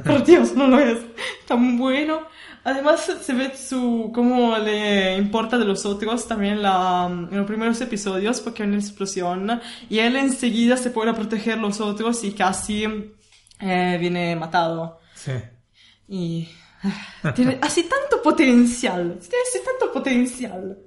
Por 0.04 0.24
Dios, 0.24 0.54
no 0.54 0.68
lo 0.68 0.78
es. 0.78 0.98
Tan 1.46 1.78
bueno. 1.78 2.20
Además, 2.64 3.12
se 3.20 3.32
ve 3.34 3.52
su, 3.56 4.10
cómo 4.14 4.56
le 4.56 5.16
importa 5.18 5.58
de 5.58 5.66
los 5.66 5.84
otros 5.84 6.26
también 6.26 6.62
la, 6.62 7.06
en 7.10 7.36
los 7.36 7.46
primeros 7.46 7.78
episodios, 7.82 8.40
porque 8.40 8.62
hay 8.62 8.70
una 8.70 8.78
explosión, 8.78 9.60
y 9.90 9.98
él 9.98 10.16
enseguida 10.16 10.78
se 10.78 10.90
puede 10.90 11.12
proteger 11.12 11.58
los 11.58 11.80
otros 11.80 12.24
y 12.24 12.32
casi 12.32 12.84
eh, 13.60 13.96
viene 14.00 14.34
matado. 14.34 14.98
Sí. 15.14 15.32
Y 16.08 16.48
ah, 17.22 17.34
tiene 17.34 17.58
así 17.60 17.82
tanto 17.82 18.22
potencial, 18.22 19.18
tiene 19.20 19.44
así 19.46 19.58
tanto 19.64 19.92
potencial. 19.92 20.78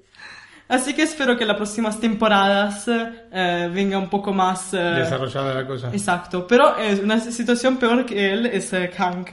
Así 0.69 0.93
que 0.93 1.03
espero 1.03 1.37
que 1.37 1.45
las 1.45 1.55
próximas 1.55 1.97
temporadas 1.97 2.85
eh, 2.89 3.69
venga 3.73 3.97
un 3.97 4.09
poco 4.09 4.33
más... 4.33 4.73
eh, 4.73 4.77
Desarrollada 4.77 5.53
la 5.53 5.65
cosa. 5.65 5.89
Exacto, 5.93 6.45
pero 6.45 6.77
es 6.77 6.99
una 6.99 7.19
situación 7.21 7.77
peor 7.77 8.05
que 8.05 8.33
él 8.33 8.47
es 8.47 8.73
eh, 8.73 8.91
Hank, 8.97 9.29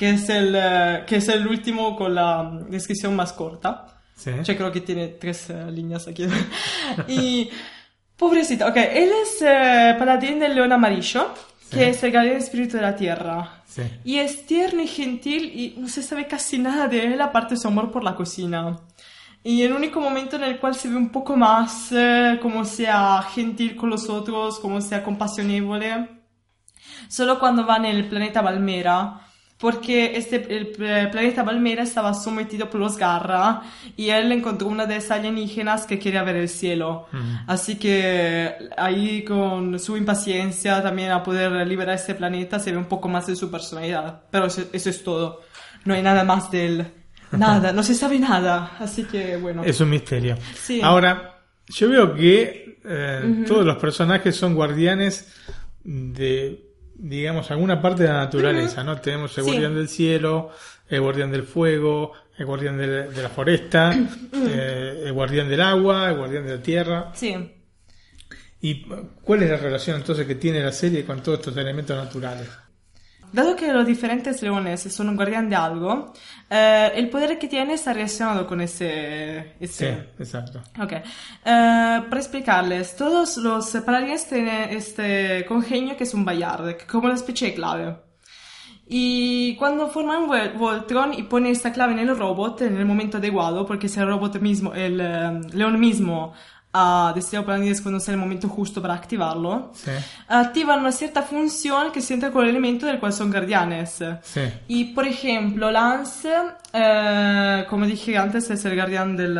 que 0.00 0.08
es 0.08 0.30
el 0.30 0.54
eh, 0.56 1.04
que 1.06 1.16
es 1.16 1.28
el 1.28 1.46
último 1.46 1.94
con 1.94 2.14
la 2.14 2.42
mm, 2.42 2.70
descripción 2.70 3.14
más 3.14 3.34
corta. 3.34 4.00
Sí. 4.16 4.30
Cioè, 4.42 4.56
creo 4.56 4.72
que 4.72 4.80
tiene 4.80 5.08
tres 5.08 5.50
eh, 5.50 5.70
líneas 5.70 6.08
aquí. 6.08 6.26
y 7.08 7.50
pobrecita, 8.16 8.68
ok, 8.68 8.76
él 8.76 9.10
es 9.22 9.42
eh, 9.42 9.94
paladín 9.98 10.38
del 10.38 10.54
león 10.54 10.72
amarillo, 10.72 11.34
Sí. 11.60 11.76
que 11.76 11.90
es 11.90 12.02
el 12.02 12.12
guardián 12.12 12.36
espíritu 12.38 12.78
de 12.78 12.82
la 12.82 12.96
tierra. 12.96 13.62
Sí. 13.66 13.82
Y 14.04 14.16
es 14.16 14.46
tierno 14.46 14.82
y 14.82 14.88
gentil 14.88 15.44
y 15.54 15.74
no 15.78 15.86
se 15.86 16.02
sabe 16.02 16.26
casi 16.26 16.58
nada 16.58 16.88
de 16.88 17.04
él 17.04 17.20
aparte 17.20 17.54
de 17.54 17.60
su 17.60 17.68
amor 17.68 17.92
por 17.92 18.02
la 18.02 18.16
cocina. 18.16 18.78
Y 19.44 19.62
el 19.62 19.74
único 19.74 20.00
momento 20.00 20.36
en 20.36 20.44
el 20.44 20.58
cual 20.58 20.74
se 20.74 20.88
ve 20.88 20.96
un 20.96 21.10
poco 21.10 21.36
más 21.36 21.92
eh, 21.92 22.38
como 22.40 22.64
sea 22.64 23.22
gentil 23.34 23.76
con 23.76 23.90
los 23.90 24.08
otros, 24.08 24.58
como 24.60 24.80
sea 24.80 25.02
compasionevole, 25.02 26.08
solo 27.08 27.38
cuando 27.38 27.66
va 27.66 27.76
en 27.76 27.84
el 27.84 28.08
planeta 28.08 28.40
Valmera, 28.40 29.26
porque 29.60 30.16
este, 30.16 30.36
el 30.56 30.72
eh, 30.80 31.08
planeta 31.12 31.42
Valmera 31.42 31.82
estaba 31.82 32.14
sometido 32.14 32.70
por 32.70 32.80
los 32.80 32.96
Garra 32.96 33.62
y 33.94 34.08
él 34.08 34.32
encontró 34.32 34.68
una 34.68 34.86
de 34.86 34.96
esas 34.96 35.18
alienígenas 35.18 35.84
que 35.84 35.98
quería 35.98 36.22
ver 36.22 36.36
el 36.36 36.48
cielo. 36.48 37.06
Así 37.46 37.76
que 37.76 38.54
ahí 38.78 39.22
con 39.22 39.78
su 39.78 39.98
impaciencia 39.98 40.82
también 40.82 41.10
a 41.10 41.22
poder 41.22 41.66
liberar 41.66 41.96
este 41.96 42.14
planeta 42.14 42.58
se 42.58 42.72
ve 42.72 42.78
un 42.78 42.86
poco 42.86 43.08
más 43.08 43.26
de 43.26 43.36
su 43.36 43.50
personalidad. 43.50 44.22
Pero 44.30 44.46
eso, 44.46 44.62
eso 44.72 44.88
es 44.88 45.04
todo. 45.04 45.42
No 45.84 45.92
hay 45.92 46.02
nada 46.02 46.24
más 46.24 46.50
de 46.50 46.66
él. 46.66 46.86
Nada, 47.32 47.72
no 47.72 47.82
se 47.82 47.94
sabe 47.94 48.18
nada. 48.18 48.72
Así 48.80 49.04
que 49.04 49.36
bueno. 49.36 49.62
Es 49.62 49.80
un 49.80 49.90
misterio. 49.90 50.36
Sí. 50.54 50.80
Ahora, 50.82 51.38
yo 51.68 51.88
veo 51.88 52.14
que 52.14 52.78
eh, 52.84 53.44
todos 53.46 53.64
los 53.64 53.76
personajes 53.76 54.34
son 54.34 54.54
guardianes 54.54 55.32
de, 55.84 56.69
digamos, 57.02 57.50
alguna 57.50 57.80
parte 57.80 58.02
de 58.02 58.08
la 58.10 58.18
naturaleza, 58.24 58.84
¿no? 58.84 59.00
Tenemos 59.00 59.36
el 59.38 59.44
Sí. 59.44 59.50
guardián 59.50 59.74
del 59.74 59.88
cielo, 59.88 60.50
el 60.88 61.00
guardián 61.00 61.30
del 61.32 61.44
fuego, 61.44 62.12
el 62.36 62.46
guardián 62.46 62.76
de, 62.78 62.86
de 63.08 63.22
la 63.22 63.28
foresta, 63.28 63.92
eh, 64.34 65.02
el 65.06 65.12
guardián 65.12 65.48
del 65.48 65.60
agua, 65.60 66.10
el 66.10 66.16
guardián 66.18 66.46
de 66.46 66.56
la 66.56 66.62
tierra. 66.62 67.10
Sí. 67.14 67.34
¿Y 68.62 68.84
cuál 69.22 69.42
es 69.42 69.50
la 69.50 69.56
relación 69.56 69.96
entonces 69.96 70.26
que 70.26 70.34
tiene 70.34 70.60
la 70.62 70.72
serie 70.72 71.04
con 71.04 71.22
todos 71.22 71.38
estos 71.38 71.56
elementos 71.56 71.96
naturales? 71.96 72.48
Dado 73.32 73.54
que 73.54 73.72
los 73.72 73.86
diferentes 73.86 74.42
leones 74.42 74.82
son 74.82 75.08
un 75.08 75.16
guardián 75.16 75.48
de 75.48 75.56
algo, 75.56 76.12
eh, 76.48 76.90
el 76.94 77.08
poder 77.08 77.38
que 77.38 77.46
tiene 77.48 77.74
está 77.74 77.92
relacionado 77.92 78.46
con 78.46 78.60
ese... 78.60 79.54
Sí, 79.60 79.66
ese 79.66 80.08
exacto. 80.18 80.60
Ok. 80.80 80.92
Eh, 80.92 81.02
para 81.44 82.16
explicarles, 82.16 82.96
todos 82.96 83.36
los 83.36 83.70
paladines 83.86 84.26
tienen 84.28 84.70
este 84.70 85.44
congenio 85.46 85.96
que 85.96 86.04
es 86.04 86.14
un 86.14 86.24
Bayard, 86.24 86.86
como 86.86 87.04
una 87.06 87.14
especie 87.14 87.54
clave. 87.54 87.96
Y 88.92 89.54
cuando 89.54 89.88
forman 89.88 90.26
Vol- 90.26 90.58
Voltron 90.58 91.14
y 91.14 91.22
pone 91.22 91.50
esta 91.50 91.72
clave 91.72 91.92
en 91.92 92.00
el 92.00 92.18
robot 92.18 92.62
en 92.62 92.76
el 92.76 92.84
momento 92.84 93.18
adecuado, 93.18 93.64
porque 93.64 93.86
es 93.86 93.96
el 93.96 94.08
robot 94.08 94.40
mismo, 94.40 94.74
el 94.74 95.00
eh, 95.00 95.40
león 95.52 95.78
mismo 95.78 96.32
ha 96.72 97.12
decidido 97.14 97.44
paladines 97.44 97.80
conocer 97.80 98.14
el 98.14 98.20
momento 98.20 98.48
justo 98.48 98.80
para 98.80 98.94
activarlo, 98.94 99.70
Sí, 99.74 99.90
activan 100.28 100.80
una 100.80 100.92
cierta 100.92 101.22
función 101.22 101.90
que 101.90 102.00
se 102.00 102.14
entra 102.14 102.30
con 102.30 102.44
el 102.44 102.50
elemento 102.50 102.86
del 102.86 103.00
cual 103.00 103.12
son 103.12 103.30
guardianes. 103.30 103.98
sí, 104.22 104.40
Y 104.68 104.84
por 104.94 105.06
ejemplo, 105.06 105.70
Lance, 105.70 106.32
eh, 106.72 107.66
como 107.68 107.86
dije 107.86 108.16
antes, 108.16 108.48
es 108.50 108.64
el 108.64 108.76
guardián 108.76 109.16
del, 109.16 109.34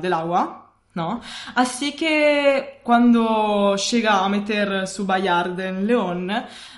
del 0.00 0.12
agua, 0.12 0.72
¿no? 0.94 1.20
Así 1.54 1.92
que 1.92 2.80
cuando 2.82 3.76
llega 3.76 4.24
a 4.24 4.28
meter 4.28 4.86
su 4.88 5.06
Bayard 5.06 5.58
en 5.60 5.86
León, 5.86 6.32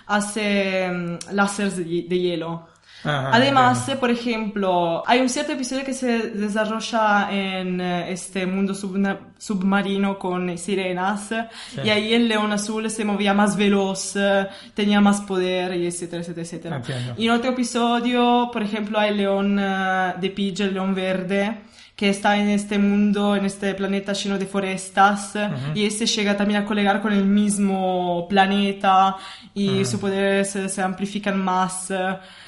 hace 0.07 0.91
mm, 0.91 1.19
láseres 1.33 1.79
de, 1.79 1.85
de 1.85 2.19
hielo. 2.19 2.74
Ajá, 3.05 3.31
Además, 3.33 3.79
entiendo. 3.81 4.01
por 4.01 4.11
ejemplo, 4.11 5.03
hay 5.07 5.21
un 5.21 5.29
cierto 5.29 5.53
episodio 5.53 5.85
que 5.85 5.93
se 5.95 6.31
desarrolla 6.31 7.29
en 7.31 7.81
eh, 7.81 8.11
este 8.13 8.47
mundo 8.47 8.75
subna- 8.75 9.19
submarino 9.39 10.19
con 10.19 10.57
sirenas 10.59 11.31
y 11.85 11.89
ahí 11.91 12.15
el 12.15 12.29
león 12.29 12.51
azul 12.53 12.89
se 12.91 13.05
movía 13.05 13.35
más 13.35 13.57
veloz, 13.57 14.15
tenía 14.75 15.01
más 15.01 15.21
poder 15.21 15.75
y 15.77 15.87
etcétera, 15.87 16.23
etcétera, 16.23 16.43
etcétera. 16.45 16.77
Entiendo. 16.77 17.15
Y 17.19 17.27
en 17.27 17.31
otro 17.33 17.51
episodio, 17.51 18.49
por 18.53 18.63
ejemplo, 18.63 18.99
hay 18.99 19.11
el 19.11 19.17
león 19.19 19.59
eh, 19.61 20.15
de 20.21 20.31
Pidge, 20.31 20.61
el 20.65 20.75
león 20.75 20.95
verde, 20.95 21.59
que 21.97 22.09
está 22.09 22.37
en 22.39 22.49
este 22.49 22.79
mundo, 22.79 23.37
en 23.37 23.45
este 23.45 23.73
planeta 23.75 24.13
lleno 24.13 24.37
de 24.39 24.47
forestas, 24.47 25.35
y 25.75 25.85
este 25.85 26.07
llega 26.07 26.37
también 26.37 26.63
a 26.63 26.65
colegar 26.65 27.01
con 27.01 27.13
el 27.13 27.25
mismo 27.25 28.27
planeta 28.29 29.17
y 29.55 29.85
sus 29.85 30.01
poderes 30.01 30.51
se, 30.51 30.69
se 30.69 30.83
amplifican 30.83 31.39
más. 31.43 31.93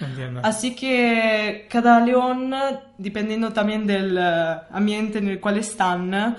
Entiendo. 0.01 0.41
Así 0.43 0.75
que 0.75 1.69
cada 1.71 2.01
león, 2.01 2.53
dependiendo 2.99 3.53
también 3.53 3.87
del 3.87 4.19
eh, 4.19 4.57
ambiente 4.71 5.19
en 5.19 5.29
el 5.29 5.41
cual 5.41 5.59
están, 5.59 6.37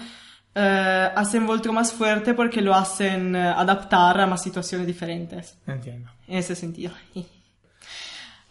eh, 0.59 1.09
hacen 1.15 1.45
voltro 1.45 1.71
más 1.71 1.93
fuerte 1.93 2.33
porque 2.33 2.61
lo 2.61 2.73
hacen 2.73 3.35
eh, 3.35 3.39
adaptar 3.39 4.19
a 4.19 4.25
más 4.25 4.41
situaciones 4.41 4.87
diferentes. 4.87 5.55
Entiendo. 5.67 6.09
En 6.27 6.37
ese 6.39 6.55
sentido. 6.55 6.93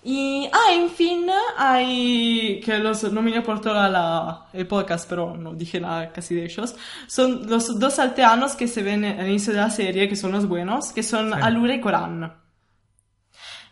Y, 0.09 0.49
ah, 0.53 0.73
en 0.73 0.89
fin, 0.89 1.27
hay, 1.59 2.61
que 2.65 2.78
los 2.78 3.03
nominé 3.12 3.43
por 3.43 3.61
todo 3.61 3.74
la, 3.89 4.47
el 4.53 4.65
podcast, 4.69 5.09
pero 5.09 5.37
no 5.37 5.53
dije 5.53 5.81
nada 5.81 6.12
casi 6.12 6.37
de 6.37 6.45
ellos, 6.45 6.77
son 7.09 7.49
los 7.51 7.77
dos 7.81 7.99
alteanos 7.99 8.55
que 8.55 8.69
se 8.69 8.85
ven 8.85 9.05
al 9.05 9.28
inicio 9.28 9.53
de 9.53 9.59
la 9.59 9.69
serie, 9.70 10.09
que 10.09 10.15
son 10.15 10.31
los 10.31 10.47
buenos, 10.47 10.93
que 10.93 11.03
son 11.03 11.33
Sí. 11.33 11.39
Allura 11.43 11.74
y 11.74 11.81
Coran. 11.81 12.23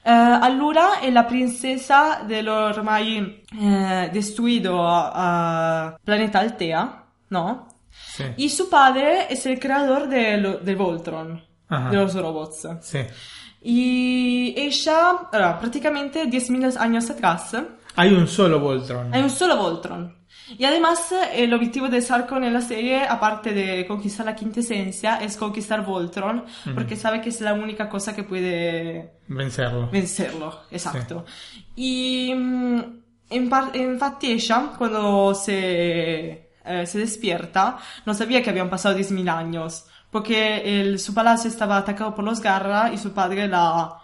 Eh, 0.07 0.11
Allura 0.11 0.99
è 0.99 1.11
la 1.11 1.23
princesa 1.23 2.25
dell'ormai 2.27 3.43
eh, 3.57 4.11
destruido 4.13 4.81
ah, 4.87 5.97
planeta 6.03 6.41
Altea, 6.41 7.05
¿no? 7.31 7.69
Sí, 7.91 8.25
Y 8.37 8.49
su 8.49 8.69
padre 8.69 9.33
es 9.33 9.47
el 9.47 9.61
creador 9.61 10.09
del, 10.09 10.59
del 10.65 10.75
Voltron, 10.77 11.41
Ajá. 11.69 11.91
de 11.91 11.97
los 11.97 12.13
robots. 12.15 12.67
sí. 12.83 12.99
Y 13.67 14.55
ella, 14.59 15.11
ahora, 15.33 15.59
prácticamente 15.59 16.25
10.000 16.29 16.77
años 16.79 17.09
atrás, 17.09 17.57
Hay 17.97 18.13
un 18.13 18.29
solo 18.29 18.61
Voltron. 18.61 19.13
hay 19.15 19.23
un 19.23 19.31
solo 19.31 19.57
Voltron. 19.57 20.15
Y 20.59 20.65
además, 20.65 21.15
el 21.33 21.55
objetivo 21.55 21.89
de 21.89 22.03
Sarkon 22.03 22.45
en 22.45 22.53
la 22.53 22.61
serie, 22.61 23.03
aparte 23.09 23.55
de 23.55 23.87
conquistar 23.87 24.27
la 24.27 24.35
quinta 24.37 24.61
esencia, 24.61 25.17
es 25.17 25.39
conquistar 25.39 25.83
Voltron, 25.87 26.45
porque 26.75 26.97
sabe 26.97 27.23
que 27.23 27.31
es 27.31 27.41
la 27.41 27.55
única 27.55 27.89
cosa 27.89 28.15
que 28.15 28.25
puede 28.25 29.15
Vencerlo. 29.29 29.89
vencerlo, 29.91 30.61
esatto. 30.71 31.25
Y 31.75 32.35
mm, 32.37 32.81
in 33.31 33.49
par- 33.49 33.75
infatti 33.75 34.33
ella, 34.33 34.73
cuando 34.77 35.35
se, 35.35 36.51
eh, 36.63 36.87
se 36.87 36.99
despierta, 36.99 37.79
no 38.05 38.13
sabía 38.13 38.43
que 38.43 38.51
habían 38.51 38.69
pasado 38.69 38.95
10.000 38.99 39.27
años, 39.31 39.87
porque 40.15 40.81
el- 40.81 41.01
su 41.01 41.13
palacio 41.13 41.51
estaba 41.51 41.77
atacado 41.79 42.15
por 42.15 42.25
los 42.25 42.41
Garra 42.41 42.93
y 42.93 42.99
su 42.99 43.11
padre 43.13 43.49
la 43.49 43.99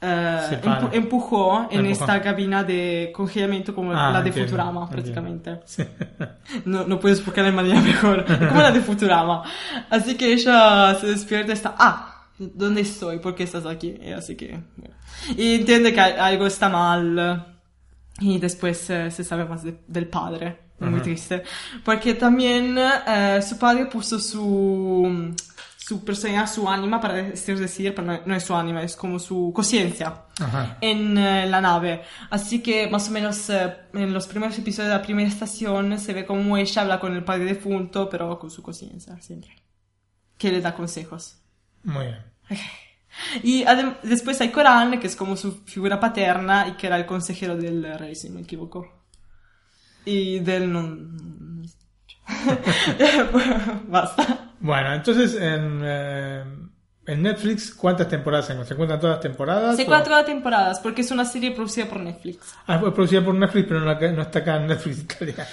eh, 0.00 0.60
empu- 0.62 0.90
empujó 0.92 1.66
en 1.72 1.84
Empujó. 1.84 2.04
esta 2.04 2.22
cabina 2.22 2.62
de 2.62 3.10
congelamiento 3.12 3.74
como 3.74 3.92
Ah, 3.92 4.12
la 4.12 4.22
de 4.22 4.28
entiendo, 4.28 4.50
Futurama, 4.52 4.88
prácticamente. 4.88 5.60
Sí. 5.64 5.82
No, 6.64 6.86
no 6.86 7.00
puedes 7.00 7.18
explicar 7.18 7.44
de 7.44 7.50
manera 7.50 7.80
mejor. 7.80 8.24
Como 8.48 8.60
la 8.62 8.70
de 8.70 8.80
Futurama. 8.80 9.42
Así 9.90 10.14
que 10.16 10.32
ella 10.32 10.94
se 11.00 11.08
despierta 11.08 11.50
y 11.50 11.54
está, 11.54 11.74
ah, 11.76 12.26
¿dónde 12.38 12.82
estoy? 12.82 13.18
¿Por 13.18 13.34
qué 13.34 13.42
estás 13.42 13.66
aquí? 13.66 13.98
Y 14.00 14.12
así 14.12 14.36
que, 14.36 14.60
bueno. 14.76 14.94
Y 15.36 15.56
entiende 15.56 15.92
que 15.92 16.00
algo 16.00 16.46
está 16.46 16.68
mal. 16.68 17.56
Y 18.20 18.38
después 18.38 18.88
eh, 18.90 19.10
se 19.10 19.24
sabe 19.24 19.44
más 19.46 19.64
de- 19.64 19.80
del 19.88 20.06
padre. 20.06 20.68
Muy 20.78 20.94
Ajá. 20.94 21.02
triste. 21.02 21.42
Porque 21.84 22.14
también 22.14 22.78
eh, 22.78 23.40
su 23.42 23.58
padre 23.58 23.86
puso 23.86 24.20
su, 24.20 25.34
su 25.88 26.04
personalidad, 26.04 26.52
su 26.52 26.68
ánima, 26.68 27.00
para 27.00 27.14
decir, 27.14 27.94
pero 27.94 28.06
no, 28.06 28.20
no 28.26 28.34
es 28.34 28.44
su 28.44 28.54
ánima, 28.54 28.82
es 28.82 28.94
como 28.94 29.18
su 29.18 29.52
conciencia 29.54 30.24
en 30.82 31.16
eh, 31.16 31.46
la 31.46 31.62
nave. 31.62 32.02
Así 32.28 32.62
que 32.62 32.88
más 32.88 33.08
o 33.08 33.10
menos 33.10 33.48
eh, 33.48 33.74
en 33.94 34.12
los 34.12 34.26
primeros 34.26 34.58
episodios 34.58 34.90
de 34.90 34.98
la 34.98 35.02
primera 35.02 35.26
estación 35.26 35.98
se 35.98 36.12
ve 36.12 36.26
como 36.26 36.58
ella 36.58 36.82
habla 36.82 37.00
con 37.00 37.14
el 37.16 37.24
padre 37.24 37.46
defunto, 37.46 38.10
pero 38.10 38.38
con 38.38 38.50
su 38.50 38.62
conciencia 38.62 39.18
siempre. 39.22 39.50
Que 40.36 40.52
le 40.52 40.60
da 40.60 40.74
consejos. 40.74 41.38
Muy 41.84 42.04
bien. 42.04 42.18
Y 43.42 43.64
después 44.02 44.38
hay 44.42 44.50
Coran, 44.50 45.00
que 45.00 45.06
es 45.06 45.16
como 45.16 45.38
su 45.38 45.64
figura 45.64 45.98
paterna 45.98 46.68
y 46.68 46.72
que 46.72 46.86
era 46.86 46.98
el 46.98 47.06
consejero 47.06 47.56
del 47.56 47.98
rey, 47.98 48.14
si 48.14 48.28
no 48.28 48.34
me 48.34 48.42
equivoco. 48.42 49.06
Y 50.04 50.40
del. 50.40 50.70
Basta. 53.88 54.52
Bueno, 54.60 54.92
entonces 54.94 55.34
en, 55.34 55.80
eh, 55.84 56.44
en 57.06 57.22
Netflix, 57.22 57.72
¿cuántas 57.74 58.08
temporadas 58.08 58.50
hay? 58.50 58.64
¿Se 58.64 58.74
cuentan 58.74 59.00
todas 59.00 59.16
las 59.16 59.22
temporadas? 59.22 59.74
Hace 59.74 59.84
o- 59.84 59.86
cuatro 59.86 60.24
temporadas, 60.24 60.80
porque 60.80 61.02
es 61.02 61.10
una 61.10 61.24
serie 61.24 61.52
producida 61.52 61.86
por 61.86 62.00
Netflix. 62.00 62.54
Ah, 62.66 62.78
fue 62.78 62.92
producida 62.94 63.24
por 63.24 63.34
Netflix, 63.34 63.66
pero 63.68 63.80
no, 63.80 64.22
está 64.22 64.40
acá 64.40 64.56
en 64.56 64.66
Netflix 64.66 64.98
Italia. 65.04 65.46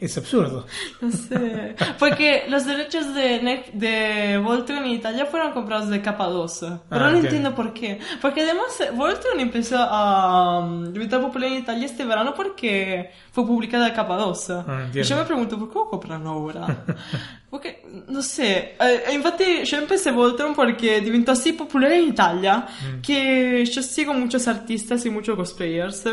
Es 0.00 0.16
absurdo. 0.18 0.66
No 1.00 1.10
sé. 1.12 1.74
Porque 1.98 2.44
los 2.48 2.64
derechos 2.66 3.14
de, 3.14 3.40
Nef- 3.42 3.72
de 3.72 4.38
Voltron 4.38 4.84
en 4.84 4.90
Italia 4.90 5.26
fueron 5.26 5.52
comprados 5.52 5.88
de 5.88 6.02
K2. 6.02 6.80
Pero 6.88 7.00
no 7.00 7.06
entiendo. 7.08 7.18
entiendo 7.28 7.54
por 7.54 7.72
qué. 7.72 7.98
Porque 8.20 8.42
además 8.42 8.80
eh, 8.80 8.90
Voltron 8.94 9.38
empezó 9.40 9.76
a 9.78 10.58
um, 10.60 10.92
diventar 10.92 11.20
popular 11.20 11.48
en 11.50 11.58
Italia 11.58 11.86
este 11.86 12.04
verano 12.04 12.34
porque 12.34 13.10
fue 13.32 13.46
publicada 13.46 13.86
de 13.90 13.94
K2. 13.96 14.64
Ah, 14.66 14.86
y 14.94 15.02
yo 15.02 15.16
me 15.16 15.24
pregunto, 15.24 15.58
¿por 15.58 15.68
qué 15.68 15.74
lo 15.78 15.88
compran 15.88 16.26
ahora? 16.26 16.84
Porque, 17.52 17.84
no 18.08 18.22
sé. 18.22 18.76
Eh, 18.80 19.04
infatti 19.12 19.64
yo 19.64 19.76
empecé 19.76 20.10
Voltron 20.10 20.54
porque 20.54 21.02
diventó 21.02 21.32
así 21.32 21.52
popular 21.52 21.92
en 21.92 22.08
Italia 22.08 22.66
Mm. 22.82 23.00
que 23.02 23.64
yo 23.66 23.82
sigo 23.82 24.14
muchos 24.14 24.48
artistas 24.48 25.04
y 25.04 25.10
muchos 25.10 25.36
cosplayers. 25.36 26.04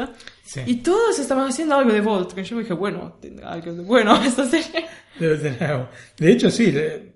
Sí. 0.51 0.61
Y 0.65 0.75
todos 0.77 1.19
estaban 1.19 1.47
haciendo 1.47 1.75
algo 1.75 1.91
de 1.93 2.01
Voltron. 2.01 2.43
Yo 2.43 2.57
dije, 2.57 2.73
bueno, 2.73 3.17
tendrá 3.21 3.51
algo 3.51 3.71
de 3.71 3.81
bueno 3.83 4.15
esta 4.23 4.45
serie. 4.45 4.87
Debe 5.19 5.37
tener 5.37 5.63
algo. 5.63 5.89
De 6.17 6.31
hecho, 6.31 6.49
sí, 6.49 6.71
le- 6.71 7.13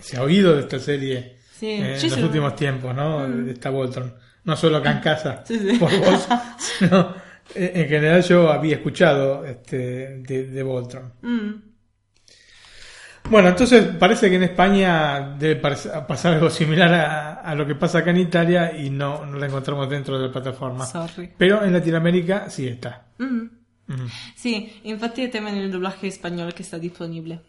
se 0.00 0.16
ha 0.16 0.22
oído 0.24 0.54
de 0.56 0.62
esta 0.62 0.80
serie 0.80 1.36
Sí, 1.56 1.66
eh, 1.68 1.96
en 1.96 2.10
los 2.10 2.18
últimos 2.18 2.56
tiempos, 2.56 2.92
¿no? 2.92 3.28
De 3.28 3.52
esta 3.52 3.70
Voltron. 3.70 4.12
No 4.42 4.56
solo 4.56 4.78
acá 4.78 4.90
en 4.90 4.98
casa, 5.00 5.44
Sí, 5.46 5.56
por 5.78 5.88
vos, 6.00 6.26
sino 6.58 7.14
eh, 7.54 7.72
en 7.76 7.88
general 7.88 8.22
yo 8.24 8.50
había 8.50 8.74
escuchado 8.74 9.44
este, 9.46 10.18
de, 10.18 10.46
de 10.48 10.62
Voltron. 10.64 11.12
Mm. 11.22 11.50
Bueno, 13.30 13.48
entonces 13.48 13.96
parece 13.98 14.28
que 14.28 14.36
en 14.36 14.42
España 14.42 15.34
debe 15.38 15.56
pasar 15.56 16.34
algo 16.34 16.50
similar 16.50 16.92
a, 16.92 17.32
a 17.40 17.54
lo 17.54 17.66
que 17.66 17.74
pasa 17.74 17.98
acá 17.98 18.10
en 18.10 18.18
Italia 18.18 18.76
y 18.76 18.90
no, 18.90 19.24
no 19.24 19.38
la 19.38 19.46
encontramos 19.46 19.88
dentro 19.88 20.18
de 20.18 20.26
la 20.26 20.32
plataforma. 20.32 20.84
Sorry. 20.84 21.32
Pero 21.38 21.64
en 21.64 21.72
Latinoamérica 21.72 22.50
sí 22.50 22.68
está. 22.68 23.06
Mm. 23.18 23.64
Ujú. 23.86 24.08
Sì, 24.34 24.80
infatti 24.82 25.22
è 25.22 25.28
tema 25.28 25.50
nel 25.50 25.70
doblaje 25.70 26.06
español 26.06 26.52
che 26.54 26.62
sta 26.62 26.78
disponibile. 26.78 27.44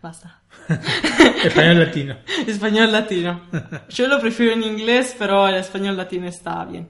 Basta. 0.00 0.42
Español 1.42 1.78
latino. 1.78 2.18
Español 2.46 2.92
latino. 2.92 3.48
Yo 3.88 4.06
lo 4.08 4.20
prefiero 4.20 4.52
en 4.52 4.62
inglés, 4.62 5.14
pero 5.18 5.48
el 5.48 5.56
español 5.56 5.96
latino 5.96 6.28
está 6.28 6.64
bien. 6.64 6.88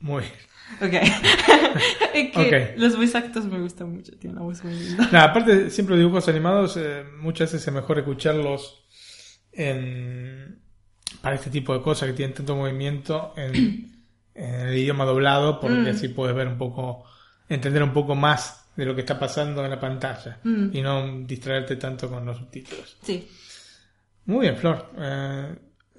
Muy 0.00 0.22
bien. 0.22 0.45
Ok. 0.80 0.92
es 2.14 2.30
que 2.32 2.72
Ok. 2.74 2.78
los 2.80 2.96
voice 2.96 3.16
actors 3.16 3.46
me 3.46 3.60
gustan 3.60 3.92
mucho, 3.92 4.12
tiene 4.18 4.36
una 4.36 4.44
voz 4.44 4.62
muy 4.64 4.74
linda. 4.74 5.24
Aparte, 5.24 5.70
siempre 5.70 5.94
los 5.96 6.00
dibujos 6.00 6.28
animados, 6.28 6.76
eh, 6.76 7.04
muchas 7.18 7.52
veces 7.52 7.66
es 7.68 7.72
mejor 7.74 7.98
escucharlos 7.98 8.84
en, 9.52 10.58
para 11.20 11.36
este 11.36 11.50
tipo 11.50 11.72
de 11.74 11.82
cosas 11.82 12.08
que 12.08 12.14
tienen 12.14 12.34
tanto 12.34 12.56
movimiento 12.56 13.32
en, 13.36 13.92
en 14.34 14.54
el 14.68 14.76
idioma 14.76 15.04
doblado, 15.04 15.60
porque 15.60 15.76
Mm. 15.78 15.86
así 15.88 16.08
puedes 16.08 16.34
ver 16.34 16.48
un 16.48 16.58
poco, 16.58 17.04
entender 17.48 17.82
un 17.82 17.92
poco 17.92 18.14
más 18.14 18.64
de 18.76 18.84
lo 18.84 18.94
que 18.94 19.00
está 19.00 19.18
pasando 19.18 19.64
en 19.64 19.70
la 19.70 19.80
pantalla 19.80 20.38
Mm. 20.44 20.68
y 20.72 20.82
no 20.82 21.20
distraerte 21.26 21.76
tanto 21.76 22.08
con 22.10 22.26
los 22.26 22.36
subtítulos. 22.38 22.98
Sí. 23.02 23.26
Muy 24.26 24.40
bien, 24.42 24.56
Flor. 24.56 24.90
Eh, 24.98 25.54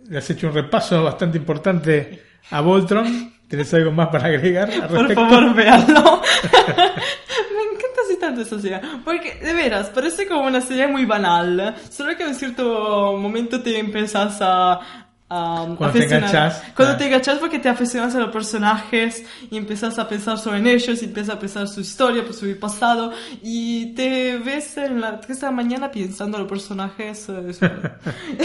le 0.10 0.18
has 0.18 0.30
hecho 0.30 0.48
un 0.48 0.54
repaso 0.54 1.04
bastante 1.04 1.38
importante 1.38 2.22
a 2.52 2.62
Voltron. 2.62 3.34
¿Tienes 3.48 3.74
algo 3.74 3.92
más 3.92 4.10
para 4.10 4.26
agregar 4.26 4.70
al 4.70 4.90
Por 4.90 5.14
favor, 5.14 5.54
véanlo. 5.54 6.22
me 6.54 7.64
encanta 7.64 8.02
así 8.06 8.18
tanto 8.20 8.42
esta 8.42 8.60
serie. 8.60 8.82
Porque, 9.06 9.36
de 9.36 9.54
veras, 9.54 9.90
parece 9.90 10.28
como 10.28 10.42
una 10.42 10.60
serie 10.60 10.88
muy 10.88 11.06
banal. 11.06 11.76
Solo 11.90 12.18
que 12.18 12.24
en 12.24 12.36
cierto 12.36 13.16
momento 13.18 13.62
te 13.62 13.80
empiezas 13.80 14.40
a... 14.42 15.07
a 15.30 15.66
Cuando 15.78 16.00
te 16.00 16.06
enganchas, 16.06 16.64
Cuando 16.76 16.94
ah. 16.94 16.98
te 16.98 17.06
enganchas 17.08 17.40
porque 17.40 17.60
te 17.60 17.68
aficionas 17.70 18.16
a 18.16 18.20
los 18.20 18.32
personajes 18.32 19.26
y 19.52 19.58
empiezas 19.58 20.00
a 20.00 20.08
pensar 20.08 20.38
sobre 20.38 20.60
ellos 20.74 21.02
y 21.02 21.06
empiezas 21.06 21.36
a 21.36 21.40
pensar 21.40 21.68
su 21.68 21.82
historia, 21.82 22.24
pues, 22.24 22.38
su 22.38 22.60
pasado 22.60 23.12
y 23.42 23.94
te 23.94 24.38
ves 24.38 24.78
en 24.78 25.02
la 25.02 25.20
3 25.20 25.40
de 25.42 25.46
la 25.48 25.52
mañana 25.52 25.92
pensando 25.92 26.38
en 26.38 26.44
los 26.44 26.50
personajes. 26.50 27.28
eh, 27.30 27.54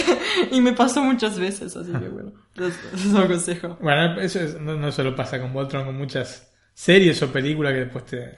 y 0.50 0.60
me 0.60 0.72
pasó 0.72 1.02
muchas 1.04 1.38
veces, 1.38 1.76
así 1.76 1.92
que 1.92 2.08
bueno, 2.08 2.32
eso 2.56 2.74
es 2.94 3.04
un 3.06 3.26
consejo. 3.26 3.78
Bueno, 3.80 4.20
eso 4.20 4.40
es- 4.40 4.60
no, 4.60 4.74
no 4.74 4.90
solo 4.92 5.14
pasa 5.14 5.40
con 5.40 5.52
Voltron, 5.52 5.84
con 5.84 5.96
muchas 5.96 6.52
series 6.74 7.22
o 7.22 7.30
películas 7.32 7.72
que 7.74 7.80
después 7.80 8.06
te, 8.06 8.36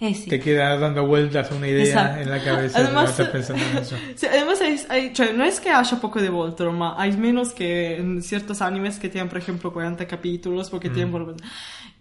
Eh, 0.00 0.12
sì. 0.12 0.28
te 0.28 0.40
queda 0.40 0.76
dando 0.76 1.06
vueltas 1.06 1.50
una 1.52 1.68
idea 1.68 1.82
Esatto. 1.84 2.20
en 2.20 2.30
la 2.30 2.42
cabeza 2.42 2.78
Además, 2.80 3.04
no 3.04 3.10
estás 3.10 3.28
pensando 3.28 3.62
en 3.64 3.76
eso. 3.78 3.96
sí, 4.16 4.26
además 4.26 4.60
hay, 4.60 4.80
hay- 4.88 5.12
cioè, 5.14 5.32
no 5.32 5.44
es 5.44 5.60
que 5.60 5.70
haya 5.70 6.00
poco 6.00 6.20
de 6.20 6.28
Voltron, 6.30 6.76
ma 6.76 6.94
hay 7.00 7.12
menos 7.16 7.52
que 7.52 7.96
en 7.96 8.20
ciertos 8.22 8.60
animes 8.60 8.98
que 8.98 9.08
tienen, 9.08 9.28
por 9.28 9.38
ejemplo, 9.38 9.72
40 9.72 10.06
capítulos, 10.06 10.68
porque 10.68 10.90
tienen 10.90 11.12
por... 11.12 11.36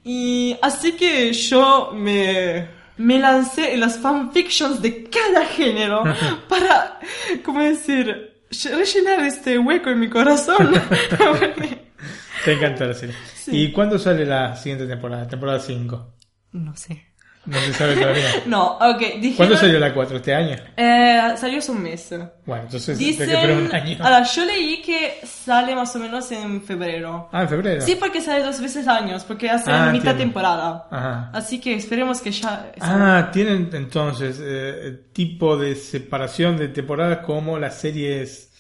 Y 0.04 0.58
así 0.62 0.94
que 0.94 1.32
yo 1.34 1.92
me, 1.96 2.68
me 2.98 3.20
lancé 3.20 3.74
en 3.74 3.80
las 3.82 3.98
fanfictions 4.00 4.82
de 4.82 5.04
cada 5.04 5.46
género 5.46 6.04
para, 6.50 7.00
¿cómo 7.46 7.62
decir? 7.62 8.32
rellenar 8.66 9.20
este 9.22 9.58
hueco 9.58 9.90
en 9.90 10.00
mi 10.00 10.10
corazón. 10.10 10.74
Te 12.46 12.54
encanta 12.54 12.86
la 12.86 12.94
serie. 12.94 13.16
Sí. 13.36 13.52
¿Y 13.64 13.72
cuándo 13.72 13.98
sale 13.98 14.26
la 14.26 14.56
siguiente 14.56 14.86
temporada? 14.86 15.28
Temporada 15.28 15.60
5. 15.60 16.14
no 16.54 16.76
sé. 16.76 17.13
No 17.46 17.60
se 17.60 17.74
sabe 17.74 17.96
todavía. 17.96 18.30
No, 18.46 18.78
ok, 18.78 19.00
dijeron... 19.20 19.36
¿Cuándo 19.36 19.58
salió 19.58 19.80
la 19.80 19.94
4? 19.94 20.18
¿Este 20.18 20.34
año? 20.34 20.56
Eh, 20.78 21.22
salió 21.38 21.60
hace 21.60 21.72
un 21.72 21.84
mes. 21.84 22.10
Bueno, 22.46 22.64
entonces 22.64 22.98
hay 22.98 23.06
que 23.06 23.12
esperar 23.12 23.48
Dicen... 23.48 23.66
un 23.66 23.76
año. 23.76 23.98
Allora, 24.00 24.24
yo 24.24 24.46
leí 24.46 24.82
que 24.82 25.20
sale 25.26 25.76
más 25.76 25.94
o 25.96 26.00
menos 26.00 26.32
en 26.32 26.62
febrero. 26.64 27.28
Ah, 27.34 27.42
en 27.42 27.50
febrero. 27.50 27.82
Sí, 27.82 27.96
porque 28.00 28.22
sale 28.22 28.44
dos 28.44 28.62
veces 28.62 28.88
años, 28.88 29.24
porque 29.26 29.50
hace 29.50 29.70
Ah, 29.72 29.90
mitad 29.92 30.12
entiendo. 30.12 30.18
temporada. 30.20 30.88
Ajá. 30.90 31.32
Así 31.34 31.60
que 31.60 31.74
esperemos 31.76 32.22
que 32.22 32.32
ya... 32.32 32.72
Ah, 32.80 33.30
tienen 33.34 33.70
entonces 33.74 34.40
eh, 34.42 35.02
tipo 35.12 35.58
de 35.58 35.76
separación 35.76 36.56
de 36.58 36.70
temporadas 36.70 37.20
como 37.26 37.60
las 37.60 37.78
series 37.78 38.52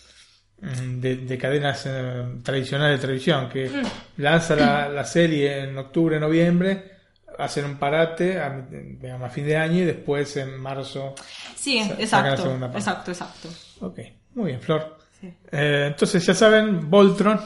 mm, 0.62 1.00
de, 1.00 1.16
de 1.18 1.38
cadenas 1.38 1.84
eh, 1.86 2.24
tradicionales 2.44 2.98
de 3.00 3.02
televisión, 3.02 3.48
que 3.50 3.70
Mm. 3.70 4.22
lanza 4.22 4.56
la, 4.58 4.90
la 4.90 5.06
serie 5.06 5.60
en 5.64 5.78
octubre, 5.78 6.20
noviembre, 6.20 6.93
hacen 7.38 7.66
un 7.66 7.78
parate 7.78 8.40
a, 8.40 8.50
digamos, 8.70 9.28
a 9.28 9.30
fin 9.30 9.46
de 9.46 9.58
año 9.58 9.78
y 9.82 9.86
después 9.86 10.36
en 10.38 10.58
marzo. 10.60 11.16
Sí, 11.56 11.80
exacto. 11.80 12.56
Exacto, 12.74 13.12
exacto. 13.12 13.50
Ok, 13.82 14.00
muy 14.36 14.48
bien, 14.48 14.62
Flor. 14.62 14.98
Sí. 15.20 15.34
Eh, 15.52 15.86
entonces 15.88 16.26
ya 16.26 16.34
saben, 16.34 16.90
Voltron. 16.90 17.40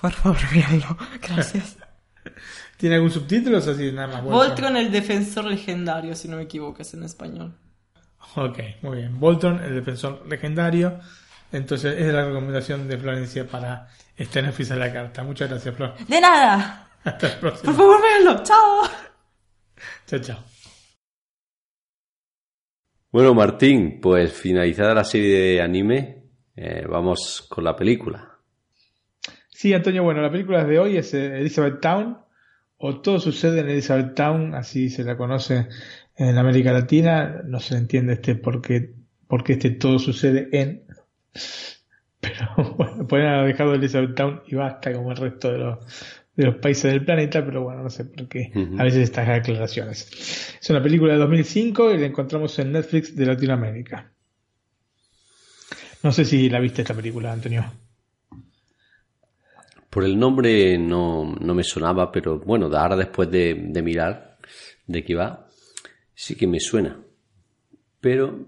Por 0.00 0.12
favor, 0.12 0.38
véanlo. 0.52 0.96
Gracias. 1.20 1.76
¿Tiene 2.76 2.94
algún 2.96 3.10
subtítulo 3.10 3.58
o 3.58 3.60
así 3.60 3.90
nada 3.92 4.06
más? 4.08 4.22
Voltron. 4.22 4.48
Voltron, 4.48 4.76
el 4.76 4.92
defensor 4.92 5.44
legendario, 5.44 6.14
si 6.14 6.28
no 6.28 6.36
me 6.36 6.44
equivoco, 6.44 6.82
es 6.82 6.94
en 6.94 7.02
español. 7.02 7.56
Ok, 8.36 8.58
muy 8.82 8.98
bien. 8.98 9.18
Voltron, 9.18 9.62
el 9.62 9.74
defensor 9.74 10.24
legendario. 10.28 11.00
Entonces, 11.50 11.98
es 11.98 12.12
la 12.12 12.24
recomendación 12.26 12.86
de 12.88 12.98
Florencia 12.98 13.46
para 13.46 13.88
esta 14.16 14.40
en 14.40 14.48
Oficial 14.48 14.78
la 14.78 14.92
Carta. 14.92 15.22
Muchas 15.24 15.48
gracias, 15.48 15.74
Flor. 15.74 15.94
De 16.06 16.20
nada. 16.20 16.88
Hasta 17.04 17.26
la 17.28 17.32
Por 17.34 17.40
próxima. 17.40 17.72
favor, 17.72 18.02
véanlo. 18.02 18.42
Chao. 18.44 18.82
Chao, 20.08 20.20
chao. 20.20 20.38
Bueno, 23.12 23.34
Martín, 23.34 24.00
pues 24.00 24.32
finalizada 24.32 24.94
la 24.94 25.04
serie 25.04 25.38
de 25.38 25.60
anime, 25.60 26.22
eh, 26.56 26.86
vamos 26.88 27.46
con 27.46 27.62
la 27.62 27.76
película. 27.76 28.38
Sí, 29.50 29.74
Antonio, 29.74 30.02
bueno, 30.02 30.22
la 30.22 30.30
película 30.30 30.64
de 30.64 30.78
hoy 30.78 30.96
es 30.96 31.12
eh, 31.12 31.38
Elizabeth 31.40 31.80
Town, 31.82 32.16
o 32.78 33.02
todo 33.02 33.18
sucede 33.20 33.60
en 33.60 33.68
Elizabeth 33.68 34.14
Town, 34.14 34.54
así 34.54 34.88
se 34.88 35.04
la 35.04 35.14
conoce 35.14 35.68
en 36.16 36.38
América 36.38 36.72
Latina. 36.72 37.42
No 37.44 37.60
se 37.60 37.76
entiende 37.76 38.14
este 38.14 38.34
por 38.34 38.62
qué, 38.62 38.94
por 39.26 39.44
qué 39.44 39.54
este 39.54 39.72
todo 39.72 39.98
sucede 39.98 40.48
en. 40.52 40.84
Pero 42.20 42.74
bueno, 42.78 43.06
pueden 43.06 43.26
haber 43.26 43.48
dejado 43.48 43.74
Elizabeth 43.74 44.14
Town 44.14 44.42
y 44.46 44.54
basta 44.54 44.90
como 44.90 45.10
el 45.10 45.18
resto 45.18 45.52
de 45.52 45.58
los, 45.58 45.78
de 46.38 46.44
los 46.44 46.54
países 46.58 46.92
del 46.92 47.04
planeta, 47.04 47.44
pero 47.44 47.64
bueno, 47.64 47.82
no 47.82 47.90
sé 47.90 48.04
por 48.04 48.28
qué. 48.28 48.52
A 48.78 48.84
veces 48.84 49.00
estas 49.00 49.28
aclaraciones. 49.28 50.56
Es 50.62 50.70
una 50.70 50.80
película 50.80 51.14
de 51.14 51.18
2005 51.18 51.94
y 51.94 51.98
la 51.98 52.06
encontramos 52.06 52.56
en 52.60 52.70
Netflix 52.70 53.16
de 53.16 53.26
Latinoamérica. 53.26 54.12
No 56.04 56.12
sé 56.12 56.24
si 56.24 56.48
la 56.48 56.60
viste 56.60 56.82
esta 56.82 56.94
película, 56.94 57.32
Antonio. 57.32 57.64
Por 59.90 60.04
el 60.04 60.16
nombre 60.16 60.78
no, 60.78 61.34
no 61.40 61.54
me 61.56 61.64
sonaba, 61.64 62.12
pero 62.12 62.38
bueno, 62.38 62.66
ahora 62.66 62.94
después 62.94 63.28
de, 63.32 63.56
de 63.70 63.82
mirar 63.82 64.38
de 64.86 65.02
qué 65.02 65.16
va, 65.16 65.48
sí 66.14 66.36
que 66.36 66.46
me 66.46 66.60
suena. 66.60 67.00
Pero 68.00 68.46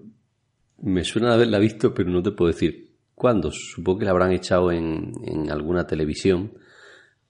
me 0.78 1.02
suena 1.02 1.30
de 1.30 1.34
haberla 1.34 1.58
visto, 1.58 1.92
pero 1.92 2.08
no 2.08 2.22
te 2.22 2.30
puedo 2.30 2.52
decir 2.52 2.92
cuándo. 3.16 3.50
Supongo 3.50 3.98
que 3.98 4.04
la 4.04 4.12
habrán 4.12 4.30
echado 4.30 4.70
en, 4.70 5.12
en 5.24 5.50
alguna 5.50 5.88
televisión, 5.88 6.52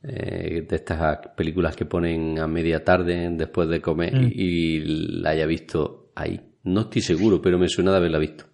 eh, 0.03 0.67
de 0.69 0.77
estas 0.77 1.29
películas 1.37 1.77
que 1.77 1.85
ponen 1.85 2.39
a 2.39 2.47
media 2.47 2.85
tarde 2.85 3.29
después 3.33 3.69
de 3.69 3.81
comer 3.81 4.15
Mm. 4.15 4.25
y, 4.35 4.43
y 4.43 4.81
la 5.21 5.31
haya 5.31 5.47
visto 5.47 6.13
ahí. 6.15 6.41
No 6.65 6.83
estoy 6.83 7.03
seguro, 7.03 7.41
pero 7.43 7.59
me 7.59 7.69
suena 7.69 7.91
de 7.91 7.97
haberla 7.99 8.19
visto. 8.19 8.45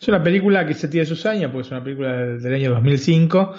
Es 0.00 0.08
una 0.08 0.22
película 0.22 0.66
que 0.66 0.74
se 0.74 0.88
tiene 0.88 1.06
sus 1.06 1.24
años, 1.26 1.50
porque 1.50 1.66
es 1.66 1.70
una 1.70 1.82
película 1.82 2.12
del, 2.16 2.42
del 2.42 2.54
año 2.54 2.70
2005. 2.72 3.54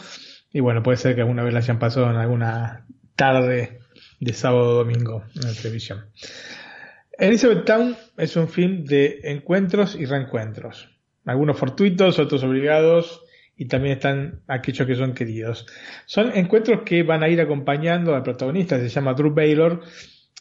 Y 0.54 0.60
bueno, 0.60 0.84
puede 0.84 0.98
ser 0.98 1.16
que 1.16 1.22
alguna 1.22 1.44
vez 1.44 1.54
la 1.54 1.60
hayan 1.60 1.80
pasado 1.80 2.10
en 2.10 2.18
alguna 2.18 2.86
tarde 3.16 3.80
de 4.20 4.34
sábado 4.34 4.70
o 4.70 4.74
domingo 4.76 5.24
en 5.36 5.42
la 5.42 5.54
televisión. 5.54 6.06
Elizabeth 7.18 7.66
Town 7.66 7.96
es 8.18 8.36
un 8.36 8.48
film 8.48 8.84
de 8.84 9.20
encuentros 9.24 9.96
y 9.96 10.06
reencuentros. 10.06 10.90
Algunos 11.26 11.58
fortuitos, 11.58 12.20
otros 12.20 12.44
obligados 12.44 13.22
y 13.57 13.68
también 13.68 13.94
están 13.94 14.41
aquellos 14.48 14.88
que 14.88 14.95
son 14.95 15.14
queridos. 15.14 15.65
Son 16.06 16.32
encuentros 16.36 16.82
que 16.86 17.03
van 17.03 17.23
a 17.23 17.30
ir 17.30 17.40
acompañando 17.40 18.15
al 18.15 18.23
protagonista, 18.23 18.80
se 18.80 18.90
llama 18.90 19.14
Drew 19.14 19.34
Baylor, 19.34 19.82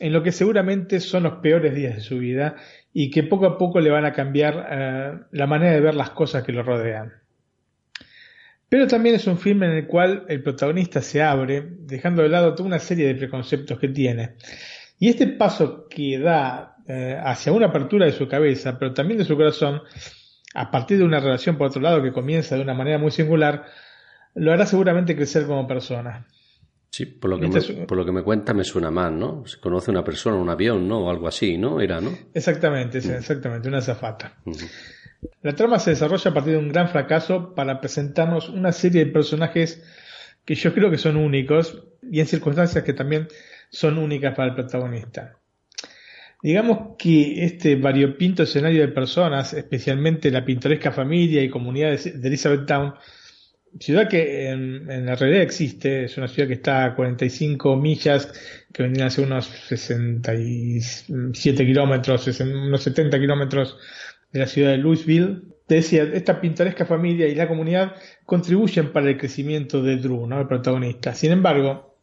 en 0.00 0.12
lo 0.12 0.22
que 0.22 0.32
seguramente 0.32 1.00
son 1.00 1.22
los 1.22 1.34
peores 1.34 1.74
días 1.74 1.96
de 1.96 2.00
su 2.00 2.18
vida 2.18 2.56
y 2.92 3.10
que 3.10 3.22
poco 3.22 3.46
a 3.46 3.58
poco 3.58 3.80
le 3.80 3.90
van 3.90 4.04
a 4.04 4.12
cambiar 4.12 4.66
eh, 4.70 5.18
la 5.32 5.46
manera 5.46 5.72
de 5.72 5.80
ver 5.80 5.94
las 5.94 6.10
cosas 6.10 6.42
que 6.42 6.52
lo 6.52 6.62
rodean. 6.62 7.12
Pero 8.68 8.88
también 8.88 9.14
es 9.14 9.26
un 9.28 9.38
film 9.38 9.62
en 9.62 9.70
el 9.70 9.86
cual 9.86 10.24
el 10.28 10.42
protagonista 10.42 11.00
se 11.00 11.22
abre, 11.22 11.64
dejando 11.80 12.22
de 12.22 12.28
lado 12.28 12.54
toda 12.54 12.66
una 12.66 12.80
serie 12.80 13.06
de 13.06 13.14
preconceptos 13.14 13.78
que 13.78 13.88
tiene. 13.88 14.34
Y 14.98 15.08
este 15.08 15.28
paso 15.28 15.86
que 15.88 16.18
da 16.18 16.76
eh, 16.88 17.16
hacia 17.22 17.52
una 17.52 17.66
apertura 17.66 18.06
de 18.06 18.12
su 18.12 18.26
cabeza, 18.26 18.78
pero 18.78 18.92
también 18.92 19.18
de 19.18 19.24
su 19.24 19.36
corazón, 19.36 19.82
a 20.55 20.70
partir 20.70 20.98
de 20.98 21.05
una 21.05 21.20
relación 21.20 21.59
por 21.59 21.66
otro 21.66 21.82
lado 21.82 22.02
que 22.02 22.12
comienza 22.12 22.55
de 22.55 22.62
una 22.62 22.74
manera 22.74 22.97
muy 22.98 23.10
singular, 23.10 23.66
lo 24.35 24.52
hará 24.52 24.66
seguramente 24.66 25.16
crecer 25.16 25.47
como 25.47 25.66
persona. 25.66 26.26
Sí, 26.90 27.06
por 27.06 27.28
lo 27.28 27.40
que, 27.40 27.48
me, 27.48 27.86
por 27.86 27.98
lo 27.98 28.05
que 28.05 28.12
me 28.12 28.22
cuenta 28.22 28.55
me 28.55 28.62
suena 28.62 28.89
más, 28.89 29.10
¿no? 29.10 29.44
Se 29.47 29.59
conoce 29.59 29.90
una 29.90 30.05
persona, 30.05 30.36
un 30.36 30.48
avión, 30.48 30.86
¿no? 30.86 31.01
O 31.01 31.10
algo 31.10 31.26
así, 31.26 31.59
¿no? 31.59 31.81
Era, 31.81 32.01
¿no? 32.01 32.10
Exactamente, 32.32 33.01
mm. 33.01 33.10
exactamente, 33.10 33.68
una 33.68 33.81
zafata. 33.81 34.36
La 35.43 35.56
trama 35.56 35.81
se 35.81 35.90
desarrolla 35.90 36.31
a 36.31 36.35
partir 36.35 36.52
de 36.52 36.59
un 36.60 36.68
gran 36.68 36.89
fracaso 36.89 37.52
para 37.55 37.81
presentarnos 37.81 38.48
una 38.48 38.70
serie 38.70 39.05
de 39.05 39.10
personajes 39.10 39.82
que 40.44 40.55
yo 40.55 40.72
creo 40.72 40.89
que 40.89 40.98
son 40.98 41.16
únicos 41.16 41.82
y 42.02 42.20
en 42.20 42.26
circunstancias 42.26 42.85
que 42.85 42.93
también 42.93 43.26
son 43.70 43.98
únicas 43.98 44.36
para 44.36 44.51
el 44.51 44.55
protagonista. 44.55 45.39
Digamos 46.44 46.96
que 46.98 47.42
este 47.42 47.74
variopinto 47.76 48.42
escenario 48.42 48.82
de 48.82 48.88
personas, 48.88 49.54
especialmente 49.54 50.30
la 50.30 50.44
pintoresca 50.44 50.92
familia 50.92 51.42
y 51.42 51.48
comunidad 51.48 51.98
de 51.98 52.28
Elizabeth 52.28 52.66
Town, 52.66 52.92
ciudad 53.80 54.10
que 54.10 54.50
en, 54.50 55.06
la 55.06 55.14
realidad 55.14 55.40
existe, 55.40 56.04
es 56.04 56.18
una 56.18 56.28
ciudad 56.28 56.46
que 56.46 56.52
está 56.52 56.84
a 56.84 56.94
45 56.94 57.76
millas, 57.76 58.30
que 58.74 58.82
vendrían 58.82 59.06
a 59.06 59.10
ser 59.10 59.24
unos 59.24 59.46
67 59.46 61.64
kilómetros, 61.64 62.40
unos 62.40 62.82
70 62.82 63.18
kilómetros 63.18 63.78
de 64.30 64.40
la 64.40 64.46
ciudad 64.46 64.72
de 64.72 64.76
Louisville. 64.76 65.44
Decía, 65.66 66.02
esta 66.12 66.42
pintoresca 66.42 66.84
familia 66.84 67.26
y 67.26 67.34
la 67.34 67.48
comunidad 67.48 67.94
contribuyen 68.26 68.92
para 68.92 69.08
el 69.08 69.16
crecimiento 69.16 69.82
de 69.82 69.96
Drew, 69.96 70.26
¿no? 70.26 70.42
el 70.42 70.46
protagonista. 70.46 71.14
Sin 71.14 71.32
embargo, 71.32 71.93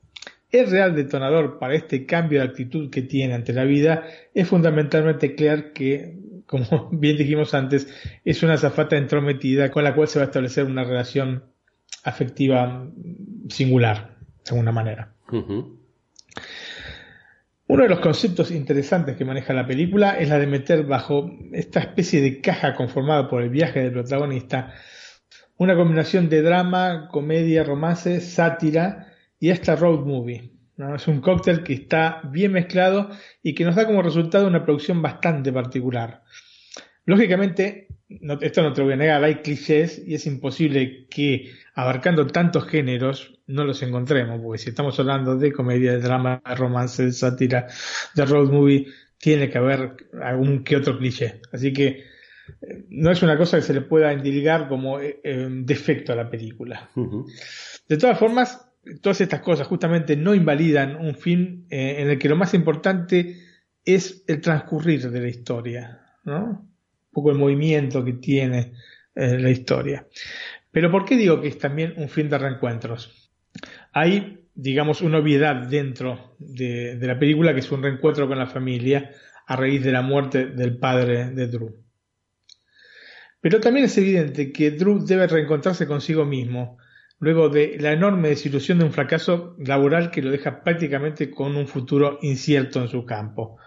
el 0.51 0.69
real 0.69 0.95
detonador 0.95 1.59
para 1.59 1.75
este 1.75 2.05
cambio 2.05 2.39
de 2.39 2.47
actitud 2.47 2.89
que 2.89 3.01
tiene 3.01 3.33
ante 3.33 3.53
la 3.53 3.63
vida 3.63 4.03
es 4.33 4.47
fundamentalmente 4.47 5.35
creer 5.35 5.73
que, 5.73 6.17
como 6.45 6.89
bien 6.91 7.17
dijimos 7.17 7.53
antes, 7.53 7.87
es 8.25 8.43
una 8.43 8.57
zafata 8.57 8.97
entrometida 8.97 9.71
con 9.71 9.83
la 9.83 9.95
cual 9.95 10.07
se 10.07 10.19
va 10.19 10.23
a 10.23 10.27
establecer 10.27 10.65
una 10.65 10.83
relación 10.83 11.45
afectiva 12.03 12.87
singular, 13.49 14.17
de 14.43 14.51
alguna 14.51 14.71
manera. 14.71 15.13
Uno 17.67 17.83
de 17.83 17.89
los 17.89 17.99
conceptos 17.99 18.51
interesantes 18.51 19.15
que 19.15 19.23
maneja 19.23 19.53
la 19.53 19.65
película 19.65 20.17
es 20.19 20.27
la 20.27 20.39
de 20.39 20.47
meter 20.47 20.83
bajo 20.83 21.31
esta 21.53 21.79
especie 21.79 22.21
de 22.21 22.41
caja 22.41 22.75
conformada 22.75 23.29
por 23.29 23.41
el 23.41 23.49
viaje 23.49 23.79
del 23.79 23.93
protagonista 23.93 24.73
una 25.61 25.75
combinación 25.75 26.27
de 26.27 26.41
drama, 26.41 27.07
comedia, 27.11 27.63
romance, 27.63 28.19
sátira 28.19 29.10
y 29.41 29.49
esta 29.49 29.75
road 29.75 30.05
movie. 30.05 30.51
Es 30.95 31.07
un 31.07 31.19
cóctel 31.19 31.63
que 31.63 31.73
está 31.73 32.21
bien 32.31 32.53
mezclado 32.53 33.09
y 33.43 33.53
que 33.53 33.65
nos 33.65 33.75
da 33.75 33.85
como 33.85 34.01
resultado 34.01 34.47
una 34.47 34.63
producción 34.63 35.01
bastante 35.01 35.51
particular. 35.51 36.23
Lógicamente, 37.05 37.87
esto 38.07 38.61
no 38.61 38.71
te 38.71 38.79
lo 38.79 38.85
voy 38.85 38.93
a 38.93 38.97
negar, 38.97 39.23
hay 39.23 39.35
clichés 39.35 40.01
y 40.05 40.13
es 40.13 40.25
imposible 40.27 41.07
que 41.09 41.51
abarcando 41.73 42.27
tantos 42.27 42.65
géneros 42.67 43.39
no 43.47 43.65
los 43.65 43.81
encontremos, 43.81 44.39
porque 44.41 44.59
si 44.59 44.69
estamos 44.69 44.97
hablando 44.99 45.35
de 45.35 45.51
comedia, 45.51 45.93
de 45.93 46.01
drama, 46.01 46.41
de 46.47 46.55
romance, 46.55 47.03
de 47.03 47.11
sátira, 47.11 47.67
de 48.15 48.25
road 48.25 48.49
movie, 48.49 48.87
tiene 49.17 49.49
que 49.49 49.57
haber 49.57 49.95
algún 50.21 50.63
que 50.63 50.77
otro 50.77 50.97
cliché. 50.97 51.41
Así 51.51 51.73
que 51.73 51.87
eh, 51.87 52.85
no 52.89 53.11
es 53.11 53.23
una 53.23 53.37
cosa 53.37 53.57
que 53.57 53.63
se 53.63 53.73
le 53.73 53.81
pueda 53.81 54.13
indilgar 54.13 54.67
como 54.67 54.99
eh, 54.99 55.19
eh, 55.23 55.47
defecto 55.49 56.13
a 56.13 56.15
la 56.15 56.29
película. 56.29 56.89
De 57.87 57.97
todas 57.97 58.17
formas, 58.17 58.70
todas 59.01 59.21
estas 59.21 59.41
cosas 59.41 59.67
justamente 59.67 60.15
no 60.15 60.33
invalidan 60.33 60.95
un 60.95 61.15
film 61.15 61.65
eh, 61.69 61.97
en 61.99 62.09
el 62.09 62.17
que 62.17 62.29
lo 62.29 62.35
más 62.35 62.53
importante 62.53 63.37
es 63.85 64.23
el 64.27 64.41
transcurrir 64.41 65.09
de 65.09 65.21
la 65.21 65.27
historia, 65.27 66.01
¿no? 66.23 66.45
Un 66.45 67.11
poco 67.11 67.31
el 67.31 67.37
movimiento 67.37 68.03
que 68.03 68.13
tiene 68.13 68.73
eh, 69.15 69.37
la 69.37 69.49
historia. 69.49 70.07
Pero 70.71 70.89
¿por 70.89 71.05
qué 71.05 71.17
digo 71.17 71.41
que 71.41 71.49
es 71.49 71.57
también 71.57 71.93
un 71.97 72.09
film 72.09 72.29
de 72.29 72.37
reencuentros? 72.37 73.31
Hay, 73.91 74.45
digamos, 74.55 75.01
una 75.01 75.17
obviedad 75.17 75.67
dentro 75.67 76.35
de, 76.39 76.95
de 76.95 77.07
la 77.07 77.19
película 77.19 77.53
que 77.53 77.59
es 77.59 77.71
un 77.71 77.83
reencuentro 77.83 78.27
con 78.27 78.39
la 78.39 78.47
familia 78.47 79.11
a 79.47 79.55
raíz 79.55 79.83
de 79.83 79.91
la 79.91 80.01
muerte 80.01 80.45
del 80.45 80.77
padre 80.77 81.31
de 81.31 81.47
Drew. 81.47 81.83
Pero 83.41 83.59
también 83.59 83.87
es 83.87 83.97
evidente 83.97 84.51
que 84.51 84.71
Drew 84.71 85.03
debe 85.03 85.27
reencontrarse 85.27 85.87
consigo 85.87 86.25
mismo, 86.25 86.77
luego 87.21 87.49
de 87.49 87.77
la 87.79 87.93
enorme 87.93 88.29
desilusión 88.29 88.79
de 88.79 88.85
un 88.85 88.91
fracaso 88.91 89.55
laboral 89.59 90.09
que 90.09 90.23
lo 90.23 90.31
deja 90.31 90.63
prácticamente 90.63 91.29
con 91.29 91.55
un 91.55 91.67
futuro 91.67 92.17
incierto 92.23 92.81
en 92.81 92.87
su 92.87 93.05
campo. 93.05 93.57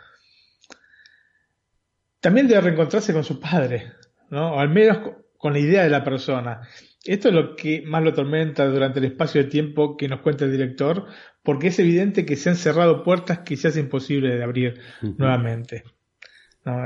También 2.20 2.48
debe 2.48 2.62
reencontrarse 2.62 3.12
con 3.12 3.22
su 3.22 3.38
padre, 3.38 3.92
¿no? 4.30 4.54
o 4.54 4.58
al 4.58 4.70
menos 4.70 4.98
con 5.38 5.52
la 5.52 5.60
idea 5.60 5.84
de 5.84 5.90
la 5.90 6.02
persona. 6.02 6.62
Esto 7.04 7.28
es 7.28 7.34
lo 7.34 7.54
que 7.54 7.82
más 7.86 8.02
lo 8.02 8.10
atormenta 8.10 8.66
durante 8.66 8.98
el 8.98 9.04
espacio 9.04 9.44
de 9.44 9.50
tiempo 9.50 9.96
que 9.96 10.08
nos 10.08 10.20
cuenta 10.20 10.46
el 10.46 10.50
director, 10.50 11.06
porque 11.44 11.68
es 11.68 11.78
evidente 11.78 12.26
que 12.26 12.34
se 12.34 12.50
han 12.50 12.56
cerrado 12.56 13.04
puertas 13.04 13.40
que 13.40 13.56
se 13.56 13.68
hace 13.68 13.78
imposible 13.78 14.34
de 14.34 14.42
abrir 14.42 14.80
nuevamente. 15.00 15.84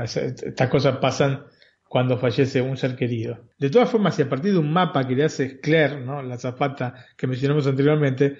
estas 0.03 0.69
cosas 0.69 0.97
pasan 0.97 1.45
cuando 1.89 2.19
fallece 2.19 2.61
un 2.61 2.77
ser 2.77 2.95
querido. 2.95 3.49
De 3.57 3.71
todas 3.71 3.89
formas, 3.89 4.15
si 4.15 4.21
a 4.21 4.29
partir 4.29 4.53
de 4.53 4.59
un 4.59 4.71
mapa 4.71 5.07
que 5.07 5.15
le 5.15 5.23
hace 5.23 5.59
Claire, 5.59 5.99
¿no? 5.99 6.21
la 6.21 6.37
zapata 6.37 7.07
que 7.17 7.25
mencionamos 7.25 7.65
anteriormente, 7.65 8.37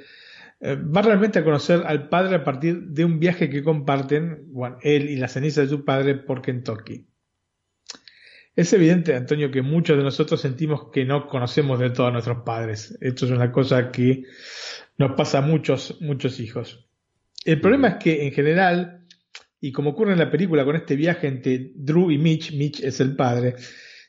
eh, 0.61 0.75
va 0.75 1.01
realmente 1.01 1.39
a 1.39 1.43
conocer 1.43 1.81
al 1.85 2.09
padre 2.09 2.35
a 2.35 2.43
partir 2.43 2.79
de 2.79 3.03
un 3.03 3.19
viaje 3.19 3.49
que 3.49 3.63
comparten, 3.63 4.45
él 4.83 5.09
y 5.09 5.15
la 5.15 5.27
ceniza 5.27 5.61
de 5.61 5.67
su 5.67 5.83
padre 5.83 6.13
por 6.13 6.43
Kentucky. 6.43 7.07
Es 8.55 8.71
evidente, 8.73 9.15
Antonio, 9.15 9.49
que 9.49 9.63
muchos 9.63 9.97
de 9.97 10.03
nosotros 10.03 10.41
sentimos 10.41 10.91
que 10.91 11.03
no 11.05 11.27
conocemos 11.27 11.79
de 11.79 11.89
todos 11.89 12.11
nuestros 12.13 12.43
padres. 12.43 12.97
Esto 13.01 13.25
es 13.25 13.31
una 13.31 13.51
cosa 13.51 13.89
que 13.89 14.25
nos 14.97 15.13
pasa 15.13 15.39
a 15.39 15.41
muchos, 15.41 15.97
muchos 16.01 16.39
hijos. 16.39 16.87
El 17.45 17.61
problema 17.61 17.87
es 17.87 17.95
que, 17.95 18.27
en 18.27 18.31
general, 18.31 18.98
y 19.61 19.71
como 19.71 19.91
ocurre 19.91 20.13
en 20.13 20.19
la 20.19 20.31
película 20.31 20.65
con 20.65 20.75
este 20.75 20.95
viaje 20.95 21.27
entre 21.27 21.71
Drew 21.75 22.11
y 22.11 22.17
Mitch, 22.17 22.53
Mitch 22.53 22.81
es 22.81 22.99
el 22.99 23.15
padre, 23.15 23.55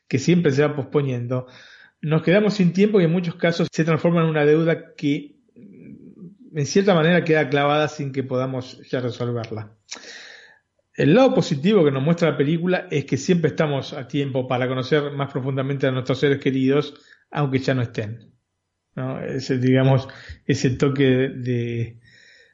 que 0.07 0.19
siempre 0.19 0.53
se 0.53 0.63
va 0.63 0.75
posponiendo, 0.75 1.47
nos 2.03 2.23
quedamos 2.23 2.55
sin 2.55 2.73
tiempo 2.73 3.01
y 3.01 3.05
en 3.05 3.13
muchos 3.13 3.35
casos 3.35 3.69
se 3.71 3.85
transforma 3.85 4.23
en 4.23 4.29
una 4.29 4.45
deuda 4.45 4.95
que 4.95 5.37
en 5.55 6.67
cierta 6.67 6.95
manera 6.95 7.25
queda 7.25 7.49
clavada 7.49 7.89
sin 7.89 8.13
que 8.13 8.23
podamos 8.23 8.81
ya 8.89 9.01
resolverla. 9.01 9.77
El 10.95 11.15
lado 11.15 11.35
positivo 11.35 11.85
que 11.85 11.93
nos 11.93 12.03
muestra 12.03 12.31
la 12.31 12.37
película 12.37 12.89
es 12.91 13.05
que 13.05 13.17
siempre 13.17 13.51
estamos 13.51 13.93
a 13.93 14.09
tiempo 14.09 14.49
para 14.49 14.69
conocer 14.69 15.13
más 15.13 15.33
profundamente 15.33 15.87
a 15.87 15.91
nuestros 15.91 16.19
seres 16.19 16.39
queridos, 16.39 16.95
aunque 17.31 17.59
ya 17.59 17.75
no 17.75 17.83
estén. 17.83 18.35
¿no? 18.97 19.21
Ese, 19.21 19.59
digamos, 19.59 20.09
ese 20.47 20.71
toque 20.71 21.05
de, 21.05 22.01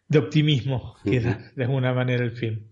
de 0.09 0.19
optimismo 0.19 0.97
que 1.05 1.21
da 1.21 1.53
de 1.55 1.65
alguna 1.65 1.93
manera 1.93 2.25
el 2.25 2.33
film. 2.33 2.69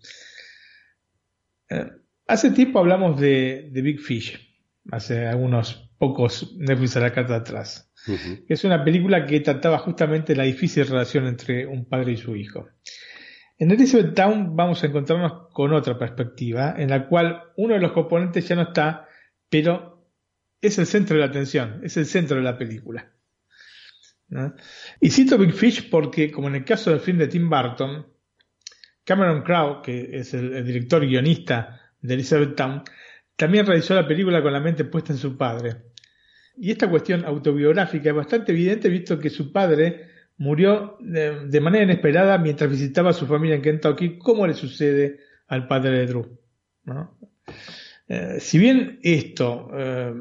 Eh, 1.70 1.90
hace 2.26 2.50
tiempo 2.50 2.78
hablamos 2.78 3.20
de, 3.20 3.70
Big 3.72 4.00
Fish, 4.00 4.38
hace 4.90 5.26
algunos 5.26 5.90
pocos 5.98 6.54
Netflix 6.58 6.96
a 6.96 7.00
la 7.00 7.12
carta 7.12 7.36
atrás. 7.36 7.90
Es 8.48 8.64
una 8.64 8.84
película 8.84 9.24
que 9.24 9.40
trataba 9.40 9.78
justamente 9.78 10.36
la 10.36 10.42
difícil 10.42 10.86
relación 10.86 11.26
entre 11.26 11.66
un 11.66 11.86
padre 11.86 12.12
y 12.12 12.16
su 12.18 12.36
hijo. 12.36 12.68
En 13.56 13.70
Elizabeth 13.70 14.14
Town 14.14 14.54
vamos 14.54 14.82
a 14.82 14.88
encontrarnos 14.88 15.48
con 15.52 15.72
otra 15.72 15.96
perspectiva, 15.96 16.74
en 16.76 16.90
la 16.90 17.08
cual 17.08 17.44
uno 17.56 17.74
de 17.74 17.80
los 17.80 17.92
componentes 17.92 18.46
ya 18.46 18.56
no 18.56 18.62
está, 18.62 19.08
pero 19.48 20.06
es 20.60 20.78
el 20.78 20.86
centro 20.86 21.16
de 21.16 21.20
la 21.20 21.28
atención, 21.28 21.80
es 21.82 21.96
el 21.96 22.04
centro 22.04 22.36
de 22.36 22.42
la 22.42 22.58
película. 22.58 23.13
Y 25.00 25.10
cito 25.10 25.38
Big 25.38 25.52
Fish 25.52 25.88
porque, 25.90 26.30
como 26.30 26.48
en 26.48 26.56
el 26.56 26.64
caso 26.64 26.90
del 26.90 27.00
film 27.00 27.18
de 27.18 27.28
Tim 27.28 27.48
Burton, 27.48 28.06
Cameron 29.04 29.42
Crowe, 29.42 29.82
que 29.82 30.18
es 30.18 30.34
el, 30.34 30.64
director 30.64 31.06
guionista 31.06 31.92
de 32.00 32.14
Elizabeth 32.14 32.56
Town, 32.56 32.82
también 33.36 33.66
realizó 33.66 33.94
la 33.94 34.06
película 34.06 34.42
con 34.42 34.52
la 34.52 34.60
mente 34.60 34.84
puesta 34.84 35.12
en 35.12 35.18
su 35.18 35.36
padre. 35.36 35.76
Y 36.56 36.70
esta 36.70 36.88
cuestión 36.88 37.24
autobiográfica 37.24 38.10
es 38.10 38.16
bastante 38.16 38.52
evidente 38.52 38.88
visto 38.88 39.18
que 39.18 39.30
su 39.30 39.52
padre 39.52 40.08
murió 40.36 40.96
de, 41.00 41.60
manera 41.60 41.84
inesperada 41.84 42.38
mientras 42.38 42.70
visitaba 42.70 43.10
a 43.10 43.14
su 43.14 43.26
familia 43.26 43.56
en 43.56 43.62
Kentucky, 43.62 44.18
como 44.18 44.46
le 44.46 44.54
sucede 44.54 45.20
al 45.48 45.66
padre 45.68 45.98
de 45.98 46.06
Drew. 46.06 46.38
Eh, 48.08 48.36
si 48.38 48.58
bien 48.58 48.98
esto 49.02 49.70
eh, 49.74 50.12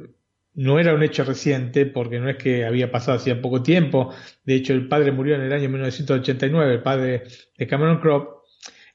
no 0.56 0.80
era 0.80 0.94
un 0.94 1.04
hecho 1.04 1.24
reciente, 1.24 1.86
porque 1.86 2.20
no 2.20 2.30
es 2.30 2.38
que 2.38 2.66
había 2.66 2.92
pasado 2.92 3.18
hacía 3.18 3.42
poco 3.42 3.64
tiempo, 3.64 4.14
de 4.44 4.56
hecho 4.56 4.74
el 4.74 4.88
padre 4.88 5.12
murió 5.12 5.36
en 5.36 5.42
el 5.42 5.54
año 5.54 5.70
1989, 5.70 6.74
el 6.74 6.82
padre 6.84 7.24
de 7.58 7.68
Cameron 7.68 8.00
Crowe, 8.00 8.44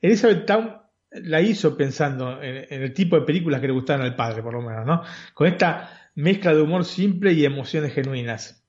Elizabeth 0.00 0.46
Town 0.46 0.78
la 1.10 1.40
hizo 1.40 1.76
pensando 1.76 2.42
en, 2.42 2.82
el 2.82 2.92
tipo 2.92 3.18
de 3.18 3.26
películas 3.26 3.60
que 3.60 3.66
le 3.66 3.72
gustaban 3.72 4.04
al 4.04 4.14
padre, 4.14 4.42
por 4.42 4.54
lo 4.54 4.62
menos, 4.62 4.86
¿no? 4.86 5.02
Con 5.34 5.46
esta 5.46 6.10
mezcla 6.14 6.54
de 6.54 6.62
humor 6.62 6.84
simple 6.84 7.32
y 7.32 7.44
emociones 7.44 7.92
genuinas. 7.94 8.66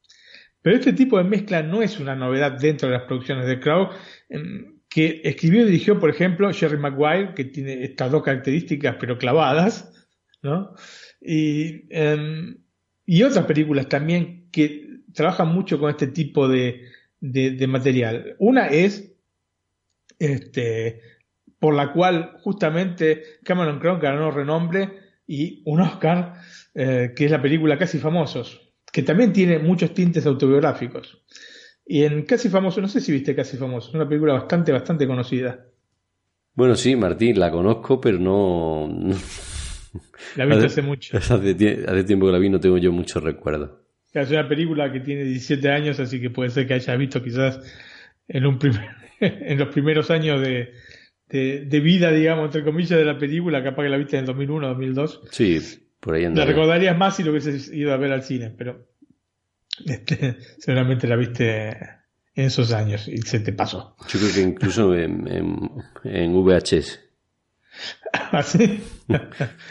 Pero 0.61 0.77
este 0.77 0.93
tipo 0.93 1.17
de 1.17 1.23
mezcla 1.23 1.63
no 1.63 1.81
es 1.81 1.99
una 1.99 2.15
novedad 2.15 2.59
dentro 2.59 2.89
de 2.89 2.95
las 2.95 3.03
producciones 3.03 3.45
de 3.47 3.59
Crowe, 3.59 3.89
em, 4.29 4.79
que 4.89 5.21
escribió 5.23 5.61
y 5.61 5.65
dirigió, 5.65 5.99
por 5.99 6.09
ejemplo, 6.09 6.51
Jerry 6.51 6.77
Maguire, 6.77 7.33
que 7.35 7.45
tiene 7.45 7.83
estas 7.83 8.11
dos 8.11 8.23
características 8.23 8.95
pero 8.99 9.17
clavadas, 9.17 9.93
¿no? 10.41 10.73
Y, 11.21 11.85
em, 11.89 12.57
y 13.11 13.23
otras 13.23 13.45
películas 13.45 13.89
también 13.89 14.49
que 14.51 14.99
trabajan 15.15 15.47
mucho 15.47 15.79
con 15.79 15.89
este 15.89 16.05
tipo 16.05 16.47
de, 16.47 16.83
de, 17.19 17.65
material. 17.65 18.35
Una 18.37 18.67
es 18.67 19.15
este, 20.19 21.01
por 21.57 21.73
la 21.73 21.91
cual 21.91 22.37
justamente 22.43 23.23
Cameron 23.43 23.79
Crowe 23.79 23.99
ganó 23.99 24.29
renombre 24.29 24.91
y 25.25 25.63
un 25.65 25.81
Oscar, 25.81 26.35
eh, 26.75 27.13
que 27.15 27.25
es 27.25 27.31
la 27.31 27.41
película 27.41 27.79
Casi 27.79 27.97
Famosos, 27.97 28.73
que 28.91 29.01
también 29.01 29.33
tiene 29.33 29.57
muchos 29.57 29.91
tintes 29.95 30.27
autobiográficos. 30.27 31.23
Y 31.87 32.03
en 32.03 32.27
Casi 32.27 32.47
Famosos, 32.47 32.79
no 32.79 32.87
sé 32.87 33.01
si 33.01 33.11
viste 33.11 33.35
Casi 33.35 33.57
Famosos, 33.57 33.89
es 33.89 33.95
una 33.95 34.07
película 34.07 34.33
bastante, 34.33 34.71
bastante 34.71 35.07
conocida. 35.07 35.65
Bueno, 36.53 36.75
sí, 36.75 36.95
Martín, 36.95 37.39
la 37.39 37.49
conozco, 37.49 37.99
pero 37.99 38.19
no... 38.19 38.87
La 40.35 40.45
viste 40.45 40.65
hace, 40.65 40.81
mucho. 40.81 41.17
Hace, 41.17 41.53
tiempo 41.55 42.25
que 42.25 42.31
la 42.31 42.39
vi, 42.39 42.49
no 42.49 42.59
tengo 42.59 42.77
yo 42.77 42.91
muchos 42.91 43.23
recuerdos. 43.23 43.71
Es 44.13 44.29
una 44.31 44.47
película 44.47 44.91
que 44.91 44.99
tiene 44.99 45.23
17 45.23 45.69
años, 45.69 45.99
así 45.99 46.19
que 46.19 46.29
puede 46.29 46.49
ser 46.49 46.67
que 46.67 46.73
hayas 46.73 46.97
visto 46.97 47.23
quizás 47.23 47.59
en, 48.27 48.45
un 48.45 48.59
en 49.19 49.57
los 49.57 49.69
primeros 49.69 50.09
años 50.11 50.41
de, 50.41 50.73
de, 51.29 51.79
vida, 51.79 52.11
digamos, 52.11 52.45
entre 52.45 52.63
comillas, 52.63 52.97
de 52.97 53.05
la 53.05 53.17
película, 53.17 53.63
capaz 53.63 53.83
que 53.83 53.89
la 53.89 53.97
viste 53.97 54.17
en 54.17 54.25
2001, 54.25 54.67
2002. 54.67 55.21
Sí, 55.31 55.59
por 55.99 56.15
ahí 56.15 56.27
La 56.33 56.45
recordarías 56.45 56.97
más 56.97 57.15
si 57.15 57.23
lo 57.23 57.31
hubieses 57.31 57.71
ido 57.71 57.93
a 57.93 57.97
ver 57.97 58.11
al 58.11 58.23
cine, 58.23 58.53
pero 58.55 58.87
este, 59.85 60.37
seguramente 60.57 61.07
la 61.07 61.15
viste 61.15 61.69
en 62.35 62.45
esos 62.45 62.71
años 62.71 63.07
y 63.07 63.17
se 63.19 63.39
te 63.39 63.53
pasó. 63.53 63.95
Yo 64.07 64.19
creo 64.19 64.33
que 64.33 64.41
incluso 64.41 64.95
en, 64.95 65.27
en, 66.03 66.33
VHS. 66.33 67.08
¿Ah, 68.31 68.43
sí? 68.43 68.81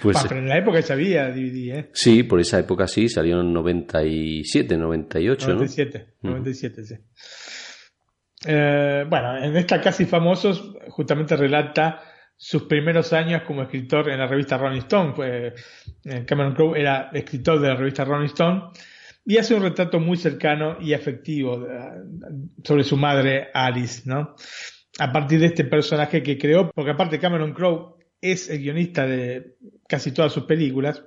pues, 0.03 0.17
ah, 0.17 0.25
pero 0.29 0.41
en 0.41 0.49
la 0.49 0.59
época 0.59 0.81
ya 0.81 0.95
había 0.95 1.29
DVD, 1.29 1.79
¿eh? 1.79 1.91
Sí, 1.93 2.23
por 2.23 2.41
esa 2.41 2.59
época 2.59 2.87
sí, 2.87 3.09
salió 3.09 3.41
en 3.41 3.53
97, 3.53 4.77
98, 4.77 5.47
97, 5.49 6.07
¿no? 6.23 6.31
97, 6.31 6.85
sí. 6.85 6.95
Eh, 8.47 9.05
bueno, 9.09 9.39
en 9.39 9.57
esta 9.57 9.81
Casi 9.81 10.05
Famosos 10.05 10.77
justamente 10.89 11.37
relata 11.37 12.01
sus 12.37 12.65
primeros 12.65 13.13
años 13.13 13.43
como 13.43 13.63
escritor 13.63 14.09
en 14.11 14.19
la 14.19 14.27
revista 14.27 14.57
Rolling 14.57 14.79
Stone. 14.83 15.13
Fue, 15.15 15.55
eh, 16.05 16.25
Cameron 16.25 16.55
Crowe 16.55 16.77
era 16.77 17.11
escritor 17.13 17.61
de 17.61 17.69
la 17.69 17.75
revista 17.75 18.05
Rolling 18.05 18.27
Stone 18.27 18.71
y 19.25 19.37
hace 19.37 19.55
un 19.55 19.63
retrato 19.63 19.99
muy 19.99 20.17
cercano 20.17 20.79
y 20.81 20.95
afectivo 20.95 21.67
sobre 22.65 22.85
su 22.85 22.97
madre 22.97 23.49
Alice, 23.53 24.03
¿no? 24.07 24.35
A 25.01 25.13
partir 25.13 25.41
de 25.41 25.47
este 25.47 25.65
personaje 25.65 26.23
que 26.23 26.39
creó, 26.39 26.71
porque 26.71 26.93
aparte 26.93 27.19
Cameron 27.19 27.53
Crowe 27.53 27.98
es 28.21 28.51
el 28.51 28.59
guionista 28.59 29.07
de 29.07 29.57
casi 29.89 30.13
todas 30.13 30.33
sus 30.33 30.45
películas, 30.45 31.05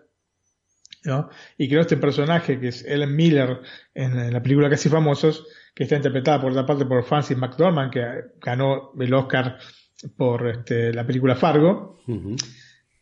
¿no? 1.04 1.30
Y 1.58 1.68
creó 1.68 1.82
este 1.82 1.98
personaje 1.98 2.60
que 2.60 2.70
es 2.70 2.86
Ellen 2.86 3.16
Miller 3.16 3.62
en 3.94 4.32
la 4.32 4.42
película 4.42 4.70
Casi 4.70 4.90
Famosos, 4.90 5.48
que 5.74 5.84
está 5.84 5.96
interpretada 5.96 6.42
por 6.42 6.52
otra 6.52 6.66
parte 6.66 6.86
por 6.86 7.04
Francis 7.04 7.38
McDormand, 7.38 7.92
que 7.92 8.06
ganó 8.40 8.92
el 9.00 9.14
Oscar 9.14 9.58
por 10.16 10.48
este, 10.48 10.94
la 10.94 11.06
película 11.06 11.36
Fargo. 11.36 12.00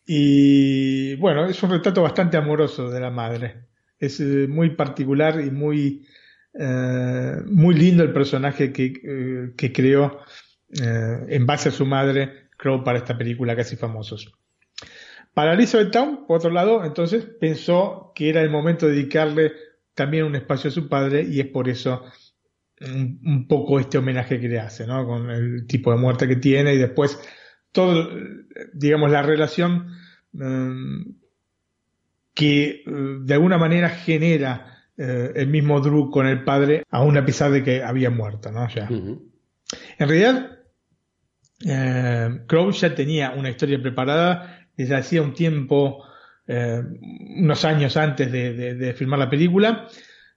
Y 0.06 1.16
bueno, 1.16 1.46
es 1.46 1.62
un 1.62 1.72
retrato 1.72 2.02
bastante 2.02 2.38
amoroso 2.38 2.90
de 2.90 3.00
la 3.00 3.12
madre. 3.12 3.66
Es 4.00 4.20
eh, 4.20 4.48
muy 4.48 4.72
particular 4.72 5.40
y 5.42 5.52
muy, 5.52 6.08
eh, 6.54 7.36
muy 7.46 7.76
lindo 7.76 8.04
el 8.04 8.14
personaje 8.14 8.72
que, 8.72 8.86
eh, 9.04 9.54
que 9.56 9.72
creó 9.72 10.20
en 10.72 11.48
base 11.48 11.70
a 11.70 11.72
su 11.72 11.84
madre 11.84 12.49
Crow 12.60 12.84
para 12.84 12.98
esta 12.98 13.18
película 13.18 13.56
casi 13.56 13.78
famosos. 13.78 14.34
Para 15.34 15.54
Elizabeth 15.54 15.92
Town, 15.92 16.26
por 16.28 16.38
otro 16.38 16.50
lado, 16.50 16.84
entonces 16.84 17.26
pensó 17.40 18.12
que 18.14 18.30
era 18.30 18.42
el 18.42 18.50
momento 18.50 18.86
de 18.86 18.94
dedicarle 18.94 19.54
también 19.94 20.26
un 20.26 20.36
espacio 20.36 20.70
a 20.70 20.74
su 20.74 20.90
padre 20.90 21.24
y 21.24 21.40
es 21.40 21.48
por 21.48 21.70
eso 21.70 22.04
un, 22.82 23.48
poco 23.48 23.80
este 23.80 23.98
homenaje 23.98 24.42
que 24.42 24.50
le 24.50 24.60
hace, 24.60 24.86
¿no? 24.86 25.06
Con 25.06 25.30
el 25.30 25.68
tipo 25.68 25.92
de 25.92 25.98
muerte 25.98 26.28
que 26.28 26.36
tiene 26.36 26.74
y 26.74 26.78
después 26.78 27.18
todo, 27.72 28.10
digamos, 28.74 29.10
la 29.10 29.22
relación 29.22 29.88
mm, 30.34 31.12
que 32.34 32.84
mm, 32.86 33.26
de 33.26 33.34
alguna 33.34 33.58
manera 33.58 33.90
genera 33.90 34.84
eh, 34.98 35.32
el 35.36 35.48
mismo 35.48 35.80
Drew 35.80 36.10
con 36.10 36.28
el 36.28 36.44
padre, 36.44 36.84
aún 36.90 37.18
a 37.18 37.26
pesar 37.26 37.52
de 37.52 37.64
que 37.64 37.84
había 37.84 38.10
muerto, 38.10 38.52
¿no? 38.52 38.68
Ya. 38.68 38.90
En 38.90 39.30
realidad, 40.10 40.59
eh, 41.66 42.42
Crow 42.48 42.72
ya 42.72 42.96
tenía 42.96 43.32
una 43.32 43.50
historia 43.50 43.82
preparada 43.82 44.68
desde 44.76 44.96
hacía 44.96 45.22
un 45.22 45.34
tiempo, 45.34 46.06
eh, 46.48 46.82
unos 47.38 47.66
años 47.66 47.98
antes 47.98 48.32
de, 48.32 48.76
de 48.76 48.94
filmar 48.94 49.20
la 49.20 49.30
película, 49.30 49.88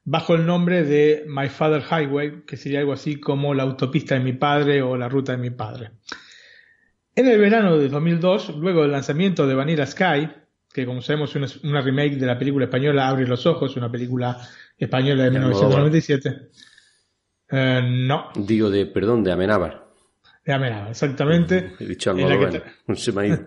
bajo 0.04 0.34
el 0.34 0.46
nombre 0.46 0.82
de 0.82 1.24
My 1.28 1.48
Father 1.48 1.82
Highway, 1.82 2.42
que 2.44 2.56
sería 2.56 2.80
algo 2.80 2.92
así 2.92 3.20
como 3.20 3.54
la 3.54 3.62
autopista 3.62 4.14
de 4.14 4.20
mi 4.20 4.32
padre 4.32 4.82
o 4.82 4.96
la 4.96 5.08
ruta 5.08 5.32
de 5.32 5.38
mi 5.38 5.50
padre. 5.50 5.92
En 7.14 7.28
el 7.28 7.38
verano 7.38 7.76
de 7.76 7.88
2002, 7.88 8.56
luego 8.56 8.82
del 8.82 8.92
lanzamiento 8.92 9.46
de 9.46 9.54
Vanilla 9.54 9.86
Sky, 9.86 10.28
que 10.72 10.86
como 10.86 11.02
sabemos 11.02 11.36
es 11.36 11.62
una, 11.62 11.82
remake 11.82 12.16
de 12.16 12.26
la 12.26 12.38
película 12.38 12.64
española 12.64 13.08
Abre 13.08 13.26
los 13.26 13.44
Ojos, 13.46 13.76
una 13.76 13.92
película 13.92 14.38
española 14.78 15.24
de 15.24 15.30
1997. 15.30 16.48
Eh, 17.50 17.82
no. 17.84 18.30
Digo 18.34 18.70
de, 18.70 18.86
perdón, 18.86 19.22
de 19.22 19.32
Amenábar. 19.32 19.91
De 20.44 20.52
Amenábar, 20.52 20.90
exactamente. 20.90 21.72
He 21.78 21.86
dicho 21.86 22.12
me 22.14 22.24
ha 22.24 23.26
ido. 23.26 23.46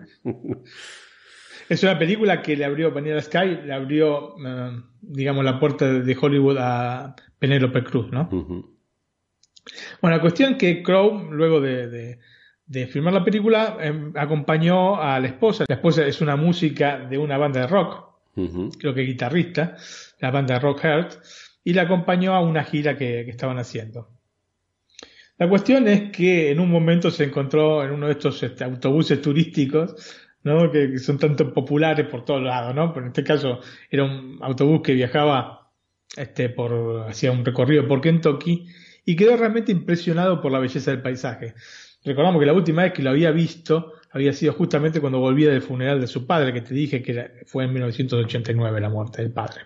Es 1.68 1.82
una 1.82 1.98
película 1.98 2.42
que 2.42 2.56
le 2.56 2.64
abrió 2.64 2.92
Vanilla 2.92 3.20
Sky, 3.20 3.62
le 3.64 3.74
abrió, 3.74 4.36
eh, 4.38 4.82
digamos, 5.00 5.44
la 5.44 5.58
puerta 5.58 5.92
de 5.92 6.16
Hollywood 6.18 6.58
a 6.58 7.16
Penélope 7.38 7.82
Cruz, 7.82 8.10
¿no? 8.12 8.28
Bueno, 10.00 10.16
la 10.16 10.20
cuestión 10.20 10.56
que 10.56 10.82
Crow, 10.82 11.32
luego 11.32 11.60
de, 11.60 12.18
de, 12.66 12.86
filmar 12.86 13.12
la 13.12 13.24
película, 13.24 13.78
em, 13.80 14.12
acompañó 14.16 15.02
a 15.02 15.18
la 15.18 15.26
esposa. 15.26 15.64
La 15.68 15.74
esposa 15.74 16.06
es 16.06 16.20
una 16.20 16.36
música 16.36 17.00
de 17.00 17.18
una 17.18 17.36
banda 17.36 17.62
de 17.62 17.66
rock, 17.66 18.14
creo 18.78 18.94
que 18.94 19.00
guitarrista, 19.00 19.76
la 20.20 20.30
banda 20.30 20.54
de 20.54 20.60
Rock 20.60 20.82
Heart, 20.82 21.14
y 21.64 21.72
la 21.72 21.82
acompañó 21.82 22.34
a 22.34 22.40
una 22.42 22.62
gira 22.62 22.96
que, 22.96 23.24
que 23.24 23.30
estaban 23.30 23.58
haciendo. 23.58 24.15
La 25.38 25.48
cuestión 25.48 25.86
es 25.86 26.10
que 26.10 26.50
en 26.50 26.60
un 26.60 26.70
momento 26.70 27.10
se 27.10 27.24
encontró 27.24 27.84
en 27.84 27.90
uno 27.90 28.06
de 28.06 28.12
estos 28.12 28.42
este, 28.42 28.64
autobuses 28.64 29.20
turísticos 29.20 29.94
¿no? 30.46 30.70
Que, 30.70 30.98
son 30.98 31.18
tanto 31.18 31.52
populares 31.52 32.06
por 32.06 32.24
todos 32.24 32.42
lados, 32.42 32.72
¿no? 32.72 32.92
Pero 32.92 33.06
en 33.06 33.08
este 33.08 33.24
caso 33.24 33.58
era 33.90 34.04
un 34.04 34.38
autobús 34.40 34.80
que 34.82 34.94
viajaba 34.94 35.72
este, 36.16 36.48
por, 36.48 37.04
hacía 37.08 37.32
un 37.32 37.44
recorrido 37.44 37.86
por 37.88 38.00
Kentucky 38.00 38.64
y 39.04 39.16
quedó 39.16 39.36
realmente 39.36 39.72
impresionado 39.72 40.40
por 40.40 40.52
la 40.52 40.60
belleza 40.60 40.92
del 40.92 41.02
paisaje. 41.02 41.54
Recordamos 42.04 42.38
que 42.38 42.46
la 42.46 42.52
última 42.52 42.84
vez 42.84 42.92
que 42.92 43.02
lo 43.02 43.10
había 43.10 43.32
visto 43.32 43.94
había 44.12 44.32
sido 44.32 44.52
justamente 44.52 45.00
cuando 45.00 45.18
volvía 45.18 45.50
del 45.50 45.62
funeral 45.62 46.00
de 46.00 46.06
su 46.06 46.28
padre, 46.28 46.52
que 46.52 46.60
te 46.60 46.74
dije 46.74 47.02
que 47.02 47.42
fue 47.46 47.64
en 47.64 47.72
1989 47.72 48.80
la 48.80 48.88
muerte 48.88 49.22
del 49.22 49.32
padre. 49.32 49.62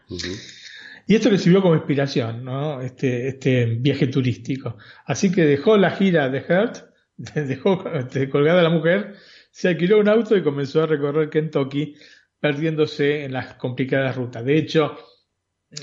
Y 1.10 1.16
esto 1.16 1.28
le 1.28 1.38
sirvió 1.38 1.60
como 1.60 1.74
inspiración, 1.74 2.44
¿no? 2.44 2.80
Este, 2.80 3.26
este 3.26 3.66
viaje 3.66 4.06
turístico. 4.06 4.76
Así 5.04 5.32
que 5.32 5.44
dejó 5.44 5.76
la 5.76 5.90
gira 5.90 6.28
de 6.28 6.38
Hurt, 6.38 6.84
dejó 7.16 7.84
este, 7.92 8.30
colgada 8.30 8.62
la 8.62 8.70
mujer 8.70 9.16
se 9.50 9.68
alquiló 9.68 9.98
un 9.98 10.08
auto 10.08 10.36
y 10.36 10.42
comenzó 10.42 10.82
a 10.82 10.86
recorrer 10.86 11.28
Kentucky, 11.28 11.94
perdiéndose 12.38 13.24
en 13.24 13.32
las 13.32 13.54
complicadas 13.54 14.16
rutas. 14.16 14.44
De 14.44 14.56
hecho, 14.56 14.96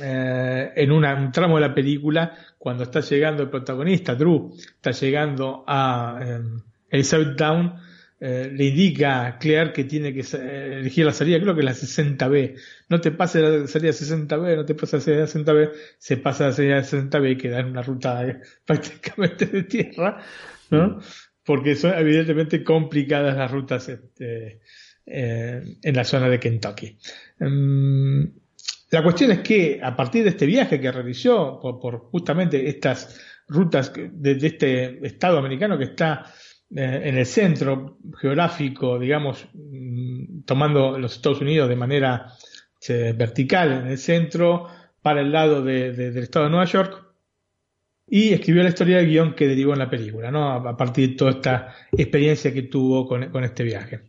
eh, 0.01 0.71
en 0.75 0.91
un 0.91 1.31
tramo 1.31 1.55
de 1.55 1.67
la 1.67 1.75
película, 1.75 2.33
cuando 2.57 2.83
está 2.83 3.01
llegando 3.01 3.43
el 3.43 3.49
protagonista, 3.49 4.15
Drew, 4.15 4.53
está 4.55 4.91
llegando 4.91 5.63
a 5.67 6.19
eh, 6.21 6.39
Elizabeth 6.89 7.35
Town, 7.35 7.75
eh, 8.19 8.51
le 8.51 8.65
indica 8.65 9.25
a 9.25 9.37
Claire 9.37 9.71
que 9.71 9.83
tiene 9.83 10.13
que 10.13 10.21
elegir 10.21 11.05
la 11.05 11.13
salida, 11.13 11.39
creo 11.39 11.55
que 11.55 11.63
la 11.63 11.73
60B. 11.73 12.59
No 12.89 12.99
te 12.99 13.11
pase 13.11 13.41
la 13.41 13.67
salida 13.67 13.91
60B, 13.91 14.55
no 14.55 14.65
te 14.65 14.75
pase 14.75 14.97
la 14.97 15.01
salida 15.01 15.25
60B, 15.25 15.71
se 15.97 16.17
pasa 16.17 16.47
la 16.47 16.53
salida 16.53 16.79
60B 16.79 17.31
y 17.31 17.37
queda 17.37 17.59
en 17.59 17.67
una 17.67 17.81
ruta 17.81 18.25
prácticamente 18.65 19.45
de 19.45 19.63
tierra, 19.63 20.23
¿no? 20.71 20.99
porque 21.47 21.77
son 21.77 21.97
evidentemente 21.97 22.61
complicadas 22.61 23.37
las 23.37 23.49
rutas 23.49 23.87
este, 23.87 24.59
eh, 25.05 25.63
en 25.81 25.95
la 25.95 26.03
zona 26.03 26.27
de 26.27 26.39
Kentucky. 26.39 26.97
Mm, 27.39 28.23
la 28.91 29.01
cuestión 29.01 29.31
es 29.31 29.39
que 29.39 29.79
a 29.81 29.95
partir 29.95 30.23
de 30.23 30.31
este 30.31 30.45
viaje 30.45 30.81
que 30.81 30.91
realizó 30.91 31.57
por, 31.61 31.99
justamente 32.11 32.67
estas 32.67 33.17
rutas 33.47 33.93
de, 33.95 34.31
este 34.45 35.07
estado 35.07 35.37
americano 35.37 35.77
que 35.77 35.85
está 35.85 36.25
eh, 36.25 36.29
en 36.69 37.17
el 37.17 37.25
centro 37.25 37.97
geográfico, 38.19 38.99
digamos, 38.99 39.47
mm, 39.53 40.41
tomando 40.45 40.97
los 40.99 41.15
Estados 41.15 41.41
Unidos 41.41 41.69
de 41.69 41.75
manera 41.75 42.33
eh, 42.89 43.13
vertical 43.17 43.71
en 43.71 43.87
el 43.87 43.97
centro 43.97 44.67
para 45.01 45.21
el 45.21 45.31
lado 45.31 45.63
del 45.63 46.17
estado 46.17 46.45
de 46.45 46.51
Nueva 46.51 46.65
York, 46.65 47.05
y 48.09 48.33
escribió 48.33 48.63
la 48.63 48.69
historia 48.69 48.97
del 48.97 49.07
guion 49.07 49.33
que 49.35 49.47
derivó 49.47 49.73
en 49.73 49.79
la 49.79 49.89
película, 49.89 50.31
¿no? 50.31 50.51
a 50.51 50.77
partir 50.77 51.09
de 51.09 51.15
toda 51.15 51.31
esta 51.31 51.75
experiencia 51.91 52.53
que 52.53 52.63
tuvo 52.63 53.07
con 53.07 53.43
este 53.43 53.63
viaje. 53.63 54.01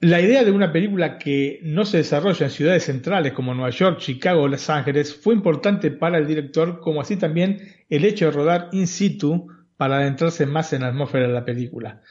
La 0.00 0.20
idea 0.20 0.44
de 0.44 0.50
una 0.50 0.72
película 0.72 1.16
que 1.16 1.58
no 1.62 1.86
se 1.86 1.96
desarrolla 1.96 2.44
en 2.44 2.52
ciudades 2.52 2.84
centrales 2.84 3.32
como 3.32 3.54
Nueva 3.54 3.70
York, 3.70 3.98
Chicago 3.98 4.42
o 4.42 4.48
Los 4.48 4.68
Ángeles 4.68 5.16
fue 5.16 5.32
importante 5.32 5.90
para 5.90 6.18
el 6.18 6.26
director, 6.26 6.80
como 6.80 7.00
así 7.00 7.16
también 7.16 7.62
el 7.88 8.04
hecho 8.04 8.26
de 8.26 8.32
rodar 8.32 8.68
in 8.72 8.86
situ 8.86 9.48
para 9.76 9.98
adentrarse 9.98 10.46
más 10.46 10.72
en 10.72 10.82
la 10.82 10.88
atmósfera 10.88 11.26
de 11.26 11.32
la 11.32 11.44
película. 11.44 12.02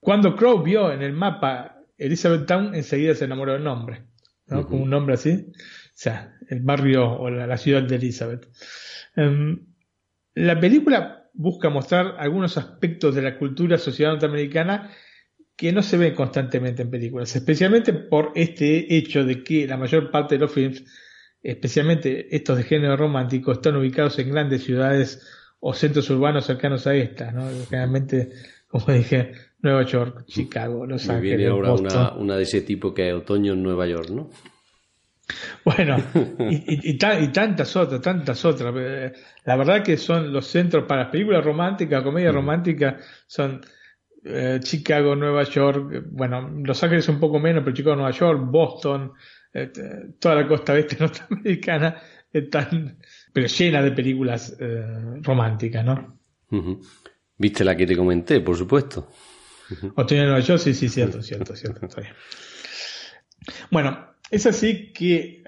Cuando 0.00 0.36
Crow 0.36 0.62
vio 0.62 0.92
en 0.92 1.02
el 1.02 1.12
mapa 1.12 1.82
Elizabeth 1.96 2.46
Town, 2.46 2.74
enseguida 2.74 3.14
se 3.14 3.24
enamoró 3.24 3.52
del 3.52 3.64
nombre, 3.64 4.04
¿no? 4.46 4.66
Con 4.66 4.82
un 4.82 4.90
nombre 4.90 5.14
así, 5.14 5.30
o 5.30 5.92
sea, 5.92 6.34
el 6.48 6.60
barrio 6.60 7.10
o 7.10 7.30
la, 7.30 7.56
ciudad 7.58 7.82
de 7.82 7.96
Elizabeth. 7.96 8.48
Em, 9.16 9.66
la 10.34 10.58
película 10.58 11.28
busca 11.34 11.68
mostrar 11.68 12.16
algunos 12.18 12.56
aspectos 12.56 13.14
de 13.14 13.22
la 13.22 13.38
cultura 13.38 13.78
sociedad 13.78 14.12
norteamericana 14.12 14.90
que 15.56 15.72
no 15.72 15.82
se 15.82 15.98
ven 15.98 16.14
constantemente 16.14 16.82
en 16.82 16.90
películas, 16.90 17.36
especialmente 17.36 17.92
por 17.92 18.32
este 18.34 18.96
hecho 18.96 19.24
de 19.24 19.44
que 19.44 19.66
la 19.66 19.76
mayor 19.76 20.10
parte 20.10 20.36
de 20.36 20.40
los 20.40 20.52
films, 20.52 20.84
especialmente 21.42 22.34
estos 22.34 22.56
de 22.56 22.64
género 22.64 22.96
romántico, 22.96 23.52
están 23.52 23.76
ubicados 23.76 24.18
en 24.18 24.30
grandes 24.30 24.64
ciudades 24.64 25.39
o 25.60 25.74
centros 25.74 26.08
urbanos 26.10 26.46
cercanos 26.46 26.86
a 26.86 26.94
estas, 26.94 27.34
¿no? 27.34 27.48
Generalmente, 27.68 28.30
como 28.68 28.86
dije, 28.92 29.32
Nueva 29.60 29.82
York, 29.84 30.24
Chicago, 30.26 30.86
Los 30.86 31.06
Me 31.06 31.14
Ángeles. 31.14 31.36
Viene 31.36 31.52
ahora 31.52 31.72
una, 31.74 32.12
una, 32.14 32.36
de 32.36 32.42
ese 32.42 32.62
tipo 32.62 32.94
que 32.94 33.10
es 33.10 33.14
otoño 33.14 33.52
en 33.52 33.62
Nueva 33.62 33.86
York, 33.86 34.08
¿no? 34.10 34.30
Bueno, 35.64 35.96
y, 36.50 36.90
y, 36.90 36.98
tantas 36.98 37.76
otras, 37.76 38.00
tantas 38.00 38.44
otras. 38.44 38.74
La 39.44 39.56
verdad 39.56 39.82
que 39.82 39.96
son 39.96 40.32
los 40.32 40.46
centros 40.46 40.84
para 40.86 41.10
películas 41.10 41.44
románticas, 41.44 42.02
comedia 42.02 42.32
romántica, 42.32 42.96
son 43.26 43.60
eh, 44.24 44.60
Chicago, 44.62 45.14
Nueva 45.14 45.44
York, 45.44 46.04
bueno, 46.10 46.48
Los 46.64 46.82
Ángeles 46.82 47.08
un 47.08 47.20
poco 47.20 47.38
menos, 47.38 47.62
pero 47.62 47.76
Chicago, 47.76 47.96
Nueva 47.96 48.10
York, 48.10 48.40
Boston, 48.44 49.12
eh, 49.52 49.70
toda 50.18 50.34
la 50.34 50.48
costa 50.48 50.72
oeste 50.72 50.96
norteamericana 51.00 51.96
están 52.32 52.98
pero 53.32 53.46
llena 53.46 53.82
de 53.82 53.92
películas 53.92 54.56
eh, 54.58 55.18
románticas, 55.22 55.84
¿no? 55.84 56.18
¿Viste 57.36 57.64
la 57.64 57.76
que 57.76 57.86
te 57.86 57.96
comenté, 57.96 58.40
por 58.40 58.56
supuesto? 58.56 59.08
Otoño 59.94 60.24
Nueva 60.24 60.40
York, 60.40 60.60
sí, 60.60 60.74
sí, 60.74 60.88
cierto, 60.88 61.22
cierto, 61.22 61.54
cierto. 61.54 61.88
Bueno, 63.70 64.14
es 64.30 64.46
así 64.46 64.92
que 64.92 65.44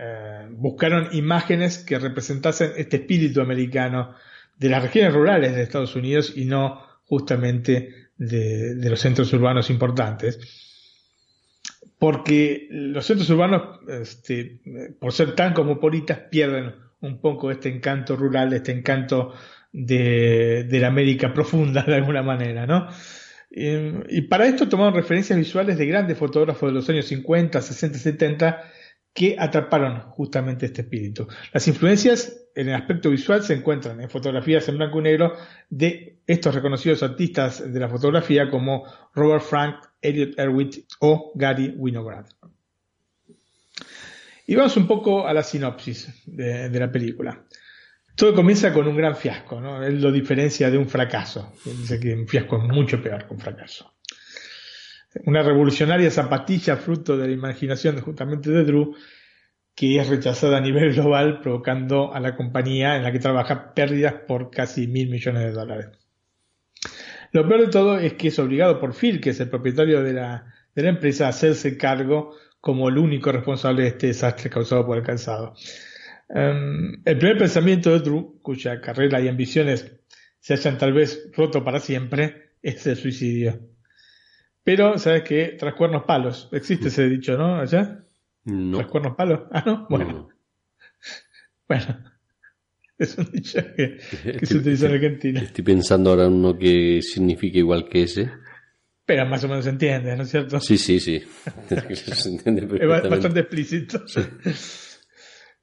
buscaron 0.51 1.09
imágenes 1.13 1.79
que 1.79 1.99
representasen 1.99 2.73
este 2.77 2.99
espíritu 2.99 3.41
americano 3.41 4.15
de 4.57 4.69
las 4.69 4.83
regiones 4.83 5.13
rurales 5.13 5.55
de 5.55 5.63
Estados 5.63 5.97
Unidos 5.97 6.33
y 6.37 6.45
no 6.45 6.81
justamente 7.05 8.11
de, 8.17 8.89
los 8.89 9.01
centros 9.01 9.33
urbanos 9.33 9.71
importantes, 9.71 10.39
porque 11.99 12.69
los 12.71 13.05
centros 13.05 13.29
urbanos, 13.31 13.81
este, 13.89 14.61
por 14.99 15.13
ser 15.13 15.35
tan 15.35 15.53
cosmopolitas, 15.53 16.19
pierden 16.31 16.75
un 17.03 17.21
poco 17.21 17.51
este 17.51 17.69
encanto 17.69 18.17
rural, 18.17 18.53
este 18.53 18.73
encanto 18.73 19.35
de, 19.73 20.67
la 20.71 20.87
América 20.87 21.33
profunda 21.35 21.83
de 21.83 21.97
alguna 21.97 22.23
manera, 22.23 22.67
¿no? 22.67 22.89
Y, 23.51 24.23
para 24.23 24.47
esto 24.47 24.69
tomaron 24.69 24.95
referencias 24.95 25.39
visuales 25.39 25.77
de 25.77 25.87
grandes 25.87 26.17
fotógrafos 26.17 26.71
de 26.71 26.75
los 26.75 26.89
años 26.89 27.07
50, 27.07 27.61
60, 27.61 27.99
70 27.99 28.63
que 29.13 29.37
atraparon 29.39 30.01
justamente 30.13 30.67
este 30.67 30.83
espíritu. 30.83 31.29
Las 31.53 31.69
influencias 31.69 32.47
en 32.55 32.69
el 32.69 32.75
aspecto 32.75 33.11
visual 33.11 33.43
se 33.43 33.55
encuentran 33.55 34.01
en 34.01 34.09
fotografías 34.09 34.67
en 34.69 34.79
blanco 34.79 35.01
y 35.01 35.03
negro 35.03 35.35
de 35.69 36.19
estos 36.27 36.55
reconocidos 36.55 37.03
artistas 37.03 37.73
de 37.73 37.81
la 37.81 37.89
fotografía 37.89 38.49
como 38.49 38.85
Robert 39.15 39.43
Frank, 39.43 39.77
Elliot 40.01 40.39
Erwitt 40.39 40.87
o 41.01 41.33
Gary 41.35 41.75
Winograd. 41.77 42.27
Y 44.47 44.55
vamos 44.55 44.77
un 44.77 44.87
poco 44.87 45.27
a 45.27 45.33
la 45.33 45.43
sinopsis 45.43 46.23
de, 46.27 46.69
la 46.79 46.91
película. 46.91 47.45
Todo 48.17 48.35
comienza 48.35 48.73
con 48.73 48.87
un 48.89 48.97
gran 48.97 49.17
fiasco, 49.17 49.61
¿no? 49.61 49.83
Él 49.83 50.01
lo 50.01 50.11
diferencia 50.11 50.71
de 50.71 50.79
un 50.79 50.89
fracaso. 50.89 51.53
dice 51.65 51.99
que 51.99 52.15
un 52.15 52.27
fiasco 52.27 52.57
es 52.57 52.65
mucho 52.65 53.03
peor 53.03 53.27
que 53.27 53.35
un 53.35 53.41
fracaso. 53.41 53.95
Una 55.27 55.43
revolucionaria 55.43 56.11
zapatilla 56.11 56.77
fruto 56.77 57.17
de 57.17 57.29
la 57.29 57.33
imaginación 57.33 58.01
justamente 58.01 58.51
de 58.51 58.65
Drew, 58.65 58.95
que 59.75 59.99
es 59.99 60.09
rechazada 60.09 60.59
a 60.59 60.61
nivel 60.61 60.93
global, 60.93 61.41
provocando 61.41 62.13
a 62.13 62.21
la 62.21 62.37
compañía 62.37 62.97
en 62.97 63.05
la 63.05 63.13
que 63.13 63.19
trabaja 63.19 63.73
pérdidas 63.75 64.15
por 64.27 64.51
casi 64.51 64.87
mil 64.87 65.09
millones 65.09 65.45
de 65.45 65.53
dólares. 65.53 65.89
Lo 67.33 67.49
peor 67.49 67.63
de 67.63 67.69
todo 67.69 67.99
es 67.99 68.15
que 68.15 68.29
es 68.29 68.39
obligado 68.39 68.79
por 68.79 68.95
Phil, 68.95 69.21
que 69.21 69.31
es 69.31 69.41
el 69.41 69.49
propietario 69.49 70.03
de 70.03 70.13
la, 70.13 70.53
de 70.75 70.83
la 70.83 70.89
empresa, 70.91 71.27
a 71.27 71.31
hacerse 71.31 71.79
cargo 71.79 72.35
como 72.63 72.89
el 72.89 72.97
único 72.97 73.33
responsable 73.33 73.83
de 73.83 73.89
este 73.89 74.07
desastre 74.07 74.49
causado 74.49 74.87
por 74.87 74.97
el 74.97 75.03
calzado. 75.03 75.55
Em, 76.29 77.03
el 77.05 77.19
primer 77.19 77.37
pensamiento 77.37 77.91
de 77.91 77.99
Drew, 77.99 78.41
cuya 78.41 78.81
carrera 78.81 79.21
y 79.21 79.27
ambiciones 79.27 79.93
se 80.39 80.55
hayan 80.55 80.79
tal 80.79 80.93
vez 80.93 81.29
roto 81.37 81.65
para 81.65 81.81
siempre, 81.81 82.53
es 82.63 82.87
el 82.87 82.97
suicidio. 82.97 83.59
Pero, 84.63 84.97
¿sabes 84.97 85.25
qué? 85.25 85.57
Tras 85.59 85.75
cuernos 85.75 86.05
palos. 86.05 86.49
Existe 86.53 86.87
ese 86.87 87.09
dicho, 87.09 87.37
¿no? 87.37 87.57
¿Allá? 87.57 88.05
No. 88.45 88.79
¿Tras 88.79 88.91
cuernos 88.91 89.17
palos? 89.17 89.41
Ah, 89.51 89.65
no. 89.67 89.87
Bueno. 89.91 90.29
Bueno. 91.69 91.99
Es 92.97 93.19
un 93.19 93.29
dicho 93.33 93.59
que, 93.75 93.99
se 94.47 94.59
utiliza 94.59 94.87
en 94.87 94.93
Argentina. 94.93 95.41
Estoy 95.41 95.65
pensando 95.65 96.11
ahora 96.11 96.27
en 96.27 96.35
uno 96.35 96.57
que 96.57 97.01
significa 97.03 97.59
igual 97.59 97.89
que 97.89 98.03
ese. 98.03 98.31
Pero 99.05 99.27
más 99.27 99.43
o 99.45 99.49
menos 99.49 99.65
se 99.65 99.71
entiende, 99.71 100.17
¿no 100.17 100.23
es 100.23 100.31
cierto? 100.31 100.61
Sí, 100.61 100.79
sí, 100.79 101.01
sí. 101.01 101.23
es 101.71 102.89
bastante 103.11 103.41
explícito. 103.41 104.05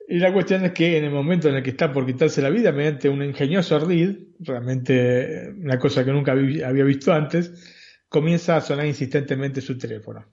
Y 0.08 0.18
la 0.18 0.34
cuestión 0.34 0.66
es 0.66 0.72
que 0.72 0.98
en 0.98 1.06
el 1.06 1.12
momento 1.12 1.50
en 1.50 1.56
el 1.56 1.64
que 1.64 1.70
está 1.70 1.92
por 1.92 2.06
quitarse 2.06 2.42
la 2.42 2.50
vida 2.50 2.72
mediante 2.72 3.08
un 3.08 3.24
ingenioso 3.24 3.76
ardid, 3.76 4.18
realmente 4.40 5.54
una 5.56 5.78
cosa 5.78 6.04
que 6.04 6.12
nunca 6.12 6.32
había 6.32 6.84
visto 6.84 7.14
antes, 7.14 7.54
comienza 8.10 8.58
a 8.58 8.62
sonar 8.62 8.88
insistentemente 8.88 9.62
su 9.62 9.78
teléfono. 9.78 10.26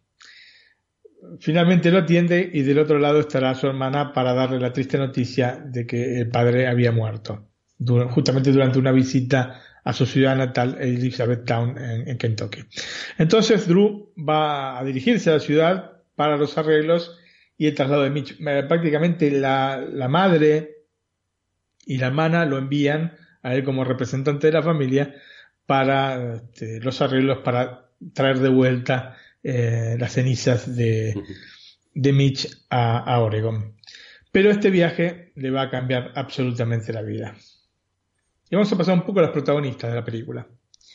Finalmente 1.41 1.91
lo 1.91 1.99
atiende 1.99 2.51
y 2.53 2.63
del 2.63 2.79
otro 2.79 2.99
lado 2.99 3.21
estará 3.21 3.55
su 3.55 3.67
hermana 3.67 4.13
para 4.13 4.33
darle 4.33 4.59
la 4.59 4.73
triste 4.73 4.97
noticia 4.97 5.63
de 5.63 5.87
que 5.87 6.21
el 6.21 6.31
padre 6.31 6.67
había 6.67 6.93
muerto, 6.93 7.51
justamente 8.11 8.53
durante 8.53 8.79
una 8.79 8.93
visita 8.93 9.61
a 9.87 9.93
su 9.93 10.05
ciudad 10.05 10.35
natal, 10.37 10.77
Elizabethtown, 10.81 11.79
en, 11.79 12.09
en 12.09 12.19
Kentucky. 12.19 12.65
Entonces 13.19 13.69
Drew 13.69 14.13
va 14.19 14.81
a 14.81 14.85
dirigirse 14.85 15.31
a 15.31 15.35
la 15.35 15.41
ciudad 15.41 16.03
para 16.17 16.37
los 16.37 16.59
arreglos 16.59 17.17
y 17.57 17.69
el 17.69 17.75
traslado 17.75 18.03
de 18.03 18.11
Mitch. 18.11 18.33
Eh, 18.41 18.65
prácticamente 18.67 19.31
la, 19.31 19.81
la 19.89 20.09
madre 20.09 20.87
y 21.87 21.99
la 21.99 22.09
hermana 22.09 22.45
lo 22.45 22.59
envían 22.59 23.17
a 23.43 23.55
él 23.55 23.63
como 23.63 23.85
representante 23.85 24.49
de 24.49 24.53
la 24.55 24.63
familia 24.63 25.15
para 25.67 26.35
este, 26.35 26.81
los 26.81 27.01
arreglos 27.01 27.39
para 27.45 27.91
traer 28.13 28.41
de 28.41 28.49
vuelta 28.49 29.17
eh, 29.45 29.97
las 30.01 30.15
cenizas 30.15 30.75
de, 30.75 31.15
de 31.95 32.13
Mitch 32.13 32.49
a, 32.71 33.21
Oregon. 33.21 33.77
Pero 34.33 34.51
este 34.51 34.71
viaje 34.71 35.33
le 35.37 35.53
va 35.53 35.63
a 35.63 35.71
cambiar 35.71 36.11
absolutamente 36.17 36.93
la 36.93 37.03
vida. 37.03 37.37
Y 38.51 38.55
vamos 38.57 38.73
a 38.73 38.77
pasar 38.77 38.95
un 38.95 39.05
poco 39.05 39.19
a 39.19 39.23
los 39.23 39.31
protagonistas 39.33 39.91
de 39.91 39.97
la 39.97 40.05
película. 40.05 40.47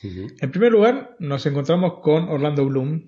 En 0.04 0.52
primer 0.52 0.72
lugar, 0.72 1.16
nos 1.20 1.46
encontramos 1.46 2.00
con 2.02 2.28
Orlando 2.30 2.66
Bloom, 2.66 3.08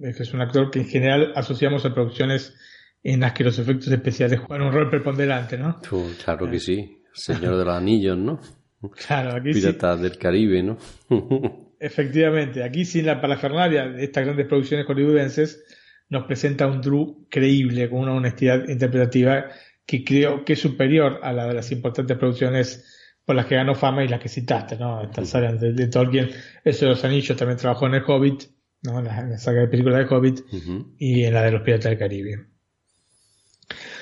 que 0.00 0.22
es 0.22 0.34
un 0.34 0.42
actor 0.42 0.70
que 0.70 0.80
en 0.80 0.86
general 0.86 1.32
asociamos 1.34 1.84
a 1.86 1.94
producciones 1.94 2.54
en 3.02 3.20
las 3.20 3.32
que 3.32 3.44
los 3.44 3.58
efectos 3.58 3.88
especiales 3.88 4.40
juegan 4.40 4.66
un 4.66 4.72
rol 4.72 4.90
preponderante, 4.90 5.56
¿no? 5.56 5.80
claro 6.24 6.50
que 6.50 6.58
sí. 6.58 7.02
Señor 7.12 7.56
de 7.56 7.64
los 7.64 7.74
Anillos, 7.74 8.18
¿no? 8.18 8.40
Claro, 9.06 9.34
aquí 9.34 9.52
Piratas 9.52 10.00
del 10.00 10.18
Caribe, 10.18 10.62
¿no? 10.62 10.76
Efectivamente, 11.80 12.62
aquí 12.62 12.84
sin 12.84 13.06
la 13.06 13.20
parafernalia 13.20 13.88
de 13.88 14.04
estas 14.04 14.24
grandes 14.24 14.46
producciones 14.46 14.86
hollywoodenses, 14.86 15.64
nos 16.10 16.24
presenta 16.26 16.66
un 16.66 16.80
Drew 16.82 17.26
creíble, 17.30 17.88
con 17.88 18.00
una 18.00 18.14
honestidad 18.14 18.68
interpretativa 18.68 19.46
que 19.86 20.04
creo 20.04 20.44
que 20.44 20.52
es 20.52 20.60
superior 20.60 21.20
a 21.22 21.32
la 21.32 21.46
de 21.46 21.54
las 21.54 21.72
importantes 21.72 22.16
producciones 22.18 22.95
por 23.26 23.34
las 23.34 23.46
que 23.46 23.56
ganó 23.56 23.74
fama 23.74 24.04
y 24.04 24.08
las 24.08 24.20
que 24.20 24.28
citaste, 24.28 24.76
¿no? 24.76 25.02
Estas 25.02 25.28
sagas 25.28 25.60
de, 25.60 25.88
Tolkien, 25.88 26.30
eso 26.64 26.84
de 26.84 26.92
los 26.92 27.04
anillos 27.04 27.36
también 27.36 27.58
trabajó 27.58 27.88
en 27.88 27.94
el 27.94 28.04
Hobbit, 28.06 28.44
¿no? 28.82 29.00
En 29.00 29.06
la, 29.06 29.36
saga 29.36 29.62
de 29.62 29.68
películas 29.68 29.98
de 29.98 30.14
Hobbit 30.14 30.40
y 30.96 31.24
en 31.24 31.34
la 31.34 31.42
de 31.42 31.50
los 31.50 31.62
Piratas 31.62 31.90
del 31.90 31.98
Caribe. 31.98 32.46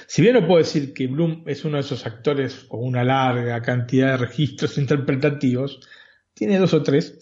Si 0.07 0.21
bien 0.21 0.35
no 0.35 0.47
puedo 0.47 0.59
decir 0.59 0.93
que 0.93 1.07
Bloom 1.07 1.43
es 1.47 1.65
uno 1.65 1.79
de 1.79 1.81
esos 1.81 2.05
actores 2.05 2.65
con 2.69 2.85
una 2.85 3.03
larga 3.03 3.63
cantidad 3.63 4.11
de 4.13 4.17
registros 4.19 4.77
interpretativos, 4.79 5.81
tiene 6.35 6.59
dos 6.59 6.75
o 6.75 6.83
tres, 6.83 7.19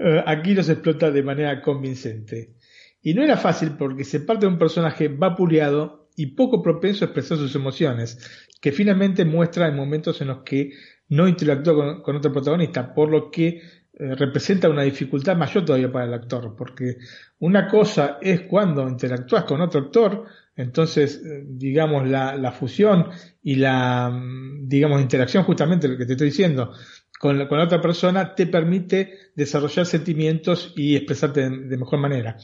eh, 0.00 0.22
aquí 0.26 0.52
los 0.52 0.68
explota 0.68 1.12
de 1.12 1.22
manera 1.22 1.62
convincente. 1.62 2.56
Y 3.00 3.14
no 3.14 3.22
era 3.22 3.36
fácil 3.36 3.76
porque 3.78 4.02
se 4.02 4.18
parte 4.18 4.46
de 4.46 4.52
un 4.52 4.58
personaje 4.58 5.06
vapuleado 5.06 6.07
y 6.18 6.26
poco 6.26 6.60
propenso 6.60 7.04
a 7.04 7.06
expresar 7.06 7.38
sus 7.38 7.54
emociones, 7.54 8.18
que 8.60 8.72
finalmente 8.72 9.24
muestra 9.24 9.68
en 9.68 9.76
momentos 9.76 10.20
en 10.20 10.28
los 10.28 10.38
que 10.42 10.72
no 11.10 11.28
interactúa 11.28 12.02
con, 12.02 12.16
otro 12.16 12.32
protagonista, 12.32 12.92
por 12.92 13.08
lo 13.08 13.30
que 13.30 13.46
eh, 13.48 13.60
representa 14.16 14.68
una 14.68 14.82
dificultad 14.82 15.36
mayor 15.36 15.64
todavía 15.64 15.92
para 15.92 16.06
el 16.06 16.14
actor, 16.14 16.56
porque 16.56 16.96
una 17.38 17.68
cosa 17.68 18.18
es 18.20 18.42
cuando 18.42 18.88
interactúas 18.88 19.44
con 19.44 19.60
otro 19.60 19.80
actor, 19.80 20.24
entonces, 20.56 21.22
eh, 21.24 21.44
digamos, 21.46 22.08
la, 22.08 22.34
la, 22.36 22.50
fusión 22.50 23.10
y 23.40 23.54
la, 23.54 24.10
mm, 24.10 24.68
digamos, 24.68 25.00
interacción, 25.00 25.44
justamente 25.44 25.86
lo 25.86 25.96
que 25.96 26.04
te 26.04 26.14
estoy 26.14 26.30
diciendo, 26.30 26.72
con 27.18 27.38
la, 27.38 27.48
con 27.48 27.58
otra 27.58 27.80
persona 27.80 28.34
te 28.34 28.46
permite 28.46 29.32
desarrollar 29.34 29.86
sentimientos 29.86 30.72
y 30.76 30.96
expresarte 30.96 31.48
de, 31.48 31.76
mejor 31.76 31.98
manera. 31.98 32.36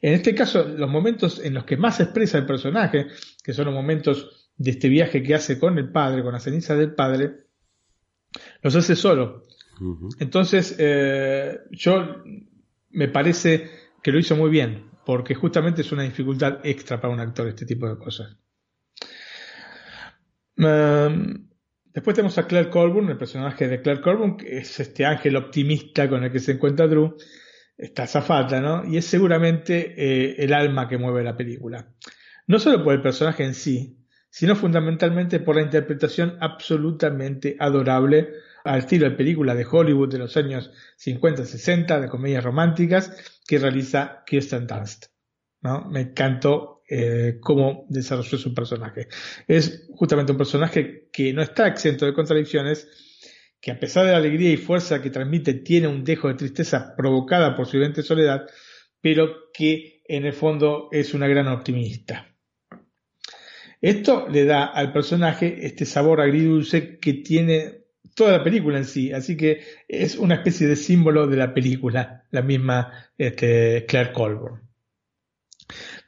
En 0.00 0.14
este 0.14 0.34
caso, 0.34 0.64
los 0.64 0.90
momentos 0.90 1.40
en 1.44 1.54
los 1.54 1.64
que 1.64 1.76
más 1.76 1.96
se 1.96 2.04
expresa 2.04 2.38
el 2.38 2.46
personaje, 2.46 3.08
que 3.42 3.52
son 3.52 3.66
los 3.66 3.74
momentos 3.74 4.50
de 4.56 4.70
este 4.70 4.88
viaje 4.88 5.22
que 5.22 5.34
hace 5.34 5.58
con 5.58 5.78
el 5.78 5.90
padre, 5.90 6.22
con 6.22 6.32
la 6.32 6.40
ceniza 6.40 6.74
del 6.74 6.94
padre, 6.94 7.46
los 8.62 8.74
hace 8.74 8.96
solo. 8.96 9.44
Entonces, 10.20 10.76
eh, 10.78 11.58
yo 11.70 12.22
me 12.90 13.08
parece 13.08 13.70
que 14.02 14.12
lo 14.12 14.18
hizo 14.18 14.36
muy 14.36 14.50
bien, 14.50 14.90
porque 15.04 15.34
justamente 15.34 15.82
es 15.82 15.92
una 15.92 16.04
dificultad 16.04 16.60
extra 16.62 17.00
para 17.00 17.12
un 17.12 17.20
actor 17.20 17.48
este 17.48 17.66
tipo 17.66 17.88
de 17.88 17.98
cosas. 17.98 18.36
Em, 20.56 21.48
después 21.94 22.14
tenemos 22.14 22.38
a 22.38 22.46
Claire 22.46 22.70
Colburn, 22.70 23.08
el 23.10 23.18
personaje 23.18 23.68
de 23.68 23.80
Claire 23.82 24.00
Colburn, 24.00 24.36
que 24.36 24.58
es 24.58 24.80
este 24.80 25.04
ángel 25.04 25.36
optimista 25.36 26.08
con 26.08 26.24
el 26.24 26.32
que 26.32 26.40
se 26.40 26.52
encuentra 26.52 26.86
Drew, 26.86 27.16
esta 27.76 28.06
zafata, 28.06 28.60
¿no? 28.60 28.84
Y 28.84 28.96
es 28.96 29.06
seguramente 29.06 29.94
eh, 29.96 30.36
el 30.38 30.52
alma 30.52 30.88
que 30.88 30.98
mueve 30.98 31.24
la 31.24 31.36
película. 31.36 31.88
No 32.46 32.58
solo 32.58 32.82
por 32.84 32.94
el 32.94 33.02
personaje 33.02 33.44
en 33.44 33.54
sí, 33.54 33.98
sino 34.30 34.56
fundamentalmente 34.56 35.40
por 35.40 35.56
la 35.56 35.62
interpretación 35.62 36.38
absolutamente 36.40 37.56
adorable 37.58 38.30
al 38.64 38.78
estilo 38.78 39.08
de 39.08 39.16
película 39.16 39.54
de 39.54 39.66
Hollywood 39.70 40.10
de 40.10 40.18
los 40.18 40.36
años 40.36 40.70
50-60 40.98 42.00
de 42.00 42.08
comedias 42.08 42.44
románticas 42.44 43.40
que 43.46 43.58
realiza 43.58 44.22
Kirsten 44.26 44.66
Dunst. 44.66 45.06
¿no? 45.60 45.84
Me 45.90 46.00
encantó 46.00 46.71
eh, 46.88 47.38
cómo 47.40 47.86
desarrolló 47.88 48.38
su 48.38 48.54
personaje. 48.54 49.08
Es 49.46 49.88
justamente 49.94 50.32
un 50.32 50.38
personaje 50.38 51.08
que 51.12 51.32
no 51.32 51.42
está 51.42 51.66
exento 51.66 52.06
de 52.06 52.14
contradicciones, 52.14 52.88
que 53.60 53.70
a 53.70 53.78
pesar 53.78 54.06
de 54.06 54.12
la 54.12 54.18
alegría 54.18 54.52
y 54.52 54.56
fuerza 54.56 55.00
que 55.00 55.10
transmite 55.10 55.54
tiene 55.54 55.88
un 55.88 56.04
dejo 56.04 56.28
de 56.28 56.34
tristeza 56.34 56.94
provocada 56.96 57.54
por 57.54 57.66
su 57.66 57.76
evidente 57.76 58.02
soledad, 58.02 58.46
pero 59.00 59.50
que 59.52 60.02
en 60.06 60.26
el 60.26 60.32
fondo 60.32 60.88
es 60.90 61.14
una 61.14 61.28
gran 61.28 61.48
optimista. 61.48 62.28
Esto 63.80 64.28
le 64.28 64.44
da 64.44 64.66
al 64.66 64.92
personaje 64.92 65.66
este 65.66 65.84
sabor 65.84 66.20
agridulce 66.20 66.98
que 66.98 67.14
tiene 67.14 67.82
toda 68.14 68.32
la 68.32 68.44
película 68.44 68.78
en 68.78 68.84
sí, 68.84 69.12
así 69.12 69.36
que 69.36 69.60
es 69.88 70.16
una 70.16 70.36
especie 70.36 70.66
de 70.66 70.76
símbolo 70.76 71.26
de 71.26 71.36
la 71.36 71.54
película, 71.54 72.24
la 72.30 72.42
misma 72.42 72.92
este, 73.16 73.84
Claire 73.86 74.12
Colburn. 74.12 74.71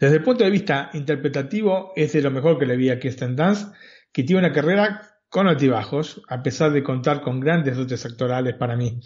Desde 0.01 0.17
el 0.17 0.23
punto 0.23 0.45
de 0.45 0.51
vista 0.51 0.91
interpretativo, 0.95 1.93
es 1.97 2.13
de 2.13 2.23
lo 2.23 2.31
mejor 2.31 2.59
que 2.59 2.67
le 2.67 2.77
vi 2.77 2.91
a 2.91 2.99
Kirsten 2.99 3.37
Dunst, 3.37 3.73
que 4.13 4.23
tiene 4.23 4.41
una 4.41 4.53
carrera 4.53 5.03
con 5.29 5.49
altibajos, 5.49 6.23
a 6.29 6.43
pesar 6.43 6.73
de 6.73 6.83
contar 6.83 7.21
con 7.21 7.41
grandes 7.41 7.77
dotes 7.77 8.05
actorales 8.07 8.55
para 8.55 8.77
mí. 8.77 9.01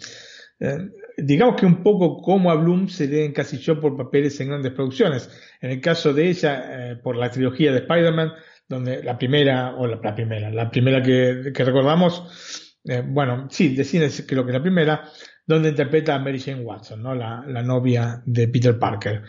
Eh, 0.59 0.77
digamos 1.17 1.55
que 1.55 1.65
un 1.65 1.81
poco 1.81 2.21
como 2.21 2.51
a 2.51 2.55
Bloom 2.55 2.87
se 2.89 3.07
le 3.07 3.25
encasilló 3.25 3.79
por 3.79 3.97
papeles 3.97 4.39
en 4.39 4.49
grandes 4.49 4.73
producciones. 4.73 5.29
En 5.61 5.71
el 5.71 5.81
caso 5.81 6.13
de 6.13 6.29
ella, 6.29 6.91
eh, 6.91 6.95
por 6.97 7.15
la 7.15 7.31
trilogía 7.31 7.71
de 7.71 7.79
Spider-Man, 7.79 8.33
donde 8.67 9.03
la 9.03 9.17
primera, 9.17 9.75
o 9.75 9.87
la, 9.87 9.99
primera, 10.13 10.49
la 10.51 10.69
primera 10.69 11.01
que, 11.01 11.51
recordamos, 11.55 12.77
eh, 12.85 13.03
bueno, 13.05 13.47
sí, 13.49 13.75
de 13.75 13.83
cine 13.83 14.09
creo 14.27 14.45
que 14.45 14.53
la 14.53 14.61
primera, 14.61 15.09
donde 15.45 15.69
interpreta 15.69 16.13
a 16.13 16.19
Mary 16.19 16.39
Jane 16.39 16.61
Watson, 16.61 17.01
¿no? 17.01 17.15
la, 17.15 17.41
novia 17.63 18.21
de 18.25 18.47
Peter 18.47 18.77
Parker. 18.77 19.23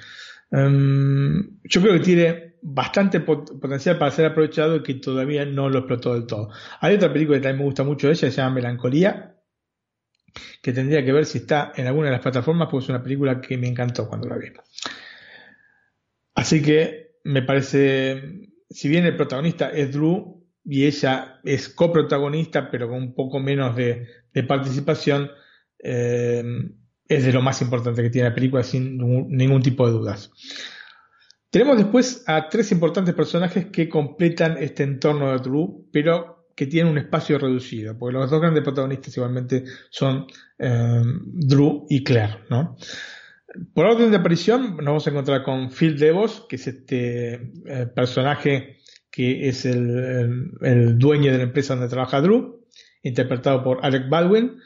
Em, 0.51 1.60
yo 1.64 1.81
creo 1.81 1.94
que 1.94 2.01
tiene 2.01 2.55
bastante 2.62 3.20
potencial 3.20 3.98
para 3.98 4.10
ser 4.10 4.27
aprovechado 4.27 4.77
y 4.77 4.82
que 4.82 4.94
todavía 4.94 5.44
no 5.47 5.68
lo 5.68 5.78
explotó 5.78 6.14
del 6.14 6.27
todo. 6.27 6.51
Hay 6.81 6.97
otra 6.97 7.12
película 7.12 7.39
que 7.39 7.43
también 7.43 7.59
me 7.59 7.64
gusta 7.64 7.85
mucho 7.85 8.06
de 8.06 8.14
ella, 8.14 8.31
se 8.31 8.36
llama 8.36 8.56
Melancolía, 8.56 9.36
que 10.62 10.72
tendría 10.72 11.05
que 11.05 11.12
ver 11.12 11.27
si 11.27 11.39
está 11.39 11.72
en 11.77 11.86
alguna 11.86 12.06
de 12.06 12.12
las 12.12 12.22
plataformas, 12.22 12.68
porque 12.70 12.85
es 12.85 12.90
una 12.90 13.02
película 13.02 13.40
que 13.40 13.56
me 13.56 13.68
encantó 13.68 14.09
cuando 14.09 14.28
la 14.28 14.36
vi. 14.36 14.48
Así 16.35 16.62
que 16.62 17.18
me 17.24 17.43
parece 17.43 18.51
si 18.70 18.89
bien 18.89 19.05
el 19.05 19.16
protagonista 19.16 19.70
es 19.70 19.93
Drew 19.93 20.47
y 20.64 20.86
ella 20.86 21.40
es 21.44 21.68
coprotagonista, 21.68 22.70
pero 22.70 22.89
con 22.89 22.98
un 22.98 23.14
poco 23.14 23.40
menos 23.40 23.74
de, 23.74 24.06
participación, 24.47 25.31
eh, 25.78 26.43
es 27.10 27.24
de 27.24 27.32
lo 27.32 27.42
más 27.42 27.60
importante 27.60 28.02
que 28.02 28.10
tiene 28.10 28.28
la 28.28 28.34
película 28.34 28.62
sin 28.62 28.96
ningún 29.28 29.60
tipo 29.60 29.84
de 29.84 29.92
dudas. 29.92 30.30
Tenemos 31.50 31.76
después 31.76 32.22
a 32.28 32.48
tres 32.48 32.70
importantes 32.70 33.14
personajes 33.14 33.66
que 33.66 33.88
completan 33.88 34.56
este 34.58 34.84
entorno 34.84 35.32
de 35.32 35.38
Drew, 35.38 35.88
pero 35.92 36.46
que 36.54 36.66
tienen 36.66 36.92
un 36.92 36.98
espacio 36.98 37.36
reducido, 37.38 37.98
porque 37.98 38.12
los 38.12 38.30
dos 38.30 38.40
grandes 38.40 38.62
protagonistas 38.62 39.16
igualmente 39.16 39.64
son 39.90 40.26
eh, 40.56 41.02
Drew 41.24 41.86
y 41.88 42.04
Claire, 42.04 42.44
¿no? 42.48 42.76
Por 43.74 43.86
orden 43.86 44.12
de 44.12 44.18
aparición 44.18 44.76
nos 44.76 44.84
vamos 44.84 45.06
a 45.06 45.10
encontrar 45.10 45.42
con 45.42 45.70
Phil 45.70 45.98
Devos, 45.98 46.46
que 46.48 46.54
es 46.54 46.68
este 46.68 47.34
eh, 47.66 47.86
personaje 47.92 48.78
que 49.10 49.48
es 49.48 49.64
el, 49.64 50.96
dueño 50.96 51.32
de 51.32 51.38
la 51.38 51.44
empresa 51.44 51.74
donde 51.74 51.88
trabaja 51.88 52.20
Drew, 52.20 52.64
interpretado 53.02 53.64
por 53.64 53.84
Alec 53.84 54.08
Baldwin, 54.08 54.60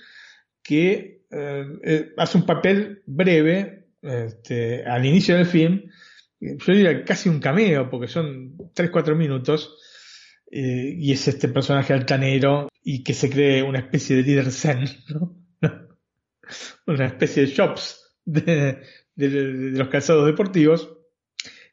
que 0.62 1.23
eh, 1.34 1.66
eh, 1.82 2.12
hace 2.16 2.38
un 2.38 2.46
papel 2.46 3.02
breve 3.06 3.88
este, 4.02 4.84
al 4.84 5.04
inicio 5.04 5.36
del 5.36 5.46
film, 5.46 5.82
yo 6.40 6.72
diría 6.72 7.04
casi 7.04 7.28
un 7.28 7.40
cameo, 7.40 7.88
porque 7.90 8.08
son 8.08 8.56
3-4 8.74 9.16
minutos, 9.16 9.78
y 10.46 11.10
es 11.10 11.26
este 11.26 11.48
personaje 11.48 11.94
altanero 11.94 12.68
y 12.84 13.02
que 13.02 13.14
se 13.14 13.28
cree 13.28 13.62
una 13.62 13.80
especie 13.80 14.14
de 14.14 14.22
líder 14.22 14.52
zen, 14.52 14.84
una 16.86 17.06
especie 17.06 17.42
de 17.42 17.48
shops 17.48 18.04
de, 18.24 18.82
los 19.16 19.88
calzados 19.88 20.26
deportivos, 20.26 20.96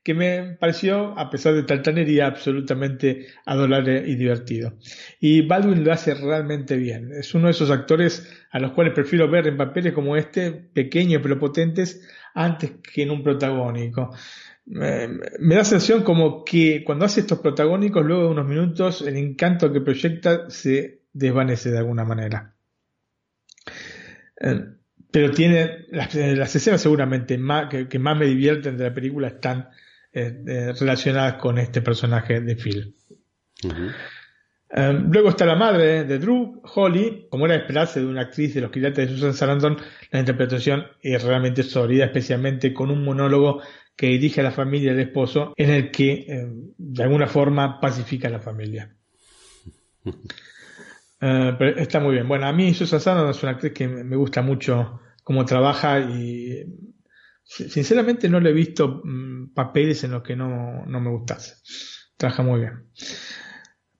que 0.03 0.13
me 0.13 0.57
pareció, 0.59 1.17
a 1.17 1.29
pesar 1.29 1.53
de 1.53 1.63
taltanería, 1.63 2.27
absolutamente 2.27 3.27
adorable 3.45 4.03
y 4.07 4.15
divertido. 4.15 4.73
Y 5.19 5.41
Baldwin 5.45 5.83
lo 5.83 5.93
hace 5.93 6.15
realmente 6.15 6.75
bien. 6.75 7.11
Es 7.13 7.33
uno 7.35 7.45
de 7.45 7.51
esos 7.51 7.69
actores 7.69 8.27
a 8.51 8.59
los 8.59 8.71
cuales 8.71 8.93
prefiero 8.93 9.29
ver 9.29 9.47
en 9.47 9.57
papeles 9.57 9.93
como 9.93 10.15
este, 10.15 10.51
pequeños 10.51 11.21
pero 11.21 11.39
potentes, 11.39 12.07
antes 12.33 12.71
que 12.81 13.03
en 13.03 13.11
un 13.11 13.23
protagónico. 13.23 14.15
me 14.65 15.55
da 15.55 15.63
sensación 15.63 16.03
como 16.03 16.43
que 16.43 16.83
cuando 16.83 17.05
hace 17.05 17.21
estos 17.21 17.39
protagónicos, 17.39 18.05
luego 18.05 18.23
de 18.23 18.29
unos 18.29 18.47
minutos, 18.47 19.01
el 19.01 19.17
encanto 19.17 19.71
que 19.71 19.81
proyecta 19.81 20.49
se 20.49 21.01
desvanece 21.13 21.71
de 21.71 21.77
alguna 21.77 22.05
manera. 22.05 22.55
Eh, 24.39 24.65
pero 25.11 25.31
tiene 25.31 25.85
las, 25.89 26.15
escenas 26.55 26.81
seguramente 26.81 27.37
más, 27.37 27.69
que, 27.69 27.99
más 27.99 28.17
me 28.17 28.25
divierten 28.25 28.77
de 28.77 28.85
la 28.85 28.93
película 28.93 29.27
están 29.27 29.69
eh, 30.13 30.43
eh, 30.45 30.73
relacionadas 30.79 31.35
con 31.35 31.57
este 31.57 31.81
personaje 31.81 32.41
de 32.41 32.55
Phil. 32.55 32.95
Em, 34.73 35.11
luego 35.11 35.29
está 35.29 35.45
la 35.45 35.55
madre 35.55 36.05
de 36.05 36.19
Drew, 36.19 36.61
Holly, 36.63 37.27
como 37.29 37.45
era 37.45 37.55
de 37.55 37.61
esperarse 37.61 37.99
de 37.99 38.05
una 38.05 38.21
actriz 38.21 38.53
de 38.53 38.61
los 38.61 38.71
quilates 38.71 39.09
de 39.09 39.15
Susan 39.15 39.33
Sarandon, 39.33 39.77
la 40.11 40.19
interpretación 40.19 40.85
es 41.01 41.23
realmente 41.23 41.63
sólida, 41.63 42.05
especialmente 42.05 42.73
con 42.73 42.89
un 42.89 43.03
monólogo 43.03 43.61
que 43.95 44.07
dirige 44.07 44.41
a 44.41 44.45
la 44.45 44.51
familia 44.51 44.91
del 44.91 45.07
esposo, 45.07 45.53
en 45.57 45.69
el 45.69 45.91
que 45.91 46.25
em, 46.27 46.73
de 46.77 47.03
alguna 47.03 47.27
forma 47.27 47.79
pacifica 47.79 48.27
a 48.27 48.31
la 48.31 48.39
familia. 48.39 48.95
Eh, 51.21 51.55
pero 51.57 51.77
está 51.77 51.99
muy 51.99 52.13
bien. 52.13 52.27
Bueno, 52.27 52.47
a 52.47 52.53
mí 52.53 52.73
Susan 52.73 52.99
Sarandon 52.99 53.29
es 53.29 53.43
una 53.43 53.51
actriz 53.53 53.73
que 53.73 53.87
me 53.87 54.15
gusta 54.15 54.41
mucho 54.41 54.99
cómo 55.23 55.45
trabaja 55.45 55.99
y 55.99 56.65
sinceramente 57.43 58.29
no 58.29 58.39
le 58.39 58.51
he 58.51 58.53
visto 58.53 59.01
mm, 59.03 59.53
papeles 59.53 60.03
en 60.03 60.11
los 60.11 60.23
que 60.23 60.35
no, 60.35 60.85
me 60.85 61.09
gustase. 61.09 61.55
Trabaja 62.17 62.43
muy 62.43 62.61
bien. 62.61 62.87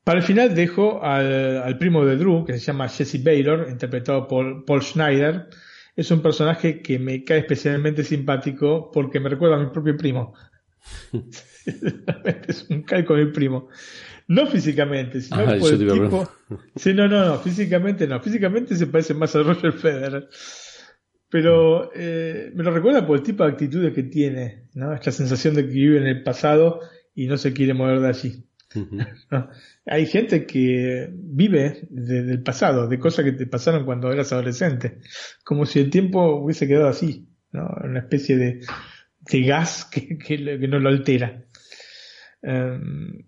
Para 0.03 0.19
el 0.19 0.25
final 0.25 0.55
dejo 0.55 1.03
al, 1.03 1.77
primo 1.77 2.05
de 2.05 2.17
Drew, 2.17 2.45
que 2.45 2.53
se 2.53 2.59
llama 2.59 2.89
Jesse 2.89 3.23
Baylor, 3.23 3.67
interpretado 3.69 4.27
por 4.27 4.65
Paul 4.65 4.81
Schneider. 4.81 5.47
Es 5.95 6.09
un 6.09 6.21
personaje 6.21 6.81
que 6.81 6.97
me 6.97 7.23
cae 7.23 7.39
especialmente 7.39 8.03
simpático 8.03 8.89
porque 8.91 9.19
me 9.19 9.29
recuerda 9.29 9.57
a 9.57 9.59
mi 9.59 9.69
propio 9.69 9.97
primo. 9.97 10.33
es 12.47 12.69
un 12.69 12.81
calco 12.83 13.15
de 13.15 13.25
mi 13.25 13.31
primo. 13.31 13.69
No 14.27 14.47
físicamente, 14.47 15.19
sino 15.19 15.41
ah, 15.41 15.57
por 15.59 15.73
el 15.73 15.87
tipo. 15.91 16.31
Sí, 16.75 16.93
no, 16.93 17.07
no, 17.07 17.25
no, 17.25 17.39
físicamente 17.39 18.07
no. 18.07 18.21
Físicamente 18.21 18.75
se 18.75 18.87
parece 18.87 19.13
más 19.13 19.35
a 19.35 19.43
Roger 19.43 19.73
Federer. 19.73 20.29
Pero 21.31 21.91
eh, 21.95 22.51
me 22.53 22.63
lo 22.63 22.71
recuerda 22.71 23.07
por 23.07 23.17
el 23.17 23.23
tipo 23.23 23.43
de 23.43 23.51
actitudes 23.51 23.93
que 23.93 24.03
tiene, 24.03 24.65
¿no? 24.73 24.93
Esta 24.93 25.11
sensación 25.11 25.55
de 25.55 25.65
que 25.65 25.71
vive 25.71 25.97
en 25.97 26.07
el 26.07 26.23
pasado 26.23 26.81
y 27.15 27.25
no 27.27 27.37
se 27.37 27.53
quiere 27.53 27.73
mover 27.73 28.01
de 28.01 28.07
allí. 28.09 28.45
Hay 29.85 30.05
gente 30.05 30.45
que 30.45 31.09
vive 31.11 31.87
del 31.89 32.43
pasado, 32.43 32.87
de 32.87 32.99
cosas 32.99 33.25
que 33.25 33.31
te 33.31 33.47
pasaron 33.47 33.85
cuando 33.85 34.11
eras 34.11 34.31
adolescente, 34.33 34.99
como 35.43 35.65
si 35.65 35.79
el 35.79 35.89
tiempo 35.89 36.35
hubiese 36.35 36.67
quedado 36.67 36.89
así, 36.89 37.27
¿no? 37.51 37.69
una 37.81 37.99
especie 37.99 38.37
de, 38.37 38.61
de 39.31 39.41
gas 39.41 39.85
que, 39.85 40.17
que, 40.17 40.67
no 40.67 40.79
lo 40.79 40.89
altera. 40.89 41.45
Um, 42.43 43.23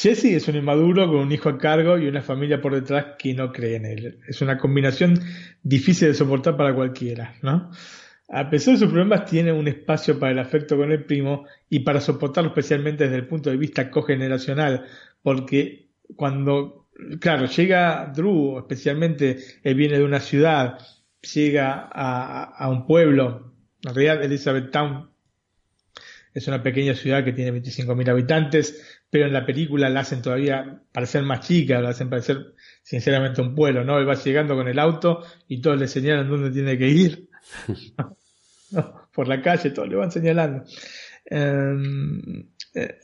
Jesse 0.00 0.36
es 0.36 0.46
un 0.46 0.54
inmaduro 0.54 1.08
con 1.08 1.16
un 1.16 1.32
hijo 1.32 1.48
a 1.48 1.58
cargo 1.58 1.98
y 1.98 2.06
una 2.06 2.22
familia 2.22 2.60
por 2.60 2.72
detrás 2.72 3.16
que 3.18 3.34
no 3.34 3.50
cree 3.50 3.74
en 3.74 3.84
él. 3.84 4.20
Es 4.28 4.40
una 4.40 4.56
combinación 4.56 5.20
difícil 5.64 6.06
de 6.06 6.14
soportar 6.14 6.56
para 6.56 6.72
cualquiera, 6.72 7.34
¿no? 7.42 7.72
A 8.28 8.48
pesar 8.48 8.74
de 8.74 8.80
sus 8.80 8.90
problemas, 8.90 9.24
tiene 9.24 9.50
un 9.50 9.66
espacio 9.66 10.16
para 10.20 10.30
el 10.30 10.38
afecto 10.38 10.76
con 10.76 10.92
el 10.92 11.04
primo 11.04 11.46
y 11.68 11.80
para 11.80 12.00
soportarlo 12.00 12.50
especialmente 12.50 13.04
desde 13.04 13.16
el 13.16 13.26
punto 13.26 13.50
de 13.50 13.56
vista 13.56 13.90
cogeneracional, 13.90 14.84
porque 15.20 15.88
cuando, 16.14 16.86
claro, 17.18 17.46
llega 17.46 18.12
Drew, 18.14 18.58
especialmente 18.58 19.38
él 19.64 19.74
viene 19.74 19.98
de 19.98 20.04
una 20.04 20.20
ciudad, 20.20 20.78
llega 21.34 21.88
a, 21.90 22.68
un 22.70 22.86
pueblo, 22.86 23.52
en 23.82 23.94
realidad 23.94 24.22
Elizabethtown 24.22 25.10
es 26.34 26.46
una 26.46 26.62
pequeña 26.62 26.94
ciudad 26.94 27.24
que 27.24 27.32
tiene 27.32 27.52
25.000 27.60 28.08
habitantes, 28.10 28.97
pero 29.10 29.26
en 29.26 29.32
la 29.32 29.46
película 29.46 29.88
la 29.88 30.00
hacen 30.00 30.22
todavía 30.22 30.82
parecer 30.92 31.22
más 31.22 31.46
chica, 31.46 31.80
la 31.80 31.90
hacen 31.90 32.10
parecer 32.10 32.54
sinceramente 32.82 33.40
un 33.40 33.54
pueblo, 33.54 33.84
¿no? 33.84 33.98
Él 33.98 34.08
va 34.08 34.14
llegando 34.14 34.54
con 34.54 34.68
el 34.68 34.78
auto 34.78 35.24
y 35.46 35.60
todos 35.60 35.78
le 35.78 35.88
señalan 35.88 36.28
dónde 36.28 36.50
tiene 36.50 36.76
que 36.76 36.88
ir. 36.88 37.28
por 39.12 39.28
la 39.28 39.40
calle, 39.40 39.70
todos 39.70 39.88
le 39.88 39.96
van 39.96 40.12
señalando. 40.12 40.64
Em, 41.24 42.48
eh, 42.74 42.98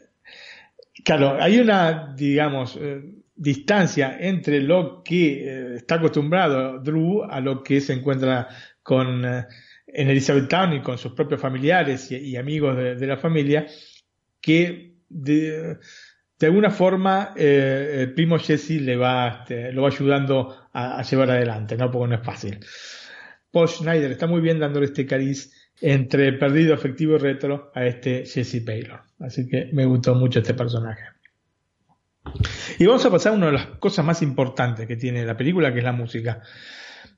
claro, 1.04 1.36
hay 1.40 1.58
una, 1.58 2.14
digamos, 2.14 2.78
eh, 2.80 3.02
distancia 3.34 4.16
entre 4.20 4.60
lo 4.60 5.02
que 5.02 5.44
eh, 5.44 5.74
está 5.76 5.96
acostumbrado 5.96 6.78
Drew 6.78 7.24
a 7.24 7.40
lo 7.40 7.62
que 7.62 7.80
se 7.80 7.94
encuentra 7.94 8.48
con 8.82 9.24
en 9.94 10.10
Elizabethtown 10.10 10.72
y 10.74 10.82
con 10.82 10.98
sus 10.98 11.12
propios 11.12 11.40
familiares 11.40 12.10
y, 12.10 12.36
amigos 12.36 12.76
de, 12.76 13.06
la 13.06 13.16
familia, 13.16 13.66
que 14.40 14.93
de, 15.14 15.78
alguna 16.40 16.70
forma 16.70 17.32
el 17.36 18.12
primo 18.12 18.38
Jesse 18.38 18.80
le 18.80 18.96
va, 18.96 19.40
este, 19.40 19.72
lo 19.72 19.82
va 19.82 19.88
ayudando 19.88 20.54
a, 20.72 20.98
a, 20.98 21.02
llevar 21.02 21.30
adelante, 21.30 21.76
¿no? 21.76 21.90
Porque 21.90 22.08
no 22.08 22.14
es 22.16 22.26
fácil. 22.26 22.60
Paul 23.50 23.68
Schneider 23.68 24.10
está 24.10 24.26
muy 24.26 24.40
bien 24.40 24.58
dándole 24.58 24.86
este 24.86 25.06
cariz 25.06 25.52
entre 25.80 26.32
perdido, 26.34 26.74
afectivo 26.74 27.14
y 27.14 27.18
retro 27.18 27.70
a 27.74 27.86
este 27.86 28.24
Jesse 28.26 28.64
Taylor. 28.64 29.00
Así 29.20 29.48
que 29.48 29.70
me 29.72 29.84
gustó 29.86 30.14
mucho 30.14 30.40
este 30.40 30.54
personaje. 30.54 31.04
Y 32.78 32.86
vamos 32.86 33.04
a 33.04 33.10
pasar 33.10 33.32
a 33.32 33.36
una 33.36 33.46
de 33.46 33.52
las 33.52 33.66
cosas 33.78 34.04
más 34.04 34.22
importantes 34.22 34.86
que 34.86 34.96
tiene 34.96 35.24
la 35.24 35.36
película, 35.36 35.72
que 35.72 35.78
es 35.78 35.84
la 35.84 35.92
música. 35.92 36.42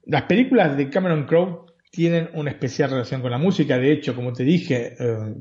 Las 0.05 0.23
películas 0.23 0.77
de 0.77 0.91
Cameron 0.91 1.27
Crowe 1.27 1.66
tienen 1.91 2.31
una 2.35 2.51
especial 2.51 2.91
relación 2.91 3.23
con 3.23 3.31
la 3.31 3.39
música. 3.39 3.79
De 3.79 3.93
hecho, 3.93 4.15
como 4.15 4.33
te 4.33 4.45
dije, 4.45 4.97
eh, 4.99 5.35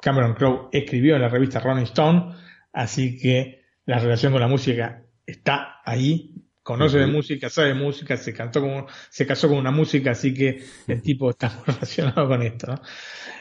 Cameron 0.00 0.34
Crowe 0.34 0.68
escribió 0.72 1.16
en 1.16 1.22
la 1.22 1.28
revista 1.28 1.60
Rolling 1.60 1.84
Stone, 1.84 2.34
así 2.72 3.18
que 3.18 3.62
la 3.86 3.98
relación 3.98 4.32
con 4.32 4.40
la 4.40 4.48
música 4.48 5.02
está 5.26 5.80
ahí 5.84 6.34
conoce 6.68 6.98
de 6.98 7.06
música, 7.06 7.48
sabe 7.48 7.68
de 7.68 7.74
música, 7.74 8.18
se, 8.18 8.34
cantó 8.34 8.86
se 9.08 9.26
casó 9.26 9.48
con 9.48 9.56
una 9.56 9.70
música, 9.70 10.10
así 10.10 10.34
que 10.34 10.62
el 10.86 11.00
tipo 11.00 11.30
está 11.30 11.48
muy 11.48 11.64
relacionado 11.74 12.28
con 12.28 12.42
esto. 12.42 12.66
¿no? 12.66 12.82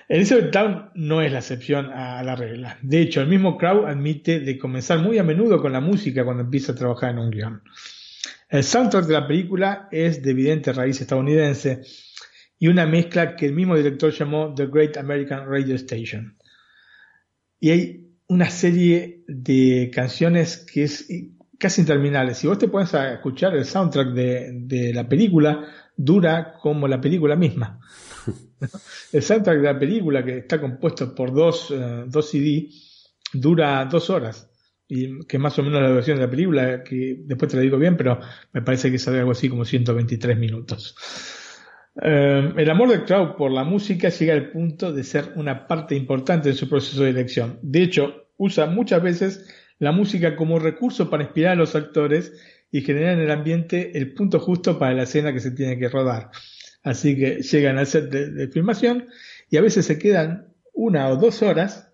Elizabeth 0.08 0.52
Town 0.52 0.92
no 0.96 1.22
es 1.22 1.34
la 1.34 1.40
excepción 1.40 1.92
a 1.92 2.24
la 2.24 2.38
regla. 2.38 2.78
De 2.82 3.02
hecho, 3.02 3.20
el 3.20 3.28
mismo 3.28 3.58
Crow 3.58 3.86
admite 3.86 4.40
de 4.40 4.58
comenzar 4.58 5.00
muy 5.00 5.18
a 5.18 5.24
menudo 5.24 5.62
con 5.62 5.74
la 5.74 5.82
música 5.82 6.24
cuando 6.24 6.44
empieza 6.44 6.72
a 6.72 6.76
trabajar 6.76 7.12
en 7.12 7.20
un 7.20 7.30
guion. 7.30 7.64
El 8.48 8.64
soundtrack 8.64 9.08
de 9.08 9.14
la 9.14 9.28
película 9.28 9.90
es 9.92 10.24
de 10.24 10.32
evidente 10.32 10.72
raíz 10.72 11.02
estadounidense 11.02 11.82
y 12.60 12.68
una 12.68 12.86
mezcla 12.86 13.36
que 13.36 13.46
el 13.46 13.54
mismo 13.54 13.76
director 13.76 14.12
llamó 14.12 14.54
The 14.56 14.68
Great 14.68 14.98
American 14.98 15.48
Radio 15.48 15.76
Station. 15.76 16.38
Y 17.60 17.70
hay 17.72 18.08
una 18.28 18.50
serie 18.50 19.24
de 19.28 19.92
canciones 19.94 20.66
que 20.72 20.84
es 20.84 21.08
casi 21.58 21.82
interminables. 21.82 22.38
Si 22.38 22.48
vos 22.48 22.58
te 22.58 22.68
pones 22.68 22.94
a 22.94 23.14
escuchar 23.14 23.56
el 23.56 23.66
soundtrack 23.66 24.10
de, 24.10 24.92
la 24.94 25.08
película, 25.08 25.66
dura 25.96 26.54
como 26.62 26.88
la 26.88 27.00
película 27.00 27.36
misma. 27.36 27.80
el 29.12 29.24
soundtrack 29.24 29.58
de 29.58 29.74
la 29.74 29.80
película, 29.80 30.24
que 30.24 30.40
está 30.40 30.60
compuesto 30.60 31.14
por 31.14 31.34
dos, 31.34 31.72
uh, 31.72 32.06
dos 32.08 32.30
CD, 32.30 32.70
dura 33.34 33.86
dos 33.86 34.10
horas. 34.10 34.50
Y 34.90 35.26
que 35.26 35.38
más 35.38 35.58
o 35.60 35.64
menos 35.64 35.82
la 35.82 35.90
duración 35.90 36.18
de 36.18 36.24
la 36.24 36.30
película, 36.30 36.84
que 36.84 37.18
después 37.26 37.52
te 37.52 37.58
la 37.58 37.64
digo 37.64 37.78
bien, 37.78 37.98
pero 37.98 38.20
me 38.54 38.62
parece 38.62 38.90
que 38.90 38.98
sale 38.98 39.20
algo 39.20 39.32
así 39.32 39.50
como 39.50 39.66
123 39.66 40.38
minutos. 40.38 40.96
Eh, 42.02 42.54
el 42.56 42.70
amor 42.70 42.90
de 42.90 43.04
Crow 43.04 43.36
por 43.36 43.52
la 43.52 43.64
música 43.64 44.10
llega 44.10 44.34
al 44.34 44.52
punto 44.52 44.94
de 44.94 45.04
ser 45.04 45.32
una 45.36 45.68
parte 45.68 45.96
importante 45.96 46.50
en 46.50 46.56
su 46.56 46.70
proceso 46.70 47.04
de 47.04 47.10
elección. 47.10 47.60
De 47.62 47.82
hecho, 47.82 48.28
usa 48.38 48.68
muchas 48.68 49.02
veces 49.02 49.48
la 49.80 49.92
música 49.92 50.36
como 50.36 50.60
recurso 50.60 51.10
para 51.10 51.24
inspirar 51.24 51.54
a 51.54 51.56
los 51.56 51.76
actores 51.76 52.34
y 52.72 52.82
generar 52.82 53.14
en 53.14 53.22
el 53.22 53.32
ambiente 53.32 53.98
el 53.98 54.14
punto 54.14 54.40
justo 54.40 54.78
para 54.78 54.94
la 54.94 55.04
escena 55.04 55.34
que 55.34 55.40
se 55.40 55.52
tiene 55.52 55.80
que 55.80 55.90
rodar. 55.90 56.30
Así 56.84 57.18
que 57.18 57.42
llegan 57.42 57.78
al 57.78 57.88
set 57.88 58.10
de, 58.10 58.48
filmación 58.48 59.08
y 59.50 59.58
a 59.58 59.62
veces 59.62 59.86
se 59.86 59.98
quedan 59.98 60.54
una 60.74 61.10
o 61.10 61.18
dos 61.18 61.42
horas, 61.42 61.92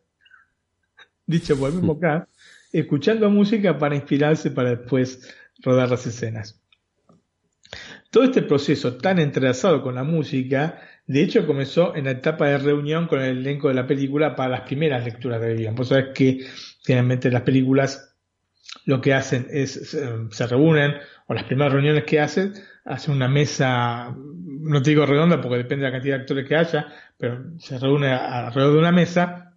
dicho 1.25 1.57
por 1.57 1.69
el 1.69 1.75
mismo 1.75 1.93
acá, 1.93 2.27
escuchando 2.71 3.29
música 3.29 3.77
para 3.77 3.95
inspirarse 3.95 4.51
para 4.51 4.71
después 4.71 5.33
rodar 5.61 5.89
las 5.89 6.05
escenas. 6.05 6.62
Todo 8.13 8.25
este 8.25 8.43
proceso 8.43 8.97
tan 8.97 9.17
entrelazado 9.17 9.81
con 9.81 9.95
la 9.95 10.03
música, 10.03 10.79
de 11.07 11.23
hecho 11.23 11.47
comenzó 11.47 11.95
en 11.95 12.05
la 12.05 12.11
etapa 12.11 12.47
de 12.47 12.59
reunión 12.59 13.07
con 13.07 13.19
el 13.19 13.39
elenco 13.39 13.69
de 13.69 13.73
la 13.73 13.87
película 13.87 14.35
para 14.35 14.49
las 14.49 14.61
primeras 14.61 15.03
lecturas 15.03 15.41
de 15.41 15.55
guion. 15.55 15.73
Vos 15.73 15.87
sabés 15.87 16.09
que 16.13 16.45
generalmente 16.83 17.31
las 17.31 17.41
películas 17.41 18.15
lo 18.85 19.01
que 19.01 19.15
hacen 19.15 19.47
es, 19.49 19.97
se 20.29 20.47
reúnen, 20.47 20.93
o 21.25 21.33
las 21.33 21.45
primeras 21.45 21.73
reuniones 21.73 22.03
que 22.03 22.19
hacen, 22.19 22.53
hacen 22.85 23.15
una 23.15 23.27
mesa, 23.27 24.15
no 24.15 24.83
te 24.83 24.91
digo 24.91 25.07
redonda 25.07 25.41
porque 25.41 25.57
depende 25.57 25.85
de 25.85 25.89
la 25.89 25.97
cantidad 25.97 26.17
de 26.17 26.21
actores 26.21 26.47
que 26.47 26.55
haya, 26.55 26.93
pero 27.17 27.43
se 27.57 27.79
reúne 27.79 28.13
alrededor 28.13 28.73
de 28.73 28.79
una 28.79 28.91
mesa 28.91 29.55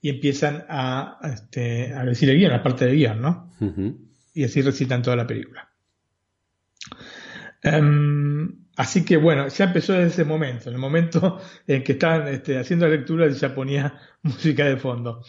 y 0.00 0.08
empiezan 0.08 0.64
a, 0.70 1.18
este, 1.30 1.92
a 1.92 2.06
decir 2.06 2.30
el 2.30 2.38
guion, 2.38 2.52
la 2.52 2.62
parte 2.62 2.86
de 2.86 2.94
guion, 2.94 3.20
¿no? 3.20 3.52
Y 4.32 4.44
así 4.44 4.62
recitan 4.62 5.02
toda 5.02 5.16
la 5.16 5.26
película. 5.26 5.67
Em, 7.62 8.66
así 8.76 9.04
que 9.04 9.16
bueno, 9.16 9.48
ya 9.48 9.64
empezó 9.66 9.94
desde 9.94 10.08
ese 10.08 10.24
momento, 10.24 10.68
en 10.68 10.74
el 10.74 10.80
momento 10.80 11.40
en 11.66 11.82
que 11.82 11.92
estaban 11.92 12.28
este, 12.28 12.58
haciendo 12.58 12.86
la 12.86 12.92
lectura 12.92 13.28
ya 13.28 13.54
ponía 13.54 13.98
música 14.22 14.64
de 14.64 14.76
fondo. 14.76 15.22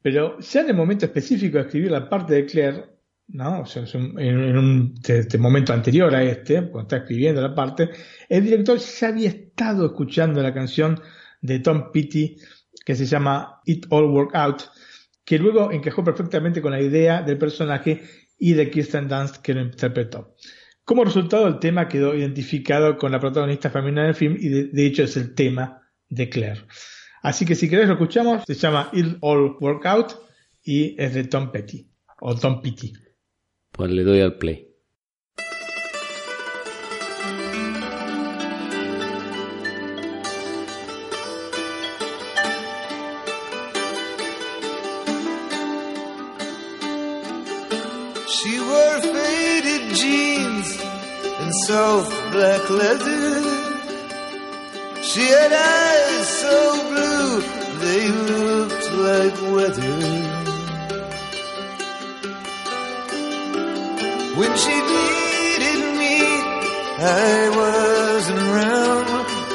Pero 0.00 0.38
ya 0.38 0.60
en 0.60 0.70
el 0.70 0.76
momento 0.76 1.06
específico 1.06 1.58
de 1.58 1.64
escribir 1.64 1.90
la 1.90 2.08
parte 2.08 2.34
de 2.34 2.46
Claire, 2.46 2.84
¿no? 3.28 3.60
O 3.62 3.66
sea, 3.66 3.84
en, 3.92 4.56
un 4.56 4.94
este 5.06 5.38
momento 5.38 5.72
anterior 5.72 6.14
a 6.14 6.22
este, 6.22 6.62
cuando 6.70 6.82
está 6.82 6.96
escribiendo 6.98 7.42
la 7.42 7.54
parte, 7.54 7.90
el 8.28 8.44
director 8.44 8.78
ya 8.78 9.08
había 9.08 9.28
estado 9.28 9.86
escuchando 9.86 10.42
la 10.42 10.54
canción 10.54 11.00
de 11.40 11.58
Tom 11.60 11.90
Petty 11.92 12.36
que 12.84 12.94
se 12.94 13.06
llama 13.06 13.60
It 13.66 13.86
All 13.90 14.06
Work 14.06 14.34
Out, 14.34 14.62
que 15.24 15.38
luego 15.38 15.70
encajó 15.72 16.02
perfectamente 16.02 16.62
con 16.62 16.72
la 16.72 16.80
idea 16.80 17.22
del 17.22 17.36
personaje 17.36 18.02
y 18.38 18.54
de 18.54 18.70
Kirsten 18.70 19.08
Dunst 19.08 19.38
que 19.42 19.52
lo 19.52 19.60
interpretó. 19.60 20.34
Como 20.88 21.04
resultado, 21.04 21.46
el 21.46 21.58
tema 21.58 21.86
quedó 21.86 22.14
identificado 22.14 22.96
con 22.96 23.12
la 23.12 23.20
protagonista 23.20 23.68
femenina 23.68 24.04
del 24.04 24.14
film 24.14 24.38
y 24.40 24.48
de, 24.48 24.86
hecho 24.86 25.02
es 25.02 25.18
el 25.18 25.34
tema 25.34 25.82
de 26.08 26.30
Claire. 26.30 26.62
Así 27.20 27.44
que 27.44 27.54
si 27.54 27.68
querés 27.68 27.88
lo 27.88 27.92
escuchamos, 27.92 28.42
se 28.46 28.54
llama 28.54 28.88
It 28.94 29.18
All 29.20 29.58
Workout 29.60 30.14
y 30.64 30.96
es 30.98 31.12
de 31.12 31.24
Tom 31.24 31.52
Petty 31.52 31.86
o 32.22 32.34
Tom 32.34 32.62
Petty. 32.62 32.94
Pues 33.70 33.90
le 33.90 34.02
doy 34.02 34.22
al 34.22 34.38
play. 34.38 34.67
Soft 51.68 52.32
black 52.32 52.70
leather. 52.70 53.42
She 55.02 55.24
had 55.36 55.52
eyes 55.52 56.26
so 56.42 56.56
blue 56.88 57.42
they 57.84 58.04
looked 58.32 58.86
like 59.06 59.36
weather. 59.54 59.98
When 64.38 64.52
she 64.62 64.76
needed 64.94 65.82
me, 66.00 66.16
I 67.26 67.36
wasn't 67.60 68.42
around. 68.48 69.08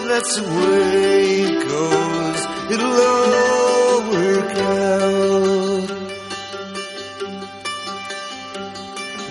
That's 0.10 0.34
the 0.40 0.46
way 0.58 1.22
it 1.48 1.58
goes. 1.68 2.42
It'll 2.74 2.98
all 3.10 4.00
work 4.14 4.52
out. 4.86 5.90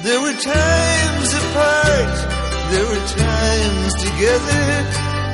There 0.03 0.21
were 0.25 0.37
times 0.55 1.31
apart, 1.43 2.32
there 2.73 2.87
were 2.87 3.07
times 3.07 3.95
together. 4.07 4.65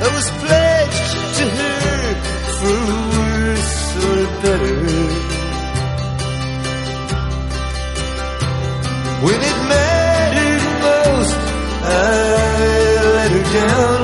I 0.05 0.07
was 0.17 0.27
pledged 0.43 1.13
to 1.39 1.45
her 1.59 1.99
for 2.59 2.79
worse 3.15 3.77
or 4.07 4.19
better. 4.43 4.79
When 9.25 9.39
it 9.51 9.57
mattered 9.71 10.65
most, 10.87 11.39
I 11.83 12.13
let 13.15 13.31
her 13.37 13.45
down. 13.59 14.01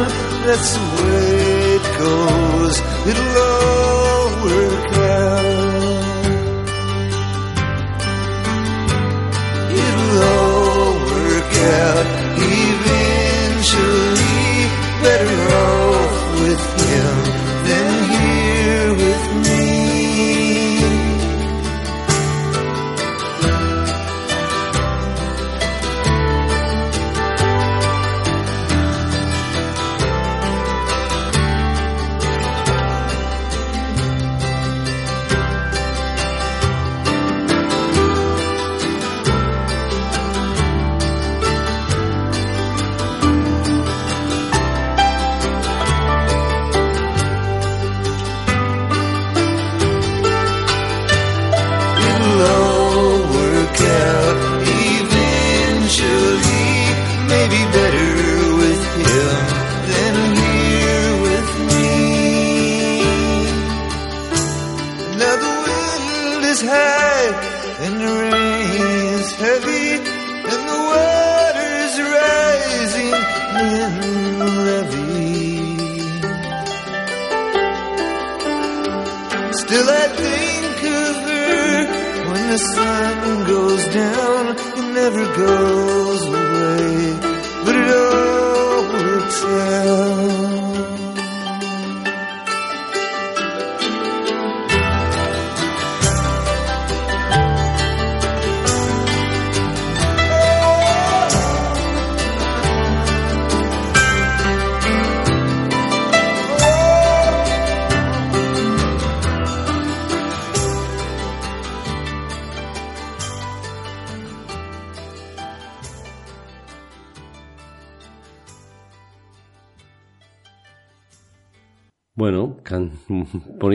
That's 0.47 0.71
the 0.77 0.83
way 0.97 1.75
it 1.75 1.85
goes. 2.03 2.75
It'll 3.09 3.37
all 3.49 4.27
work 4.45 4.93
out. 4.93 5.74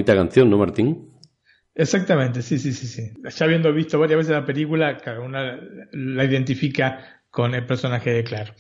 Bonita 0.01 0.15
canción, 0.15 0.49
¿no, 0.49 0.59
Martín? 0.59 1.11
Exactamente, 1.75 2.43
sí, 2.43 2.59
sí, 2.59 2.73
sí, 2.73 2.87
sí. 2.87 3.13
Ya 3.23 3.45
habiendo 3.45 3.73
visto 3.73 3.99
varias 3.99 4.19
veces 4.19 4.33
la 4.33 4.45
película, 4.45 4.97
cada 4.99 5.21
una 5.21 5.61
la 5.93 6.25
identifica 6.25 7.23
con 7.31 7.55
el 7.55 7.65
personaje 7.67 8.11
de 8.11 8.25
Claro. 8.25 8.55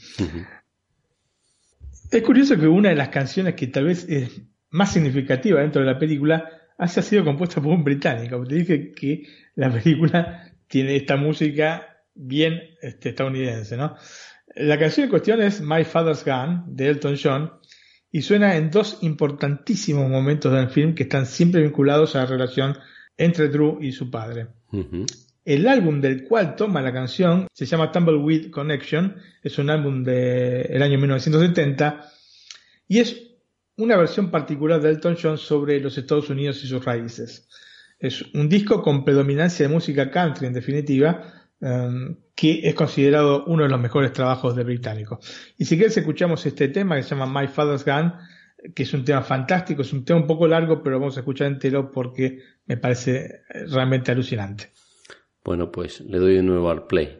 Es 2.10 2.22
curioso 2.22 2.58
que 2.58 2.66
una 2.66 2.90
de 2.90 2.94
las 2.94 3.08
canciones 3.08 3.54
que 3.54 3.68
tal 3.68 3.84
vez 3.84 4.06
es 4.08 4.42
más 4.70 4.92
significativa 4.92 5.60
dentro 5.60 5.80
de 5.82 5.92
la 5.92 5.98
película 5.98 6.48
haya 6.78 7.02
sido 7.02 7.24
compuesta 7.24 7.60
por 7.60 7.72
un 7.72 7.84
británico. 7.84 8.44
Te 8.44 8.54
dije 8.56 8.92
que 8.92 9.22
la 9.54 9.70
película 9.70 10.52
tiene 10.66 10.96
esta 10.96 11.16
música 11.16 12.02
bien 12.14 12.60
este, 12.82 13.10
estadounidense, 13.10 13.76
¿no? 13.76 13.96
La 14.56 14.78
canción 14.78 15.04
en 15.04 15.10
cuestión 15.10 15.40
es 15.42 15.60
My 15.60 15.84
Father's 15.84 16.24
Gun 16.24 16.64
de 16.66 16.88
Elton 16.88 17.16
John 17.22 17.52
y 18.12 18.22
suena 18.22 18.56
en 18.56 18.70
dos 18.70 18.98
importantísimos 19.02 20.08
momentos 20.08 20.52
del 20.52 20.68
film 20.68 20.94
que 20.94 21.04
están 21.04 21.26
siempre 21.26 21.62
vinculados 21.62 22.16
a 22.16 22.20
la 22.20 22.26
relación 22.26 22.76
entre 23.16 23.48
Drew 23.48 23.78
y 23.80 23.92
su 23.92 24.10
padre. 24.10 24.48
El 25.44 25.68
álbum 25.68 26.00
del 26.00 26.24
cual 26.24 26.56
toma 26.56 26.82
la 26.82 26.92
canción 26.92 27.46
se 27.52 27.66
llama 27.66 27.92
Tumbleweed 27.92 28.50
Connection, 28.50 29.16
es 29.42 29.58
un 29.58 29.70
álbum 29.70 30.02
del 30.02 30.82
año 30.82 30.98
1970 30.98 32.10
y 32.88 32.98
es 32.98 33.30
una 33.76 33.96
versión 33.96 34.30
particular 34.30 34.80
de 34.80 34.90
Elton 34.90 35.16
John 35.20 35.38
sobre 35.38 35.80
los 35.80 35.96
Estados 35.96 36.28
Unidos 36.30 36.62
y 36.64 36.66
sus 36.66 36.84
raíces. 36.84 37.48
Es 37.98 38.22
un 38.34 38.48
disco 38.48 38.82
con 38.82 39.04
predominancia 39.04 39.66
de 39.66 39.72
música 39.72 40.10
country 40.10 40.46
en 40.46 40.52
definitiva, 40.54 41.39
um, 41.60 42.16
que 42.34 42.60
es 42.64 42.74
considerado 42.74 43.44
uno 43.46 43.64
de 43.64 43.68
los 43.68 43.80
mejores 43.80 44.12
trabajos 44.12 44.56
de 44.56 44.64
británico. 44.64 45.20
Y 45.56 45.64
si 45.64 45.76
quieres 45.76 45.96
escuchamos 45.96 46.44
este 46.46 46.68
tema 46.68 46.96
que 46.96 47.02
se 47.02 47.14
llama 47.14 47.40
My 47.40 47.48
Father's 47.48 47.84
Gun, 47.84 48.12
que 48.74 48.82
es 48.82 48.92
un 48.92 49.04
tema 49.04 49.22
fantástico, 49.22 49.82
es 49.82 49.92
un 49.92 50.04
tema 50.04 50.20
un 50.20 50.26
poco 50.26 50.46
largo, 50.46 50.82
pero 50.82 50.98
vamos 50.98 51.16
a 51.16 51.20
escuchar 51.20 51.46
entero 51.46 51.90
porque 51.90 52.40
me 52.66 52.76
parece 52.76 53.42
realmente 53.68 54.12
alucinante. 54.12 54.70
Bueno, 55.44 55.70
pues 55.70 56.00
le 56.00 56.18
doy 56.18 56.34
de 56.34 56.42
nuevo 56.42 56.70
al 56.70 56.86
play. 56.86 57.18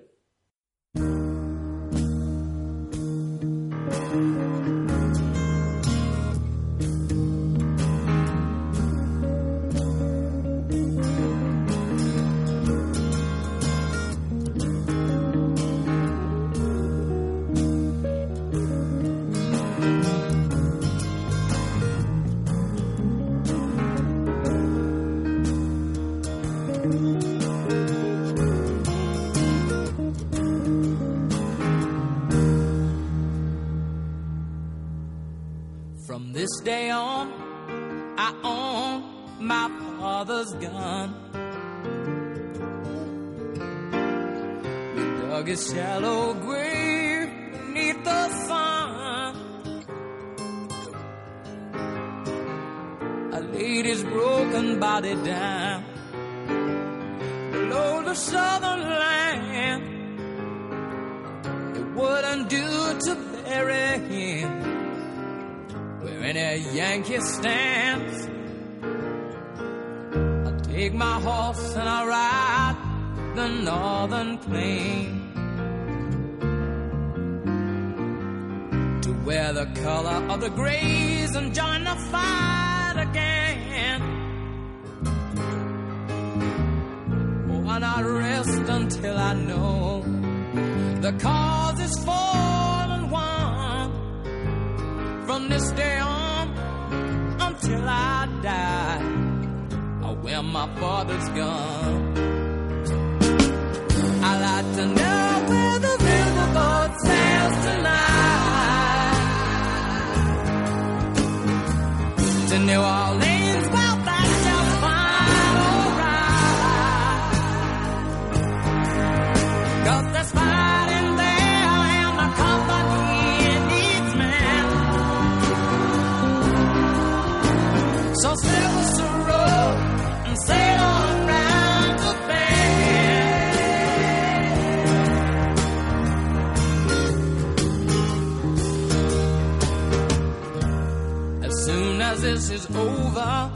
over, 142.77 143.51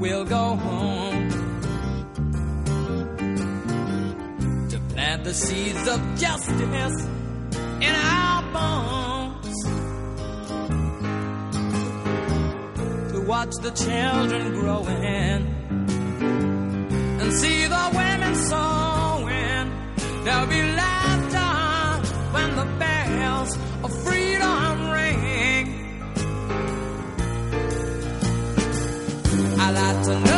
we'll 0.00 0.24
go 0.24 0.56
home. 0.56 1.28
To 4.70 4.78
plant 4.92 5.24
the 5.24 5.34
seeds 5.34 5.88
of 5.88 6.00
justice 6.18 7.06
in 7.80 7.94
our 7.94 8.42
bones. 8.52 9.62
To 13.12 13.20
watch 13.26 13.54
the 13.62 13.70
children 13.70 14.52
growing 14.60 15.56
and 17.20 17.32
see 17.32 17.66
the 17.66 17.90
women 17.94 18.34
sowing. 18.34 19.66
There'll 20.24 20.46
be. 20.46 20.95
That's. 30.06 30.35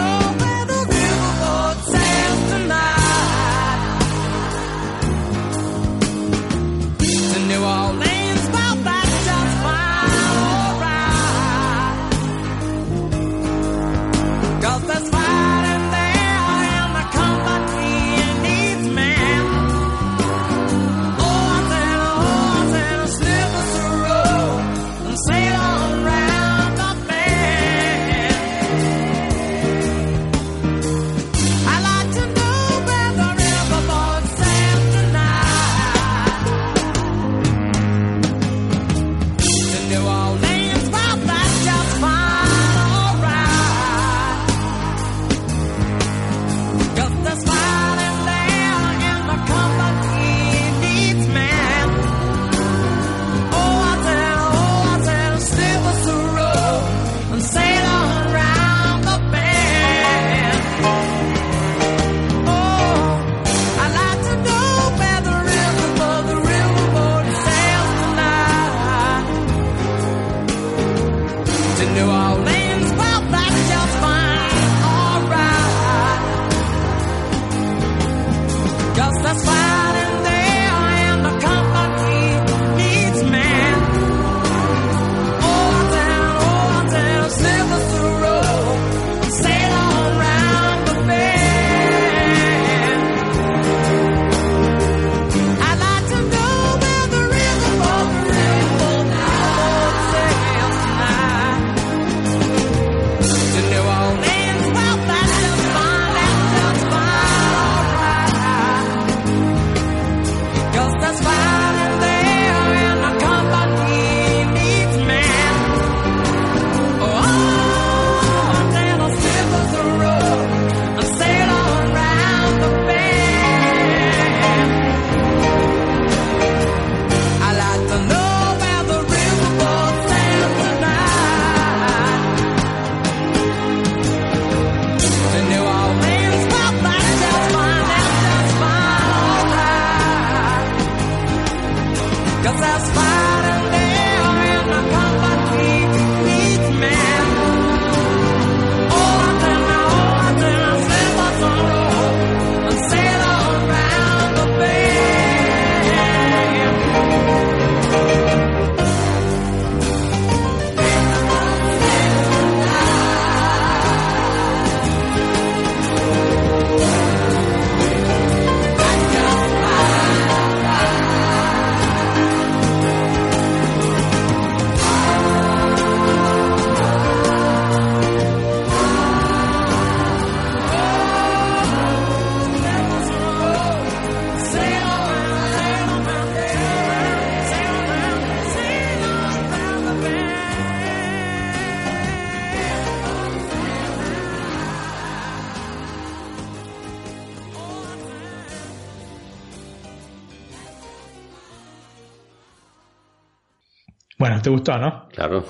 ¿Te 204.49 204.53
gustó, 204.53 204.79
no? 204.79 205.09
Claro. 205.11 205.45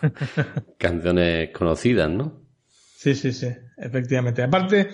Canciones 0.78 1.50
conocidas, 1.50 2.08
¿no? 2.08 2.40
Sí, 2.66 3.14
sí, 3.14 3.34
sí, 3.34 3.48
efectivamente. 3.76 4.42
Aparte, 4.42 4.88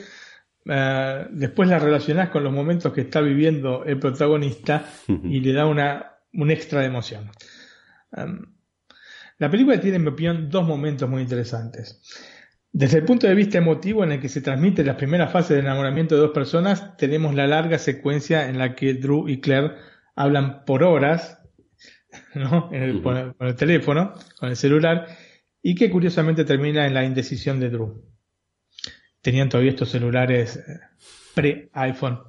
eh, 0.67 1.27
después 1.31 1.69
la 1.69 1.79
relacionás 1.79 2.31
con 2.31 2.43
los 2.43 2.53
momentos 2.53 2.93
que 2.93 3.03
está 3.03 3.21
viviendo 3.21 3.85
el 3.85 4.01
protagonista 4.01 4.85
y 5.07 5.39
le 5.39 5.53
da 5.53 5.67
una, 5.67 6.17
un 6.33 6.51
extra 6.51 6.81
de 6.81 6.87
emoción. 6.87 7.31
Um, 8.11 8.47
la 9.39 9.49
película 9.49 9.81
tiene, 9.81 9.99
en 9.99 10.03
mi 10.03 10.09
opinión, 10.09 10.51
dos 10.51 10.67
momentos 10.67 11.09
muy 11.09 11.23
interesantes. 11.23 12.03
Desde 12.73 12.99
el 12.99 13.05
punto 13.05 13.29
de 13.29 13.37
vista 13.37 13.59
emotivo 13.59 14.03
en 14.03 14.11
el 14.11 14.21
que 14.21 14.29
se 14.29 14.41
transmite 14.41 14.83
las 14.83 14.97
primeras 14.97 15.31
fases 15.31 15.51
de 15.51 15.61
enamoramiento 15.61 16.17
de 16.17 16.23
dos 16.23 16.33
personas, 16.33 16.97
tenemos 16.97 17.33
la 17.37 17.47
larga 17.47 17.79
secuencia 17.79 18.49
en 18.49 18.59
la 18.59 18.75
que 18.75 18.95
Drew 18.95 19.29
y 19.29 19.41
Claire 19.41 19.75
hablan 20.17 20.65
por 20.65 20.83
horas, 20.83 21.40
¿no? 22.35 22.71
En 22.73 22.83
el- 22.83 23.01
por, 23.01 23.35
el, 23.41 23.55
teléfono, 23.57 24.15
con 24.39 24.49
el 24.49 24.57
celular, 24.57 25.07
y 25.63 25.75
que 25.75 25.91
curiosamente 25.91 26.45
termina 26.45 26.87
en 26.87 26.95
la 26.95 27.05
indecisión 27.05 27.61
de 27.61 27.71
Drew. 27.71 28.03
Tenían 29.21 29.49
todavía 29.49 29.73
estos 29.73 29.91
celulares 29.91 30.57
eh, 30.57 30.81
pre-iPhone. 31.35 32.21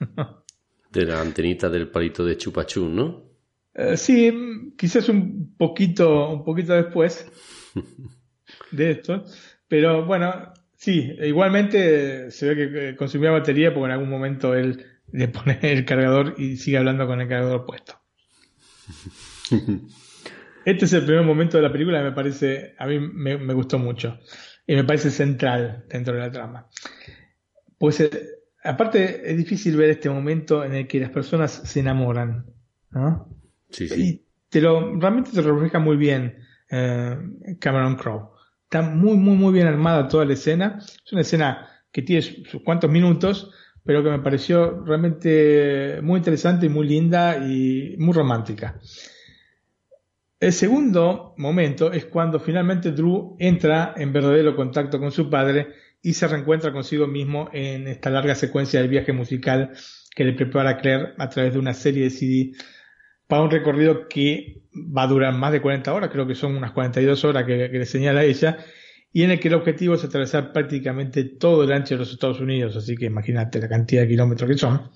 De 0.90 1.04
la 1.04 1.20
antenita 1.20 1.68
del 1.70 1.88
palito 1.88 2.24
de 2.24 2.36
chupachú, 2.36 2.88
¿no? 2.88 3.30
Eh, 3.74 3.96
sí, 3.96 4.72
quizás 4.76 5.08
un 5.08 5.54
poquito, 5.56 6.30
un 6.30 6.42
poquito 6.42 6.72
después 6.72 7.30
de 8.72 8.90
esto, 8.90 9.24
pero 9.68 10.04
bueno, 10.04 10.52
sí, 10.74 11.16
igualmente 11.22 12.26
eh, 12.26 12.30
se 12.32 12.52
ve 12.52 12.72
que 12.72 12.96
consumía 12.96 13.30
batería 13.30 13.72
porque 13.72 13.84
en 13.86 13.92
algún 13.92 14.10
momento 14.10 14.52
él 14.56 14.84
le 15.12 15.28
pone 15.28 15.60
el 15.62 15.84
cargador 15.84 16.34
y 16.38 16.56
sigue 16.56 16.78
hablando 16.78 17.06
con 17.06 17.20
el 17.20 17.28
cargador 17.28 17.64
puesto. 17.64 18.00
Este 20.62 20.84
es 20.84 20.92
el 20.92 21.06
primer 21.06 21.24
momento 21.24 21.56
de 21.56 21.62
la 21.62 21.72
película 21.72 21.98
que 21.98 22.04
me 22.04 22.12
parece, 22.12 22.74
a 22.78 22.86
mí 22.86 23.00
me, 23.00 23.38
me 23.38 23.54
gustó 23.54 23.78
mucho 23.78 24.18
y 24.66 24.74
me 24.74 24.84
parece 24.84 25.10
central 25.10 25.84
dentro 25.88 26.14
de 26.14 26.20
la 26.20 26.30
trama. 26.30 26.68
Pues 27.78 28.00
eh, 28.00 28.10
aparte 28.62 29.30
es 29.30 29.36
difícil 29.36 29.76
ver 29.76 29.90
este 29.90 30.10
momento 30.10 30.64
en 30.64 30.74
el 30.74 30.86
que 30.86 31.00
las 31.00 31.10
personas 31.10 31.50
se 31.64 31.80
enamoran, 31.80 32.46
¿no? 32.90 33.28
Sí, 33.70 33.88
sí. 33.88 34.02
Y 34.02 34.26
te 34.48 34.60
lo, 34.60 34.96
realmente 34.98 35.30
te 35.30 35.42
lo 35.42 35.54
refleja 35.54 35.78
muy 35.78 35.96
bien 35.96 36.36
eh, 36.70 37.16
Cameron 37.58 37.96
Crowe. 37.96 38.30
Está 38.64 38.82
muy, 38.82 39.16
muy, 39.16 39.36
muy 39.36 39.52
bien 39.52 39.66
armada 39.66 40.08
toda 40.08 40.24
la 40.24 40.34
escena. 40.34 40.78
Es 40.78 41.12
una 41.12 41.22
escena 41.22 41.68
que 41.90 42.02
tiene 42.02 42.22
sus 42.22 42.62
cuantos 42.62 42.90
minutos, 42.90 43.50
pero 43.82 44.04
que 44.04 44.10
me 44.10 44.20
pareció 44.20 44.84
realmente 44.84 46.00
muy 46.02 46.18
interesante 46.18 46.66
y 46.66 46.68
muy 46.68 46.86
linda 46.86 47.38
y 47.38 47.96
muy 47.98 48.12
romántica. 48.12 48.78
El 50.40 50.54
segundo 50.54 51.34
momento 51.36 51.92
es 51.92 52.06
cuando 52.06 52.40
finalmente 52.40 52.92
Drew 52.92 53.36
entra 53.38 53.92
en 53.94 54.10
verdadero 54.10 54.56
contacto 54.56 54.98
con 54.98 55.12
su 55.12 55.28
padre 55.28 55.74
y 56.00 56.14
se 56.14 56.26
reencuentra 56.26 56.72
consigo 56.72 57.06
mismo 57.06 57.50
en 57.52 57.86
esta 57.86 58.08
larga 58.08 58.34
secuencia 58.34 58.80
del 58.80 58.88
viaje 58.88 59.12
musical 59.12 59.72
que 60.16 60.24
le 60.24 60.32
prepara 60.32 60.78
Claire 60.78 61.12
a 61.18 61.28
través 61.28 61.52
de 61.52 61.58
una 61.58 61.74
serie 61.74 62.04
de 62.04 62.10
CD 62.10 62.52
para 63.26 63.42
un 63.42 63.50
recorrido 63.50 64.08
que 64.08 64.62
va 64.74 65.02
a 65.02 65.08
durar 65.08 65.34
más 65.34 65.52
de 65.52 65.60
40 65.60 65.92
horas, 65.92 66.08
creo 66.10 66.26
que 66.26 66.34
son 66.34 66.56
unas 66.56 66.72
42 66.72 67.22
horas 67.26 67.44
que, 67.44 67.68
le 67.68 67.84
señala 67.84 68.24
ella, 68.24 68.58
y 69.12 69.24
en 69.24 69.32
el 69.32 69.40
que 69.40 69.48
el 69.48 69.54
objetivo 69.54 69.94
es 69.94 70.04
atravesar 70.04 70.52
prácticamente 70.52 71.24
todo 71.24 71.64
el 71.64 71.72
ancho 71.72 71.94
de 71.94 71.98
los 71.98 72.12
Estados 72.12 72.40
Unidos, 72.40 72.76
así 72.76 72.96
que 72.96 73.04
imagínate 73.04 73.60
la 73.60 73.68
cantidad 73.68 74.02
de 74.02 74.08
kilómetros 74.08 74.50
que 74.50 74.56
son. 74.56 74.90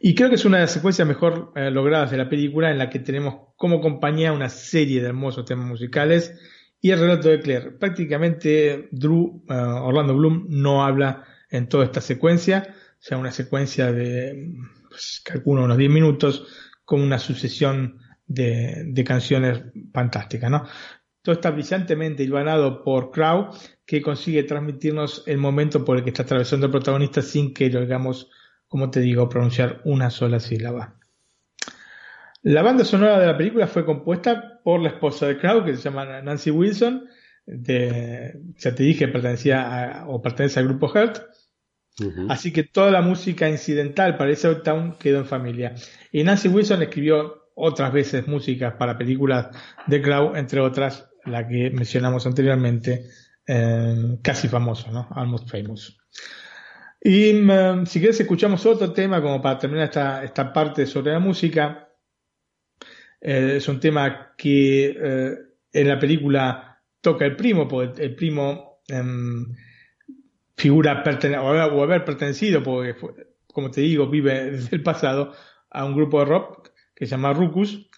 Y 0.00 0.14
creo 0.14 0.28
que 0.28 0.34
es 0.34 0.44
una 0.44 0.58
de 0.58 0.64
las 0.64 0.72
secuencias 0.72 1.06
mejor 1.06 1.52
eh, 1.56 1.70
logradas 1.70 2.10
de 2.10 2.16
la 2.16 2.28
película 2.28 2.70
en 2.70 2.78
la 2.78 2.90
que 2.90 2.98
tenemos 2.98 3.52
como 3.56 3.80
compañía 3.80 4.32
una 4.32 4.48
serie 4.48 5.00
de 5.00 5.08
hermosos 5.08 5.44
temas 5.44 5.66
musicales 5.66 6.34
y 6.80 6.90
el 6.90 7.00
relato 7.00 7.28
de 7.28 7.40
Claire. 7.40 7.70
Prácticamente 7.72 8.88
Drew, 8.90 9.44
eh, 9.48 9.54
Orlando 9.54 10.14
Bloom, 10.14 10.46
no 10.48 10.84
habla 10.84 11.24
en 11.48 11.68
toda 11.68 11.84
esta 11.84 12.00
secuencia, 12.00 12.74
o 12.94 12.96
sea, 12.98 13.16
una 13.16 13.30
secuencia 13.30 13.92
de, 13.92 14.52
pues, 14.90 15.22
calculo 15.24 15.64
unos 15.64 15.78
10 15.78 15.90
minutos, 15.90 16.46
con 16.84 17.00
una 17.00 17.18
sucesión 17.18 17.98
de, 18.26 19.04
canciones 19.06 19.62
fantásticas, 19.92 20.50
¿no? 20.50 20.66
Todo 21.22 21.34
está 21.34 21.50
brillantemente 21.50 22.22
hilvanado 22.22 22.82
por 22.82 23.10
Crow, 23.10 23.50
que 23.86 24.02
consigue 24.02 24.42
transmitirnos 24.42 25.22
el 25.26 25.38
momento 25.38 25.84
por 25.84 25.96
el 25.96 26.04
que 26.04 26.10
está 26.10 26.24
atravesando 26.24 26.66
el 26.66 26.72
protagonista 26.72 27.22
sin 27.22 27.54
que 27.54 27.70
lo 27.70 27.80
hagamos 27.80 28.30
como 28.68 28.90
te 28.90 29.00
digo, 29.00 29.28
pronunciar 29.28 29.80
una 29.84 30.10
sola 30.10 30.40
sílaba. 30.40 30.98
La 32.42 32.62
banda 32.62 32.84
sonora 32.84 33.18
de 33.18 33.26
la 33.26 33.36
película 33.36 33.66
fue 33.66 33.84
compuesta 33.86 34.60
por 34.62 34.80
la 34.80 34.90
esposa 34.90 35.26
de 35.26 35.38
Crow, 35.38 35.64
que 35.64 35.76
se 35.76 35.82
llama 35.82 36.20
Nancy 36.20 36.50
Wilson, 36.50 37.06
de, 37.46 38.38
ya 38.58 38.74
te 38.74 38.82
dije, 38.82 39.08
pertenecía 39.08 40.00
a- 40.02 40.08
o 40.08 40.20
pertenece 40.20 40.60
al 40.60 40.68
grupo 40.68 40.88
Heart, 40.88 41.22
Ujú. 42.00 42.26
así 42.30 42.52
que 42.52 42.64
toda 42.64 42.90
la 42.90 43.00
música 43.02 43.48
incidental 43.48 44.16
para 44.16 44.30
ese 44.32 44.52
Town 44.56 44.96
quedó 44.98 45.18
en 45.20 45.26
familia. 45.26 45.74
Y 46.12 46.22
Nancy 46.24 46.48
Wilson 46.48 46.82
escribió 46.82 47.50
otras 47.54 47.92
veces 47.92 48.26
músicas 48.26 48.74
para 48.74 48.98
películas 48.98 49.48
de 49.86 50.02
Crow, 50.02 50.34
entre 50.36 50.60
otras 50.60 51.08
la 51.24 51.46
que 51.48 51.70
mencionamos 51.70 52.26
anteriormente, 52.26 53.06
eh, 53.46 54.18
casi 54.22 54.48
famoso, 54.48 54.90
¿no? 54.90 55.08
Almost 55.12 55.48
Famous. 55.50 55.96
Y 57.06 57.34
mm, 57.34 57.84
si 57.84 57.98
quieres 58.00 58.18
escuchamos 58.18 58.64
otro 58.64 58.90
tema 58.94 59.20
como 59.20 59.40
para 59.42 59.58
terminar 59.58 59.84
esta, 59.84 60.24
esta 60.24 60.50
parte 60.52 60.86
sobre 60.86 61.12
la 61.12 61.18
música. 61.18 61.90
Eh, 63.20 63.56
es 63.56 63.68
un 63.68 63.78
tema 63.78 64.32
que 64.38 64.86
eh, 64.86 65.34
en 65.72 65.88
la 65.88 65.98
película 65.98 66.82
toca 67.02 67.26
el 67.26 67.36
primo, 67.36 67.68
porque 67.68 68.02
el, 68.02 68.14
primo 68.14 68.80
em, 68.88 69.54
figura 70.56 71.04
pertene- 71.04 71.38
o, 71.38 71.82
haber, 71.82 72.04
pertenecido, 72.06 72.62
porque 72.62 72.96
como 73.46 73.70
te 73.70 73.82
digo, 73.82 74.08
vive 74.08 74.50
desde 74.52 74.76
el 74.76 74.82
pasado, 74.82 75.34
a 75.70 75.84
un 75.84 75.94
grupo 75.94 76.20
de 76.20 76.24
rock 76.26 76.70
que 76.94 77.04
se 77.06 77.10
llama 77.10 77.34
Ruckus 77.34 77.90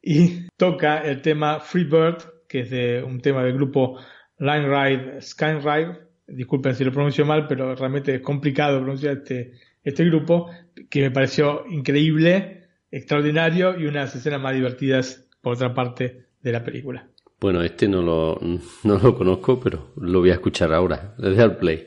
y 0.00 0.48
toca 0.56 0.98
el 0.98 1.20
tema 1.20 1.60
Free 1.60 1.84
Bird, 1.84 2.22
que 2.48 2.60
es 2.60 2.70
de 2.70 3.02
un 3.02 3.20
tema 3.20 3.42
del 3.42 3.54
grupo 3.54 3.98
Line 4.38 4.68
Ride, 4.68 5.20
Sky 5.20 5.58
Ride. 5.62 6.13
Disculpen 6.26 6.74
si 6.74 6.84
lo 6.84 6.92
pronuncio 6.92 7.24
mal, 7.26 7.46
pero 7.46 7.74
realmente 7.74 8.14
es 8.14 8.20
complicado 8.20 8.78
pronunciar 8.78 9.18
este, 9.18 9.52
este 9.82 10.04
grupo, 10.04 10.50
que 10.88 11.02
me 11.02 11.10
pareció 11.10 11.64
increíble, 11.68 12.68
extraordinario 12.90 13.78
y 13.78 13.84
una 13.84 14.00
de 14.00 14.06
las 14.06 14.16
escenas 14.16 14.40
más 14.40 14.54
divertidas, 14.54 15.28
por 15.40 15.54
otra 15.54 15.74
parte, 15.74 16.26
de 16.40 16.52
la 16.52 16.64
película. 16.64 17.08
Bueno, 17.40 17.62
este 17.62 17.88
no 17.88 18.02
lo, 18.02 18.38
no 18.84 18.98
lo 18.98 19.14
conozco, 19.14 19.60
pero 19.60 19.92
lo 19.96 20.20
voy 20.20 20.30
a 20.30 20.34
escuchar 20.34 20.72
ahora. 20.72 21.14
Desde 21.18 21.42
al 21.42 21.56
play. 21.56 21.86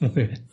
Muy 0.00 0.10
bien. 0.10 0.46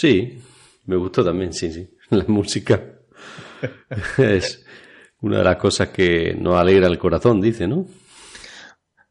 Sí, 0.00 0.38
me 0.86 0.96
gustó 0.96 1.22
también, 1.24 1.52
sí, 1.52 1.70
sí. 1.70 1.88
La 2.10 2.24
música 2.26 2.82
es 4.18 4.64
una 5.20 5.38
de 5.38 5.44
las 5.44 5.56
cosas 5.56 5.88
que 5.88 6.34
nos 6.34 6.56
alegra 6.56 6.86
el 6.86 6.98
corazón, 6.98 7.40
dice, 7.40 7.68
¿no? 7.68 7.86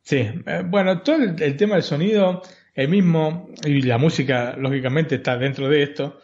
Sí, 0.01 0.17
eh, 0.17 0.63
bueno, 0.65 1.01
todo 1.03 1.17
el, 1.17 1.41
el 1.41 1.55
tema 1.55 1.75
del 1.75 1.83
sonido, 1.83 2.41
el 2.73 2.89
mismo, 2.89 3.49
y 3.63 3.81
la 3.83 3.99
música, 3.99 4.55
lógicamente, 4.57 5.15
está 5.15 5.37
dentro 5.37 5.69
de 5.69 5.83
esto, 5.83 6.19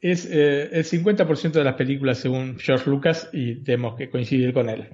es 0.00 0.26
eh, 0.30 0.70
el 0.72 0.84
50% 0.84 1.52
de 1.52 1.64
las 1.64 1.74
películas 1.74 2.18
según 2.18 2.58
George 2.58 2.88
Lucas 2.88 3.28
y 3.32 3.56
tenemos 3.62 3.96
que 3.96 4.08
coincidir 4.08 4.54
con 4.54 4.70
él. 4.70 4.88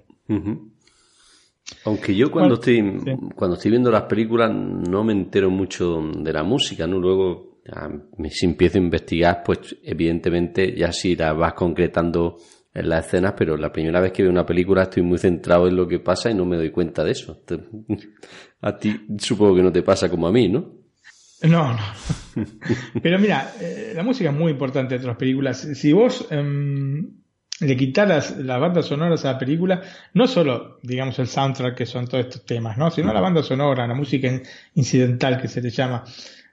Aunque 1.84 2.14
yo 2.16 2.30
cuando 2.30 2.56
Bueno, 2.56 2.94
estoy 2.94 3.16
sí. 3.16 3.26
cuando 3.36 3.56
estoy 3.56 3.70
viendo 3.70 3.90
las 3.90 4.04
películas 4.04 4.52
no 4.52 5.04
me 5.04 5.12
entero 5.12 5.50
mucho 5.50 6.00
de 6.16 6.32
la 6.32 6.42
música, 6.42 6.86
¿no? 6.86 6.98
Luego 6.98 7.51
si 8.30 8.46
empiezo 8.46 8.78
a 8.78 8.80
investigar, 8.82 9.42
pues 9.44 9.76
evidentemente 9.82 10.74
ya 10.76 10.92
sí 10.92 11.14
la 11.16 11.32
vas 11.32 11.54
concretando 11.54 12.36
en 12.74 12.88
las 12.88 13.06
escenas, 13.06 13.34
pero 13.36 13.56
la 13.56 13.70
primera 13.70 14.00
vez 14.00 14.12
que 14.12 14.22
veo 14.22 14.32
una 14.32 14.46
película 14.46 14.84
estoy 14.84 15.02
muy 15.02 15.18
centrado 15.18 15.68
en 15.68 15.76
lo 15.76 15.86
que 15.86 15.98
pasa 16.00 16.30
y 16.30 16.34
no 16.34 16.44
me 16.44 16.56
doy 16.56 16.70
cuenta 16.70 17.04
de 17.04 17.12
eso. 17.12 17.42
A 18.62 18.78
ti 18.78 19.06
supongo 19.18 19.56
que 19.56 19.62
no 19.62 19.72
te 19.72 19.82
pasa 19.82 20.08
como 20.08 20.26
a 20.28 20.32
mí, 20.32 20.48
¿no? 20.48 20.72
No, 21.42 21.72
no. 21.72 21.80
Pero 23.02 23.18
mira, 23.18 23.52
eh, 23.60 23.92
la 23.94 24.04
música 24.04 24.30
es 24.30 24.36
muy 24.36 24.52
importante 24.52 24.94
en 24.94 25.04
las 25.04 25.16
películas. 25.16 25.58
Si 25.74 25.92
vos 25.92 26.28
em, 26.30 27.10
le 27.60 27.76
quitaras 27.76 28.38
las 28.38 28.60
bandas 28.60 28.86
sonoras 28.86 29.24
a 29.24 29.32
la 29.32 29.38
película, 29.38 29.82
no 30.14 30.28
solo, 30.28 30.78
digamos, 30.84 31.18
el 31.18 31.26
soundtrack, 31.26 31.76
que 31.76 31.86
son 31.86 32.06
todos 32.06 32.26
estos 32.26 32.46
temas, 32.46 32.78
¿no? 32.78 32.90
Sino 32.92 33.12
la 33.12 33.20
banda 33.20 33.42
sonora, 33.42 33.86
la 33.88 33.94
música 33.94 34.28
in- 34.28 34.42
incidental 34.76 35.40
que 35.40 35.48
se 35.48 35.60
le 35.60 35.70
llama, 35.70 36.04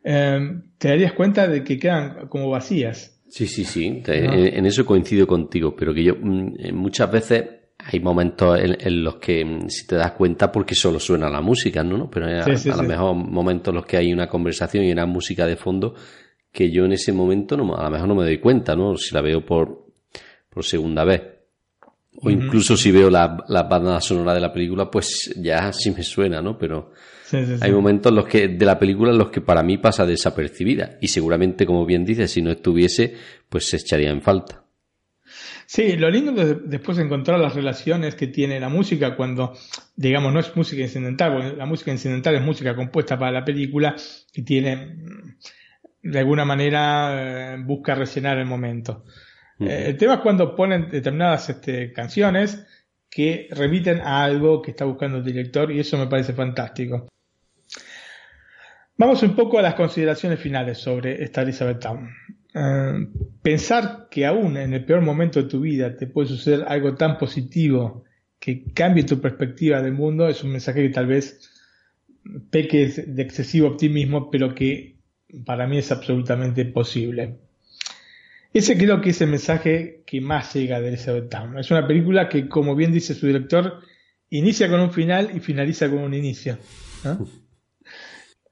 em, 0.09 0.63
te 0.77 0.87
darías 0.89 1.13
cuenta 1.13 1.47
de 1.47 1.63
que 1.63 1.77
quedan 1.77 2.27
como 2.29 2.49
vacías. 2.49 3.21
Sí, 3.29 3.45
sí, 3.47 3.63
sí, 3.63 3.89
No. 3.91 4.13
en, 4.13 4.57
en 4.57 4.65
eso 4.65 4.85
coincido 4.85 5.27
contigo, 5.27 5.75
pero 5.75 5.93
que 5.93 6.03
yo 6.03 6.15
mm, 6.19 6.55
eh, 6.57 6.71
muchas 6.71 7.11
veces 7.11 7.43
hay 7.77 7.99
momentos 7.99 8.59
en, 8.59 8.75
en 8.79 9.03
los 9.03 9.17
que 9.17 9.45
mm, 9.45 9.69
si 9.69 9.85
te 9.85 9.95
das 9.95 10.13
cuenta 10.13 10.51
porque 10.51 10.73
solo 10.75 10.99
suena 10.99 11.29
la 11.29 11.41
música, 11.41 11.83
¿no? 11.83 12.09
Pero 12.09 12.25
hay 12.25 12.35
a, 12.39 12.43
Sí, 12.43 12.57
sí, 12.57 12.69
a 12.69 12.75
lo 12.75 12.81
sí. 12.83 12.87
mejor 12.87 13.15
momentos 13.15 13.71
en 13.71 13.75
los 13.75 13.85
que 13.85 13.97
hay 13.97 14.11
una 14.11 14.27
conversación 14.27 14.83
y 14.85 14.91
una 14.91 15.05
música 15.05 15.45
de 15.45 15.55
fondo 15.55 15.93
que 16.51 16.71
yo 16.71 16.85
en 16.85 16.93
ese 16.93 17.13
momento 17.13 17.55
no, 17.55 17.75
a 17.77 17.83
lo 17.83 17.89
mejor 17.91 18.07
no 18.07 18.15
me 18.15 18.23
doy 18.23 18.39
cuenta, 18.39 18.75
¿no? 18.75 18.95
Si 18.97 19.13
la 19.13 19.21
veo 19.21 19.45
por, 19.45 19.85
por 20.49 20.65
segunda 20.65 21.03
vez. 21.03 21.21
O 22.21 22.29
incluso 22.31 22.75
si 22.75 22.91
veo 22.91 23.09
la, 23.09 23.37
la 23.47 23.63
banda 23.63 24.01
sonora 24.01 24.33
de 24.33 24.41
la 24.41 24.51
película, 24.51 24.89
pues 24.89 25.33
ya 25.37 25.71
sí 25.71 25.91
me 25.91 26.01
suena, 26.03 26.41
¿no? 26.41 26.57
Pero 26.57 26.91
Sí, 27.29 27.45
sí, 27.45 27.57
sí. 27.57 27.59
hay 27.61 27.71
momentos 27.71 28.11
en 28.11 28.15
los 28.15 28.25
que, 28.25 28.47
de 28.47 28.65
la 28.65 28.79
película 28.79 29.11
en 29.11 29.19
los 29.19 29.29
que 29.29 29.41
para 29.41 29.61
mí 29.61 29.77
pasa 29.77 30.03
desapercibida. 30.05 30.97
Y 30.99 31.09
seguramente, 31.09 31.65
como 31.65 31.85
bien 31.85 32.03
dices, 32.03 32.31
si 32.31 32.41
no 32.41 32.49
estuviese, 32.49 33.13
pues 33.49 33.69
se 33.69 33.77
echaría 33.77 34.09
en 34.09 34.21
falta. 34.21 34.63
Sí, 35.67 35.95
lo 35.97 36.09
lindo 36.09 36.41
es 36.41 36.67
después 36.67 36.97
encontrar 36.97 37.39
las 37.39 37.53
relaciones 37.53 38.15
que 38.15 38.25
tiene 38.25 38.59
la 38.59 38.69
música 38.69 39.15
cuando, 39.15 39.55
digamos, 39.95 40.33
no 40.33 40.39
es 40.39 40.55
música 40.55 40.81
incidental, 40.81 41.31
porque 41.31 41.55
la 41.55 41.67
música 41.67 41.91
incidental 41.91 42.33
es 42.33 42.41
música 42.41 42.75
compuesta 42.75 43.19
para 43.19 43.31
la 43.31 43.45
película 43.45 43.95
y 44.33 44.41
tiene, 44.41 44.75
mm, 44.75 45.37
de 46.01 46.19
alguna 46.19 46.45
manera, 46.45 47.53
eh, 47.53 47.57
busca 47.63 47.93
rellenar 47.93 48.39
el 48.39 48.47
momento. 48.47 49.03
Eh, 49.59 49.89
el 49.89 49.97
tema 49.97 50.15
es 50.15 50.19
cuando 50.21 50.55
ponen 50.55 50.89
determinadas 50.89 51.51
este, 51.51 51.93
canciones 51.93 52.65
que 53.07 53.47
remiten 53.51 54.01
a 54.01 54.23
algo 54.23 54.63
que 54.63 54.71
está 54.71 54.85
buscando 54.85 55.19
el 55.19 55.23
director 55.23 55.71
y 55.71 55.79
eso 55.79 55.99
me 55.99 56.07
parece 56.07 56.33
fantástico. 56.33 57.07
Vamos 58.99 59.23
un 59.23 59.33
poco 59.33 59.57
a 59.57 59.61
las 59.61 59.75
consideraciones 59.75 60.41
finales 60.41 60.77
sobre 60.77 61.23
esta 61.23 61.43
Elizabeth 61.43 61.79
Town. 61.79 62.09
Eh, 62.53 63.07
pensar 63.41 64.09
que 64.11 64.25
aún 64.25 64.57
en 64.57 64.73
el 64.73 64.83
peor 64.83 64.99
momento 64.99 65.41
de 65.41 65.47
tu 65.47 65.61
vida 65.61 65.95
te 65.95 66.05
puede 66.05 66.27
suceder 66.27 66.65
algo 66.67 66.95
tan 66.95 67.17
positivo 67.17 68.03
que 68.37 68.65
cambie 68.73 69.05
tu 69.05 69.21
perspectiva 69.21 69.81
del 69.81 69.93
mundo 69.93 70.27
es 70.27 70.43
un 70.43 70.51
mensaje 70.51 70.81
que 70.81 70.89
tal 70.89 71.07
vez 71.07 71.49
peque 72.51 72.89
de 72.89 73.21
excesivo 73.21 73.69
optimismo, 73.69 74.29
pero 74.29 74.53
que 74.53 74.97
para 75.45 75.65
mí 75.65 75.77
es 75.77 75.93
absolutamente 75.93 76.65
posible. 76.65 77.37
Ese 78.53 78.77
creo 78.77 78.99
que 78.99 79.11
es 79.11 79.21
el 79.21 79.29
mensaje 79.29 80.03
que 80.05 80.19
más 80.19 80.53
llega 80.53 80.81
de 80.81 80.89
Elizabeth 80.89 81.29
Town. 81.29 81.57
Es 81.57 81.71
una 81.71 81.87
película 81.87 82.27
que, 82.27 82.49
como 82.49 82.75
bien 82.75 82.91
dice 82.91 83.13
su 83.13 83.27
director, 83.27 83.79
inicia 84.29 84.69
con 84.69 84.81
un 84.81 84.91
final 84.91 85.31
y 85.33 85.39
finaliza 85.39 85.89
con 85.89 85.99
un 85.99 86.13
inicio. 86.13 86.57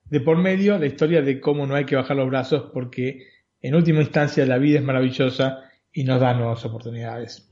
De 0.09 0.21
por 0.21 0.37
medio, 0.37 0.77
la 0.77 0.85
historia 0.85 1.21
de 1.21 1.39
cómo 1.39 1.65
no 1.67 1.75
hay 1.75 1.85
que 1.85 1.95
bajar 1.95 2.17
los 2.17 2.29
brazos 2.29 2.71
porque, 2.73 3.27
en 3.61 3.75
última 3.75 4.01
instancia, 4.01 4.45
la 4.45 4.57
vida 4.57 4.79
es 4.79 4.85
maravillosa 4.85 5.63
y 5.91 6.03
nos 6.03 6.21
da 6.21 6.33
nuevas 6.33 6.63
oportunidades. 6.65 7.47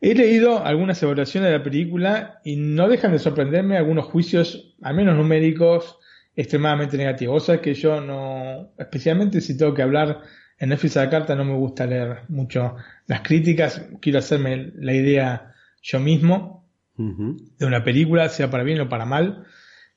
He 0.00 0.14
leído 0.14 0.64
algunas 0.64 1.02
evaluaciones 1.02 1.50
de 1.50 1.58
la 1.58 1.62
película 1.62 2.40
y 2.44 2.56
no 2.56 2.88
dejan 2.88 3.12
de 3.12 3.18
sorprenderme 3.18 3.76
algunos 3.76 4.06
juicios, 4.06 4.76
al 4.82 4.94
menos 4.94 5.16
numéricos, 5.16 5.98
extremadamente 6.36 6.96
negativos. 6.96 7.42
O 7.42 7.46
sea 7.46 7.60
que 7.60 7.74
yo 7.74 8.00
no, 8.00 8.72
especialmente 8.78 9.40
si 9.40 9.56
tengo 9.56 9.74
que 9.74 9.82
hablar 9.82 10.22
en 10.58 10.68
Netflix 10.70 10.96
a 10.96 11.04
la 11.04 11.10
carta, 11.10 11.34
no 11.34 11.44
me 11.44 11.54
gusta 11.54 11.86
leer 11.86 12.18
mucho 12.28 12.76
las 13.06 13.20
críticas. 13.22 13.88
Quiero 14.00 14.18
hacerme 14.18 14.72
la 14.76 14.94
idea 14.94 15.54
yo 15.82 16.00
mismo 16.00 16.64
de 16.96 17.66
una 17.66 17.82
película, 17.82 18.28
sea 18.28 18.50
para 18.50 18.62
bien 18.62 18.80
o 18.80 18.88
para 18.88 19.04
mal. 19.04 19.44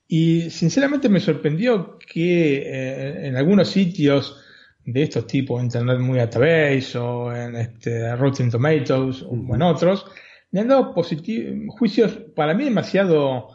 Y 0.07 0.49
sinceramente 0.49 1.09
me 1.09 1.19
sorprendió 1.19 1.99
que 1.99 2.57
eh, 2.57 3.27
en 3.27 3.35
algunos 3.35 3.69
sitios 3.69 4.41
de 4.85 5.03
estos 5.03 5.27
tipos, 5.27 5.61
Internet 5.61 5.99
Movie 5.99 6.21
Database 6.21 6.97
o 6.97 7.35
en 7.35 7.55
este, 7.57 8.15
Rotten 8.15 8.49
Tomatoes 8.49 9.23
o 9.23 9.33
en 9.33 9.61
otros, 9.61 10.05
le 10.51 10.61
han 10.61 10.69
dado 10.69 10.93
juicios 10.93 12.11
para 12.33 12.53
mí 12.53 12.63
demasiado 12.63 13.49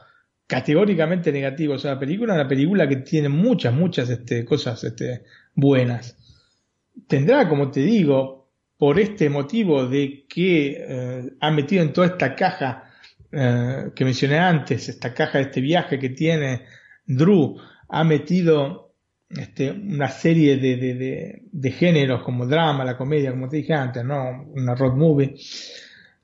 categóricamente 0.47 1.33
negativos 1.33 1.87
a 1.87 1.95
la 1.95 1.99
película, 1.99 2.35
una 2.35 2.47
película 2.47 2.87
que 2.87 2.97
tiene 2.97 3.31
muchas, 3.31 3.73
muchas 3.73 4.11
este, 4.11 4.45
cosas 4.45 4.85
este, 4.85 5.25
buenas. 5.55 6.19
Tendrá, 7.07 7.49
como 7.49 7.71
te 7.71 7.81
digo, 7.81 8.51
por 8.77 9.01
este 9.01 9.31
motivo 9.31 9.87
de 9.87 10.27
que 10.29 10.77
eh, 10.79 11.31
ha 11.41 11.51
metido 11.51 11.83
en 11.83 11.95
toda 11.95 12.09
esta 12.09 12.35
caja 12.35 12.92
eh, 13.33 13.91
que 13.95 14.05
mencioné 14.05 14.39
antes, 14.39 14.89
esta 14.89 15.15
caja 15.15 15.39
de 15.39 15.45
este 15.45 15.61
viaje 15.61 15.99
que 15.99 16.11
tiene 16.11 16.67
Drew, 17.07 17.57
ha 17.89 18.05
metido 18.05 18.95
este, 19.29 19.71
una 19.71 20.09
serie 20.09 20.59
de, 20.59 20.77
de, 20.77 21.43
de, 21.51 21.71
géneros 21.71 22.23
como 22.23 22.47
drama, 22.47 22.85
la 22.85 22.97
comedia, 22.97 23.31
como 23.31 23.49
te 23.49 23.57
dije 23.57 23.73
antes, 23.73 24.05
¿no? 24.05 24.45
Una 24.55 24.75
road 24.75 24.95
movie, 24.95 25.35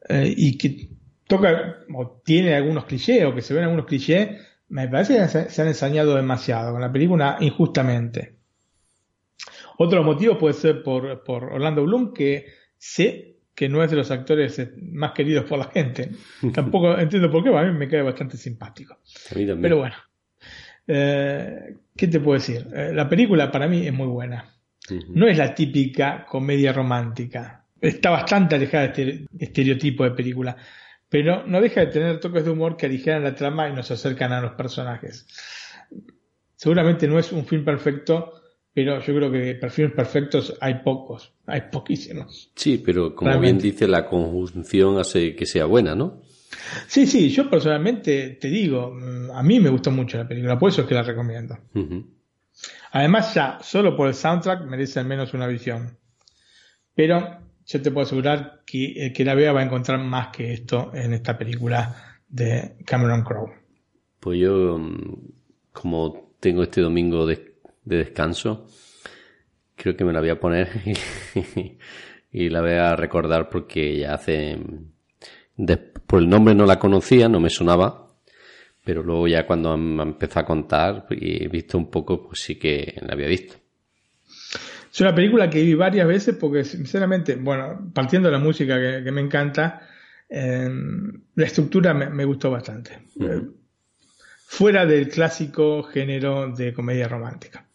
eh, 0.08 0.34
y 0.36 0.58
que 0.58 0.88
toca 1.26 1.78
o 1.94 2.20
tiene 2.24 2.54
algunos 2.54 2.84
clichés 2.84 3.24
o 3.24 3.34
que 3.34 3.42
se 3.42 3.54
ven 3.54 3.64
algunos 3.64 3.86
clichés, 3.86 4.28
me 4.68 4.88
parece 4.88 5.16
que 5.16 5.28
se, 5.28 5.50
se 5.50 5.62
han 5.62 5.68
ensañado 5.68 6.14
demasiado 6.14 6.72
con 6.72 6.80
la 6.80 6.92
película 6.92 7.38
injustamente. 7.40 8.36
Otro 9.78 10.02
motivo 10.02 10.36
puede 10.36 10.54
ser 10.54 10.82
por, 10.82 11.22
por 11.24 11.44
Orlando 11.44 11.84
Bloom, 11.84 12.12
que 12.12 12.46
sé 12.76 13.37
que 13.58 13.68
no 13.68 13.82
es 13.82 13.90
de 13.90 13.96
los 13.96 14.08
actores 14.12 14.56
eh, 14.60 14.70
más 14.80 15.10
queridos 15.10 15.44
por 15.44 15.58
la 15.58 15.64
gente. 15.64 16.10
Tampoco 16.54 16.96
entiendo 16.96 17.28
por 17.28 17.42
qué, 17.42 17.48
a 17.48 17.64
mí 17.64 17.76
me 17.76 17.88
cae 17.88 18.02
bastante 18.02 18.36
simpático. 18.36 18.94
A 18.94 19.34
mí 19.34 19.40
también. 19.40 19.62
Pero 19.62 19.78
bueno, 19.78 19.96
eh, 20.86 21.74
¿qué 21.96 22.06
te 22.06 22.20
puedo 22.20 22.38
decir? 22.38 22.68
Eh, 22.72 22.92
la 22.94 23.08
película 23.08 23.50
para 23.50 23.66
mí 23.66 23.84
es 23.84 23.92
muy 23.92 24.06
buena. 24.06 24.54
No 25.08 25.26
es 25.26 25.36
la 25.36 25.52
típica 25.56 26.24
comedia 26.24 26.72
romántica. 26.72 27.64
Está 27.80 28.10
bastante 28.10 28.54
alejada 28.54 28.86
de 28.86 28.90
este 28.90 29.26
estereotipo 29.40 30.04
de 30.04 30.12
película. 30.12 30.56
Pero 31.08 31.44
no 31.44 31.60
deja 31.60 31.80
de 31.80 31.88
tener 31.88 32.20
toques 32.20 32.44
de 32.44 32.50
humor 32.50 32.76
que 32.76 32.86
aligeran 32.86 33.24
la 33.24 33.34
trama 33.34 33.68
y 33.68 33.72
nos 33.72 33.90
acercan 33.90 34.32
a 34.32 34.40
los 34.40 34.52
personajes. 34.52 35.26
Seguramente 36.54 37.08
no 37.08 37.18
es 37.18 37.32
un 37.32 37.44
film 37.44 37.64
perfecto, 37.64 38.37
pero 38.78 39.00
yo 39.00 39.12
creo 39.12 39.32
que 39.32 39.56
perfiles 39.56 39.90
perfectos 39.90 40.56
hay 40.60 40.74
pocos. 40.84 41.32
Hay 41.46 41.62
poquísimos. 41.62 42.52
Sí, 42.54 42.78
pero 42.78 43.12
como 43.12 43.28
Realmente. 43.28 43.62
bien 43.62 43.72
dice, 43.72 43.88
la 43.88 44.06
conjunción 44.06 45.00
hace 45.00 45.34
que 45.34 45.46
sea 45.46 45.64
buena, 45.64 45.96
¿no? 45.96 46.22
Sí, 46.86 47.04
sí, 47.08 47.28
yo 47.28 47.50
personalmente 47.50 48.38
te 48.40 48.46
digo, 48.46 48.94
mm, 48.94 49.32
a 49.32 49.42
mí 49.42 49.58
me 49.58 49.68
gustó 49.68 49.90
mucho 49.90 50.16
la 50.16 50.28
película, 50.28 50.56
por 50.56 50.70
eso 50.70 50.82
es 50.82 50.86
que 50.86 50.94
la 50.94 51.02
recomiendo. 51.02 51.58
Además, 52.92 53.34
ya, 53.34 53.58
solo 53.62 53.96
por 53.96 54.06
el 54.06 54.14
soundtrack 54.14 54.64
merece 54.64 55.00
al 55.00 55.06
menos 55.06 55.34
una 55.34 55.48
visión. 55.48 55.98
Pero 56.94 57.38
yo 57.66 57.82
te 57.82 57.90
puedo 57.90 58.06
asegurar 58.06 58.62
que 58.64 59.06
el 59.06 59.12
que 59.12 59.24
la 59.24 59.34
vea 59.34 59.52
va 59.52 59.58
a 59.58 59.64
encontrar 59.64 59.98
más 59.98 60.28
que 60.28 60.52
esto 60.52 60.92
en 60.94 61.14
esta 61.14 61.36
película 61.36 62.20
de 62.28 62.76
Cameron 62.86 63.24
Crowe. 63.24 63.54
Pues 64.20 64.38
yo, 64.38 64.78
mm, 64.78 65.32
como 65.72 66.32
tengo 66.38 66.62
este 66.62 66.80
domingo 66.80 67.26
de, 67.26 67.47
de 67.88 67.96
descanso, 67.98 68.66
creo 69.76 69.96
que 69.96 70.04
me 70.04 70.12
la 70.12 70.20
voy 70.20 70.30
a 70.30 70.38
poner 70.40 70.68
y, 71.34 71.78
y 72.32 72.48
la 72.50 72.60
voy 72.60 72.72
a 72.72 72.94
recordar 72.96 73.48
porque 73.48 73.98
ya 73.98 74.14
hace... 74.14 74.58
de- 75.56 75.76
por 75.76 76.20
el 76.20 76.28
nombre 76.28 76.54
no 76.54 76.64
la 76.66 76.78
conocía, 76.78 77.28
no 77.28 77.40
me 77.40 77.50
sonaba, 77.50 78.14
pero 78.84 79.02
luego 79.02 79.28
ya 79.28 79.46
cuando 79.46 79.76
me 79.76 80.02
empezó 80.02 80.40
a 80.40 80.44
contar 80.46 81.06
y 81.10 81.44
he 81.44 81.48
visto 81.48 81.76
un 81.78 81.90
poco, 81.90 82.26
pues 82.26 82.40
sí 82.40 82.56
que 82.58 82.94
la 83.02 83.12
había 83.12 83.28
visto. 83.28 83.56
Es 84.90 85.00
una 85.02 85.14
película 85.14 85.50
que 85.50 85.62
vi 85.62 85.74
varias 85.74 86.08
veces 86.08 86.34
porque, 86.34 86.64
sinceramente, 86.64 87.36
bueno, 87.36 87.90
partiendo 87.94 88.28
de 88.28 88.32
la 88.32 88.42
música 88.42 88.76
que, 88.80 89.04
que 89.04 89.12
me 89.12 89.20
encanta, 89.20 89.86
eh, 90.30 90.68
la 91.34 91.44
estructura 91.44 91.92
me, 91.92 92.08
me 92.08 92.24
gustó 92.24 92.50
bastante. 92.50 92.98
Eh, 93.20 93.42
fuera 94.46 94.86
del 94.86 95.08
clásico 95.08 95.82
género 95.82 96.50
de 96.52 96.72
comedia 96.72 97.06
romántica. 97.06 97.67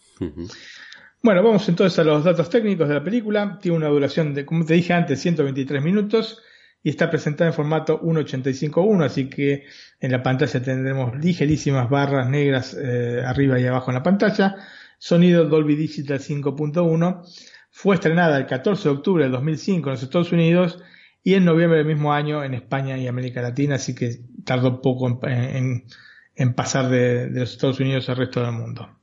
Bueno, 1.21 1.41
vamos 1.43 1.67
entonces 1.69 1.97
a 1.99 2.03
los 2.03 2.23
datos 2.23 2.49
técnicos 2.49 2.87
de 2.87 2.95
la 2.95 3.03
película. 3.03 3.57
Tiene 3.61 3.77
una 3.77 3.87
duración 3.87 4.33
de, 4.33 4.45
como 4.45 4.65
te 4.65 4.73
dije 4.73 4.93
antes, 4.93 5.21
123 5.21 5.81
minutos 5.81 6.41
y 6.83 6.89
está 6.89 7.09
presentada 7.09 7.49
en 7.49 7.53
formato 7.53 8.01
1.85.1, 8.01 9.05
así 9.05 9.29
que 9.29 9.63
en 10.01 10.11
la 10.11 10.21
pantalla 10.21 10.61
tendremos 10.61 11.15
ligerísimas 11.15 11.89
barras 11.89 12.29
negras 12.29 12.77
eh, 12.77 13.23
arriba 13.25 13.57
y 13.57 13.65
abajo 13.65 13.91
en 13.91 13.95
la 13.95 14.03
pantalla. 14.03 14.57
Sonido 14.97 15.45
Dolby 15.45 15.75
Digital 15.75 16.19
5.1. 16.19 17.23
Fue 17.71 17.95
estrenada 17.95 18.37
el 18.37 18.45
14 18.45 18.83
de 18.83 18.95
octubre 18.95 19.23
del 19.23 19.31
2005 19.31 19.89
en 19.89 19.93
los 19.93 20.03
Estados 20.03 20.31
Unidos 20.31 20.79
y 21.23 21.35
en 21.35 21.45
noviembre 21.45 21.79
del 21.79 21.87
mismo 21.87 22.13
año 22.13 22.43
en 22.43 22.53
España 22.53 22.97
y 22.97 23.07
América 23.07 23.41
Latina, 23.41 23.75
así 23.75 23.95
que 23.95 24.19
tardó 24.45 24.81
poco 24.81 25.19
en, 25.23 26.53
pasar 26.53 26.89
de 26.89 27.29
los 27.31 27.51
Estados 27.53 27.79
Unidos 27.79 28.09
al 28.09 28.17
resto 28.17 28.41
del 28.41 28.51
mundo. 28.51 28.99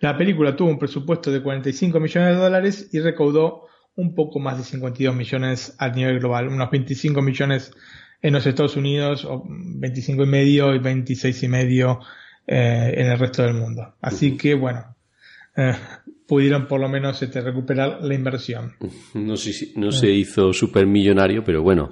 La 0.00 0.16
película 0.16 0.54
tuvo 0.54 0.68
un 0.70 0.78
presupuesto 0.78 1.30
de 1.32 1.42
45 1.42 1.98
millones 2.00 2.34
de 2.34 2.40
dólares 2.42 2.90
y 2.92 3.00
recaudó 3.00 3.62
un 3.96 4.14
poco 4.14 4.38
más 4.38 4.58
de 4.58 4.64
52 4.64 5.14
millones 5.16 5.74
a 5.78 5.88
nivel 5.88 6.18
global, 6.18 6.48
unos 6.48 6.70
25 6.70 7.22
millones 7.22 7.72
en 8.20 8.34
los 8.34 8.46
Estados 8.46 8.76
Unidos, 8.76 9.24
o 9.24 9.42
25 9.48 10.24
y 10.24 10.26
medio 10.26 10.74
y 10.74 10.78
26 10.78 11.42
y 11.42 11.48
medio 11.48 12.00
eh, 12.46 12.92
en 12.96 13.06
el 13.06 13.18
resto 13.18 13.42
del 13.42 13.54
mundo. 13.54 13.94
Así 14.02 14.36
que 14.36 14.54
bueno, 14.54 14.94
eh, 15.56 15.74
pudieron 16.26 16.66
por 16.66 16.80
lo 16.80 16.88
menos 16.90 17.22
este, 17.22 17.40
recuperar 17.40 18.00
la 18.02 18.14
inversión. 18.14 18.74
No, 19.14 19.36
si- 19.36 19.72
no 19.76 19.90
se 19.92 20.10
hizo 20.10 20.52
supermillonario, 20.52 21.42
pero 21.42 21.62
bueno, 21.62 21.90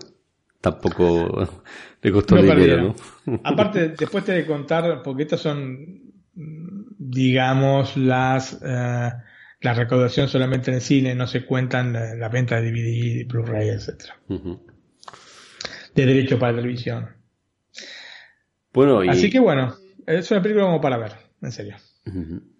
tampoco 0.60 1.48
le 2.02 2.12
costó 2.12 2.34
No 2.36 2.42
dinero, 2.42 2.60
perdieron. 2.60 2.94
¿no? 3.26 3.40
Aparte, 3.44 3.90
después 3.90 4.24
te 4.24 4.32
de 4.32 4.46
contar, 4.46 5.02
porque 5.02 5.22
estas 5.22 5.40
son, 5.40 6.03
digamos, 7.14 7.96
las 7.96 8.58
eh, 8.62 9.10
la 9.60 9.72
recaudación 9.74 10.28
solamente 10.28 10.70
en 10.70 10.76
el 10.76 10.80
cine, 10.82 11.14
no 11.14 11.26
se 11.26 11.44
cuentan 11.46 11.96
eh, 11.96 12.16
la 12.16 12.28
venta 12.28 12.60
de 12.60 12.70
DVD, 12.70 13.26
Blu-ray, 13.26 13.68
etcétera, 13.70 14.18
Ujú. 14.28 14.60
de 15.94 16.06
derecho 16.06 16.38
para 16.38 16.54
televisión. 16.54 17.08
Bueno, 18.72 19.04
y 19.04 19.08
Así 19.08 19.30
que 19.30 19.38
bueno, 19.40 19.74
es 20.06 20.30
una 20.30 20.42
película 20.42 20.66
como 20.66 20.80
para 20.80 20.98
ver, 20.98 21.12
en 21.40 21.52
serio. 21.52 21.76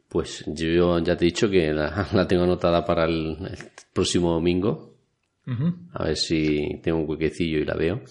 Pues 0.08 0.44
yo 0.46 0.98
ya 1.00 1.16
te 1.16 1.24
he 1.24 1.26
dicho 1.26 1.50
que 1.50 1.72
la, 1.72 2.06
la 2.12 2.26
tengo 2.26 2.44
anotada 2.44 2.84
para 2.84 3.04
el, 3.04 3.36
el 3.40 3.58
próximo 3.92 4.32
domingo. 4.32 4.92
A 5.92 6.04
ver 6.04 6.16
si 6.16 6.80
tengo 6.82 6.98
un 6.98 7.10
huequecillo 7.10 7.58
y 7.58 7.64
la 7.66 7.74
veo. 7.74 8.02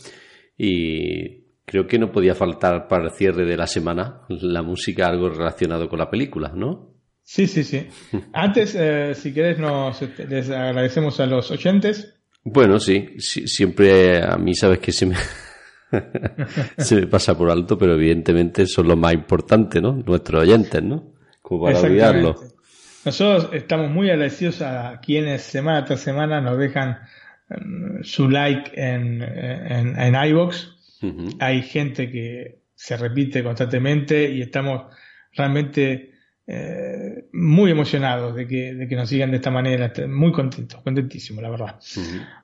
Y 0.56 1.43
creo 1.66 1.88
que 1.88 2.00
no 2.00 2.12
podía 2.12 2.36
faltar 2.36 2.88
para 2.88 3.06
el 3.06 3.12
cierre 3.12 3.46
de 3.46 3.58
la 3.58 3.68
semana 3.68 4.22
la 4.30 4.62
música 4.62 5.08
algo 5.08 5.30
relacionado 5.30 5.90
con 5.90 6.00
la 6.00 6.10
película, 6.10 6.52
¿no? 6.56 6.94
Sí, 7.24 7.48
sí, 7.48 7.64
sí. 7.64 7.88
Antes, 8.34 8.76
eh, 8.76 9.16
si 9.16 9.34
querés, 9.34 9.58
nos 9.60 10.02
les 10.30 10.50
agradecemos 10.50 11.20
a 11.20 11.26
los 11.26 11.52
oyentes. 11.52 12.16
Bueno, 12.44 12.80
sí, 12.80 13.16
sí, 13.20 13.48
siempre 13.48 14.22
a 14.22 14.38
mí 14.38 14.54
sabes 14.54 14.80
que 14.80 14.92
se 14.92 15.06
me, 15.06 15.16
se 16.78 16.96
me 16.96 17.08
pasa 17.08 17.38
por 17.38 17.50
alto, 17.50 17.78
pero 17.78 17.94
evidentemente 17.94 18.68
son 18.68 18.88
los 18.90 18.98
más 18.98 19.14
importantes, 19.14 19.82
¿no? 19.82 19.94
Nuestros 19.94 20.42
oyentes, 20.42 20.84
¿no? 20.84 21.14
Como 21.42 21.66
para 21.66 21.80
olvidarlo. 21.80 22.36
Nosotros 23.06 23.50
estamos 23.54 23.90
muy 23.92 24.10
agradecidos 24.10 24.62
a 24.62 25.00
quienes 25.02 25.42
semana 25.42 25.86
tras 25.86 26.02
semana 26.02 26.42
nos 26.42 26.58
dejan 26.58 27.00
mm, 27.50 28.04
su 28.04 28.30
like 28.30 28.72
en, 28.76 29.22
en, 29.22 30.00
en 30.00 30.16
Hay 31.40 31.62
gente 31.62 32.10
que 32.10 32.64
se 32.76 32.98
repite 32.98 33.44
constantemente 33.44 34.30
y 34.30 34.42
estamos 34.42 34.94
realmente 35.32 36.14
eh, 36.46 37.26
muy 37.32 37.72
emocionados 37.72 38.36
de 38.36 38.48
que, 38.48 38.74
de 38.74 38.88
que 38.88 38.96
nos 38.96 39.10
sigan 39.10 39.32
de 39.32 39.38
esta 39.38 39.52
manera. 39.52 39.92
Muy 40.08 40.32
contentos, 40.32 40.82
contentísimos, 40.82 41.42
la 41.42 41.50
verdad. 41.50 41.80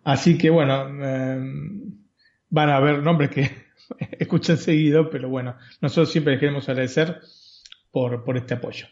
Así 0.03 0.37
que 0.37 0.49
bueno, 0.49 0.87
eh, 1.03 1.39
van 2.49 2.69
a 2.69 2.77
haber 2.77 3.01
nombres 3.03 3.29
que 3.29 3.49
escuchan 4.19 4.57
seguido, 4.57 5.09
pero 5.09 5.29
bueno, 5.29 5.55
nosotros 5.81 6.11
siempre 6.11 6.33
les 6.33 6.39
queremos 6.39 6.67
agradecer 6.69 7.19
por, 7.91 8.23
por 8.23 8.37
este 8.37 8.53
apoyo. 8.55 8.87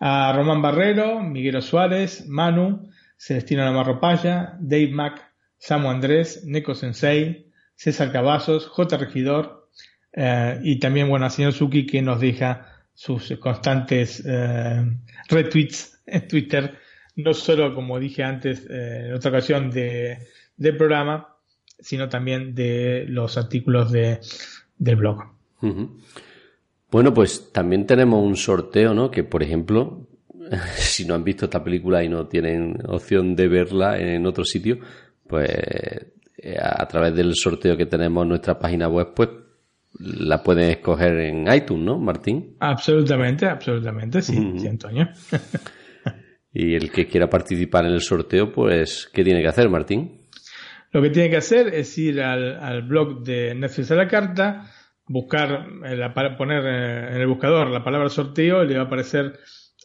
A 0.00 0.32
Román 0.34 0.62
Barrero, 0.62 1.20
Miguel 1.22 1.62
Suárez, 1.62 2.26
Manu, 2.28 2.90
Celestino 3.16 3.64
Navarro 3.64 4.00
Paya, 4.00 4.56
Dave 4.58 4.88
Mac, 4.88 5.32
Samu 5.58 5.90
Andrés, 5.90 6.44
Neko 6.44 6.74
Sensei, 6.74 7.51
César 7.74 8.12
Cavazos, 8.12 8.66
J. 8.68 8.96
Regidor, 8.96 9.68
eh, 10.12 10.60
y 10.62 10.78
también, 10.78 11.08
bueno, 11.08 11.24
al 11.24 11.30
señor 11.30 11.52
Suki 11.52 11.86
que 11.86 12.02
nos 12.02 12.20
deja 12.20 12.66
sus 12.94 13.32
constantes 13.38 14.22
eh, 14.26 14.84
retweets 15.28 16.02
en 16.06 16.28
Twitter, 16.28 16.78
no 17.16 17.34
solo, 17.34 17.74
como 17.74 17.98
dije 17.98 18.22
antes, 18.22 18.66
eh, 18.68 19.06
en 19.08 19.14
otra 19.14 19.30
ocasión 19.30 19.70
de, 19.70 20.18
del 20.56 20.76
programa, 20.76 21.36
sino 21.78 22.08
también 22.08 22.54
de 22.54 23.06
los 23.08 23.36
artículos 23.36 23.90
de, 23.90 24.20
del 24.76 24.96
blog. 24.96 25.24
Bueno, 26.90 27.14
pues 27.14 27.52
también 27.52 27.86
tenemos 27.86 28.22
un 28.22 28.36
sorteo, 28.36 28.94
¿no? 28.94 29.10
Que, 29.10 29.24
por 29.24 29.42
ejemplo, 29.42 30.06
si 30.76 31.04
no 31.04 31.14
han 31.14 31.24
visto 31.24 31.46
esta 31.46 31.64
película 31.64 32.04
y 32.04 32.08
no 32.08 32.26
tienen 32.26 32.78
opción 32.86 33.34
de 33.34 33.48
verla 33.48 33.98
en 33.98 34.26
otro 34.26 34.44
sitio, 34.44 34.78
pues 35.26 35.48
eh, 36.42 36.56
a 36.60 36.86
través 36.88 37.14
del 37.14 37.34
sorteo 37.34 37.76
que 37.76 37.86
tenemos 37.86 38.22
en 38.24 38.28
nuestra 38.30 38.58
página 38.58 38.88
web, 38.88 39.08
pues 39.14 39.28
la 39.98 40.42
pueden 40.42 40.70
escoger 40.70 41.16
en 41.20 41.52
iTunes, 41.52 41.84
¿no, 41.84 41.98
Martín? 41.98 42.56
Absolutamente, 42.60 43.46
absolutamente, 43.46 44.20
sí, 44.22 44.54
sí, 44.58 44.66
Antonio. 44.66 45.08
Y 46.54 46.74
el 46.74 46.90
que 46.90 47.06
quiera 47.06 47.30
participar 47.30 47.86
en 47.86 47.92
el 47.92 48.02
sorteo, 48.02 48.52
pues, 48.52 49.08
¿qué 49.10 49.24
tiene 49.24 49.40
que 49.40 49.48
hacer, 49.48 49.70
Martín? 49.70 50.20
Lo 50.90 51.00
que 51.00 51.08
tiene 51.08 51.30
que 51.30 51.38
hacer 51.38 51.68
es 51.68 51.96
ir 51.96 52.20
al, 52.20 52.58
al 52.62 52.82
blog 52.82 53.22
de 53.24 53.54
Netflix 53.54 53.90
a 53.90 53.94
la 53.94 54.06
carta, 54.06 54.66
buscar, 55.06 55.66
eh, 55.86 55.96
la 55.96 56.12
poner 56.36 56.62
eh, 56.66 57.14
en 57.16 57.20
el 57.22 57.26
buscador 57.26 57.70
la 57.70 57.82
palabra 57.82 58.10
sorteo 58.10 58.62
y 58.62 58.68
le 58.68 58.74
va 58.76 58.82
a 58.82 58.84
aparecer 58.84 59.38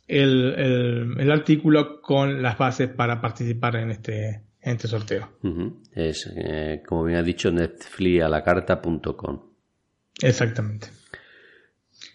el, 0.10 0.54
el- 0.58 1.16
el 1.18 1.32
artículo 1.32 2.02
con 2.02 2.42
las 2.42 2.58
bases 2.58 2.90
para 2.90 3.22
participar 3.22 3.78
en 3.78 3.92
este, 3.92 4.42
en 4.68 4.76
este 4.76 4.88
sorteo. 4.90 5.30
Es, 5.94 6.30
eh, 6.36 6.84
como 6.86 7.06
bien 7.06 7.20
ha 7.20 7.24
dicho, 7.24 7.50
netflixalacarta.com. 7.52 9.42
Exactamente. 10.22 10.88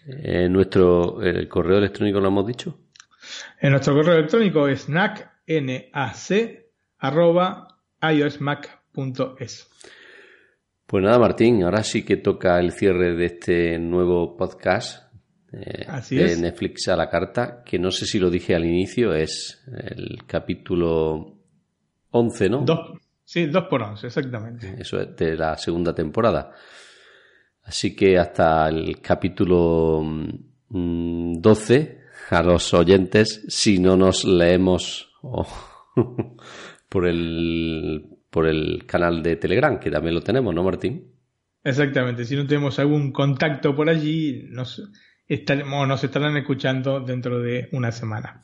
Eh, 0.05 0.47
nuestro 0.49 1.21
el 1.23 1.47
correo 1.47 1.79
electrónico 1.79 2.19
lo 2.19 2.27
hemos 2.27 2.45
dicho. 2.45 2.77
En 3.59 3.71
nuestro 3.71 3.95
correo 3.95 4.17
electrónico 4.17 4.67
es 4.67 4.87
nac, 4.87 5.31
N-A-C, 5.47 6.69
arroba 6.99 7.79
iosmac.es. 8.01 9.69
Pues 10.85 11.03
nada, 11.03 11.17
Martín, 11.17 11.63
ahora 11.63 11.83
sí 11.83 12.03
que 12.03 12.17
toca 12.17 12.59
el 12.59 12.71
cierre 12.71 13.15
de 13.15 13.25
este 13.25 13.79
nuevo 13.79 14.37
podcast 14.37 15.11
eh, 15.51 15.85
Así 15.87 16.17
de 16.17 16.25
es. 16.25 16.39
Netflix 16.39 16.87
a 16.87 16.95
la 16.95 17.09
carta, 17.09 17.63
que 17.65 17.79
no 17.79 17.89
sé 17.89 18.05
si 18.05 18.19
lo 18.19 18.29
dije 18.29 18.53
al 18.53 18.65
inicio, 18.65 19.15
es 19.15 19.63
el 19.67 20.19
capítulo 20.27 21.32
11, 22.13 22.49
¿no? 22.49 22.61
Dos, 22.61 22.99
sí, 23.23 23.47
dos 23.47 23.65
por 23.65 23.81
once, 23.81 24.07
exactamente. 24.07 24.75
Eso 24.79 25.01
es 25.01 25.15
de 25.15 25.35
la 25.35 25.57
segunda 25.57 25.93
temporada. 25.93 26.51
Así 27.63 27.95
que 27.95 28.17
hasta 28.17 28.69
el 28.69 29.01
capítulo 29.01 30.01
mm, 30.69 31.41
12, 31.41 32.01
a 32.29 32.43
los 32.43 32.73
oyentes, 32.73 33.45
si 33.47 33.79
no 33.79 33.97
nos 33.97 34.25
leemos 34.25 35.11
por 36.89 37.07
el 37.07 38.09
por 38.29 38.47
el 38.47 38.85
canal 38.87 39.21
de 39.21 39.35
Telegram, 39.35 39.79
que 39.79 39.91
también 39.91 40.15
lo 40.15 40.21
tenemos, 40.21 40.55
¿no, 40.55 40.63
Martín? 40.63 41.13
Exactamente. 41.63 42.25
Si 42.25 42.35
no 42.35 42.47
tenemos 42.47 42.79
algún 42.79 43.11
contacto 43.11 43.75
por 43.75 43.89
allí, 43.89 44.47
nos 44.49 44.91
estaremos, 45.27 45.87
nos 45.87 46.03
estarán 46.03 46.35
escuchando 46.35 46.99
dentro 46.99 47.39
de 47.39 47.69
una 47.71 47.91
semana. 47.91 48.41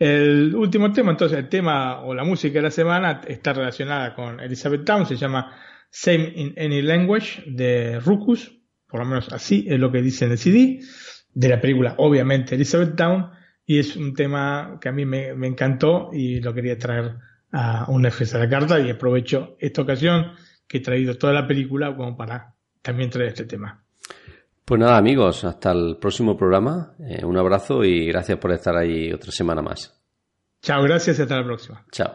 El 0.00 0.54
último 0.54 0.90
tema, 0.92 1.10
entonces, 1.10 1.38
el 1.38 1.50
tema 1.50 2.00
o 2.00 2.14
la 2.14 2.24
música 2.24 2.54
de 2.54 2.62
la 2.62 2.70
semana 2.70 3.20
está 3.28 3.52
relacionada 3.52 4.14
con 4.14 4.40
Elizabeth 4.40 4.86
Town, 4.86 5.04
se 5.04 5.16
llama 5.16 5.54
Same 5.90 6.32
in 6.36 6.54
Any 6.56 6.80
Language 6.80 7.44
de 7.46 8.00
Ruckus, 8.00 8.50
por 8.88 9.00
lo 9.00 9.06
menos 9.06 9.30
así 9.30 9.66
es 9.68 9.78
lo 9.78 9.92
que 9.92 10.00
dice 10.00 10.24
en 10.24 10.30
el 10.30 10.38
CD, 10.38 10.80
de 11.34 11.48
la 11.50 11.60
película, 11.60 11.96
obviamente, 11.98 12.54
Elizabeth 12.54 12.96
Town, 12.96 13.30
y 13.66 13.78
es 13.78 13.94
un 13.94 14.14
tema 14.14 14.78
que 14.80 14.88
a 14.88 14.92
mí 14.92 15.04
me, 15.04 15.32
encantó 15.46 16.08
y 16.14 16.40
lo 16.40 16.54
quería 16.54 16.78
traer 16.78 17.16
a 17.52 17.84
un 17.90 18.00
Netflix 18.00 18.34
a 18.34 18.38
la 18.38 18.48
carta 18.48 18.80
y 18.80 18.88
aprovecho 18.88 19.58
esta 19.60 19.82
ocasión 19.82 20.32
que 20.66 20.78
he 20.78 20.80
traído 20.80 21.18
toda 21.18 21.34
la 21.34 21.46
película 21.46 21.94
como 21.94 22.16
para 22.16 22.54
también 22.80 23.10
traer 23.10 23.28
este 23.28 23.44
tema. 23.44 23.84
Pues 24.70 24.78
nada, 24.78 24.98
amigos, 24.98 25.42
hasta 25.42 25.72
el 25.72 25.96
próximo 25.96 26.36
programa. 26.36 26.94
Eh, 27.00 27.24
un 27.24 27.36
abrazo 27.36 27.82
y 27.82 28.06
gracias 28.06 28.38
por 28.38 28.52
estar 28.52 28.76
ahí 28.76 29.12
otra 29.12 29.32
semana 29.32 29.60
más. 29.62 30.00
Chao, 30.62 30.84
gracias 30.84 31.18
y 31.18 31.22
hasta 31.22 31.38
la 31.38 31.44
próxima. 31.44 31.84
Chao. 31.90 32.14